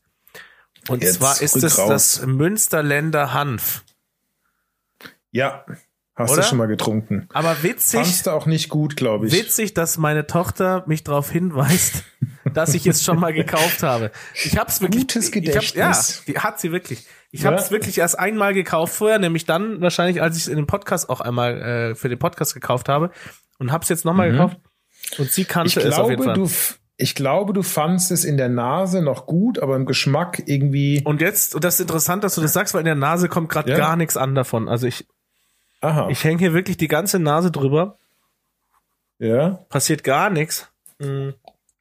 Und 0.90 1.02
Jetzt 1.02 1.16
zwar 1.16 1.42
ist 1.42 1.56
es 1.56 1.78
raus. 1.78 1.88
das 1.88 2.26
Münsterländer 2.26 3.34
Hanf. 3.34 3.84
Ja, 5.34 5.66
hast 6.16 6.32
Oder? 6.32 6.42
du 6.44 6.48
schon 6.48 6.58
mal 6.60 6.68
getrunken. 6.68 7.28
Aber 7.34 7.62
witzig, 7.64 8.00
Fandst 8.02 8.28
du 8.28 8.32
auch 8.32 8.46
nicht 8.46 8.70
gut, 8.70 8.96
glaube 8.96 9.26
ich. 9.28 9.34
witzig, 9.34 9.74
dass 9.74 9.98
meine 9.98 10.28
Tochter 10.28 10.84
mich 10.86 11.04
darauf 11.04 11.30
hinweist, 11.32 12.04
dass 12.54 12.74
ich 12.76 12.86
es 12.88 13.04
schon 13.04 13.20
mal 13.20 13.34
gekauft 13.34 13.82
habe. 13.84 14.12
Ich 14.46 14.58
habe 14.58 14.70
es 14.70 14.80
wirklich. 14.80 15.02
Gutes 15.04 15.30
Ich 15.30 15.36
hab, 15.36 15.44
ja, 15.44 15.52
Gedächtnis. 15.54 16.24
die 16.28 16.38
hat 16.38 16.60
sie 16.60 16.72
wirklich. 16.72 17.06
Ich 17.32 17.42
Ja. 17.42 17.48
habe 17.52 17.60
es 17.60 17.72
wirklich 17.72 17.98
erst 17.98 18.18
einmal 18.20 18.54
gekauft 18.54 18.94
vorher, 18.94 19.18
nämlich 19.18 19.46
dann 19.46 19.82
wahrscheinlich, 19.82 20.22
als 20.22 20.38
ich 20.38 20.44
es 20.44 20.48
in 20.48 20.56
dem 20.58 20.68
Podcast 20.68 21.10
auch 21.10 21.20
einmal 21.20 21.60
äh, 21.62 21.96
für 21.96 22.08
den 22.10 22.20
Podcast 22.20 22.54
gekauft 22.54 22.90
habe 22.90 23.10
und 23.58 23.72
habe 23.72 23.82
es 23.84 23.90
jetzt 23.90 24.06
nochmal 24.06 24.32
gekauft. 24.32 24.58
Und 25.18 25.32
sie 25.32 25.42
Mhm. 25.42 25.44
ich 25.44 25.48
kannte 25.50 25.80
es 25.82 25.96
auf 25.98 26.10
jeden 26.12 26.22
glaube, 26.22 26.48
Fall. 26.48 26.48
du, 26.48 26.76
ich 26.98 27.16
glaube, 27.16 27.54
du 27.54 27.64
fandst 27.64 28.12
es 28.12 28.24
in 28.24 28.38
der 28.38 28.50
Nase 28.50 29.02
noch 29.02 29.26
gut, 29.26 29.58
aber 29.58 29.76
im 29.76 29.88
Geschmack 29.88 30.44
irgendwie. 30.46 31.02
und 31.04 31.22
jetzt, 31.22 31.56
und 31.56 31.64
das 31.64 31.76
ist 31.76 31.80
interessant, 31.82 32.24
dass 32.24 32.36
du 32.36 32.42
das 32.42 32.54
sagst, 32.54 32.76
weil 32.76 32.82
in 32.82 32.86
der 32.86 32.94
Nase 32.96 33.30
kommt 33.30 33.50
gerade 33.50 33.72
Ja. 33.72 33.78
gar 33.80 33.96
nichts 33.96 34.16
an 34.16 34.36
davon. 34.36 34.70
Also 34.70 34.86
ich, 34.86 35.08
Aha. 35.84 36.08
ich 36.10 36.24
hänge 36.24 36.40
hier 36.40 36.54
wirklich 36.54 36.78
die 36.78 36.88
ganze 36.88 37.20
Nase 37.20 37.52
drüber, 37.52 37.98
ja. 39.20 39.66
passiert 39.70 40.04
gar 40.04 40.30
nichts. 40.30 40.72
Mm. 41.00 41.32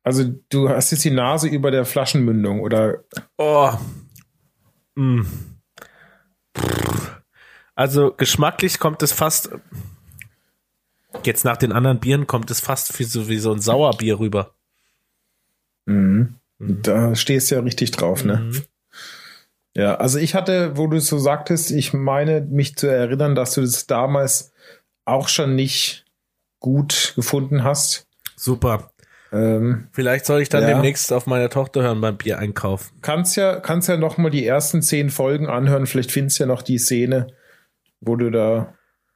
Also 0.02 0.24
du 0.48 0.68
hast 0.68 0.90
jetzt 0.90 1.04
die 1.04 1.12
Nase 1.12 1.48
über 1.48 1.70
der 1.70 1.84
Flaschenmündung 1.84 2.60
oder 2.60 3.04
Oh. 3.38 3.70
Mm. 4.96 5.22
Also 7.76 8.12
geschmacklich 8.12 8.80
kommt 8.80 9.02
es 9.02 9.12
fast. 9.12 9.50
Jetzt 11.24 11.44
nach 11.44 11.56
den 11.56 11.72
anderen 11.72 12.00
Bieren 12.00 12.26
kommt 12.26 12.50
es 12.50 12.60
fast 12.60 12.98
wie 12.98 13.04
so, 13.04 13.28
wie 13.28 13.38
so 13.38 13.52
ein 13.52 13.60
Sauerbier 13.60 14.18
rüber. 14.18 14.54
Mhm. 15.86 16.36
Da 16.58 17.14
stehst 17.14 17.50
du 17.50 17.56
ja 17.56 17.60
richtig 17.60 17.92
drauf, 17.92 18.24
ne? 18.24 18.50
Ja, 19.74 19.94
also 19.94 20.18
ich 20.18 20.34
hatte, 20.34 20.76
wo 20.76 20.86
du 20.86 20.98
es 20.98 21.06
so 21.06 21.18
sagtest, 21.18 21.70
ich 21.70 21.92
meine 21.94 22.42
mich 22.42 22.76
zu 22.76 22.86
erinnern, 22.88 23.34
dass 23.34 23.54
du 23.54 23.62
das 23.62 23.86
damals 23.86 24.52
auch 25.04 25.28
schon 25.28 25.54
nicht 25.54 26.04
gut 26.60 27.12
gefunden 27.16 27.64
hast. 27.64 28.06
Super. 28.36 28.92
Ähm, 29.32 29.88
Vielleicht 29.92 30.26
soll 30.26 30.42
ich 30.42 30.50
dann 30.50 30.62
Ja. 30.62 30.68
demnächst 30.68 31.10
auf 31.12 31.26
meine 31.26 31.48
Tochter 31.48 31.82
hören 31.82 32.00
beim 32.02 32.18
Bier 32.18 32.38
einkaufen. 32.38 32.92
kannst 33.00 33.34
ja, 33.36 33.60
kannst 33.60 33.88
ja 33.88 33.96
noch 33.96 34.18
mal 34.18 34.30
die 34.30 34.46
ersten 34.46 34.82
zehn 34.82 35.08
Folgen 35.08 35.48
anhören. 35.48 35.86
Vielleicht 35.86 36.12
findest 36.12 36.38
du 36.38 36.42
ja 36.44 36.46
noch 36.48 36.60
die 36.62 36.78
Szene, 36.78 37.28
wo 38.00 38.16
du 38.16 38.30
da 38.30 38.74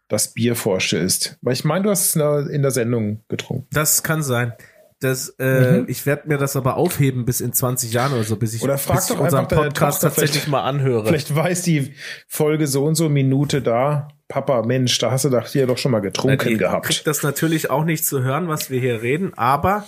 das 0.09 0.33
Bier 0.33 0.57
vorstellst. 0.57 1.37
Weil 1.43 1.53
ich 1.53 1.65
meine, 1.65 1.85
du 1.85 1.91
hast 1.91 2.07
es 2.07 2.15
in 2.15 2.21
der, 2.21 2.47
in 2.49 2.63
der 2.63 2.71
Sendung 2.71 3.25
getrunken. 3.29 3.69
Das 3.73 4.03
kann 4.03 4.23
sein. 4.23 4.55
Das, 5.01 5.29
äh, 5.39 5.81
Mhm. 5.81 5.85
Ich 5.89 6.07
werde 6.07 6.27
mir 6.29 6.39
das 6.39 6.57
aber 6.57 6.77
aufheben 6.77 7.27
bis 7.27 7.41
in 7.43 7.53
20 7.53 7.93
Jahren 7.93 8.13
oder 8.15 8.25
so, 8.25 8.37
bis 8.37 8.55
ich, 8.55 8.63
Oder 8.63 8.79
frag 8.79 8.97
bis 8.97 9.11
ich 9.11 9.19
unseren 9.19 9.47
Podcast 9.47 10.01
Tochter, 10.03 10.15
tatsächlich 10.15 10.47
mal 10.49 10.63
anhöre. 10.63 11.07
Vielleicht 11.07 11.35
weiß 11.35 11.63
die 11.63 11.93
Folge 12.27 12.67
so 12.67 12.85
und 12.85 12.95
so 12.95 13.09
Minute 13.11 13.61
da. 13.61 14.09
Papa, 14.29 14.63
Mensch, 14.63 14.99
da 14.99 15.11
hast 15.11 15.25
du 15.27 15.31
doch 15.31 15.47
hier 15.47 15.67
doch 15.67 15.77
schon 15.79 15.93
mal 15.93 16.01
getrunken 16.01 16.49
die 16.49 16.57
gehabt. 16.57 16.87
kriegt 16.87 17.07
das 17.07 17.23
natürlich 17.23 17.69
auch 17.71 17.85
nicht 17.85 18.07
zu 18.07 18.23
hören, 18.23 18.49
was 18.49 18.71
wir 18.71 18.81
hier 18.81 19.03
reden, 19.03 19.35
aber 19.35 19.87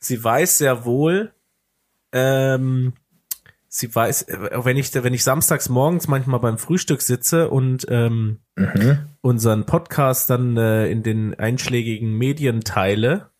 sie 0.00 0.22
weiß 0.22 0.58
sehr 0.58 0.84
wohl, 0.84 1.32
ähm, 2.12 2.94
sie 3.68 3.94
weiß, 3.94 4.22
äh, 4.22 4.64
wenn 4.64 4.76
ich, 4.76 4.92
wenn 4.94 5.14
ich 5.14 5.22
samstags 5.24 5.68
morgens 5.68 6.08
manchmal 6.08 6.40
beim 6.40 6.58
Frühstück 6.58 7.00
sitze 7.02 7.48
und 7.50 7.86
ähm, 7.90 8.38
Mhm. 8.56 8.98
unseren 9.20 9.66
Podcast 9.66 10.30
dann 10.30 10.56
äh, 10.56 10.88
in 10.88 11.02
den 11.04 11.38
einschlägigen 11.38 12.18
Medien 12.18 12.62
teile, 12.62 13.30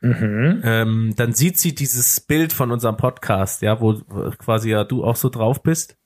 Mhm. 0.00 0.60
ähm, 0.64 1.12
dann 1.16 1.32
sieht 1.32 1.58
sie 1.58 1.74
dieses 1.74 2.20
Bild 2.20 2.52
von 2.52 2.70
unserem 2.70 2.96
Podcast, 2.96 3.62
ja, 3.62 3.80
wo 3.80 3.94
quasi 4.38 4.70
ja 4.70 4.84
du 4.84 5.02
auch 5.04 5.16
so 5.16 5.28
drauf 5.28 5.62
bist, 5.62 5.96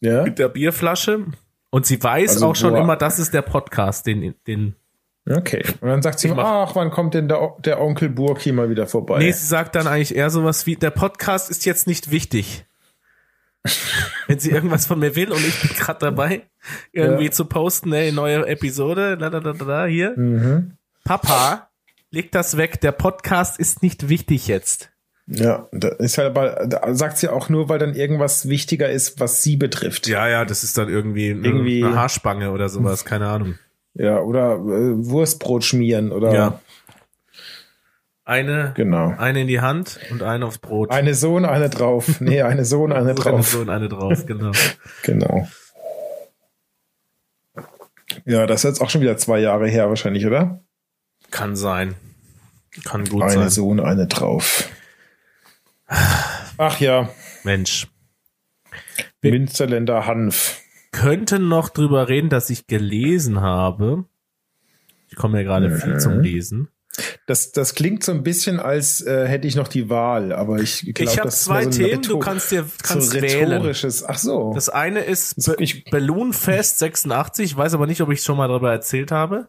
Ja. 0.00 0.22
mit 0.22 0.38
der 0.38 0.48
Bierflasche. 0.48 1.26
Und 1.70 1.86
sie 1.86 2.02
weiß 2.02 2.34
Also 2.34 2.46
auch 2.48 2.56
schon 2.56 2.74
er- 2.74 2.80
immer, 2.82 2.96
das 2.96 3.18
ist 3.18 3.34
der 3.34 3.42
Podcast, 3.42 4.06
den, 4.06 4.34
den, 4.46 4.76
Okay. 5.28 5.62
Und 5.80 5.88
dann 5.88 6.02
sagt 6.02 6.18
sie, 6.18 6.28
mach- 6.28 6.68
ach, 6.70 6.74
wann 6.74 6.90
kommt 6.90 7.14
denn 7.14 7.28
der, 7.28 7.54
der 7.64 7.80
Onkel 7.80 8.08
Burki 8.08 8.50
mal 8.50 8.68
wieder 8.70 8.88
vorbei? 8.88 9.18
Nee, 9.18 9.30
sie 9.30 9.46
sagt 9.46 9.76
dann 9.76 9.86
eigentlich 9.86 10.16
eher 10.16 10.30
sowas 10.30 10.66
wie, 10.66 10.74
der 10.74 10.90
Podcast 10.90 11.48
ist 11.48 11.64
jetzt 11.64 11.86
nicht 11.86 12.10
wichtig. 12.10 12.66
Wenn 14.26 14.40
sie 14.40 14.50
irgendwas 14.50 14.86
von 14.86 14.98
mir 14.98 15.14
will 15.14 15.30
und 15.30 15.38
ich 15.46 15.60
bin 15.62 15.70
gerade 15.76 16.00
dabei, 16.00 16.42
irgendwie 16.92 17.26
Ja. 17.26 17.30
zu 17.30 17.44
posten, 17.44 17.92
ey, 17.92 18.10
neue 18.10 18.46
Episode, 18.48 19.16
da, 19.16 19.30
da, 19.30 19.38
da, 19.40 19.52
da, 19.52 19.64
da, 19.64 19.86
hier. 19.86 20.14
Mhm. 20.16 20.72
Papa, 21.04 21.68
leg 22.12 22.30
das 22.32 22.56
weg, 22.56 22.80
der 22.80 22.92
Podcast 22.92 23.58
ist 23.58 23.82
nicht 23.82 24.08
wichtig 24.08 24.46
jetzt. 24.46 24.90
Ja, 25.26 25.68
da 25.72 25.88
ist 25.88 26.18
halt 26.18 26.28
aber, 26.36 26.66
da 26.66 26.94
sagt 26.94 27.16
sie 27.18 27.28
auch 27.28 27.48
nur, 27.48 27.68
weil 27.68 27.78
dann 27.78 27.94
irgendwas 27.94 28.48
wichtiger 28.48 28.90
ist, 28.90 29.18
was 29.20 29.42
sie 29.42 29.56
betrifft. 29.56 30.06
Ja, 30.08 30.28
ja, 30.28 30.44
das 30.44 30.62
ist 30.64 30.76
dann 30.78 30.88
irgendwie, 30.88 31.30
eine- 31.30 31.46
Irgendwie- 31.46 31.84
eine 31.84 31.96
Haarspange 31.96 32.50
oder 32.50 32.68
sowas, 32.68 33.04
keine 33.04 33.28
Ahnung. 33.28 33.54
Ja, 33.94 34.20
oder 34.20 34.54
äh, 34.56 35.06
Wurstbrot 35.06 35.64
schmieren 35.64 36.12
oder 36.12 36.32
Ja. 36.34 36.60
Eine, 38.24 38.72
genau. 38.76 39.14
eine 39.18 39.42
in 39.42 39.46
die 39.48 39.60
Hand 39.60 39.98
und 40.10 40.22
eine 40.22 40.46
aufs 40.46 40.58
Brot. 40.58 40.90
Eine 40.90 41.14
Sohn, 41.14 41.44
eine 41.44 41.68
drauf. 41.70 42.06
Nee, 42.20 42.42
eine 42.42 42.64
Sohn, 42.64 42.92
eine 42.92 43.02
Eine 43.10 43.14
drauf. 43.14 43.48
so 43.48 43.60
und 43.60 43.68
eine 43.70 43.88
drauf, 43.88 44.26
genau. 44.26 44.52
Genau. 45.02 45.48
Ja, 48.24 48.46
das 48.46 48.60
ist 48.64 48.70
jetzt 48.70 48.80
auch 48.80 48.90
schon 48.90 49.00
wieder 49.00 49.16
zwei 49.16 49.38
Jahre 49.40 49.68
her 49.68 49.88
wahrscheinlich, 49.88 50.26
oder? 50.26 50.60
Kann 51.32 51.56
sein. 51.56 51.96
Kann 52.84 53.04
gut 53.04 53.22
Eine 53.22 53.32
sein. 53.32 53.50
Sohn, 53.50 53.80
eine 53.80 54.06
drauf. 54.06 54.68
Ach 56.58 56.78
ja, 56.80 57.08
Mensch. 57.42 57.88
Münsterländer 59.22 60.06
Hanf. 60.06 60.60
könnten 60.92 61.48
noch 61.48 61.68
drüber 61.70 62.08
reden, 62.08 62.28
dass 62.28 62.50
ich 62.50 62.66
gelesen 62.66 63.40
habe. 63.40 64.04
Ich 65.08 65.16
komme 65.16 65.38
ja 65.38 65.44
gerade 65.44 65.74
viel 65.78 65.98
zum 65.98 66.16
Mhm. 66.18 66.22
Lesen. 66.22 66.68
Das, 67.26 67.52
das 67.52 67.74
klingt 67.74 68.04
so 68.04 68.12
ein 68.12 68.22
bisschen, 68.22 68.60
als 68.60 69.00
äh, 69.00 69.26
hätte 69.26 69.48
ich 69.48 69.56
noch 69.56 69.68
die 69.68 69.88
Wahl, 69.88 70.32
aber 70.32 70.58
ich 70.60 70.80
glaube, 70.94 71.04
ich 71.10 71.18
habe 71.18 71.28
das 71.28 71.36
ist 71.38 71.44
zwei 71.44 71.64
mehr 71.64 71.72
so 71.72 71.82
ein 71.82 71.88
Themen, 71.88 72.02
du 72.02 72.18
kannst 72.18 72.50
dir 72.50 72.66
kannst 72.82 73.10
so 73.12 73.20
wählen. 73.22 73.50
rhetorisches. 73.52 74.04
Ach 74.06 74.18
so. 74.18 74.52
Das 74.54 74.68
eine 74.68 75.00
ist 75.00 75.36
Be 75.46 75.56
ich- 75.58 75.84
Balloonfest 75.84 76.78
86. 76.78 77.44
Ich 77.46 77.56
weiß 77.56 77.72
aber 77.74 77.86
nicht, 77.86 78.00
ob 78.02 78.10
ich 78.10 78.22
schon 78.22 78.36
mal 78.36 78.48
darüber 78.48 78.70
erzählt 78.72 79.10
habe. 79.10 79.48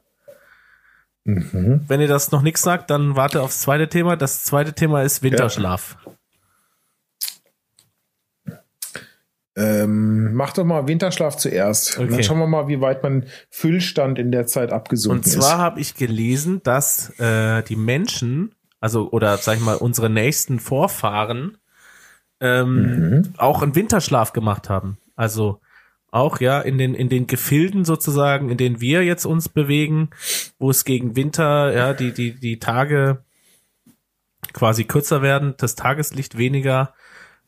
Mhm. 1.26 1.86
Wenn 1.88 2.02
ihr 2.02 2.08
das 2.08 2.32
noch 2.32 2.42
nichts 2.42 2.62
sagt, 2.62 2.90
dann 2.90 3.16
warte 3.16 3.42
aufs 3.42 3.62
zweite 3.62 3.88
Thema. 3.88 4.16
Das 4.18 4.44
zweite 4.44 4.74
Thema 4.74 5.04
ist 5.04 5.24
Winterschlaf. 5.24 5.98
Ähm, 9.56 10.34
mach 10.34 10.54
doch 10.54 10.64
mal 10.66 10.88
Winterschlaf 10.88 11.38
zuerst. 11.38 11.98
Und 12.00 12.06
Okay. 12.06 12.16
dann 12.16 12.24
schauen 12.24 12.40
wir 12.40 12.48
mal, 12.48 12.68
wie 12.68 12.82
weit 12.82 13.04
mein 13.04 13.28
Füllstand 13.52 14.18
in 14.18 14.32
der 14.32 14.48
Zeit 14.48 14.72
abgesunken 14.74 15.20
Und 15.20 15.24
zwar 15.26 15.60
habe 15.60 15.80
ich 15.80 15.94
gelesen, 15.96 16.62
dass 16.64 17.12
äh, 17.20 17.62
die 17.64 17.76
Menschen, 17.76 18.56
also 18.80 19.12
oder 19.12 19.38
sag 19.38 19.58
ich 19.58 19.64
mal 19.64 19.78
unsere 19.78 20.10
nächsten 20.10 20.60
Vorfahren, 20.60 21.58
ähm, 22.40 23.10
Mhm. 23.20 23.34
auch 23.38 23.62
einen 23.62 23.76
Winterschlaf 23.76 24.34
gemacht 24.34 24.70
haben. 24.70 24.98
Also 25.16 25.62
auch 26.14 26.40
ja 26.40 26.62
in 26.62 26.78
den 26.78 26.94
in 26.94 27.10
den 27.10 27.28
Gefilden 27.28 27.86
sozusagen, 27.86 28.50
in 28.50 28.58
denen 28.58 28.80
wir 28.80 29.04
jetzt 29.04 29.26
uns 29.26 29.50
bewegen, 29.50 30.12
wo 30.60 30.70
es 30.70 30.86
gegen 30.86 31.16
Winter 31.16 31.74
ja 31.74 31.94
die 31.94 32.14
die 32.14 32.40
die 32.40 32.60
Tage 32.60 33.24
quasi 34.54 34.84
kürzer 34.84 35.22
werden, 35.22 35.56
das 35.58 35.76
Tageslicht 35.76 36.38
weniger 36.38 36.94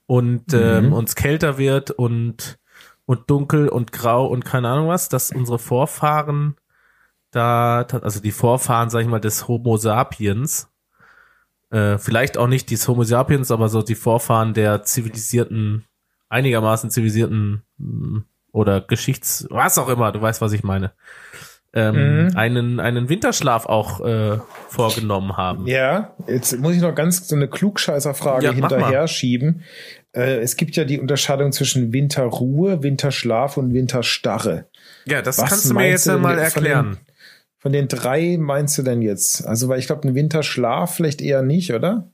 und 0.07 0.53
ähm, 0.53 0.93
uns 0.93 1.15
kälter 1.15 1.57
wird 1.57 1.91
und 1.91 2.59
und 3.05 3.29
dunkel 3.29 3.69
und 3.69 3.91
grau 3.91 4.25
und 4.25 4.45
keine 4.45 4.69
Ahnung 4.69 4.87
was, 4.87 5.09
dass 5.09 5.31
unsere 5.31 5.59
Vorfahren 5.59 6.55
da, 7.29 7.81
also 7.81 8.21
die 8.21 8.31
Vorfahren, 8.31 8.89
sag 8.89 9.01
ich 9.01 9.07
mal, 9.07 9.19
des 9.19 9.47
Homo 9.47 9.77
sapiens, 9.77 10.69
äh, 11.69 11.97
vielleicht 11.97 12.37
auch 12.37 12.47
nicht 12.47 12.71
des 12.71 12.87
Homo 12.87 13.03
sapiens, 13.03 13.51
aber 13.51 13.69
so 13.69 13.81
die 13.81 13.95
Vorfahren 13.95 14.53
der 14.53 14.83
zivilisierten, 14.83 15.85
einigermaßen 16.29 16.89
zivilisierten 16.89 17.61
mh, 17.77 18.23
oder 18.55 18.81
Geschichts, 18.81 19.45
was 19.49 19.77
auch 19.77 19.89
immer, 19.89 20.11
du 20.11 20.21
weißt, 20.21 20.39
was 20.41 20.53
ich 20.53 20.63
meine, 20.63 20.93
ähm, 21.73 22.27
Mhm. 22.27 22.37
einen, 22.37 22.79
einen 22.79 23.09
Winterschlaf 23.09 23.65
auch 23.65 23.99
äh, 23.99 24.39
vorgenommen 24.69 25.35
haben. 25.35 25.67
Ja, 25.67 26.15
jetzt 26.25 26.57
muss 26.59 26.73
ich 26.75 26.81
noch 26.81 26.95
ganz 26.95 27.27
so 27.27 27.35
eine 27.35 27.49
Klugscheißerfrage 27.49 28.45
Ja, 28.45 28.51
hinterher 28.53 29.07
schieben. 29.09 29.63
Äh, 30.13 30.37
es 30.39 30.55
gibt 30.55 30.77
ja 30.77 30.85
die 30.85 30.99
Unterscheidung 31.01 31.51
zwischen 31.51 31.91
Winterruhe, 31.91 32.81
Winterschlaf 32.81 33.57
und 33.57 33.73
Winterstarre. 33.73 34.69
Ja, 35.05 35.21
das 35.21 35.37
Was 35.37 35.49
kannst 35.49 35.69
du 35.69 35.73
mir 35.73 35.89
jetzt 35.89 36.07
du 36.07 36.17
mal 36.17 36.39
jetzt 36.39 36.53
von 36.53 36.63
den- 36.63 36.71
erklären. 36.71 36.97
Von 37.59 37.73
den 37.73 37.87
drei 37.89 38.37
meinst 38.39 38.77
du 38.77 38.83
denn 38.83 39.01
jetzt? 39.01 39.45
Also, 39.45 39.67
weil 39.67 39.79
ich 39.79 39.87
glaube, 39.87 40.07
ein 40.07 40.15
Winterschlaf 40.15 40.95
vielleicht 40.95 41.19
eher 41.19 41.41
nicht, 41.41 41.73
oder? 41.73 42.09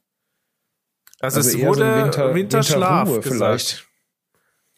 Also, 1.20 1.40
es 1.42 1.54
eher 1.54 1.62
so 1.62 1.68
wurde 1.68 1.86
ein 1.86 2.06
Winter- 2.06 2.34
Winterschlaf 2.34 3.08
Winterruhe 3.10 3.22
vielleicht. 3.22 3.86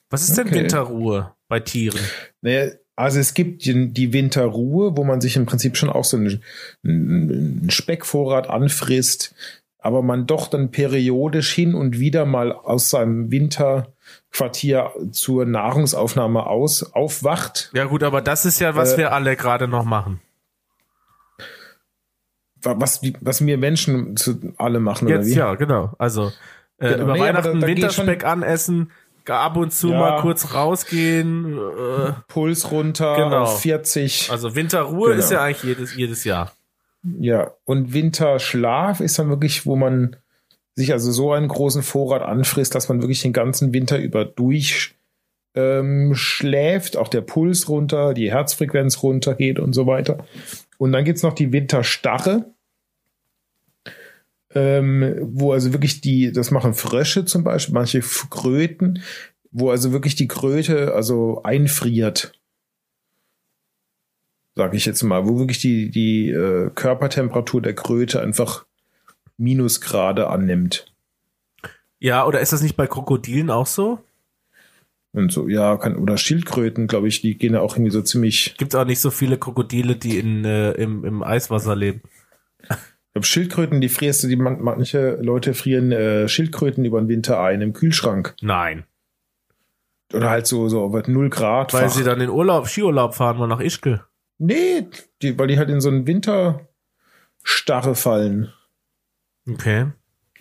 Was 0.10 0.27
ist 0.27 0.38
denn 0.38 0.48
Okay. 0.48 0.56
Winterruhe 0.60 1.34
bei 1.53 1.59
Tieren? 1.59 1.99
Naja, 2.41 2.71
also 2.95 3.19
es 3.19 3.34
gibt 3.34 3.65
die 3.65 4.13
Winterruhe, 4.13 4.97
wo 4.97 5.03
man 5.03 5.21
sich 5.21 5.35
im 5.35 5.45
Prinzip 5.45 5.77
schon 5.77 5.89
auch 5.89 6.03
so 6.05 6.17
einen, 6.17 6.41
einen 6.84 7.69
Speckvorrat 7.69 8.49
anfrisst, 8.49 9.34
aber 9.80 10.01
man 10.01 10.25
doch 10.27 10.47
dann 10.47 10.71
periodisch 10.71 11.51
hin 11.53 11.75
und 11.75 11.99
wieder 11.99 12.25
mal 12.25 12.51
aus 12.51 12.89
seinem 12.89 13.31
Winterquartier 13.31 14.91
zur 15.11 15.45
Nahrungsaufnahme 15.45 16.45
aus 16.47 16.93
aufwacht. 16.93 17.69
Ja 17.73 17.85
gut, 17.85 18.03
aber 18.03 18.21
das 18.21 18.45
ist 18.45 18.59
ja, 18.59 18.75
was 18.75 18.93
Äh, 18.93 18.97
wir 18.99 19.11
alle 19.13 19.35
gerade 19.35 19.67
noch 19.67 19.84
machen. 19.85 20.21
Wa- 22.61 22.75
Was, 22.80 23.01
was 23.21 23.45
wir 23.45 23.57
Menschen 23.57 24.15
zu 24.15 24.53
alle 24.57 24.80
machen, 24.80 25.07
oder 25.07 25.17
Jetzt 25.17 25.27
wie? 25.31 25.34
ja, 25.35 25.55
genau. 25.55 25.93
Also 25.97 26.31
äh, 26.77 26.89
Genau. 26.89 27.03
über 27.03 27.13
Nee, 27.13 27.19
Weihnachten 27.19 27.59
da- 27.59 27.59
da 27.59 27.67
Winterspeck 27.67 28.23
anessen, 28.25 28.91
ab 29.30 29.58
und 29.58 29.72
zu 29.74 29.91
Ja. 29.91 30.00
mal 30.00 30.22
kurz 30.22 30.54
rausgehen. 30.54 31.58
Äh, 31.58 32.14
Puls 32.28 32.72
runter 32.72 33.16
Genau. 33.16 33.44
auf 33.44 33.62
40. 33.62 34.30
also 34.32 34.56
Winterruhe 34.56 35.10
Genau. 35.12 35.20
ist 35.20 35.32
ja 35.32 35.41
eigentlich 35.41 35.64
jedes, 35.64 35.95
jedes 35.95 36.24
Jahr. 36.24 36.52
Ja, 37.20 37.52
und 37.66 37.94
Winterschlaf 37.94 39.00
ist 39.02 39.20
dann 39.20 39.30
wirklich, 39.30 39.66
wo 39.66 39.76
man 39.76 40.16
sich 40.76 40.91
also 40.94 41.12
so 41.12 41.32
einen 41.34 41.48
großen 41.50 41.84
Vorrat 41.84 42.22
anfrisst, 42.24 42.76
dass 42.76 42.90
man 42.90 43.02
wirklich 43.02 43.22
den 43.22 43.34
ganzen 43.34 43.74
Winter 43.74 43.98
über 44.00 44.26
durch 44.26 44.95
ähm, 45.56 46.16
schläft, 46.16 46.98
auch 46.98 47.08
der 47.10 47.22
Puls 47.22 47.70
runter, 47.70 48.14
die 48.16 48.32
Herzfrequenz 48.32 49.04
runtergeht 49.04 49.60
und 49.60 49.74
so 49.74 49.86
weiter. 49.86 50.26
Und 50.80 50.94
dann 50.94 51.04
gibt's 51.06 51.22
noch 51.22 51.34
die 51.34 51.52
Winterstarre, 51.52 52.45
ähm, 54.55 55.15
wo 55.21 55.53
also 55.53 55.73
wirklich 55.73 56.01
die, 56.01 56.31
das 56.31 56.51
machen 56.51 56.73
Frösche 56.73 57.25
zum 57.25 57.43
Beispiel, 57.43 57.73
manche 57.73 58.01
Kröten, 58.01 59.01
wo 59.51 59.69
also 59.69 59.91
wirklich 59.91 60.15
die 60.15 60.27
Kröte 60.27 60.93
also 60.93 61.43
einfriert 61.43 62.34
sag 64.55 64.73
ich 64.73 64.85
jetzt 64.85 65.03
mal, 65.03 65.27
wo 65.27 65.39
wirklich 65.39 65.59
die, 65.59 65.89
die 65.89 66.30
äh, 66.30 66.69
Körpertemperatur 66.73 67.61
der 67.61 67.75
Kröte 67.75 68.21
einfach 68.21 68.65
Minusgrade 69.38 70.27
annimmt. 70.27 70.93
Ja, 71.99 72.25
oder 72.25 72.39
ist 72.41 72.53
das 72.53 72.61
nicht 72.61 72.75
bei 72.75 72.88
Krokodilen 72.88 73.49
auch 73.49 73.65
so? 73.65 73.99
Und 75.13 75.31
so, 75.31 75.47
ja, 75.47 75.77
kann, 75.77 75.95
oder 75.95 76.17
Schildkröten, 76.17 76.88
glaube 76.88 77.07
ich, 77.07 77.21
die 77.21 77.38
gehen 77.38 77.53
ja 77.53 77.61
auch 77.61 77.75
irgendwie 77.75 77.91
so 77.91 78.01
ziemlich. 78.01 78.55
Gibt 78.57 78.75
auch 78.75 78.85
nicht 78.85 78.99
so 78.99 79.11
viele 79.11 79.38
Krokodile, 79.38 79.95
die 79.95 80.17
in, 80.17 80.43
äh, 80.43 80.71
im, 80.71 81.05
im 81.05 81.23
Eiswasser 81.23 81.75
leben. 81.75 82.01
Ich 83.14 83.22
glaube, 83.22 83.27
Schildkröten, 83.27 83.80
die 83.80 83.90
frierst 83.90 84.23
du, 84.23 84.27
die 84.27 84.35
man, 84.35 84.60
manche 84.64 85.18
Leute 85.22 85.53
frieren 85.53 85.91
äh, 85.91 86.27
Schildkröten 86.27 86.84
über 86.84 86.99
den 86.99 87.07
Winter 87.07 87.40
ein 87.40 87.61
im 87.61 87.73
Kühlschrank. 87.73 88.35
Nein. 88.41 88.85
Oder 90.11 90.31
halt 90.31 90.48
so, 90.48 90.68
so 90.68 90.81
auf 90.81 91.07
0 91.07 91.30
Grad. 91.30 91.73
Weil 91.73 91.90
sie 91.90 92.03
dann 92.03 92.22
in 92.22 92.30
Urlaub, 92.30 92.68
Skiurlaub 92.68 93.14
fahren 93.14 93.38
wollen 93.38 93.52
nach 93.52 93.60
Ischgl. 93.60 94.03
Nee, 94.40 94.88
die, 95.22 95.38
weil 95.38 95.45
die 95.45 95.60
halt 95.60 95.69
in 95.69 95.80
so 95.80 95.90
einen 95.90 96.07
Winterstarre 96.07 97.94
fallen. 97.94 98.52
Okay. 99.48 99.91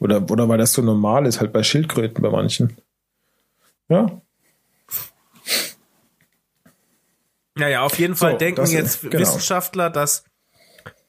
Oder, 0.01 0.31
oder 0.31 0.49
weil 0.49 0.57
das 0.57 0.73
so 0.73 0.81
normal 0.81 1.27
ist, 1.27 1.41
halt 1.41 1.53
bei 1.53 1.63
Schildkröten 1.63 2.23
bei 2.23 2.31
manchen. 2.31 2.79
Ja. 3.91 4.23
Naja, 7.55 7.83
auf 7.83 7.99
jeden 7.99 8.17
Fall 8.17 8.33
So, 8.33 8.39
denken 8.39 8.67
jetzt 8.67 9.03
genau. 9.03 9.19
Wissenschaftler, 9.19 9.91
dass 9.91 10.25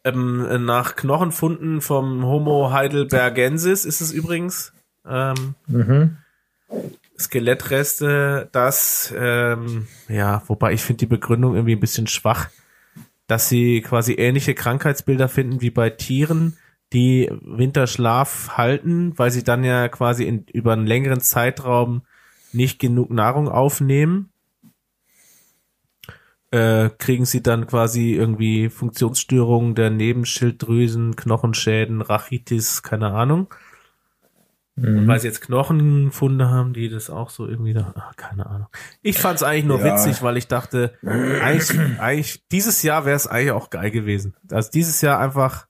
ähm, 0.04 0.66
nach 0.66 0.96
Knochenfunden 0.96 1.82
vom 1.82 2.26
Homo 2.26 2.72
heidelbergensis 2.72 3.86
ist 3.86 4.02
es 4.02 4.12
übrigens 4.12 4.74
ähm, 5.08 5.56
Mhm. 5.68 6.18
Skelettreste, 7.18 8.50
dass 8.52 9.14
ähm, 9.16 9.88
ja, 10.10 10.42
wobei 10.48 10.74
ich 10.74 10.82
finde 10.82 11.00
die 11.00 11.06
Begründung 11.06 11.54
irgendwie 11.56 11.76
ein 11.76 11.80
bisschen 11.80 12.08
schwach, 12.08 12.50
dass 13.28 13.50
sie 13.50 13.82
quasi 13.82 14.14
ähnliche 14.14 14.56
Krankheitsbilder 14.56 15.30
finden 15.30 15.62
wie 15.62 15.70
bei 15.70 15.90
Tieren, 15.92 16.58
die 16.92 17.32
Winterschlaf 17.42 18.58
halten, 18.58 19.18
weil 19.18 19.32
sie 19.32 19.44
dann 19.44 19.64
ja 19.64 19.88
quasi 19.90 20.26
in, 20.26 20.46
über 20.52 20.74
einen 20.74 20.88
längeren 20.88 21.22
Zeitraum 21.22 22.02
nicht 22.52 22.80
genug 22.80 23.10
Nahrung 23.10 23.48
aufnehmen 23.48 24.33
äh, 26.54 26.92
kriegen 27.00 27.26
sie 27.26 27.42
dann 27.42 27.66
quasi 27.66 28.14
irgendwie 28.14 28.70
Funktionsstörungen 28.70 29.74
der 29.74 29.90
Nebenschilddrüsen, 29.90 31.16
Knochenschäden, 31.16 32.04
Rachitis, 32.04 32.84
keine 32.84 33.12
Ahnung. 33.12 33.52
Mhm. 34.76 35.00
Und 35.00 35.08
weil 35.08 35.20
sie 35.20 35.28
jetzt 35.28 35.42
Knochenfunde 35.42 36.50
haben, 36.52 36.74
die 36.74 36.90
das 36.90 37.10
auch 37.10 37.32
so 37.32 37.48
irgendwie 37.48 37.74
da, 37.74 37.94
ah, 37.96 38.12
keine 38.18 38.46
Ahnung. 38.46 38.68
Ich 39.02 39.18
fand 39.18 39.38
es 39.38 39.44
eigentlich 39.44 39.66
nur 39.66 39.80
Ja. 39.80 39.96
witzig, 39.96 40.22
weil 40.22 40.38
ich 40.38 40.48
dachte, 40.48 40.94
eigentlich, 41.02 41.80
eigentlich 42.00 42.48
dieses 42.52 42.84
Jahr 42.84 43.06
wäre 43.06 43.16
es 43.16 43.26
eigentlich 43.26 43.52
auch 43.52 43.72
geil 43.72 43.90
gewesen. 43.90 44.36
Also 44.52 44.70
dieses 44.72 45.02
Jahr 45.02 45.20
einfach, 45.20 45.66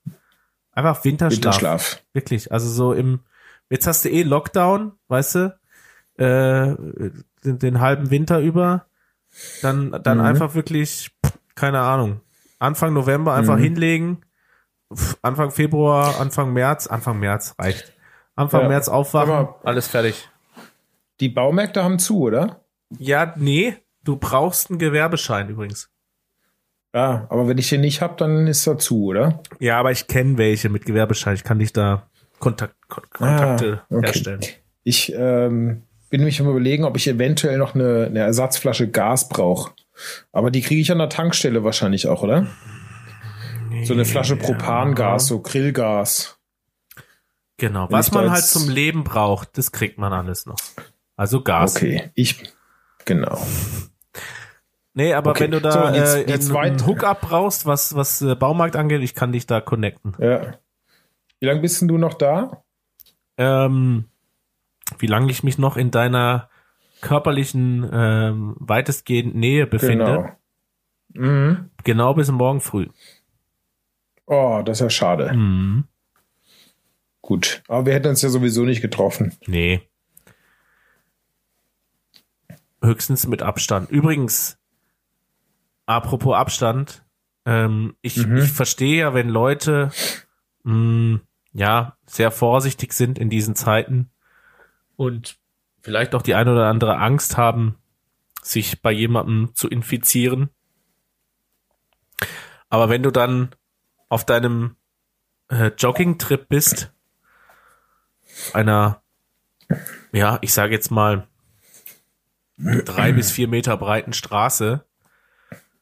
einfach 0.72 1.02
Winterschlaf. 1.02 1.36
Winterschlaf. 1.44 2.02
Wirklich. 2.12 2.52
Also 2.52 2.68
so 2.68 2.92
im, 2.92 3.20
jetzt 3.70 3.86
hast 3.86 4.04
du 4.04 4.10
eh 4.10 4.22
Lockdown, 4.22 4.92
weißt 5.08 5.34
du, 5.36 5.58
äh, 6.18 6.74
den, 7.42 7.58
den 7.58 7.80
halben 7.80 8.10
Winter 8.10 8.38
über. 8.40 8.84
Dann, 9.62 10.00
dann 10.02 10.18
Mhm. 10.18 10.24
einfach 10.24 10.54
wirklich, 10.54 11.10
keine 11.54 11.80
Ahnung, 11.80 12.20
Anfang 12.58 12.92
November 12.92 13.34
einfach 13.34 13.56
Mhm. 13.56 13.62
hinlegen. 13.62 14.24
Anfang 15.22 15.50
Februar, 15.50 16.20
Anfang 16.20 16.52
März, 16.52 16.86
Anfang 16.86 17.18
März 17.18 17.54
reicht. 17.58 17.92
Anfang 18.36 18.62
Ja. 18.62 18.68
März 18.68 18.88
aufwachen, 18.88 19.32
Aber- 19.32 19.60
alles 19.64 19.88
fertig. 19.88 20.28
Die 21.20 21.28
Baumärkte 21.28 21.82
haben 21.84 21.98
zu, 21.98 22.20
oder? 22.20 22.60
Ja, 22.98 23.34
nee, 23.36 23.76
du 24.02 24.16
brauchst 24.16 24.70
einen 24.70 24.78
Gewerbeschein 24.78 25.48
übrigens. 25.48 25.90
Ja, 26.94 27.26
aber 27.28 27.48
wenn 27.48 27.58
ich 27.58 27.68
den 27.70 27.80
nicht 27.80 28.00
habe, 28.02 28.14
dann 28.16 28.46
ist 28.46 28.66
er 28.68 28.78
zu, 28.78 29.04
oder? 29.06 29.42
Ja, 29.58 29.78
aber 29.80 29.90
ich 29.90 30.06
kenne 30.06 30.38
welche 30.38 30.68
mit 30.68 30.84
Gewerbeschein. 30.86 31.34
Ich 31.34 31.42
kann 31.44 31.58
dich 31.58 31.72
da 31.72 32.08
Kontakt, 32.38 32.76
Kon 32.88 33.04
Kontakte 33.10 33.82
Ah, 33.90 33.94
okay. 33.96 34.06
herstellen. 34.06 34.40
Ich 34.84 35.12
ähm, 35.16 35.82
bin 36.14 36.20
nämlich 36.20 36.40
am 36.40 36.48
überlegen, 36.48 36.84
ob 36.84 36.96
ich 36.96 37.08
eventuell 37.08 37.58
noch 37.58 37.74
eine, 37.74 38.06
eine 38.06 38.20
Ersatzflasche 38.20 38.88
Gas 38.88 39.28
brauche. 39.28 39.72
Aber 40.30 40.52
die 40.52 40.60
kriege 40.60 40.80
ich 40.80 40.92
an 40.92 40.98
der 40.98 41.08
Tankstelle 41.08 41.64
wahrscheinlich 41.64 42.06
auch, 42.06 42.22
oder? 42.22 42.46
So 43.82 43.94
eine 43.94 44.04
Flasche 44.04 44.36
Propangas, 44.36 45.26
so 45.26 45.40
Grillgas. 45.40 46.38
Genau, 47.56 47.88
was 47.90 48.12
man 48.12 48.30
halt 48.30 48.44
zum 48.44 48.68
Leben 48.68 49.02
braucht, 49.02 49.58
das 49.58 49.72
kriegt 49.72 49.98
man 49.98 50.12
alles 50.12 50.46
noch. 50.46 50.54
Also 51.16 51.42
Gas. 51.42 51.74
Okay, 51.74 52.12
ich 52.14 52.44
genau. 53.04 53.44
Nee, 54.92 55.14
aber 55.14 55.32
Okay, 55.32 55.44
wenn 55.44 55.50
du 55.50 55.60
da 55.60 55.72
so, 55.92 56.00
äh, 56.18 56.24
die 56.26 56.32
einen 56.32 56.42
zweite- 56.42 56.86
Hookup 56.86 57.22
brauchst, 57.22 57.66
was, 57.66 57.96
was 57.96 58.22
äh, 58.22 58.36
Baumarkt 58.36 58.76
angeht, 58.76 59.02
ich 59.02 59.16
kann 59.16 59.32
dich 59.32 59.48
da 59.48 59.60
connecten. 59.60 60.14
Ja. 60.20 60.54
Wie 61.40 61.46
lange 61.46 61.60
bist 61.60 61.80
denn 61.80 61.88
du 61.88 61.98
noch 61.98 62.14
da? 62.14 62.62
Ähm, 63.36 64.04
wie 64.98 65.06
lange 65.06 65.30
ich 65.30 65.42
mich 65.42 65.58
noch 65.58 65.76
in 65.76 65.90
deiner 65.90 66.48
körperlichen 67.00 67.88
ähm, 67.92 68.56
weitestgehend 68.58 69.34
Nähe 69.34 69.66
befinde. 69.66 70.36
Genau. 71.12 71.26
Mhm. 71.28 71.70
Genau 71.84 72.14
bis 72.14 72.30
morgen 72.30 72.60
früh. 72.60 72.88
Oh, 74.26 74.62
das 74.64 74.78
ist 74.78 74.82
ja 74.82 74.90
schade. 74.90 75.32
Mhm. 75.34 75.84
Gut. 77.20 77.62
Aber 77.68 77.86
wir 77.86 77.94
hätten 77.94 78.08
uns 78.08 78.22
ja 78.22 78.28
sowieso 78.28 78.64
nicht 78.64 78.80
getroffen. 78.82 79.34
Nee. 79.46 79.82
Höchstens 82.82 83.26
mit 83.26 83.42
Abstand. 83.42 83.90
Übrigens, 83.90 84.58
apropos 85.86 86.34
Abstand, 86.36 87.04
ähm, 87.46 87.96
ich, 88.02 88.26
Mhm. 88.26 88.38
ich 88.38 88.52
verstehe 88.52 89.00
ja, 89.00 89.14
wenn 89.14 89.28
Leute 89.28 89.90
mh, 90.64 91.20
ja 91.52 91.96
sehr 92.06 92.30
vorsichtig 92.30 92.92
sind 92.92 93.18
in 93.18 93.30
diesen 93.30 93.54
Zeiten 93.54 94.10
und 94.96 95.36
vielleicht 95.82 96.14
auch 96.14 96.22
die 96.22 96.34
eine 96.34 96.52
oder 96.52 96.66
andere 96.66 96.98
Angst 96.98 97.36
haben, 97.36 97.76
sich 98.42 98.82
bei 98.82 98.92
jemandem 98.92 99.54
zu 99.54 99.68
infizieren. 99.68 100.50
Aber 102.68 102.88
wenn 102.88 103.02
du 103.02 103.10
dann 103.10 103.54
auf 104.08 104.24
deinem 104.24 104.76
äh, 105.48 105.70
Jogging-Trip 105.76 106.48
bist, 106.48 106.92
einer 108.52 109.04
ja, 110.12 110.38
ich 110.40 110.52
sage 110.52 110.72
jetzt 110.74 110.90
mal, 110.90 111.26
drei 112.56 113.12
bis 113.12 113.32
vier 113.32 113.48
Meter 113.48 113.76
breiten 113.76 114.12
Straße 114.12 114.84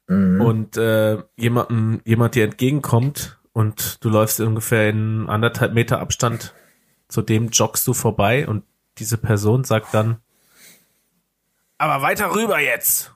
und 0.08 0.76
äh, 0.76 1.22
jemandem, 1.36 2.00
jemand 2.04 2.34
dir 2.34 2.44
entgegenkommt 2.44 3.38
und 3.52 4.02
du 4.04 4.08
läufst 4.08 4.40
ungefähr 4.40 4.88
in 4.88 5.28
anderthalb 5.28 5.74
Meter 5.74 6.00
Abstand, 6.00 6.54
zu 7.08 7.22
dem 7.22 7.48
joggst 7.48 7.86
du 7.86 7.94
vorbei 7.94 8.46
und 8.46 8.64
diese 8.98 9.18
Person 9.18 9.64
sagt 9.64 9.92
dann, 9.94 10.18
aber 11.78 12.02
weiter 12.02 12.34
rüber 12.34 12.60
jetzt. 12.60 13.12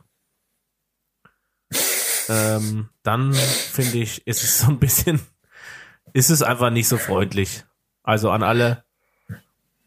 ähm, 2.28 2.88
dann 3.02 3.32
finde 3.32 3.98
ich, 3.98 4.26
ist 4.26 4.42
es 4.42 4.60
so 4.60 4.68
ein 4.68 4.78
bisschen, 4.78 5.20
ist 6.12 6.30
es 6.30 6.42
einfach 6.42 6.70
nicht 6.70 6.88
so 6.88 6.96
freundlich. 6.96 7.64
Also 8.02 8.30
an 8.30 8.42
alle, 8.42 8.84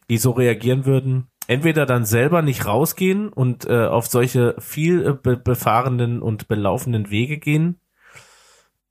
die 0.09 0.17
so 0.17 0.31
reagieren 0.31 0.85
würden, 0.85 1.27
entweder 1.47 1.85
dann 1.85 2.05
selber 2.05 2.41
nicht 2.41 2.65
rausgehen 2.65 3.29
und 3.29 3.65
äh, 3.65 3.85
auf 3.87 4.07
solche 4.07 4.55
viel 4.59 5.05
äh, 5.05 5.13
be 5.13 5.35
befahrenen 5.37 6.21
und 6.21 6.47
belaufenen 6.47 7.09
Wege 7.09 7.37
gehen 7.37 7.79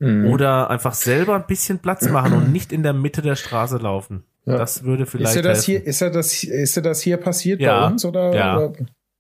Mhm. 0.01 0.27
oder 0.27 0.71
einfach 0.71 0.95
selber 0.95 1.35
ein 1.35 1.47
bisschen 1.49 1.81
Platz 1.81 2.09
machen 2.09 2.33
und 2.33 2.53
nicht 2.53 2.73
in 2.73 2.85
der 2.85 2.93
Mitte 2.93 3.21
der 3.21 3.35
Straße 3.35 3.79
laufen. 3.79 4.23
Ja. 4.49 4.59
Das 4.59 4.83
würde 4.85 5.07
vielleicht 5.07 5.31
Ist 5.31 5.37
ja 5.37 5.43
das 5.43 5.59
helfen. 5.67 5.83
hier, 5.83 5.85
ist 5.87 6.01
ja 6.01 6.11
das, 6.11 6.45
ist 6.45 6.77
ja 6.77 6.83
das 6.83 7.01
hier 7.01 7.17
passiert 7.17 7.61
Ja. 7.61 7.81
bei 7.81 7.87
uns 7.93 8.05
oder? 8.05 8.35
Ja. 8.35 8.59
oder? 8.59 8.73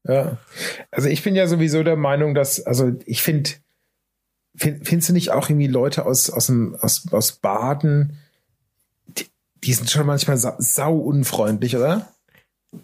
Ja. 0.05 0.39
Also 0.91 1.09
ich 1.09 1.23
bin 1.23 1.35
ja 1.35 1.47
sowieso 1.47 1.83
der 1.83 1.97
Meinung, 1.97 2.35
dass, 2.35 2.61
also 2.65 2.93
ich 3.05 3.23
finde, 3.23 3.51
find, 4.57 4.87
findest 4.87 5.09
du 5.11 5.13
nicht 5.13 5.31
auch 5.33 5.49
irgendwie 5.51 5.67
Leute 5.67 6.07
aus, 6.07 6.31
aus, 6.31 6.47
dem, 6.47 6.75
aus, 6.81 7.07
aus 7.13 7.33
Baden, 7.33 8.19
die, 9.07 9.27
die 9.65 9.73
sind 9.75 9.91
schon 9.91 10.07
manchmal 10.07 10.37
sau, 10.39 10.55
sau 10.59 10.95
unfreundlich, 10.97 11.77
oder? 11.77 12.09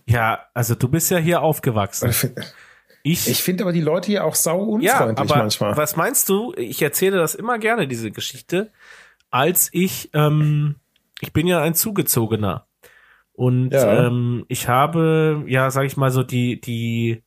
Ja, 0.07 0.47
also 0.55 0.75
du 0.75 0.89
bist 0.89 1.11
ja 1.11 1.19
hier 1.19 1.43
aufgewachsen. 1.43 2.11
Ich 2.11 2.17
finde 2.17 2.43
Ich, 3.03 3.43
find 3.43 3.61
aber 3.63 3.73
die 3.73 3.83
Leute 3.83 4.07
hier 4.07 4.25
auch 4.25 4.35
sau 4.35 4.79
ja, 4.81 4.99
unfreundlich 5.01 5.31
aber 5.31 5.41
manchmal. 5.43 5.77
was 5.77 5.97
meinst 5.97 6.29
du? 6.31 6.55
Ich 6.57 6.81
erzähle 6.83 7.19
das 7.19 7.35
immer 7.35 7.59
gerne, 7.59 7.87
diese 7.87 8.11
Geschichte, 8.11 8.71
als 9.31 9.69
ich, 9.73 10.11
ähm, 10.15 10.77
ich 11.21 11.33
bin 11.33 11.47
ja 11.47 11.61
ein 11.63 11.75
Zugezogener. 11.75 12.67
Und 13.33 13.73
Ja. 13.73 14.07
ähm, 14.07 14.45
ich 14.49 14.69
habe, 14.69 15.43
ja, 15.47 15.71
sag 15.71 15.85
ich 15.87 15.97
mal 15.97 16.11
so, 16.11 16.23
die, 16.23 16.61
die 16.61 17.23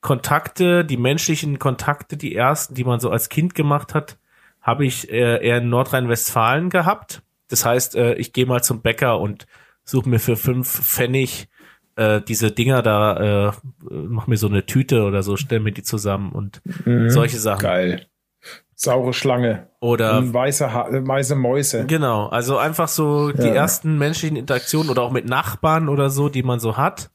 Kontakte, 0.00 0.84
die 0.84 0.96
menschlichen 0.96 1.58
Kontakte, 1.58 2.16
die 2.16 2.34
ersten, 2.34 2.74
die 2.74 2.84
man 2.84 3.00
so 3.00 3.10
als 3.10 3.28
Kind 3.28 3.54
gemacht 3.54 3.94
hat, 3.94 4.18
habe 4.60 4.84
ich 4.84 5.10
äh, 5.10 5.44
eher 5.46 5.58
in 5.58 5.68
Nordrhein-Westfalen 5.70 6.70
gehabt. 6.70 7.22
Das 7.48 7.64
heißt, 7.64 7.94
äh, 7.96 8.14
ich 8.14 8.32
gehe 8.32 8.46
mal 8.46 8.62
zum 8.62 8.82
Bäcker 8.82 9.20
und 9.20 9.46
suche 9.84 10.08
mir 10.08 10.18
für 10.18 10.36
fünf 10.36 10.68
Pfennig 10.82 11.48
äh, 11.96 12.20
diese 12.22 12.50
Dinger 12.50 12.82
da, 12.82 13.48
äh, 13.48 13.52
mach 13.90 14.26
mir 14.26 14.36
so 14.36 14.48
eine 14.48 14.64
Tüte 14.66 15.02
oder 15.04 15.22
so, 15.22 15.36
stell 15.36 15.60
mir 15.60 15.72
die 15.72 15.82
zusammen 15.82 16.32
und 16.32 16.62
Mhm. 16.84 17.10
solche 17.10 17.38
Sachen. 17.38 17.62
Geil. 17.62 18.06
Saure 18.84 19.12
Schlange. 19.12 19.68
Oder 19.80 20.32
weiße, 20.34 20.72
ha 20.72 20.88
äh, 20.88 21.06
weiße 21.06 21.36
Mäuse. 21.36 21.86
Genau, 21.86 22.26
also 22.26 22.58
einfach 22.58 22.88
so 22.88 23.30
die 23.32 23.46
Ja. 23.48 23.54
ersten 23.54 23.96
menschlichen 23.98 24.36
Interaktionen 24.36 24.90
oder 24.90 25.02
auch 25.02 25.12
mit 25.12 25.24
Nachbarn 25.28 25.88
oder 25.88 26.10
so, 26.10 26.28
die 26.28 26.42
man 26.42 26.58
so 26.58 26.76
hat, 26.76 27.10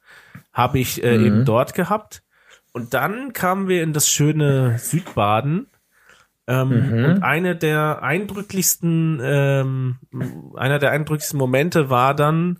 habe 0.54 0.80
ich 0.80 1.04
äh, 1.04 1.18
Mhm. 1.18 1.26
eben 1.26 1.46
dort 1.46 1.74
gehabt. 1.74 2.24
Und 2.72 2.94
dann 2.94 3.34
kamen 3.34 3.68
wir 3.68 3.84
in 3.84 3.92
das 3.92 4.08
schöne 4.10 4.78
Südbaden. 4.80 5.68
Ähm, 6.48 6.70
Mhm. 7.00 7.06
Und 7.06 7.24
eine 7.24 7.56
der 7.58 8.02
eindrücklichsten, 8.02 9.20
ähm, 9.22 9.98
einer 10.56 10.80
der 10.80 10.92
eindrücklichsten 10.92 11.38
Momente 11.38 11.90
war 11.90 12.14
dann, 12.14 12.60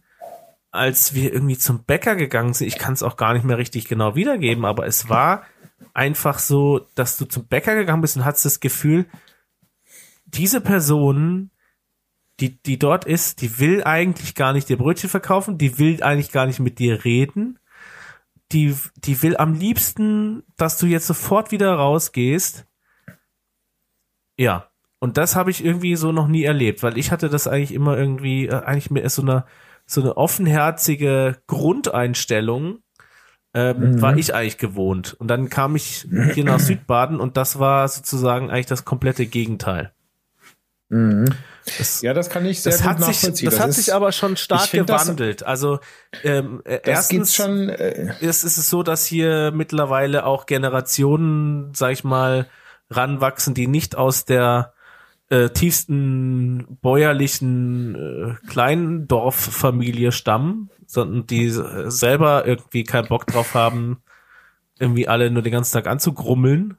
als 0.72 1.14
wir 1.14 1.32
irgendwie 1.34 1.58
zum 1.58 1.86
Bäcker 1.86 2.16
gegangen 2.18 2.54
sind, 2.54 2.68
ich 2.68 2.78
kann 2.78 2.94
es 2.94 3.04
auch 3.04 3.16
gar 3.16 3.34
nicht 3.34 3.46
mehr 3.46 3.58
richtig 3.58 3.88
genau 3.88 4.16
wiedergeben, 4.16 4.66
aber 4.66 4.86
es 4.86 5.08
war 5.08 5.44
einfach 5.94 6.40
so, 6.40 6.88
dass 6.96 7.18
du 7.18 7.26
zum 7.26 7.48
Bäcker 7.48 7.76
gegangen 7.76 8.02
bist 8.02 8.18
und 8.18 8.26
hattest 8.26 8.46
das 8.46 8.60
Gefühl, 8.60 9.08
diese 10.26 10.62
Person, 10.62 11.52
die, 12.40 12.62
die 12.62 12.78
dort 12.78 13.06
ist, 13.06 13.42
die 13.42 13.60
will 13.60 13.84
eigentlich 13.84 14.36
gar 14.36 14.54
nicht 14.54 14.70
dir 14.70 14.78
Brötchen 14.78 15.10
verkaufen, 15.10 15.58
die 15.58 15.80
will 15.80 16.04
eigentlich 16.04 16.32
gar 16.32 16.46
nicht 16.46 16.60
mit 16.60 16.80
dir 16.80 17.04
reden, 17.04 17.60
die, 18.52 18.76
die 18.96 19.22
will 19.24 19.38
am 19.38 19.54
liebsten, 19.54 20.44
dass 20.56 20.78
du 20.78 20.86
jetzt 20.86 21.08
sofort 21.08 21.52
wieder 21.52 21.74
rausgehst. 21.74 22.66
Ja. 24.38 24.70
Und 25.00 25.18
das 25.18 25.36
habe 25.36 25.52
ich 25.52 25.64
irgendwie 25.64 25.96
so 25.96 26.12
noch 26.12 26.28
nie 26.28 26.44
erlebt, 26.44 26.82
weil 26.82 26.98
ich 26.98 27.12
hatte 27.12 27.30
das 27.30 27.48
eigentlich 27.48 27.74
immer 27.74 27.96
irgendwie, 27.96 28.48
äh, 28.48 28.64
eigentlich 28.64 28.90
mir 28.90 29.02
ist 29.02 29.16
so 29.16 29.22
eine, 29.22 29.46
so 29.86 30.02
eine 30.02 30.18
offenherzige 30.18 31.40
Grundeinstellung, 31.46 32.80
ähm, 33.60 33.94
Mhm. 33.94 34.02
war 34.02 34.16
ich 34.18 34.36
eigentlich 34.36 34.58
gewohnt. 34.60 35.16
Und 35.20 35.28
dann 35.30 35.50
kam 35.50 35.76
ich 35.76 36.06
hier 36.34 36.44
nach 36.44 36.60
Südbaden 36.70 37.20
und 37.20 37.38
das 37.38 37.58
war 37.60 37.88
sozusagen 37.88 38.52
eigentlich 38.52 38.66
das 38.68 38.86
komplette 38.86 39.26
Gegenteil. 39.26 39.92
Das, 40.90 42.02
Ja, 42.02 42.14
das 42.14 42.30
kann 42.30 42.46
ich 42.46 42.62
sehr 42.62 42.72
das 42.72 42.82
gut 42.82 42.90
hat 42.90 42.98
sich, 43.00 43.08
nachvollziehen. 43.22 43.50
das 43.50 43.60
hat 43.60 43.70
ist- 43.70 43.76
sich 43.76 43.94
aber 43.94 44.12
schon 44.14 44.38
stark 44.38 44.62
find 44.68 44.90
das- 44.90 45.04
gewandelt. 45.04 45.44
also 45.44 45.80
ähm, 46.24 46.62
äh, 46.64 46.80
das 46.80 47.10
erstens 47.12 47.36
schon. 47.36 47.68
Äh, 47.68 48.14
ist, 48.22 48.44
ist 48.46 48.58
es 48.58 48.70
so, 48.70 48.84
dass 48.84 49.06
hier 49.06 49.52
mittlerweile 49.54 50.26
auch 50.26 50.46
Generationen, 50.46 51.74
sag 51.74 51.92
ich 51.92 52.06
mal, 52.06 52.48
ranwachsen, 52.90 53.54
die 53.54 53.68
nicht 53.68 53.98
aus 53.98 54.24
der 54.24 54.72
äh, 55.30 55.50
tiefsten 55.50 56.78
bäuerlichen 56.82 57.96
äh, 57.96 58.48
Kleindorffamilie 58.50 60.14
stammen, 60.14 60.70
sondern 60.88 61.28
die 61.28 61.50
selber 61.52 62.48
irgendwie 62.48 62.84
keinen 62.84 63.08
Bock 63.08 63.28
drauf 63.28 63.54
haben, 63.54 64.02
irgendwie 64.80 65.08
alle 65.08 65.30
nur 65.30 65.44
den 65.44 65.52
ganzen 65.52 65.74
Tag 65.74 65.86
anzugrummeln. 65.88 66.78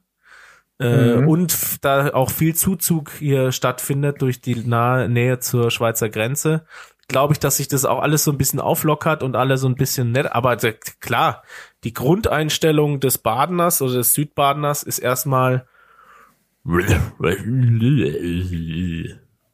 Äh, 0.80 1.16
Mhm. 1.18 1.28
Und 1.28 1.85
da 1.85 2.12
auch 2.14 2.30
viel 2.30 2.55
Zuzug 2.55 3.10
hier 3.18 3.52
stattfindet 3.52 4.22
durch 4.22 4.40
die 4.40 4.55
nahe 4.56 5.09
Nähe 5.09 5.39
zur 5.40 5.70
Schweizer 5.70 6.09
Grenze, 6.09 6.64
glaube 7.09 7.32
ich, 7.32 7.40
dass 7.40 7.56
sich 7.56 7.68
das 7.68 7.85
auch 7.85 8.01
alles 8.01 8.22
so 8.24 8.30
ein 8.30 8.39
bisschen 8.39 8.60
auflockert 8.60 9.22
und 9.22 9.35
alle 9.35 9.56
so 9.59 9.66
ein 9.68 9.74
bisschen 9.74 10.12
nett. 10.12 10.30
Aber 10.32 10.56
klar, 10.56 11.43
die 11.85 11.93
Grundeinstellung 11.94 13.01
des 13.01 13.18
Badeners 13.18 13.82
oder 13.82 13.94
des 13.94 14.14
Südbadeners 14.14 14.82
ist 14.82 14.98
erstmal 15.01 15.66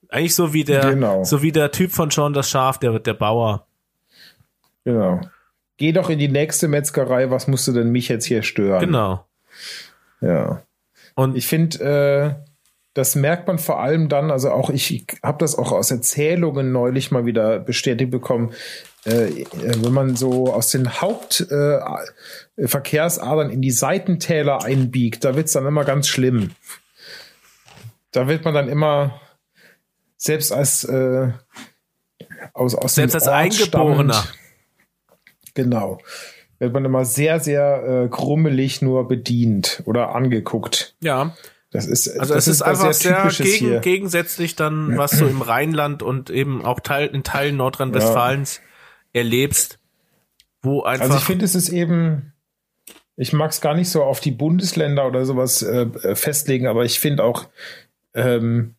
eigentlich 0.09 0.35
so 0.35 0.53
wie 0.53 0.65
der, 0.65 0.91
Genau. 0.91 1.25
so 1.25 1.43
wie 1.43 1.53
der 1.53 1.71
Typ 1.71 1.93
von 1.93 2.11
Sean 2.11 2.33
das 2.33 2.51
Schaf, 2.51 2.79
der 2.79 2.99
der 2.99 3.15
Bauer. 3.15 3.67
Genau. 4.85 5.21
Geh 5.77 5.93
doch 5.93 6.09
in 6.09 6.19
die 6.19 6.29
nächste 6.29 6.69
Metzgerei. 6.69 7.31
Was 7.31 7.49
musst 7.49 7.67
du 7.67 7.73
denn 7.73 7.91
mich 7.91 8.09
jetzt 8.09 8.27
hier 8.27 8.43
stören? 8.43 8.81
Genau. 8.81 9.27
Ja. 10.21 10.63
Und 11.15 11.37
Ich 11.37 11.47
finde, 11.47 12.37
äh, 12.39 12.45
das 12.95 13.17
merkt 13.17 13.49
man 13.49 13.59
vor 13.59 13.81
allem 13.81 14.09
dann, 14.09 14.31
also 14.31 14.51
auch 14.51 14.71
ich, 14.71 15.05
habe 15.23 15.39
das 15.39 15.57
auch 15.57 15.73
aus 15.73 15.91
Erzählungen 15.91 16.71
neulich 16.71 17.11
mal 17.11 17.27
wieder 17.27 17.59
bestätigt 17.59 18.13
bekommen, 18.13 18.53
äh, 19.05 19.43
äh, 19.43 19.47
wenn 19.83 19.93
man 19.93 20.17
so 20.17 20.53
aus 20.53 20.71
den 20.71 21.01
Hauptverkehrsadern 21.01 22.07
äh, 22.57 22.69
Verkehrsadern 22.69 23.51
in 23.51 23.61
die 23.61 23.73
Seitentäler 23.73 24.65
einbiegt, 24.65 25.25
da 25.25 25.35
wird's 25.35 25.53
dann 25.53 25.67
immer 25.67 25.85
ganz 25.85 26.07
schlimm. 26.07 26.53
Da 28.13 28.29
wird 28.29 28.45
man 28.45 28.55
dann 28.55 28.69
immer, 28.69 29.21
selbst 30.17 30.53
als 30.53 30.85
äh, 30.85 31.33
aus, 32.53 32.77
aus 32.77 32.95
selbst 32.95 33.15
dem 33.15 33.17
als 33.17 33.27
Ort 33.27 33.37
Eingeborener. 33.37 34.15
stammend, 34.15 34.39
Genau. 35.55 35.99
Wird 36.59 36.73
man 36.73 36.85
immer 36.85 37.05
sehr, 37.05 37.41
sehr 37.41 38.05
äh, 38.05 38.09
krummelig 38.09 38.83
nur 38.83 39.09
bedient 39.09 39.83
oder 39.87 40.15
angeguckt. 40.15 40.95
Ja. 41.01 41.35
Das 41.71 41.87
ist, 41.87 42.09
Also 42.09 42.35
das 42.35 42.47
es 42.47 42.55
ist, 42.55 42.61
was 42.61 42.69
einfach 42.69 42.93
sehr 42.93 43.17
Typisches 43.23 43.59
gegen, 43.59 43.81
gegensätzlich 43.81 44.55
dann, 44.55 44.97
was 44.97 45.19
du 45.19 45.27
im 45.27 45.43
Rheinland 45.43 46.05
und 46.05 46.31
eben 46.31 46.65
auch 46.65 46.79
Teil, 46.79 47.09
in 47.09 47.25
Teilen 47.25 47.57
Nordrhein-Westfalens 47.57 48.61
erlebst, 49.13 49.81
wo 50.63 50.85
einfach 50.85 51.07
Also 51.07 51.17
ich 51.19 51.25
finde, 51.25 51.45
es 51.45 51.57
ist 51.57 51.71
eben, 51.71 52.33
ich 53.17 53.33
mag 53.33 53.51
es 53.51 53.61
gar 53.61 53.75
nicht 53.75 53.89
so 53.89 54.05
auf 54.05 54.21
die 54.21 54.31
Bundesländer 54.31 55.05
oder 55.05 55.25
sowas 55.25 55.63
äh, 55.63 56.15
festlegen, 56.15 56.69
aber 56.69 56.85
ich 56.85 57.01
finde 57.01 57.25
auch, 57.25 57.47
ähm, 58.15 58.77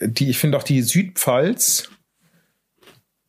die, 0.00 0.30
ich 0.30 0.38
finde 0.38 0.56
auch 0.56 0.62
die 0.62 0.82
Südpfalz, 0.82 1.90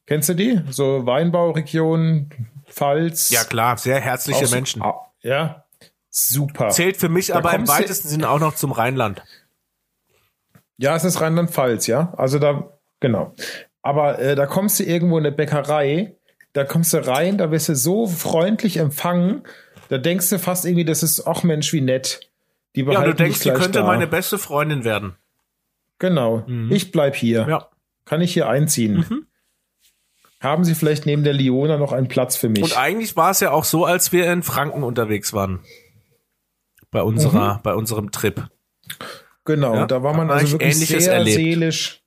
kennst 0.06 0.30
du 0.30 0.36
die? 0.36 0.62
So 0.70 1.08
Weinbauregion, 1.08 2.30
Pfalz. 2.76 3.30
ja 3.30 3.44
klar, 3.44 3.78
sehr 3.78 4.00
herzliche 4.02 4.46
so- 4.48 4.56
Menschen. 4.56 4.84
Ja, 5.22 5.66
super. 6.10 6.70
Zählt 6.70 6.98
für 6.98 7.10
mich 7.10 7.28
Da 7.28 7.36
aber 7.38 7.54
im 7.54 7.68
weitesten 7.68 8.08
Sinne 8.10 8.30
auch 8.30 8.40
noch 8.40 8.56
zum 8.56 8.72
Rheinland. 8.72 9.24
Ja, 10.78 10.96
es 10.96 11.04
ist 11.06 11.22
Rheinland-Pfalz, 11.22 11.88
ja. 11.88 12.14
Also 12.18 12.38
da, 12.38 12.78
genau. 13.00 13.34
Aber 13.82 14.20
äh, 14.20 14.36
da 14.36 14.46
kommst 14.46 14.80
du 14.80 14.84
irgendwo 14.84 15.18
in 15.18 15.26
eine 15.26 15.36
Bäckerei, 15.36 16.16
da 16.54 16.64
kommst 16.66 16.94
du 16.94 16.98
rein, 17.06 17.38
da 17.38 17.50
wirst 17.52 17.70
du 17.70 17.76
so 17.76 18.08
freundlich 18.08 18.78
empfangen, 18.78 19.44
da 19.90 19.98
denkst 19.98 20.30
du 20.30 20.40
fast 20.40 20.66
irgendwie, 20.66 20.86
das 20.86 21.02
ist, 21.04 21.26
ach 21.28 21.44
Mensch, 21.44 21.72
wie 21.72 21.82
nett. 21.82 22.20
Die 22.76 22.82
Ja, 22.84 23.04
du 23.06 23.14
denkst, 23.14 23.40
die 23.40 23.52
könnte 23.52 23.80
da. 23.80 23.86
meine 23.86 24.08
beste 24.08 24.38
Freundin 24.38 24.84
werden. 24.84 25.16
Genau. 26.00 26.46
Ich 26.70 26.92
bleib 26.92 27.16
hier. 27.16 27.48
Ja. 27.48 27.70
Kann 28.04 28.20
ich 28.20 28.34
hier 28.34 28.50
einziehen? 28.50 29.06
Mhm. 29.10 29.28
Haben 30.46 30.64
Sie 30.64 30.76
vielleicht 30.76 31.06
neben 31.06 31.24
der 31.24 31.34
Liona 31.34 31.78
noch 31.78 31.92
einen 31.92 32.08
Platz 32.08 32.38
für 32.38 32.50
mich? 32.50 32.64
Und 32.64 32.78
eigentlich 32.78 33.18
war 33.18 33.32
es 33.32 33.40
ja 33.40 33.52
auch 33.52 33.66
so, 33.66 33.84
als 33.84 34.12
wir 34.12 34.32
in 34.32 34.44
Franken 34.44 34.84
unterwegs 34.84 35.34
waren. 35.34 35.60
Bei 36.92 37.02
unserer, 37.02 37.60
bei 37.64 37.74
unserem 37.74 38.12
Trip. 38.12 38.48
Genau, 39.44 39.76
Ja, 39.76 39.86
da 39.88 40.04
war 40.04 40.16
man 40.16 40.30
also 40.30 40.46
ich 40.46 40.52
wirklich 40.54 40.76
Ähnliches 40.76 41.04
sehr 41.06 41.14
erlebt. 41.14 41.36
seelisch. 41.36 42.02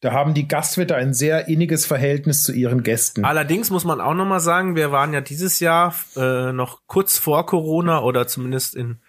Da 0.00 0.12
haben 0.12 0.32
die 0.34 0.48
Gastwirte 0.48 0.94
ein 0.96 1.12
sehr 1.12 1.48
inniges 1.48 1.86
Verhältnis 1.86 2.42
zu 2.42 2.52
ihren 2.52 2.82
Gästen. 2.82 3.24
Allerdings 3.24 3.70
muss 3.70 3.84
man 3.84 4.00
auch 4.00 4.14
nochmal 4.14 4.40
sagen, 4.40 4.74
wir 4.74 4.90
waren 4.90 5.12
ja 5.12 5.20
dieses 5.20 5.60
Jahr 5.60 5.94
äh, 6.16 6.52
noch 6.52 6.80
kurz 6.86 7.18
vor 7.18 7.46
Corona 7.46 8.02
oder 8.02 8.26
zumindest 8.26 8.74
in 8.74 9.00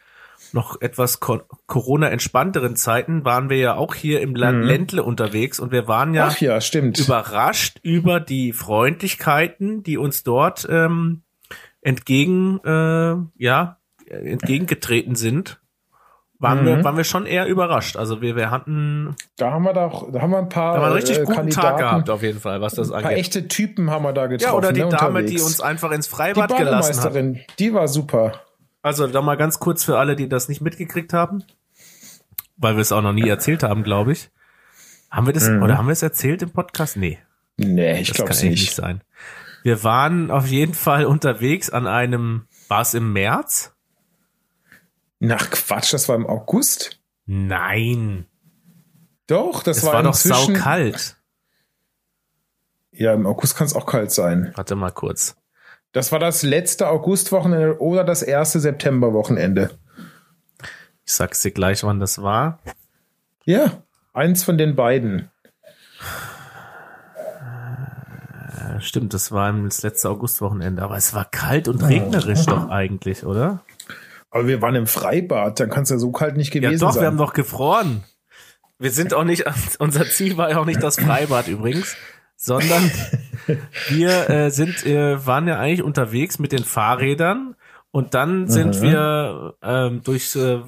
noch 0.54 0.80
etwas 0.82 1.20
Co 1.20 1.42
Corona 1.68 2.10
entspannteren 2.10 2.76
Zeiten 2.76 3.26
waren 3.26 3.50
wir 3.50 3.58
ja 3.58 3.76
auch 3.76 3.96
hier 3.96 4.22
im 4.22 4.36
Land 4.36 4.64
Ländle 4.66 5.04
unterwegs 5.04 5.60
und 5.60 5.72
wir 5.72 5.88
waren 5.88 6.14
ja, 6.14 6.28
Mhm. 6.28 6.36
Ja, 6.40 6.62
stimmt. 6.62 7.00
überrascht 7.00 7.80
über 7.82 8.20
die 8.20 8.54
Freundlichkeiten, 8.54 9.84
die 9.84 9.98
uns 9.98 10.24
dort 10.24 10.68
ähm, 10.70 11.24
entgegen 11.82 12.60
äh, 12.64 13.16
ja 13.44 13.78
entgegengetreten 14.08 15.16
sind. 15.16 15.60
Waren, 16.40 16.62
Mhm. 16.64 16.66
wir, 16.66 16.84
waren 16.84 16.98
wir 16.98 17.04
schon 17.06 17.26
eher 17.26 17.46
überrascht. 17.48 17.96
Also 17.96 18.22
wir, 18.22 18.36
wir 18.36 18.52
hatten 18.52 19.16
Da 19.38 19.52
haben 19.52 19.64
wir 19.64 19.72
doch, 19.74 20.12
da 20.12 20.22
haben 20.22 20.32
wir 20.32 20.40
ein 20.40 20.50
paar 20.50 20.74
da 20.74 20.80
haben 20.80 20.82
wir 20.82 20.86
einen 20.88 20.96
richtig 20.96 21.18
äh, 21.20 21.22
guten 21.22 21.36
Kandidaten, 21.38 21.68
Tag 21.68 21.78
gehabt 21.78 22.10
auf 22.10 22.22
jeden 22.22 22.40
Fall, 22.42 22.60
was 22.60 22.74
das 22.74 22.90
ein 22.92 23.02
paar 23.02 23.12
angeht. 23.12 23.20
echte 23.26 23.48
Typen 23.48 23.90
haben 23.90 24.04
wir 24.04 24.12
da 24.12 24.28
getroffen. 24.28 24.52
Ja, 24.52 24.58
oder 24.58 24.74
die 24.74 24.82
ne, 24.82 24.90
Dame, 24.90 25.08
unterwegs. 25.20 25.32
die 25.32 25.42
uns 25.42 25.62
einfach 25.62 25.92
ins 25.92 26.10
die 26.10 26.16
Freibad 26.16 26.56
gelassen 26.58 27.02
hat. 27.02 27.38
Die 27.60 27.74
war 27.74 27.88
super. 27.88 28.34
Also 28.84 29.08
da 29.08 29.22
mal 29.24 29.38
ganz 29.38 29.58
kurz 29.60 29.84
für 29.84 29.98
alle, 29.98 30.16
die 30.16 30.30
das 30.30 30.48
nicht 30.50 30.62
mitgekriegt 30.62 31.14
haben, 31.14 31.44
weil 32.58 32.76
wir 32.76 32.82
es 32.82 32.92
auch 32.92 33.02
noch 33.02 33.14
nie 33.14 33.28
erzählt 33.28 33.64
haben, 33.64 33.82
glaube 33.84 34.12
ich. 34.12 34.30
Haben 35.10 35.26
wir 35.26 35.34
das 35.34 35.48
oder 35.50 35.78
haben 35.78 35.88
wir 35.88 35.94
es 35.94 36.02
erzählt 36.04 36.42
im 36.44 36.52
Podcast? 36.52 36.98
Nee, 36.98 37.18
Nee, 37.58 38.02
ich 38.02 38.08
das 38.10 38.16
glaube 38.18 38.30
kann 38.30 38.38
es 38.38 38.42
eigentlich 38.44 38.52
nicht 38.52 38.62
nicht. 38.70 38.76
sein. 38.76 39.02
Wir 39.64 39.84
waren 39.84 40.32
auf 40.32 40.48
jeden 40.48 40.74
Fall 40.74 41.06
unterwegs 41.06 41.70
an 41.70 41.88
einem, 41.88 42.48
war 42.68 42.82
es 42.82 42.94
im 42.94 43.14
März? 43.14 43.74
Nach 45.20 45.50
Quatsch, 45.50 45.94
das 45.94 46.10
war 46.10 46.16
im 46.18 46.28
August. 46.28 47.00
Nein, 47.26 48.26
Doch, 49.28 49.64
das 49.64 49.78
es 49.78 49.84
war, 49.86 49.94
war, 49.94 50.04
doch 50.04 50.10
inzwischen. 50.10 50.56
saukalt. 50.56 51.16
Ja, 52.92 53.14
im 53.14 53.26
August 53.26 53.56
kann 53.56 53.66
es 53.68 53.74
auch 53.76 53.86
kalt 53.86 54.12
sein. 54.12 54.52
Warte 54.56 54.76
mal 54.76 54.92
kurz. 54.92 55.36
Das 55.94 56.12
war 56.12 56.20
das 56.20 56.42
letzte 56.42 56.90
Augustwochenende 56.90 57.80
oder 57.80 58.04
das 58.04 58.24
erste 58.24 58.60
Septemberwochenende. 58.60 59.70
Ich 61.06 61.14
sag's 61.14 61.42
dir 61.44 61.52
gleich, 61.52 61.84
wann 61.84 62.00
das 62.00 62.22
war. 62.22 62.60
Ja, 63.46 63.84
eins 64.12 64.44
von 64.44 64.58
den 64.58 64.76
beiden. 64.76 65.30
Ja, 68.58 68.82
stimmt, 68.82 69.14
das 69.14 69.32
war 69.32 69.54
das 69.54 69.84
letzte 69.84 70.10
Augustwochenende, 70.10 70.82
aber 70.82 70.98
es 70.98 71.14
war 71.14 71.26
kalt 71.26 71.68
und 71.68 71.84
regnerisch 71.84 72.48
doch 72.48 72.70
eigentlich, 72.70 73.24
oder? 73.24 73.62
Aber 74.32 74.48
wir 74.48 74.64
waren 74.64 74.74
im 74.74 74.88
Freibad, 74.88 75.60
dann 75.60 75.70
kann 75.70 75.84
es 75.84 75.90
ja 75.90 76.00
so 76.00 76.12
kalt 76.12 76.38
nicht 76.38 76.56
Ja 76.56 76.62
gewesen 76.62 76.82
doch, 76.82 76.94
sein. 76.94 77.04
wir 77.04 77.08
haben 77.08 77.18
doch 77.18 77.34
gefroren. 77.34 78.04
Wir 78.80 78.90
sind 78.90 79.14
auch 79.14 79.26
nicht, 79.26 79.46
unser 79.78 80.06
Ziel 80.06 80.38
war 80.38 80.50
ja 80.50 80.58
auch 80.58 80.66
nicht 80.66 80.82
das 80.82 80.96
Freibad 81.00 81.48
übrigens, 81.48 81.96
sondern 82.44 82.92
wir 83.88 84.30
äh, 84.30 84.52
sind, 84.52 84.86
äh, 84.86 85.26
waren 85.26 85.48
ja 85.48 85.60
eigentlich 85.60 85.82
unterwegs 85.82 86.40
mit 86.40 86.52
den 86.52 86.66
Fahrrädern 86.66 87.56
und 87.92 88.14
dann 88.16 88.50
sind 88.50 88.82
wir 88.82 89.56
ähm, 89.62 90.02
durch 90.04 90.36
äh, 90.36 90.60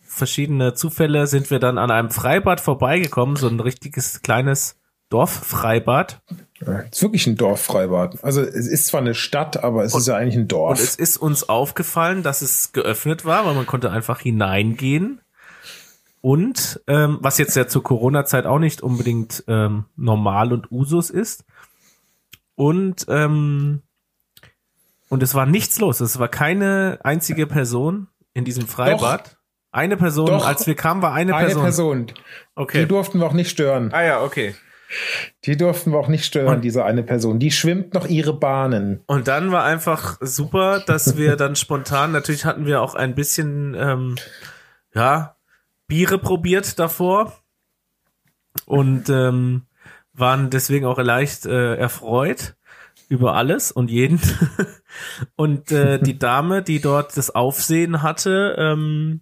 verschiedene 0.00 0.74
Zufälle 0.74 1.28
sind 1.28 1.50
wir 1.50 1.60
dann 1.60 1.78
an 1.78 1.92
einem 1.92 2.10
Freibad 2.10 2.60
vorbeigekommen, 2.60 3.36
so 3.36 3.46
ein 3.46 3.60
richtiges 3.60 4.22
kleines 4.22 4.80
Dorffreibad. 5.10 6.22
Ja, 6.66 6.80
ist 6.80 7.02
wirklich 7.02 7.26
ein 7.28 7.36
Dorffreibad. 7.36 8.24
Also 8.24 8.40
es 8.40 8.66
ist 8.66 8.86
zwar 8.86 9.00
eine 9.00 9.14
Stadt, 9.14 9.62
aber 9.62 9.84
es 9.84 9.94
ist 9.94 10.08
ja 10.08 10.16
eigentlich 10.16 10.36
ein 10.36 10.48
Dorf. 10.48 10.78
Und 10.78 10.80
es 10.80 10.96
ist 10.96 11.18
uns 11.18 11.48
aufgefallen, 11.48 12.24
dass 12.24 12.42
es 12.42 12.72
geöffnet 12.72 13.24
war, 13.24 13.46
weil 13.46 13.54
man 13.54 13.66
konnte 13.66 13.92
einfach 13.92 14.20
hineingehen. 14.20 15.20
Und 16.22 16.80
ähm, 16.86 17.18
was 17.20 17.36
jetzt 17.36 17.56
ja 17.56 17.66
zur 17.66 17.82
Corona-Zeit 17.82 18.46
auch 18.46 18.60
nicht 18.60 18.80
unbedingt 18.80 19.44
ähm, 19.48 19.84
normal 19.96 20.52
und 20.52 20.70
Usus 20.72 21.10
ist. 21.10 21.44
Und 22.54 23.04
ähm, 23.08 23.82
und 25.08 25.22
es 25.22 25.34
war 25.34 25.44
nichts 25.44 25.78
los. 25.78 26.00
Es 26.00 26.18
war 26.18 26.28
keine 26.28 27.00
einzige 27.02 27.46
Person 27.46 28.06
in 28.32 28.44
diesem 28.46 28.66
Freibad. 28.66 29.36
Eine 29.72 29.96
Person, 29.96 30.26
Doch. 30.26 30.46
als 30.46 30.66
wir 30.66 30.74
kamen, 30.74 31.02
war 31.02 31.12
eine, 31.12 31.34
eine 31.34 31.46
Person. 31.46 31.62
Person. 31.62 32.06
Okay. 32.54 32.80
Die 32.80 32.86
durften 32.88 33.18
wir 33.18 33.26
auch 33.26 33.32
nicht 33.32 33.50
stören. 33.50 33.90
Ah 33.92 34.02
ja, 34.02 34.22
okay. 34.22 34.54
Die 35.44 35.56
durften 35.56 35.90
wir 35.92 35.98
auch 35.98 36.08
nicht 36.08 36.24
stören, 36.24 36.56
Und- 36.56 36.60
diese 36.62 36.84
eine 36.84 37.02
Person. 37.02 37.38
Die 37.38 37.50
schwimmt 37.50 37.94
noch 37.94 38.06
ihre 38.06 38.34
Bahnen. 38.34 39.02
Und 39.06 39.28
dann 39.28 39.50
war 39.50 39.64
einfach 39.64 40.18
super, 40.20 40.80
dass 40.80 41.16
wir 41.16 41.36
dann 41.36 41.56
spontan, 41.56 42.12
natürlich 42.12 42.44
hatten 42.44 42.64
wir 42.66 42.80
auch 42.82 42.94
ein 42.94 43.14
bisschen, 43.14 43.74
ähm, 43.74 44.16
ja, 44.94 45.36
Biere 45.92 46.16
probiert 46.16 46.78
davor 46.78 47.34
und 48.64 49.10
ähm, 49.10 49.66
waren 50.14 50.48
deswegen 50.48 50.86
auch 50.86 50.98
leicht 50.98 51.44
äh, 51.44 51.74
erfreut 51.74 52.56
über 53.10 53.34
alles 53.34 53.70
und 53.70 53.90
jeden. 53.90 54.18
und 55.36 55.70
äh, 55.70 55.98
die 55.98 56.18
Dame, 56.18 56.62
die 56.62 56.80
dort 56.80 57.14
das 57.18 57.28
Aufsehen 57.28 58.00
hatte, 58.00 58.56
ähm, 58.56 59.20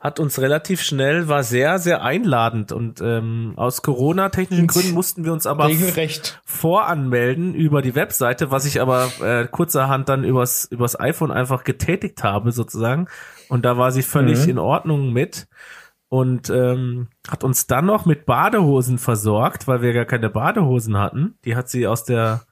hat 0.00 0.18
uns 0.18 0.40
relativ 0.40 0.82
schnell, 0.82 1.28
war 1.28 1.44
sehr, 1.44 1.78
sehr 1.78 2.02
einladend 2.02 2.72
und 2.72 3.00
ähm, 3.00 3.52
aus 3.54 3.82
Corona-technischen 3.82 4.66
Gründen 4.66 4.92
mussten 4.92 5.24
wir 5.24 5.32
uns 5.32 5.46
aber 5.46 5.68
Regelrecht. 5.68 6.40
voranmelden 6.44 7.54
über 7.54 7.80
die 7.80 7.94
Webseite, 7.94 8.50
was 8.50 8.66
ich 8.66 8.80
aber 8.80 9.08
äh, 9.22 9.46
kurzerhand 9.46 10.08
dann 10.08 10.24
übers, 10.24 10.64
übers 10.64 10.98
iPhone 10.98 11.30
einfach 11.30 11.62
getätigt 11.62 12.24
habe 12.24 12.50
sozusagen. 12.50 13.06
Und 13.48 13.64
da 13.64 13.76
war 13.78 13.92
sie 13.92 14.02
völlig 14.02 14.44
Mhm. 14.44 14.50
in 14.50 14.58
Ordnung 14.58 15.12
mit 15.12 15.46
und 16.08 16.50
ähm, 16.50 17.08
hat 17.28 17.44
uns 17.44 17.66
dann 17.66 17.86
noch 17.86 18.06
mit 18.06 18.26
Badehosen 18.26 18.98
versorgt, 18.98 19.66
weil 19.68 19.82
wir 19.82 19.92
gar 19.92 20.04
keine 20.04 20.30
Badehosen 20.30 20.96
hatten. 20.98 21.34
Die 21.44 21.56
hat 21.56 21.68
sie 21.68 21.86
aus 21.86 22.04
der 22.04 22.42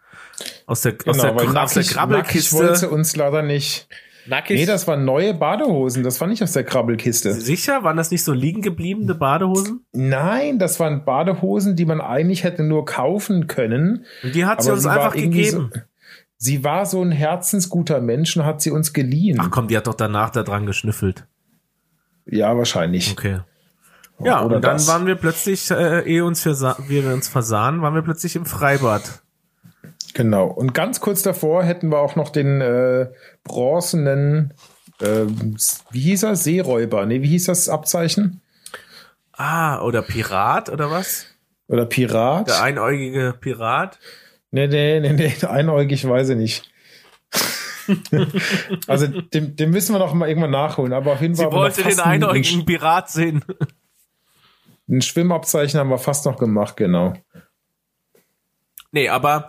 aus 0.67 0.81
der 0.83 0.95
aus 1.07 1.19
der, 1.19 1.33
Genau, 1.33 1.35
aus 1.35 1.37
der 1.37 1.53
nackig, 1.53 1.55
nackig 1.55 1.89
Krabbelkiste. 1.91 2.57
wollte 2.57 2.91
uns 2.91 3.17
leider 3.17 3.43
nicht. 3.43 3.89
Nackig. 4.27 4.59
Nee, 4.59 4.65
das 4.65 4.89
waren 4.89 5.05
neue 5.05 5.35
Badehosen. 5.35 6.03
Das 6.03 6.19
war 6.19 6.27
nicht 6.29 6.43
aus 6.43 6.53
der 6.53 6.65
Krabbelkiste. 6.65 7.33
Sicher? 7.35 7.83
Waren 7.85 7.99
das 7.99 8.11
nicht 8.11 8.25
so 8.25 8.33
liegen 8.33 8.63
gebliebene 8.63 9.15
Badehosen? 9.15 9.85
Nein, 9.93 10.59
das 10.59 10.81
waren 10.81 11.05
Badehosen, 11.05 11.77
die 11.77 11.85
man 11.85 12.01
eigentlich 12.01 12.43
hätte 12.43 12.63
nur 12.63 12.87
kaufen 12.87 13.49
können. 13.49 14.07
Und 14.23 14.35
die 14.35 14.47
hat 14.47 14.63
sie 14.63 14.71
uns 14.73 14.87
einfach 14.87 15.13
gegeben. 15.15 15.71
So, 15.75 15.81
sie 16.45 16.63
war 16.63 16.85
so 16.85 17.03
ein 17.03 17.11
herzensguter 17.11 18.01
Mensch 18.03 18.37
und 18.37 18.45
hat 18.45 18.61
sie 18.61 18.71
uns 18.71 18.93
geliehen. 18.93 19.39
Ach 19.41 19.51
komm, 19.51 19.69
die 19.69 19.77
hat 19.77 19.87
doch 19.87 19.95
danach 19.95 20.29
da 20.31 20.43
dran 20.43 20.67
geschnüffelt. 20.67 21.27
Ja, 22.27 22.57
wahrscheinlich. 22.57 23.13
Okay. 23.13 23.41
Ja, 24.21 24.45
Oder 24.45 24.57
und 24.57 24.63
dann 24.63 24.75
das. 24.75 24.87
waren 24.87 25.07
wir 25.07 25.17
plötzlich, 25.17 25.71
äh, 25.71 26.03
ehe 26.03 26.25
uns 26.25 26.45
wir 26.45 27.13
uns 27.13 27.29
versahen, 27.29 27.83
waren 27.83 27.95
wir 27.95 28.03
plötzlich 28.03 28.37
im 28.37 28.45
Freibad. 28.45 29.23
Genau. 30.13 30.47
Und 30.47 30.75
ganz 30.75 31.01
kurz 31.01 31.23
davor 31.23 31.65
hätten 31.65 31.89
wir 31.89 31.99
auch 31.99 32.15
noch 32.15 32.29
den 32.29 32.61
äh, 32.61 33.09
bronzenen, 33.43 34.53
äh, 35.01 35.25
wie 35.91 36.01
hieß 36.01 36.23
er? 36.25 36.37
Seeräuber. 36.37 37.07
Nee, 37.07 37.23
wie 37.23 37.29
hieß 37.29 37.47
das 37.47 37.69
Abzeichen? 37.69 38.41
Ah, 39.33 39.81
oder 39.81 40.03
Pirat 40.03 40.69
oder 40.69 40.91
was? 40.91 41.27
Oder 41.67 41.87
Pirat? 41.87 42.49
Der 42.49 42.63
einäugige 42.63 43.35
Pirat. 43.39 43.99
Nee, 44.55 44.69
nee, 44.69 45.01
nee, 45.01 45.13
nee, 45.15 45.47
einäugig 45.49 46.09
weiß 46.09 46.29
ich 46.29 46.37
nicht. 46.37 46.71
also 48.87 49.09
den, 49.09 49.57
den 49.57 49.71
müssen 49.71 49.93
wir 49.93 49.99
noch 49.99 50.15
mal 50.15 50.29
irgendwann 50.29 50.53
nachholen, 50.53 50.93
aber 50.93 51.15
auf 51.15 51.21
jeden 51.21 51.35
Sie 51.35 51.43
Fall. 51.43 51.51
wir 51.51 51.57
wollte 51.57 51.83
den 51.83 51.99
einäugigen 51.99 52.65
Pirat 52.65 53.11
sehen. 53.11 53.45
Ein 54.89 55.03
Schwimmabzeichen 55.03 55.81
haben 55.81 55.91
wir 55.91 55.99
fast 55.99 56.25
noch 56.25 56.39
gemacht, 56.39 56.77
genau. 56.77 57.15
Nee, 58.93 59.09
aber 59.09 59.49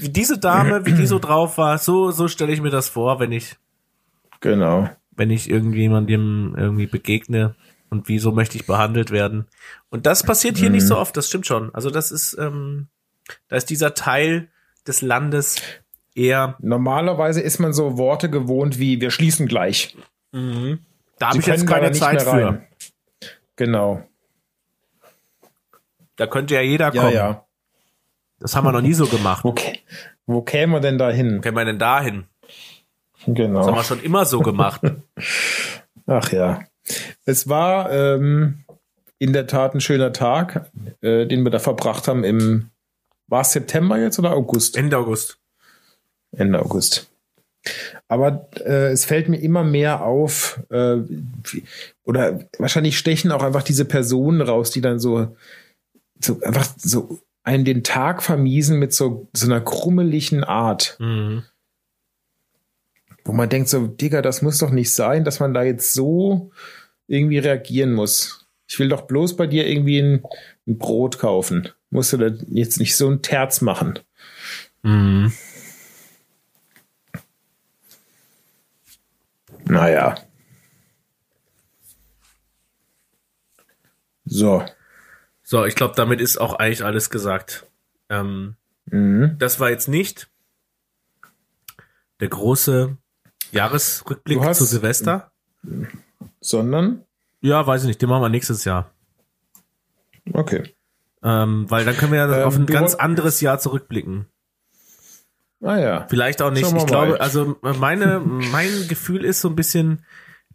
wie 0.00 0.08
diese 0.08 0.36
Dame, 0.36 0.84
wie 0.84 0.94
die 0.94 1.06
so 1.06 1.18
drauf 1.20 1.56
war, 1.56 1.78
so, 1.78 2.10
so 2.10 2.26
stelle 2.26 2.52
ich 2.52 2.60
mir 2.60 2.70
das 2.70 2.88
vor, 2.88 3.20
wenn 3.20 3.30
ich, 3.30 3.54
Genau. 4.40 4.90
wenn 5.14 5.30
ich 5.30 5.48
irgendjemandem 5.48 6.56
irgendwie 6.58 6.88
begegne 6.88 7.54
und 7.88 8.08
wieso 8.08 8.32
möchte 8.32 8.56
ich 8.58 8.66
behandelt 8.66 9.12
werden. 9.12 9.46
Und 9.90 10.06
das 10.06 10.24
passiert 10.24 10.58
hier 10.58 10.70
nicht 10.70 10.88
so 10.88 10.98
oft, 10.98 11.16
das 11.16 11.28
stimmt 11.28 11.46
schon. 11.46 11.72
Also 11.72 11.88
das 11.90 12.10
ist, 12.10 12.36
ähm, 12.36 12.88
da 13.48 13.56
ist 13.56 13.70
dieser 13.70 13.94
Teil 13.94 14.48
des 14.86 15.02
Landes 15.02 15.56
eher, 16.14 16.56
Normalerweise 16.60 17.40
ist 17.40 17.58
man 17.60 17.72
so 17.72 17.96
Worte 17.98 18.28
gewohnt 18.30 18.78
wie 18.78 19.00
wir 19.00 19.10
schließen 19.10 19.46
gleich. 19.46 19.96
da 20.32 21.28
habe 21.28 21.38
ich 21.38 21.46
jetzt 21.46 21.66
keine 21.66 21.92
Zeit 21.92 22.22
für. 22.22 22.62
Genau. 23.56 24.02
Da 26.16 26.26
könnte 26.26 26.54
ja 26.54 26.60
jeder 26.60 26.92
Ja, 26.94 27.02
kommen. 27.02 27.14
ja. 27.14 27.46
Das 28.38 28.56
haben 28.56 28.64
wir 28.64 28.72
noch 28.72 28.80
nie 28.80 28.94
so 28.94 29.06
gemacht. 29.06 29.44
Wo, 29.44 29.50
kä- 29.50 29.78
wo 30.26 30.42
kämen 30.42 30.72
wir 30.74 30.80
denn 30.80 30.98
da 30.98 31.10
hin? 31.10 31.38
Wo 31.38 31.40
kämen 31.40 31.56
wir 31.58 31.64
denn 31.64 31.78
da 31.78 32.02
hin? 32.02 32.24
Das 33.12 33.26
haben 33.26 33.34
Genau. 33.34 33.74
wir 33.74 33.84
schon 33.84 34.02
immer 34.02 34.24
so 34.24 34.40
gemacht. 34.40 34.80
Ach 36.06 36.32
ja. 36.32 36.62
Es 37.24 37.48
war 37.48 37.92
ähm, 37.92 38.64
in 39.18 39.32
der 39.32 39.46
Tat 39.46 39.74
ein 39.74 39.80
schöner 39.80 40.12
Tag, 40.12 40.70
äh, 41.02 41.26
den 41.26 41.42
wir 41.44 41.50
da 41.50 41.58
verbracht 41.58 42.08
haben 42.08 42.24
im, 42.24 42.70
war 43.30 43.40
es 43.42 43.52
September 43.52 43.98
jetzt 43.98 44.18
oder 44.18 44.32
August? 44.32 44.76
Ende 44.76 44.98
August. 44.98 45.38
Ende 46.32 46.60
August. 46.60 47.10
Aber 48.08 48.48
äh, 48.64 48.90
es 48.90 49.04
fällt 49.04 49.28
mir 49.28 49.38
immer 49.38 49.64
mehr 49.64 50.02
auf, 50.04 50.60
äh, 50.70 50.96
oder 52.04 52.40
wahrscheinlich 52.58 52.98
stechen 52.98 53.32
auch 53.32 53.42
einfach 53.42 53.62
diese 53.62 53.84
Personen 53.84 54.40
raus, 54.40 54.70
die 54.70 54.80
dann 54.80 54.98
so, 54.98 55.36
so 56.18 56.40
einfach 56.42 56.66
so 56.76 57.18
einen 57.42 57.64
den 57.64 57.84
Tag 57.84 58.22
vermiesen 58.22 58.78
mit 58.78 58.92
so, 58.92 59.28
so 59.34 59.46
einer 59.46 59.60
krummeligen 59.60 60.44
Art, 60.44 60.96
Mhm. 61.00 61.44
wo 63.24 63.32
man 63.32 63.48
denkt 63.48 63.68
so, 63.68 63.86
Digga, 63.86 64.22
das 64.22 64.42
muss 64.42 64.58
doch 64.58 64.70
nicht 64.70 64.92
sein, 64.92 65.24
dass 65.24 65.40
man 65.40 65.54
da 65.54 65.62
jetzt 65.62 65.92
so 65.92 66.50
irgendwie 67.06 67.38
reagieren 67.38 67.92
muss. 67.92 68.46
Ich 68.68 68.78
will 68.78 68.88
doch 68.88 69.02
bloß 69.02 69.36
bei 69.36 69.46
dir 69.46 69.66
irgendwie 69.66 69.98
ein, 70.00 70.24
ein 70.66 70.78
Brot 70.78 71.18
kaufen. 71.18 71.68
Musst 71.90 72.12
du 72.12 72.16
da 72.18 72.26
jetzt 72.48 72.78
nicht 72.78 72.96
so 72.96 73.08
ein 73.10 73.20
Terz 73.22 73.60
machen. 73.60 73.98
Mhm. 74.82 75.32
Naja. 79.64 80.16
So. 84.24 84.64
So, 85.42 85.64
ich 85.64 85.74
glaube, 85.74 85.94
damit 85.96 86.20
ist 86.20 86.38
auch 86.38 86.54
eigentlich 86.54 86.84
alles 86.84 87.10
gesagt. 87.10 87.66
Ähm, 88.08 88.56
Mhm. 88.86 89.36
das 89.38 89.60
war 89.60 89.70
jetzt 89.70 89.88
nicht 89.88 90.30
der 92.20 92.28
große 92.28 92.96
Jahresrückblick 93.52 94.40
hast- 94.40 94.58
zu 94.58 94.64
Silvester. 94.64 95.32
Sondern? 96.40 97.04
Ja, 97.40 97.66
weiß 97.66 97.82
ich 97.82 97.88
nicht, 97.88 98.00
den 98.02 98.08
machen 98.08 98.22
wir 98.22 98.28
nächstes 98.28 98.64
Jahr. 98.64 98.92
Okay. 100.32 100.74
Ähm, 101.22 101.66
weil 101.70 101.84
dann 101.84 101.96
können 101.96 102.12
wir 102.12 102.18
ja 102.18 102.38
Ähm, 102.42 102.46
auf 102.46 102.56
ein 102.56 102.66
wir 102.68 102.74
ganz 102.74 102.94
anderes 102.94 103.40
Jahr 103.40 103.58
zurückblicken. 103.58 104.26
Ah 105.62 105.76
ja. 105.78 106.06
Vielleicht 106.08 106.40
auch 106.40 106.50
nicht. 106.50 106.72
Ich 106.74 106.86
glaube, 106.86 107.12
mal. 107.12 107.18
also 107.18 107.56
meine, 107.62 108.20
mein 108.24 108.68
Gefühl 108.88 109.24
ist 109.24 109.40
so 109.42 109.48
ein 109.48 109.56
bisschen, 109.56 110.04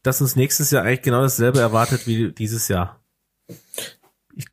dass 0.01 0.21
uns 0.21 0.35
nächstes 0.35 0.71
Jahr 0.71 0.83
eigentlich 0.83 1.03
genau 1.03 1.21
dasselbe 1.21 1.59
erwartet 1.59 2.07
wie 2.07 2.31
dieses 2.31 2.67
Jahr. 2.67 2.99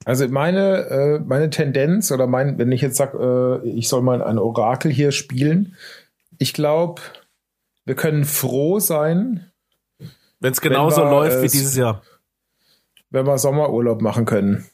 Also 0.04 0.28
meine, 0.28 0.76
äh, 0.90 1.18
meine 1.20 1.50
Tendenz 1.50 2.12
oder 2.12 2.26
mein, 2.26 2.58
wenn 2.58 2.70
ich 2.70 2.82
jetzt 2.82 2.96
sage, 2.96 3.60
äh, 3.64 3.68
ich 3.70 3.88
soll 3.88 4.02
mal 4.02 4.22
ein 4.22 4.38
Orakel 4.38 4.92
hier 4.92 5.10
spielen, 5.12 5.76
ich 6.38 6.52
glaube, 6.52 7.00
wir 7.84 7.96
können 7.96 8.24
froh 8.24 8.78
sein, 8.78 9.50
Wenn 10.40 10.52
es 10.52 10.60
genauso 10.60 11.02
läuft 11.02 11.40
wie 11.42 11.46
es- 11.46 11.52
dieses 11.52 11.74
Jahr. 11.76 12.02
wenn 13.10 13.26
wir 13.26 13.38
Sommerurlaub 13.38 14.02
machen 14.02 14.24
können. 14.24 14.66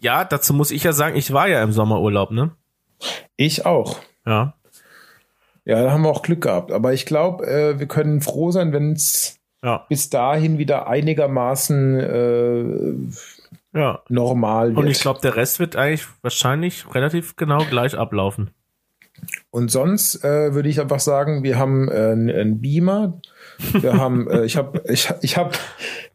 Ja, 0.00 0.24
dazu 0.24 0.52
muss 0.54 0.70
ich 0.70 0.82
ja 0.84 0.92
sagen, 0.92 1.16
ich 1.16 1.32
war 1.32 1.48
ja 1.48 1.62
im 1.62 1.72
Sommerurlaub, 1.72 2.30
ne? 2.30 2.50
Ich 3.36 3.66
auch. 3.66 3.98
Ja. 4.26 4.54
Ja, 5.64 5.82
da 5.82 5.90
haben 5.90 6.02
wir 6.02 6.10
auch 6.10 6.22
Glück 6.22 6.42
gehabt. 6.42 6.72
Aber 6.72 6.92
ich 6.92 7.06
glaube, 7.06 7.46
äh, 7.46 7.78
wir 7.78 7.86
können 7.86 8.20
froh 8.20 8.50
sein, 8.50 8.72
wenn 8.72 8.92
es 8.92 9.38
Ja. 9.62 9.84
bis 9.88 10.10
dahin 10.10 10.58
wieder 10.58 10.86
einigermaßen 10.88 12.00
äh, 12.00 13.78
Ja. 13.78 14.00
normal 14.08 14.68
wird. 14.70 14.78
Und 14.78 14.86
ich 14.90 15.00
glaube, 15.00 15.20
der 15.20 15.36
Rest 15.36 15.58
wird 15.60 15.76
eigentlich 15.76 16.06
wahrscheinlich 16.22 16.92
relativ 16.94 17.36
genau 17.36 17.64
gleich 17.64 17.96
ablaufen. 17.96 18.50
Und 19.50 19.70
sonst 19.70 20.22
äh, 20.24 20.52
würde 20.54 20.68
ich 20.68 20.80
einfach 20.80 21.00
sagen, 21.00 21.42
wir 21.42 21.58
haben 21.58 21.88
äh, 21.88 22.12
einen 22.12 22.60
Beamer. 22.60 23.20
Wir 23.72 23.94
haben, 23.94 24.28
äh, 24.30 24.44
ich 24.44 24.56
habe, 24.56 24.82
ich, 24.88 25.10
ich 25.22 25.36
habe, 25.36 25.52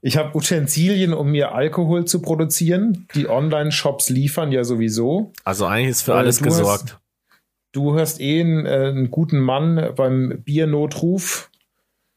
ich 0.01 0.17
habe 0.17 0.35
Utensilien, 0.37 1.13
um 1.13 1.31
mir 1.31 1.53
Alkohol 1.53 2.05
zu 2.05 2.21
produzieren. 2.21 3.07
Die 3.15 3.27
Online-Shops 3.29 4.09
liefern 4.09 4.51
ja 4.51 4.63
sowieso. 4.63 5.31
Also 5.43 5.65
eigentlich 5.65 5.89
ist 5.89 6.01
für 6.03 6.11
Äh, 6.13 6.15
alles 6.15 6.37
du 6.39 6.45
hast- 6.45 6.57
gesorgt. 6.59 6.99
du 7.71 7.99
hast 7.99 8.19
eh 8.21 8.41
einen, 8.41 8.65
äh, 8.65 8.69
einen 8.89 9.11
guten 9.11 9.39
Mann 9.39 9.93
beim 9.95 10.41
Biernotruf. 10.43 11.49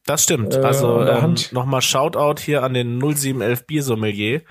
Das 0.06 0.22
stimmt. 0.22 0.54
Äh, 0.54 0.58
also 0.60 1.02
der 1.04 1.22
ähm, 1.22 1.34
nochmal 1.52 1.80
Shoutout 1.80 2.40
hier 2.42 2.62
an 2.62 2.74
den 2.74 2.98
0711 2.98 3.66
Biersommelier. 3.66 4.42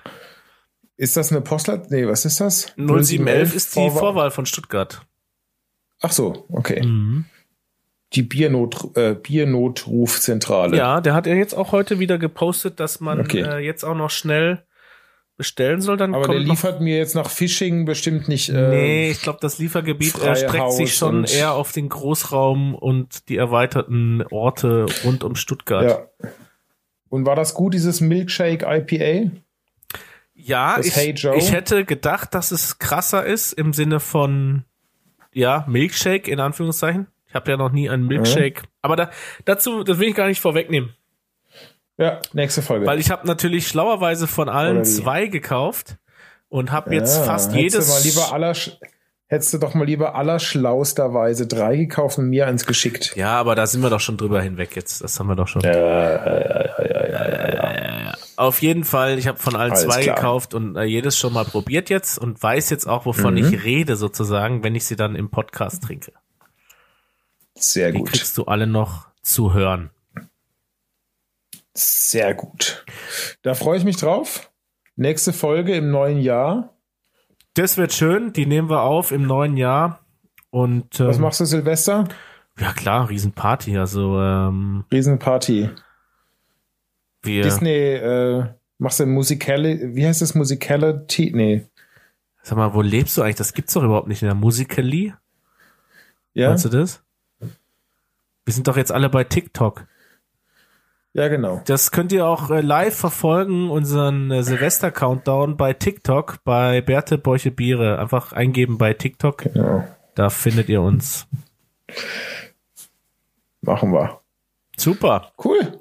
Ist 0.97 1.17
das 1.17 1.31
eine 1.31 1.41
Postleitzahl? 1.41 1.87
Nee, 1.91 2.07
was 2.07 2.25
ist 2.25 2.39
das? 2.39 2.73
0711 2.77 3.55
ist 3.55 3.75
die 3.75 3.79
Vorwahl- 3.79 3.99
Vorwahl 3.99 4.31
von 4.31 4.45
Stuttgart. 4.45 5.01
Ach 6.01 6.11
so, 6.11 6.45
okay. 6.49 6.83
Mhm. 6.85 7.25
Die 8.15 8.22
Biernot, 8.22 8.95
äh, 8.95 9.15
Biernotrufzentrale. 9.15 10.77
Ja, 10.77 11.02
der 11.02 11.14
hat 11.14 11.26
ja 11.27 11.34
jetzt 11.34 11.53
auch 11.56 11.72
heute 11.72 11.99
wieder 11.99 12.18
gepostet, 12.18 12.80
dass 12.80 12.99
man 12.99 13.22
Okay. 13.22 13.41
äh, 13.41 13.57
jetzt 13.60 13.84
auch 13.84 13.95
noch 13.95 14.10
schnell 14.11 14.64
bestellen 15.35 15.81
soll. 15.81 15.98
Dann 15.98 16.14
Aber 16.14 16.27
der 16.27 16.40
liefert 16.40 16.80
mir 16.80 16.98
jetzt 16.98 17.15
nach 17.15 17.30
Phishing 17.30 17.85
bestimmt 17.85 18.27
nicht. 18.27 18.49
Äh, 18.49 18.69
Nee, 18.69 19.11
ich 19.11 19.22
glaube, 19.22 19.40
das 19.41 19.57
Liefergebiet 19.57 20.11
freie 20.14 20.30
erstreckt 20.30 20.73
sich 20.73 20.95
schon 20.95 21.23
eher 21.26 21.53
auf 21.53 21.72
den 21.72 21.90
Großraum 21.90 22.76
und 22.76 23.30
die 23.30 23.38
erweiterten 23.38 24.23
Orte 24.30 24.85
rund 25.03 25.23
um 25.23 25.35
Stuttgart. 25.35 26.07
Ja. 26.22 26.30
Und 27.10 27.26
war 27.26 27.35
das 27.35 27.53
gut, 27.53 27.73
dieses 27.73 27.99
Milkshake 28.02 28.64
IPA? 28.65 29.31
Ja, 30.35 30.77
Das 30.77 30.88
ich, 30.88 30.95
Hey 30.95 31.15
ich 31.38 31.52
hätte 31.52 31.85
gedacht, 31.85 32.34
dass 32.34 32.52
es 32.52 32.80
krasser 32.80 33.26
ist 33.26 33.53
im 33.53 33.73
Sinne 33.73 33.99
von, 33.99 34.65
ja, 35.31 35.65
Milkshake 35.68 36.27
in 36.30 36.40
Anführungszeichen. 36.40 37.07
Ich 37.34 37.35
habe 37.35 37.49
ja 37.49 37.57
noch 37.57 37.72
nie 37.72 37.89
einen 37.89 38.05
Milkshake. 38.05 38.61
Aber 38.84 38.95
da, 38.95 39.10
dazu, 39.45 39.84
das 39.84 39.97
will 39.97 40.10
ich 40.10 40.15
gar 40.15 40.27
nicht 40.27 40.39
vorwegnehmen. 40.39 40.93
Ja, 41.97 42.19
nächste 42.34 42.61
Folge. 42.61 42.85
Weil 42.85 42.99
ich 42.99 43.10
habe 43.10 43.26
natürlich 43.26 43.68
schlauerweise 43.68 44.27
von 44.27 44.49
allen 44.49 44.85
zwei 44.85 45.26
gekauft 45.26 45.97
und 46.49 46.72
habe 46.72 46.93
jetzt 46.93 47.18
Ja, 47.18 47.23
fast 47.23 47.53
jedes... 47.53 47.88
Du 47.88 47.91
mal 47.91 48.01
lieber 48.03 48.34
aller, 48.34 48.53
hättest 49.26 49.51
du 49.51 49.57
doch 49.57 49.73
mal 49.73 49.84
lieber 49.85 50.14
allerschlausterweise 50.14 51.47
drei 51.47 51.76
gekauft 51.76 52.19
und 52.19 52.30
mir 52.30 52.45
eins 52.45 52.68
geschickt. 52.68 53.14
ja, 53.15 53.31
aber 53.31 53.55
da 53.55 53.65
sind 53.65 53.81
wir 53.81 53.89
doch 53.89 53.99
schon 53.99 54.18
drüber 54.18 54.39
hinweg 54.43 54.76
jetzt. 54.76 55.03
Das 55.03 55.19
haben 55.19 55.26
wir 55.26 55.35
doch 55.35 55.47
schon. 55.47 55.64
Auf 58.35 58.61
jeden 58.61 58.84
Fall, 58.84 59.18
ich 59.19 59.27
habe 59.27 59.38
von 59.39 59.55
allen 59.55 59.72
Alles 59.72 59.84
zwei 59.85 60.01
klar. 60.03 60.15
gekauft 60.15 60.53
und 60.53 60.76
äh, 60.76 60.84
jedes 60.84 61.18
schon 61.18 61.34
mal 61.34 61.45
probiert 61.45 61.89
jetzt 61.89 62.18
und 62.18 62.41
weiß 62.41 62.69
jetzt 62.72 62.88
auch, 62.88 63.05
wovon 63.05 63.35
Mhm. 63.35 63.53
ich 63.53 63.64
rede 63.64 63.95
sozusagen, 63.95 64.64
wenn 64.64 64.76
ich 64.76 64.85
sie 64.85 64.95
dann 64.95 65.15
im 65.15 65.30
Podcast 65.30 65.84
trinke. 65.84 66.11
Sehr 67.55 67.91
Die 67.91 67.99
gut. 67.99 68.09
kriegst 68.09 68.38
du 68.38 68.45
alle 68.45 68.67
noch 68.67 69.07
zu 69.21 69.53
hören. 69.53 69.89
Sehr 71.75 72.34
gut. 72.35 72.85
Da 73.41 73.53
freue 73.55 73.77
ich 73.77 73.84
mich 73.84 73.97
drauf. 73.97 74.51
Nächste 74.95 75.34
Folge 75.34 75.75
im 75.75 75.89
neuen 75.89 76.19
Jahr. 76.19 76.75
Das 77.55 77.77
wird 77.77 77.93
schön, 77.93 78.34
die 78.34 78.45
nehmen 78.45 78.69
wir 78.69 78.81
auf 78.81 79.11
im 79.11 79.23
neuen 79.25 79.57
Jahr. 79.57 79.99
Und 80.51 80.99
Was 80.99 81.15
ähm, 81.17 81.21
machst 81.23 81.39
du 81.39 81.45
Silvester? 81.45 82.07
ja 82.59 82.73
klar, 82.73 83.09
Riesenparty. 83.09 83.77
Also 83.77 84.19
ähm, 84.19 84.85
Riesenparty. 84.91 85.69
wir, 87.23 87.41
Disney, 87.43 87.71
äh, 87.71 88.45
machst 88.77 88.99
du 88.99 89.05
Musikali, 89.07 89.95
wie 89.95 90.05
heißt 90.05 90.21
das 90.21 90.35
Musicality? 90.35 91.31
Nee. 91.34 91.65
sag 92.43 92.57
mal, 92.57 92.73
wo 92.75 92.81
lebst 92.81 93.17
du 93.17 93.23
eigentlich? 93.23 93.35
Das 93.38 93.53
gibt's 93.53 93.73
doch 93.73 93.84
überhaupt 93.84 94.07
nicht 94.07 94.21
in 94.21 94.27
der 94.27 94.35
Musically. 94.35 95.13
Ja? 96.34 96.49
Meinst 96.49 96.65
du 96.65 96.69
das? 96.69 97.02
Wir 98.45 98.53
sind 98.53 98.68
doch 98.68 98.78
jetzt 98.78 98.91
alle 98.91 99.10
bei 99.10 99.24
TikTok. 99.24 99.86
Ja, 101.14 101.28
genau. 101.28 101.61
Das 101.65 101.91
könnt 101.91 102.11
ihr 102.11 102.26
auch 102.26 102.49
äh, 102.49 102.61
live 102.61 102.95
verfolgen, 102.95 103.70
unseren 103.70 104.32
äh, 104.32 104.41
Silvester-Countdown 104.44 105.57
bei 105.57 105.74
TikTok, 105.74 106.44
bei 106.44 106.82
Berthe 106.82 107.20
Bäuche 107.20 107.52
Biere. 107.52 107.99
Einfach 107.99 108.34
eingeben 108.34 108.80
bei 108.80 108.94
TikTok, 108.94 109.38
genau. 109.38 109.88
da 110.15 110.30
findet 110.32 110.70
ihr 110.70 110.82
uns. 110.82 111.28
Machen 113.61 113.94
wir. 113.94 114.22
Super. 114.76 115.32
Cool. 115.44 115.80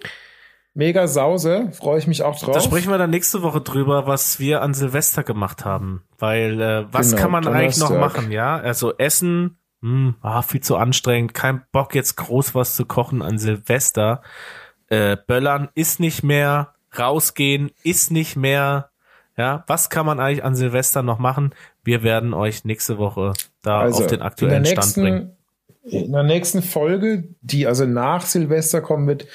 Mega 0.74 1.06
Sause. 1.06 1.68
Freue 1.72 1.98
ich 1.98 2.06
mich 2.06 2.22
auch 2.22 2.38
drauf. 2.38 2.54
Da 2.54 2.60
sprechen 2.60 2.90
wir 2.90 2.98
dann 2.98 3.10
nächste 3.10 3.42
Woche 3.42 3.60
drüber, 3.60 4.06
was 4.06 4.38
wir 4.38 4.62
an 4.62 4.74
Silvester 4.74 5.22
gemacht 5.22 5.64
haben. 5.64 6.02
Weil, 6.18 6.60
äh, 6.60 6.84
was 6.92 7.10
Genau, 7.10 7.22
kann 7.22 7.30
man 7.30 7.48
eigentlich 7.48 7.78
noch 7.78 7.88
Donnerstag. 7.88 8.22
machen, 8.22 8.32
ja? 8.32 8.56
Also 8.56 8.96
Essen, 8.96 9.58
hm, 9.82 10.14
ah, 10.22 10.42
viel 10.42 10.60
zu 10.60 10.76
anstrengend, 10.76 11.34
kein 11.34 11.62
Bock 11.72 11.94
jetzt 11.94 12.16
groß 12.16 12.54
was 12.54 12.76
zu 12.76 12.86
kochen 12.86 13.20
an 13.20 13.38
Silvester. 13.38 14.22
Äh, 14.88 15.16
Böllern 15.26 15.68
ist 15.74 16.00
nicht 16.00 16.22
mehr, 16.22 16.74
rausgehen 16.96 17.70
ist 17.82 18.10
nicht 18.10 18.36
mehr. 18.36 18.90
Ja, 19.36 19.64
was 19.66 19.90
kann 19.90 20.06
man 20.06 20.20
eigentlich 20.20 20.44
an 20.44 20.54
Silvester 20.54 21.02
noch 21.02 21.18
machen? 21.18 21.54
Wir 21.82 22.02
werden 22.02 22.32
euch 22.32 22.64
nächste 22.64 22.98
Woche 22.98 23.32
da 23.62 23.80
also, 23.80 24.02
auf 24.02 24.06
den 24.06 24.22
aktuellen 24.22 24.64
Stand 24.64 24.94
bringen. 24.94 25.36
In 25.84 26.12
der 26.12 26.22
nächsten 26.22 26.62
Folge, 26.62 27.24
die 27.40 27.66
also 27.66 27.84
nach 27.86 28.24
Silvester 28.24 28.82
kommen 28.82 29.08
wird, 29.08 29.26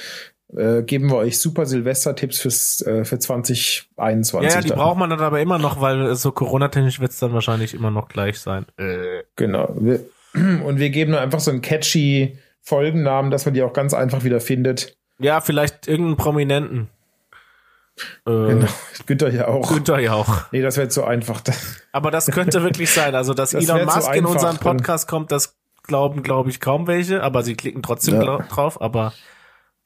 äh, 0.55 0.83
geben 0.83 1.09
wir 1.09 1.17
euch 1.17 1.39
super 1.39 1.65
Silvester-Tipps 1.65 2.39
fürs, 2.39 2.81
äh, 2.83 3.03
für 3.03 3.19
2021. 3.19 4.49
Ja, 4.49 4.55
ja, 4.55 4.61
die 4.61 4.69
dann. 4.69 4.77
braucht 4.77 4.97
man 4.97 5.09
dann 5.09 5.19
aber 5.19 5.41
immer 5.41 5.57
noch, 5.57 5.81
weil 5.81 6.15
so 6.15 6.31
Corona-technisch 6.31 7.01
wird 7.01 7.11
es 7.11 7.19
dann 7.19 7.33
wahrscheinlich 7.33 7.73
immer 7.73 7.91
noch 7.91 8.07
gleich 8.07 8.39
sein. 8.39 8.65
Äh. 8.77 9.23
Genau. 9.35 9.75
Wir, 9.77 9.99
und 10.65 10.79
wir 10.79 10.89
geben 10.89 11.11
nur 11.11 11.21
einfach 11.21 11.39
so 11.39 11.51
einen 11.51 11.61
catchy 11.61 12.37
Folgennamen, 12.61 13.31
dass 13.31 13.45
man 13.45 13.53
die 13.53 13.63
auch 13.63 13.73
ganz 13.73 13.93
einfach 13.93 14.23
wieder 14.23 14.39
findet. 14.41 14.97
Ja, 15.19 15.41
vielleicht 15.41 15.87
irgendeinen 15.87 16.17
Prominenten. 16.17 16.89
Äh, 18.25 18.31
Genau. 18.31 18.67
Günther 19.05 19.29
ja 19.33 19.47
auch. 19.47 19.73
Günther 19.73 19.99
ja 19.99 20.13
auch. 20.13 20.51
Nee, 20.51 20.61
das 20.61 20.77
wäre 20.77 20.87
zu 20.89 21.03
einfach. 21.03 21.41
Aber 21.91 22.11
das 22.11 22.27
könnte 22.27 22.61
wirklich 22.61 22.91
sein. 22.91 23.15
Also, 23.15 23.33
dass 23.33 23.51
Das 23.51 23.63
Elon 23.63 23.85
Musk 23.85 24.13
in 24.15 24.25
unseren 24.25 24.57
Podcast 24.57 25.07
kommt, 25.07 25.31
das 25.31 25.55
glauben, 25.83 26.21
glaube 26.23 26.49
ich, 26.49 26.59
kaum 26.59 26.87
welche. 26.87 27.23
Aber 27.23 27.43
sie 27.43 27.55
klicken 27.55 27.81
trotzdem 27.81 28.21
Ja. 28.21 28.37
drauf. 28.49 28.81
Aber 28.81 29.13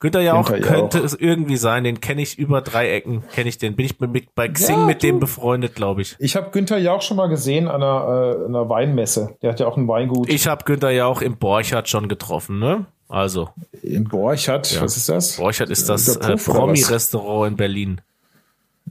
Günther 0.02 0.20
ja 0.20 0.34
auch 0.34 0.48
Günther 0.50 0.66
könnte 0.68 0.98
Jauch. 0.98 1.04
es 1.04 1.14
irgendwie 1.14 1.56
sein. 1.56 1.84
Den 1.84 2.00
kenne 2.00 2.22
ich 2.22 2.36
über 2.36 2.60
drei 2.60 2.90
Ecken. 2.90 3.22
Kenne 3.32 3.48
ich 3.48 3.58
den. 3.58 3.76
Bin 3.76 3.86
ich 3.86 4.00
mit, 4.00 4.34
bei 4.34 4.48
Xing 4.48 4.80
Ja, 4.80 4.84
mit 4.84 5.04
dem 5.04 5.14
du. 5.16 5.20
befreundet, 5.20 5.76
glaube 5.76 6.02
ich. 6.02 6.16
Ich 6.18 6.34
habe 6.34 6.50
Günther 6.50 6.76
ja 6.78 6.92
auch 6.92 7.02
schon 7.02 7.16
mal 7.16 7.28
gesehen 7.28 7.68
an 7.68 7.82
einer, 7.84 8.36
äh, 8.42 8.44
einer 8.46 8.68
Weinmesse. 8.68 9.36
Der 9.42 9.52
hat 9.52 9.60
ja 9.60 9.66
auch 9.68 9.76
ein 9.76 9.86
Weingut 9.86 10.28
Ich 10.28 10.48
habe 10.48 10.64
Günther 10.64 10.90
ja 10.90 11.06
auch 11.06 11.22
im 11.22 11.36
Borchardt 11.36 11.88
schon 11.88 12.08
getroffen, 12.08 12.58
ne? 12.58 12.86
Also, 13.08 13.50
in 13.82 14.04
Borchardt. 14.04 14.80
Was 14.82 14.96
ist 14.96 15.08
das? 15.08 15.36
Borchardt 15.36 15.70
ist 15.70 15.88
das 15.88 16.16
äh? 16.16 16.36
Promi-Restaurant 16.36 17.52
in 17.52 17.56
Berlin. 17.56 18.00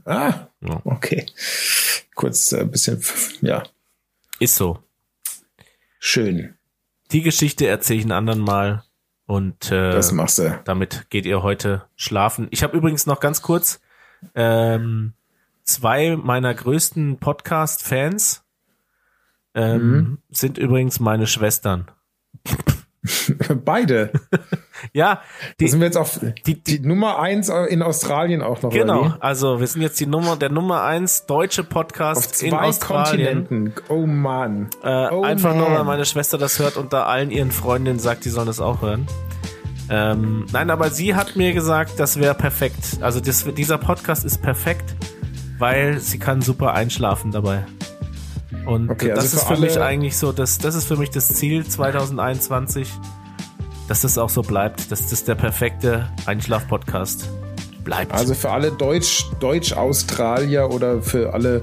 Ah, 0.06 0.32
Ja. 0.66 0.80
okay. 0.84 1.26
Kurz 2.14 2.52
äh, 2.52 2.60
ein 2.60 2.70
bisschen, 2.70 3.02
ja, 3.42 3.64
Ist 4.40 4.54
so. 4.56 4.78
schön. 5.98 6.54
Die 7.10 7.20
Geschichte 7.22 7.66
erzähle 7.66 7.98
ich 7.98 8.04
einen 8.06 8.12
anderen 8.12 8.40
Mal. 8.40 8.82
Und 9.32 9.70
äh, 9.70 9.92
Das 9.92 10.12
machst 10.12 10.38
du. 10.38 10.60
Damit 10.64 11.06
geht 11.08 11.24
ihr 11.24 11.42
heute 11.42 11.86
schlafen. 11.96 12.48
Ich 12.50 12.62
habe 12.62 12.76
übrigens 12.76 13.06
noch 13.06 13.18
ganz 13.18 13.40
kurz 13.40 13.80
ähm, 14.34 15.14
zwei 15.64 16.16
meiner 16.16 16.52
größten 16.52 17.18
Podcast-Fans 17.18 18.44
ähm, 19.54 19.80
Mhm. 19.96 20.18
sind 20.30 20.58
übrigens 20.58 21.00
meine 21.00 21.26
Schwestern. 21.26 21.90
Beide. 23.64 24.12
Ja, 24.92 25.20
die, 25.60 25.68
sind 25.68 25.80
wir 25.80 25.86
jetzt 25.86 25.96
auf 25.96 26.20
die, 26.20 26.54
die 26.54 26.62
die, 26.62 26.86
Nummer 26.86 27.18
eins 27.18 27.48
in 27.48 27.82
Australien 27.82 28.42
auch 28.42 28.62
noch. 28.62 28.70
genau. 28.70 29.14
Also 29.20 29.60
wir 29.60 29.66
sind 29.66 29.82
jetzt 29.82 30.00
die 30.00 30.06
Nummer 30.06 30.36
der 30.36 30.50
Nummer 30.50 30.82
eins 30.82 31.26
deutsche 31.26 31.62
Auf 31.62 31.68
Podcast 31.68 32.42
in 32.42 32.50
zwei 32.50 32.68
Australien. 32.68 33.46
Kontinenten. 33.46 33.84
Oh 33.88 34.06
Mann. 34.06 34.68
Äh, 34.82 35.08
oh 35.10 35.22
einfach 35.22 35.54
nur, 35.54 35.68
man. 35.68 35.78
weil 35.78 35.84
meine 35.84 36.04
Schwester 36.04 36.38
das 36.38 36.58
hört 36.58 36.76
und 36.76 36.92
da 36.92 37.04
allen 37.04 37.30
ihren 37.30 37.50
Freundinnen 37.50 37.98
sagt, 37.98 38.24
die 38.24 38.30
sollen 38.30 38.46
das 38.46 38.60
auch 38.60 38.82
hören. 38.82 39.06
Ähm, 39.88 40.46
nein, 40.52 40.70
aber 40.70 40.90
sie 40.90 41.14
hat 41.14 41.36
mir 41.36 41.52
gesagt, 41.52 41.98
das 41.98 42.18
wäre 42.18 42.34
perfekt. 42.34 42.98
Also 43.00 43.20
das, 43.20 43.44
dieser 43.44 43.78
Podcast 43.78 44.24
ist 44.24 44.40
perfekt, 44.40 44.94
weil 45.58 45.98
sie 45.98 46.18
kann 46.18 46.40
super 46.40 46.72
einschlafen 46.72 47.30
dabei. 47.30 47.64
Und 48.66 48.90
Okay, 48.90 49.08
das 49.08 49.18
also 49.18 49.36
ist 49.36 49.48
für 49.48 49.56
für 49.56 49.60
mich 49.60 49.80
eigentlich 49.80 50.16
so, 50.16 50.32
das, 50.32 50.58
das 50.58 50.74
ist 50.74 50.86
für 50.86 50.96
mich 50.96 51.10
das 51.10 51.28
Ziel 51.28 51.66
2021, 51.66 52.88
dass 53.92 54.00
das 54.00 54.16
auch 54.16 54.30
so 54.30 54.40
bleibt, 54.40 54.90
dass 54.90 55.08
das 55.08 55.24
der 55.24 55.34
perfekte 55.34 56.08
Einschlaf-Podcast 56.24 57.28
bleibt. 57.84 58.10
Also 58.14 58.32
für 58.32 58.48
alle 58.50 58.70
Deutsch, 58.72 59.26
Deutsch-Australier 59.38 60.70
oder 60.70 61.02
für 61.02 61.34
alle 61.34 61.60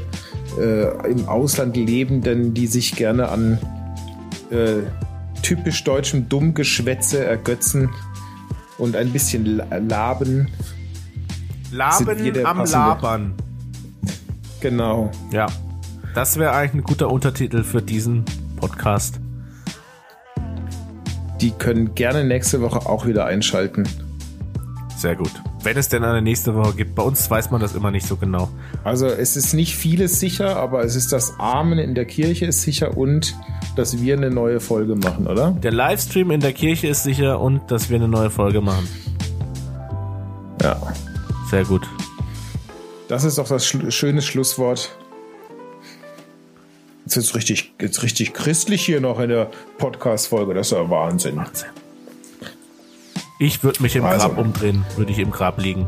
äh, 0.60 1.10
im 1.10 1.27
Ausland 1.27 1.76
Lebenden, 1.76 2.53
die 2.53 2.68
sich 2.68 2.95
gerne 2.95 3.30
an 3.30 3.57
äh, 4.51 4.84
typisch 5.41 5.84
deutschem 5.84 6.30
Dummgeschwätze 6.30 7.26
ergötzen 7.26 7.89
und 8.77 8.95
ein 8.95 9.11
bisschen 9.11 9.57
la- 9.57 9.77
laben. 9.77 10.49
Laben 11.72 12.07
am 12.45 12.57
passende- 12.60 12.77
Labern. 12.77 13.34
Genau. 14.60 15.10
Ja, 15.31 15.47
das 16.14 16.38
wäre 16.38 16.51
eigentlich 16.51 16.84
ein 16.84 16.88
guter 16.88 17.10
Untertitel 17.10 17.64
für 17.64 17.81
diesen 17.81 18.23
Podcast. 18.57 19.19
Die 21.41 21.52
können 21.52 21.95
gerne 21.95 22.24
nächste 22.24 22.61
Woche 22.61 22.88
auch 22.88 23.06
wieder 23.06 23.26
einschalten. 23.26 23.88
Sehr 24.98 25.16
gut. 25.16 25.32
Wenn 25.64 25.78
es 25.78 25.88
denn 25.88 26.03
eine 26.03 26.22
nächste 26.22 26.56
Woche 26.56 26.74
gibt. 26.74 26.95
Bei 26.95 27.03
uns 27.03 27.30
weiß 27.30 27.52
man 27.52 27.61
das 27.61 27.74
immer 27.76 27.91
nicht 27.91 28.06
so 28.06 28.18
genau. 28.18 28.49
Also 28.84 29.07
es 29.07 29.38
ist 29.38 29.53
nicht 29.53 29.76
vieles 29.76 30.20
sicher, 30.20 30.57
aber 30.57 30.84
es 30.84 30.95
ist 30.95 31.14
das 31.14 31.40
Amen 31.40 31.80
in 31.80 31.95
der 31.95 32.06
Kirche 32.06 32.45
ist 32.45 32.61
sicher 32.61 32.98
und 32.98 33.36
dass 33.76 34.02
wir 34.02 34.16
eine 34.16 34.30
neue 34.30 34.60
Folge 34.60 34.95
machen, 34.95 35.28
oder? 35.28 35.52
Der 35.52 35.72
Livestream 35.72 36.32
in 36.32 36.41
der 36.41 36.53
Kirche 36.53 36.88
ist 36.88 37.03
sicher 37.03 37.40
und 37.40 37.72
dass 37.72 37.90
wir 37.90 37.95
eine 37.95 38.10
neue 38.10 38.30
Folge 38.30 38.60
machen. 38.60 38.88
Ja. 40.61 40.82
Sehr 41.49 41.64
gut. 41.64 41.88
Das 43.07 43.24
ist 43.24 43.38
doch 43.38 43.48
das 43.48 43.66
schl 43.66 43.90
schöne 43.91 44.22
Schlusswort. 44.22 44.98
Jetzt 47.10 47.18
ist 47.18 47.34
richtig, 47.34 47.73
jetzt 47.81 48.03
richtig 48.03 48.36
christlich 48.36 48.86
hier 48.86 49.02
noch 49.02 49.19
in 49.19 49.30
der 49.30 49.49
Podcast-Folge. 49.80 50.53
Das 50.53 50.68
ist 50.68 50.77
ja 50.77 50.88
Wahnsinn. 50.91 51.38
Wahnsinn. 51.38 51.69
Ich 53.40 53.64
würde 53.64 53.81
mich 53.81 53.95
im 53.95 54.06
Also. 54.06 54.27
Grab 54.27 54.38
umdrehen, 54.38 54.86
würde 54.95 55.11
ich 55.11 55.18
im 55.18 55.31
Grab 55.31 55.60
liegen. 55.60 55.88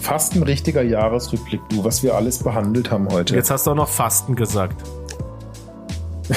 Fast 0.00 0.36
ein 0.36 0.44
richtiger 0.44 0.82
Jahresrückblick, 0.82 1.60
du, 1.70 1.82
was 1.82 2.04
wir 2.04 2.14
alles 2.14 2.38
behandelt 2.38 2.92
haben 2.92 3.08
heute. 3.08 3.34
Jetzt 3.34 3.50
hast 3.50 3.66
du 3.66 3.72
auch 3.72 3.74
noch 3.74 3.88
Fasten 3.88 4.36
gesagt. 4.36 4.80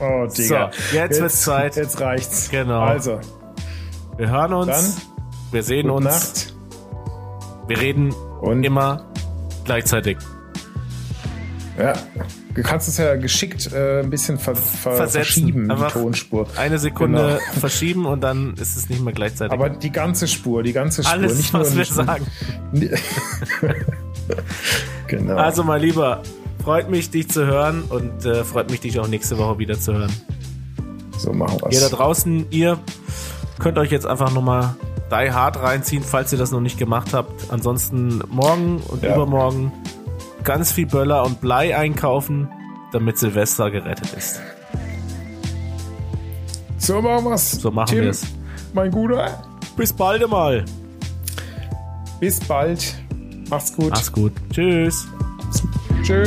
oh, 0.00 0.26
Digga. 0.26 0.70
So, 0.72 0.96
jetzt 0.96 1.20
wird's 1.20 1.42
Zeit. 1.42 1.76
Jetzt 1.76 2.00
reicht's. 2.00 2.48
Genau. 2.48 2.80
Also, 2.80 3.20
Wir 4.16 4.30
hören 4.30 4.54
uns, 4.54 4.68
Dann, 4.68 5.02
wir 5.52 5.62
sehen 5.62 5.90
uns, 5.90 6.06
Nacht. 6.06 6.54
wir 7.68 7.78
reden 7.78 8.14
Und 8.40 8.64
immer 8.64 9.04
gleichzeitig. 9.66 10.16
Ja, 11.78 11.92
du 12.54 12.62
kannst 12.62 12.88
es 12.88 12.96
ja 12.98 13.16
geschickt 13.16 13.70
äh, 13.72 14.00
ein 14.00 14.10
bisschen 14.10 14.38
ver 14.38 14.54
ver 14.56 14.92
Versetzen. 14.96 15.24
verschieben, 15.24 15.68
die 15.68 15.92
Tonspur. 15.92 16.46
Eine 16.56 16.78
Sekunde 16.78 17.38
Genau. 17.38 17.38
verschieben 17.60 18.06
und 18.06 18.20
dann 18.22 18.54
ist 18.54 18.76
es 18.76 18.88
nicht 18.88 19.02
mehr 19.02 19.12
gleichzeitig. 19.12 19.52
Aber 19.52 19.68
die 19.70 19.90
ganze 19.92 20.26
Spur, 20.28 20.62
die 20.62 20.72
ganze 20.72 21.02
Spur. 21.02 21.12
Alles, 21.12 21.36
nicht 21.36 21.52
was 21.54 21.70
nur 21.70 21.78
wir 21.78 21.84
sagen. 21.84 22.26
genau. 25.06 25.36
Also, 25.36 25.64
mein 25.64 25.80
Lieber, 25.80 26.22
freut 26.62 26.90
mich, 26.90 27.10
dich 27.10 27.28
zu 27.28 27.46
hören 27.46 27.82
und 27.88 28.24
äh, 28.24 28.44
freut 28.44 28.70
mich, 28.70 28.80
dich 28.80 28.98
auch 28.98 29.08
nächste 29.08 29.38
Woche 29.38 29.58
wieder 29.58 29.78
zu 29.78 29.94
hören. 29.94 30.12
so 31.18 31.32
machen 31.32 31.58
Ihr 31.70 31.80
da 31.80 31.88
draußen, 31.88 32.46
ihr 32.50 32.78
könnt 33.58 33.78
euch 33.78 33.90
jetzt 33.90 34.06
einfach 34.06 34.32
nochmal 34.32 34.74
Die 35.10 35.30
Hard 35.30 35.62
reinziehen, 35.62 36.02
falls 36.02 36.32
ihr 36.32 36.38
das 36.38 36.50
noch 36.50 36.60
nicht 36.60 36.78
gemacht 36.78 37.14
habt. 37.14 37.50
Ansonsten 37.52 38.22
morgen 38.28 38.78
und 38.88 39.02
Ja. 39.02 39.14
übermorgen 39.14 39.72
ganz 40.46 40.72
viel 40.72 40.86
Böller 40.86 41.24
und 41.24 41.42
Blei 41.42 41.76
einkaufen, 41.76 42.48
damit 42.92 43.18
Silvester 43.18 43.70
gerettet 43.70 44.14
ist. 44.14 44.40
So 46.78 47.02
machen 47.02 47.24
wir's. 47.24 47.50
So 47.50 47.70
machen 47.70 47.90
Tim, 47.90 48.04
wir's. 48.04 48.22
Mein 48.72 48.90
Guter. 48.90 49.42
Bis 49.76 49.92
bald 49.92 50.26
mal. 50.30 50.64
Bis 52.20 52.40
bald. 52.40 52.94
Macht's 53.50 53.74
gut. 53.74 53.90
Mach's 53.90 54.12
gut. 54.12 54.32
Tschüss. 54.50 55.06
Tschö. 56.02 56.24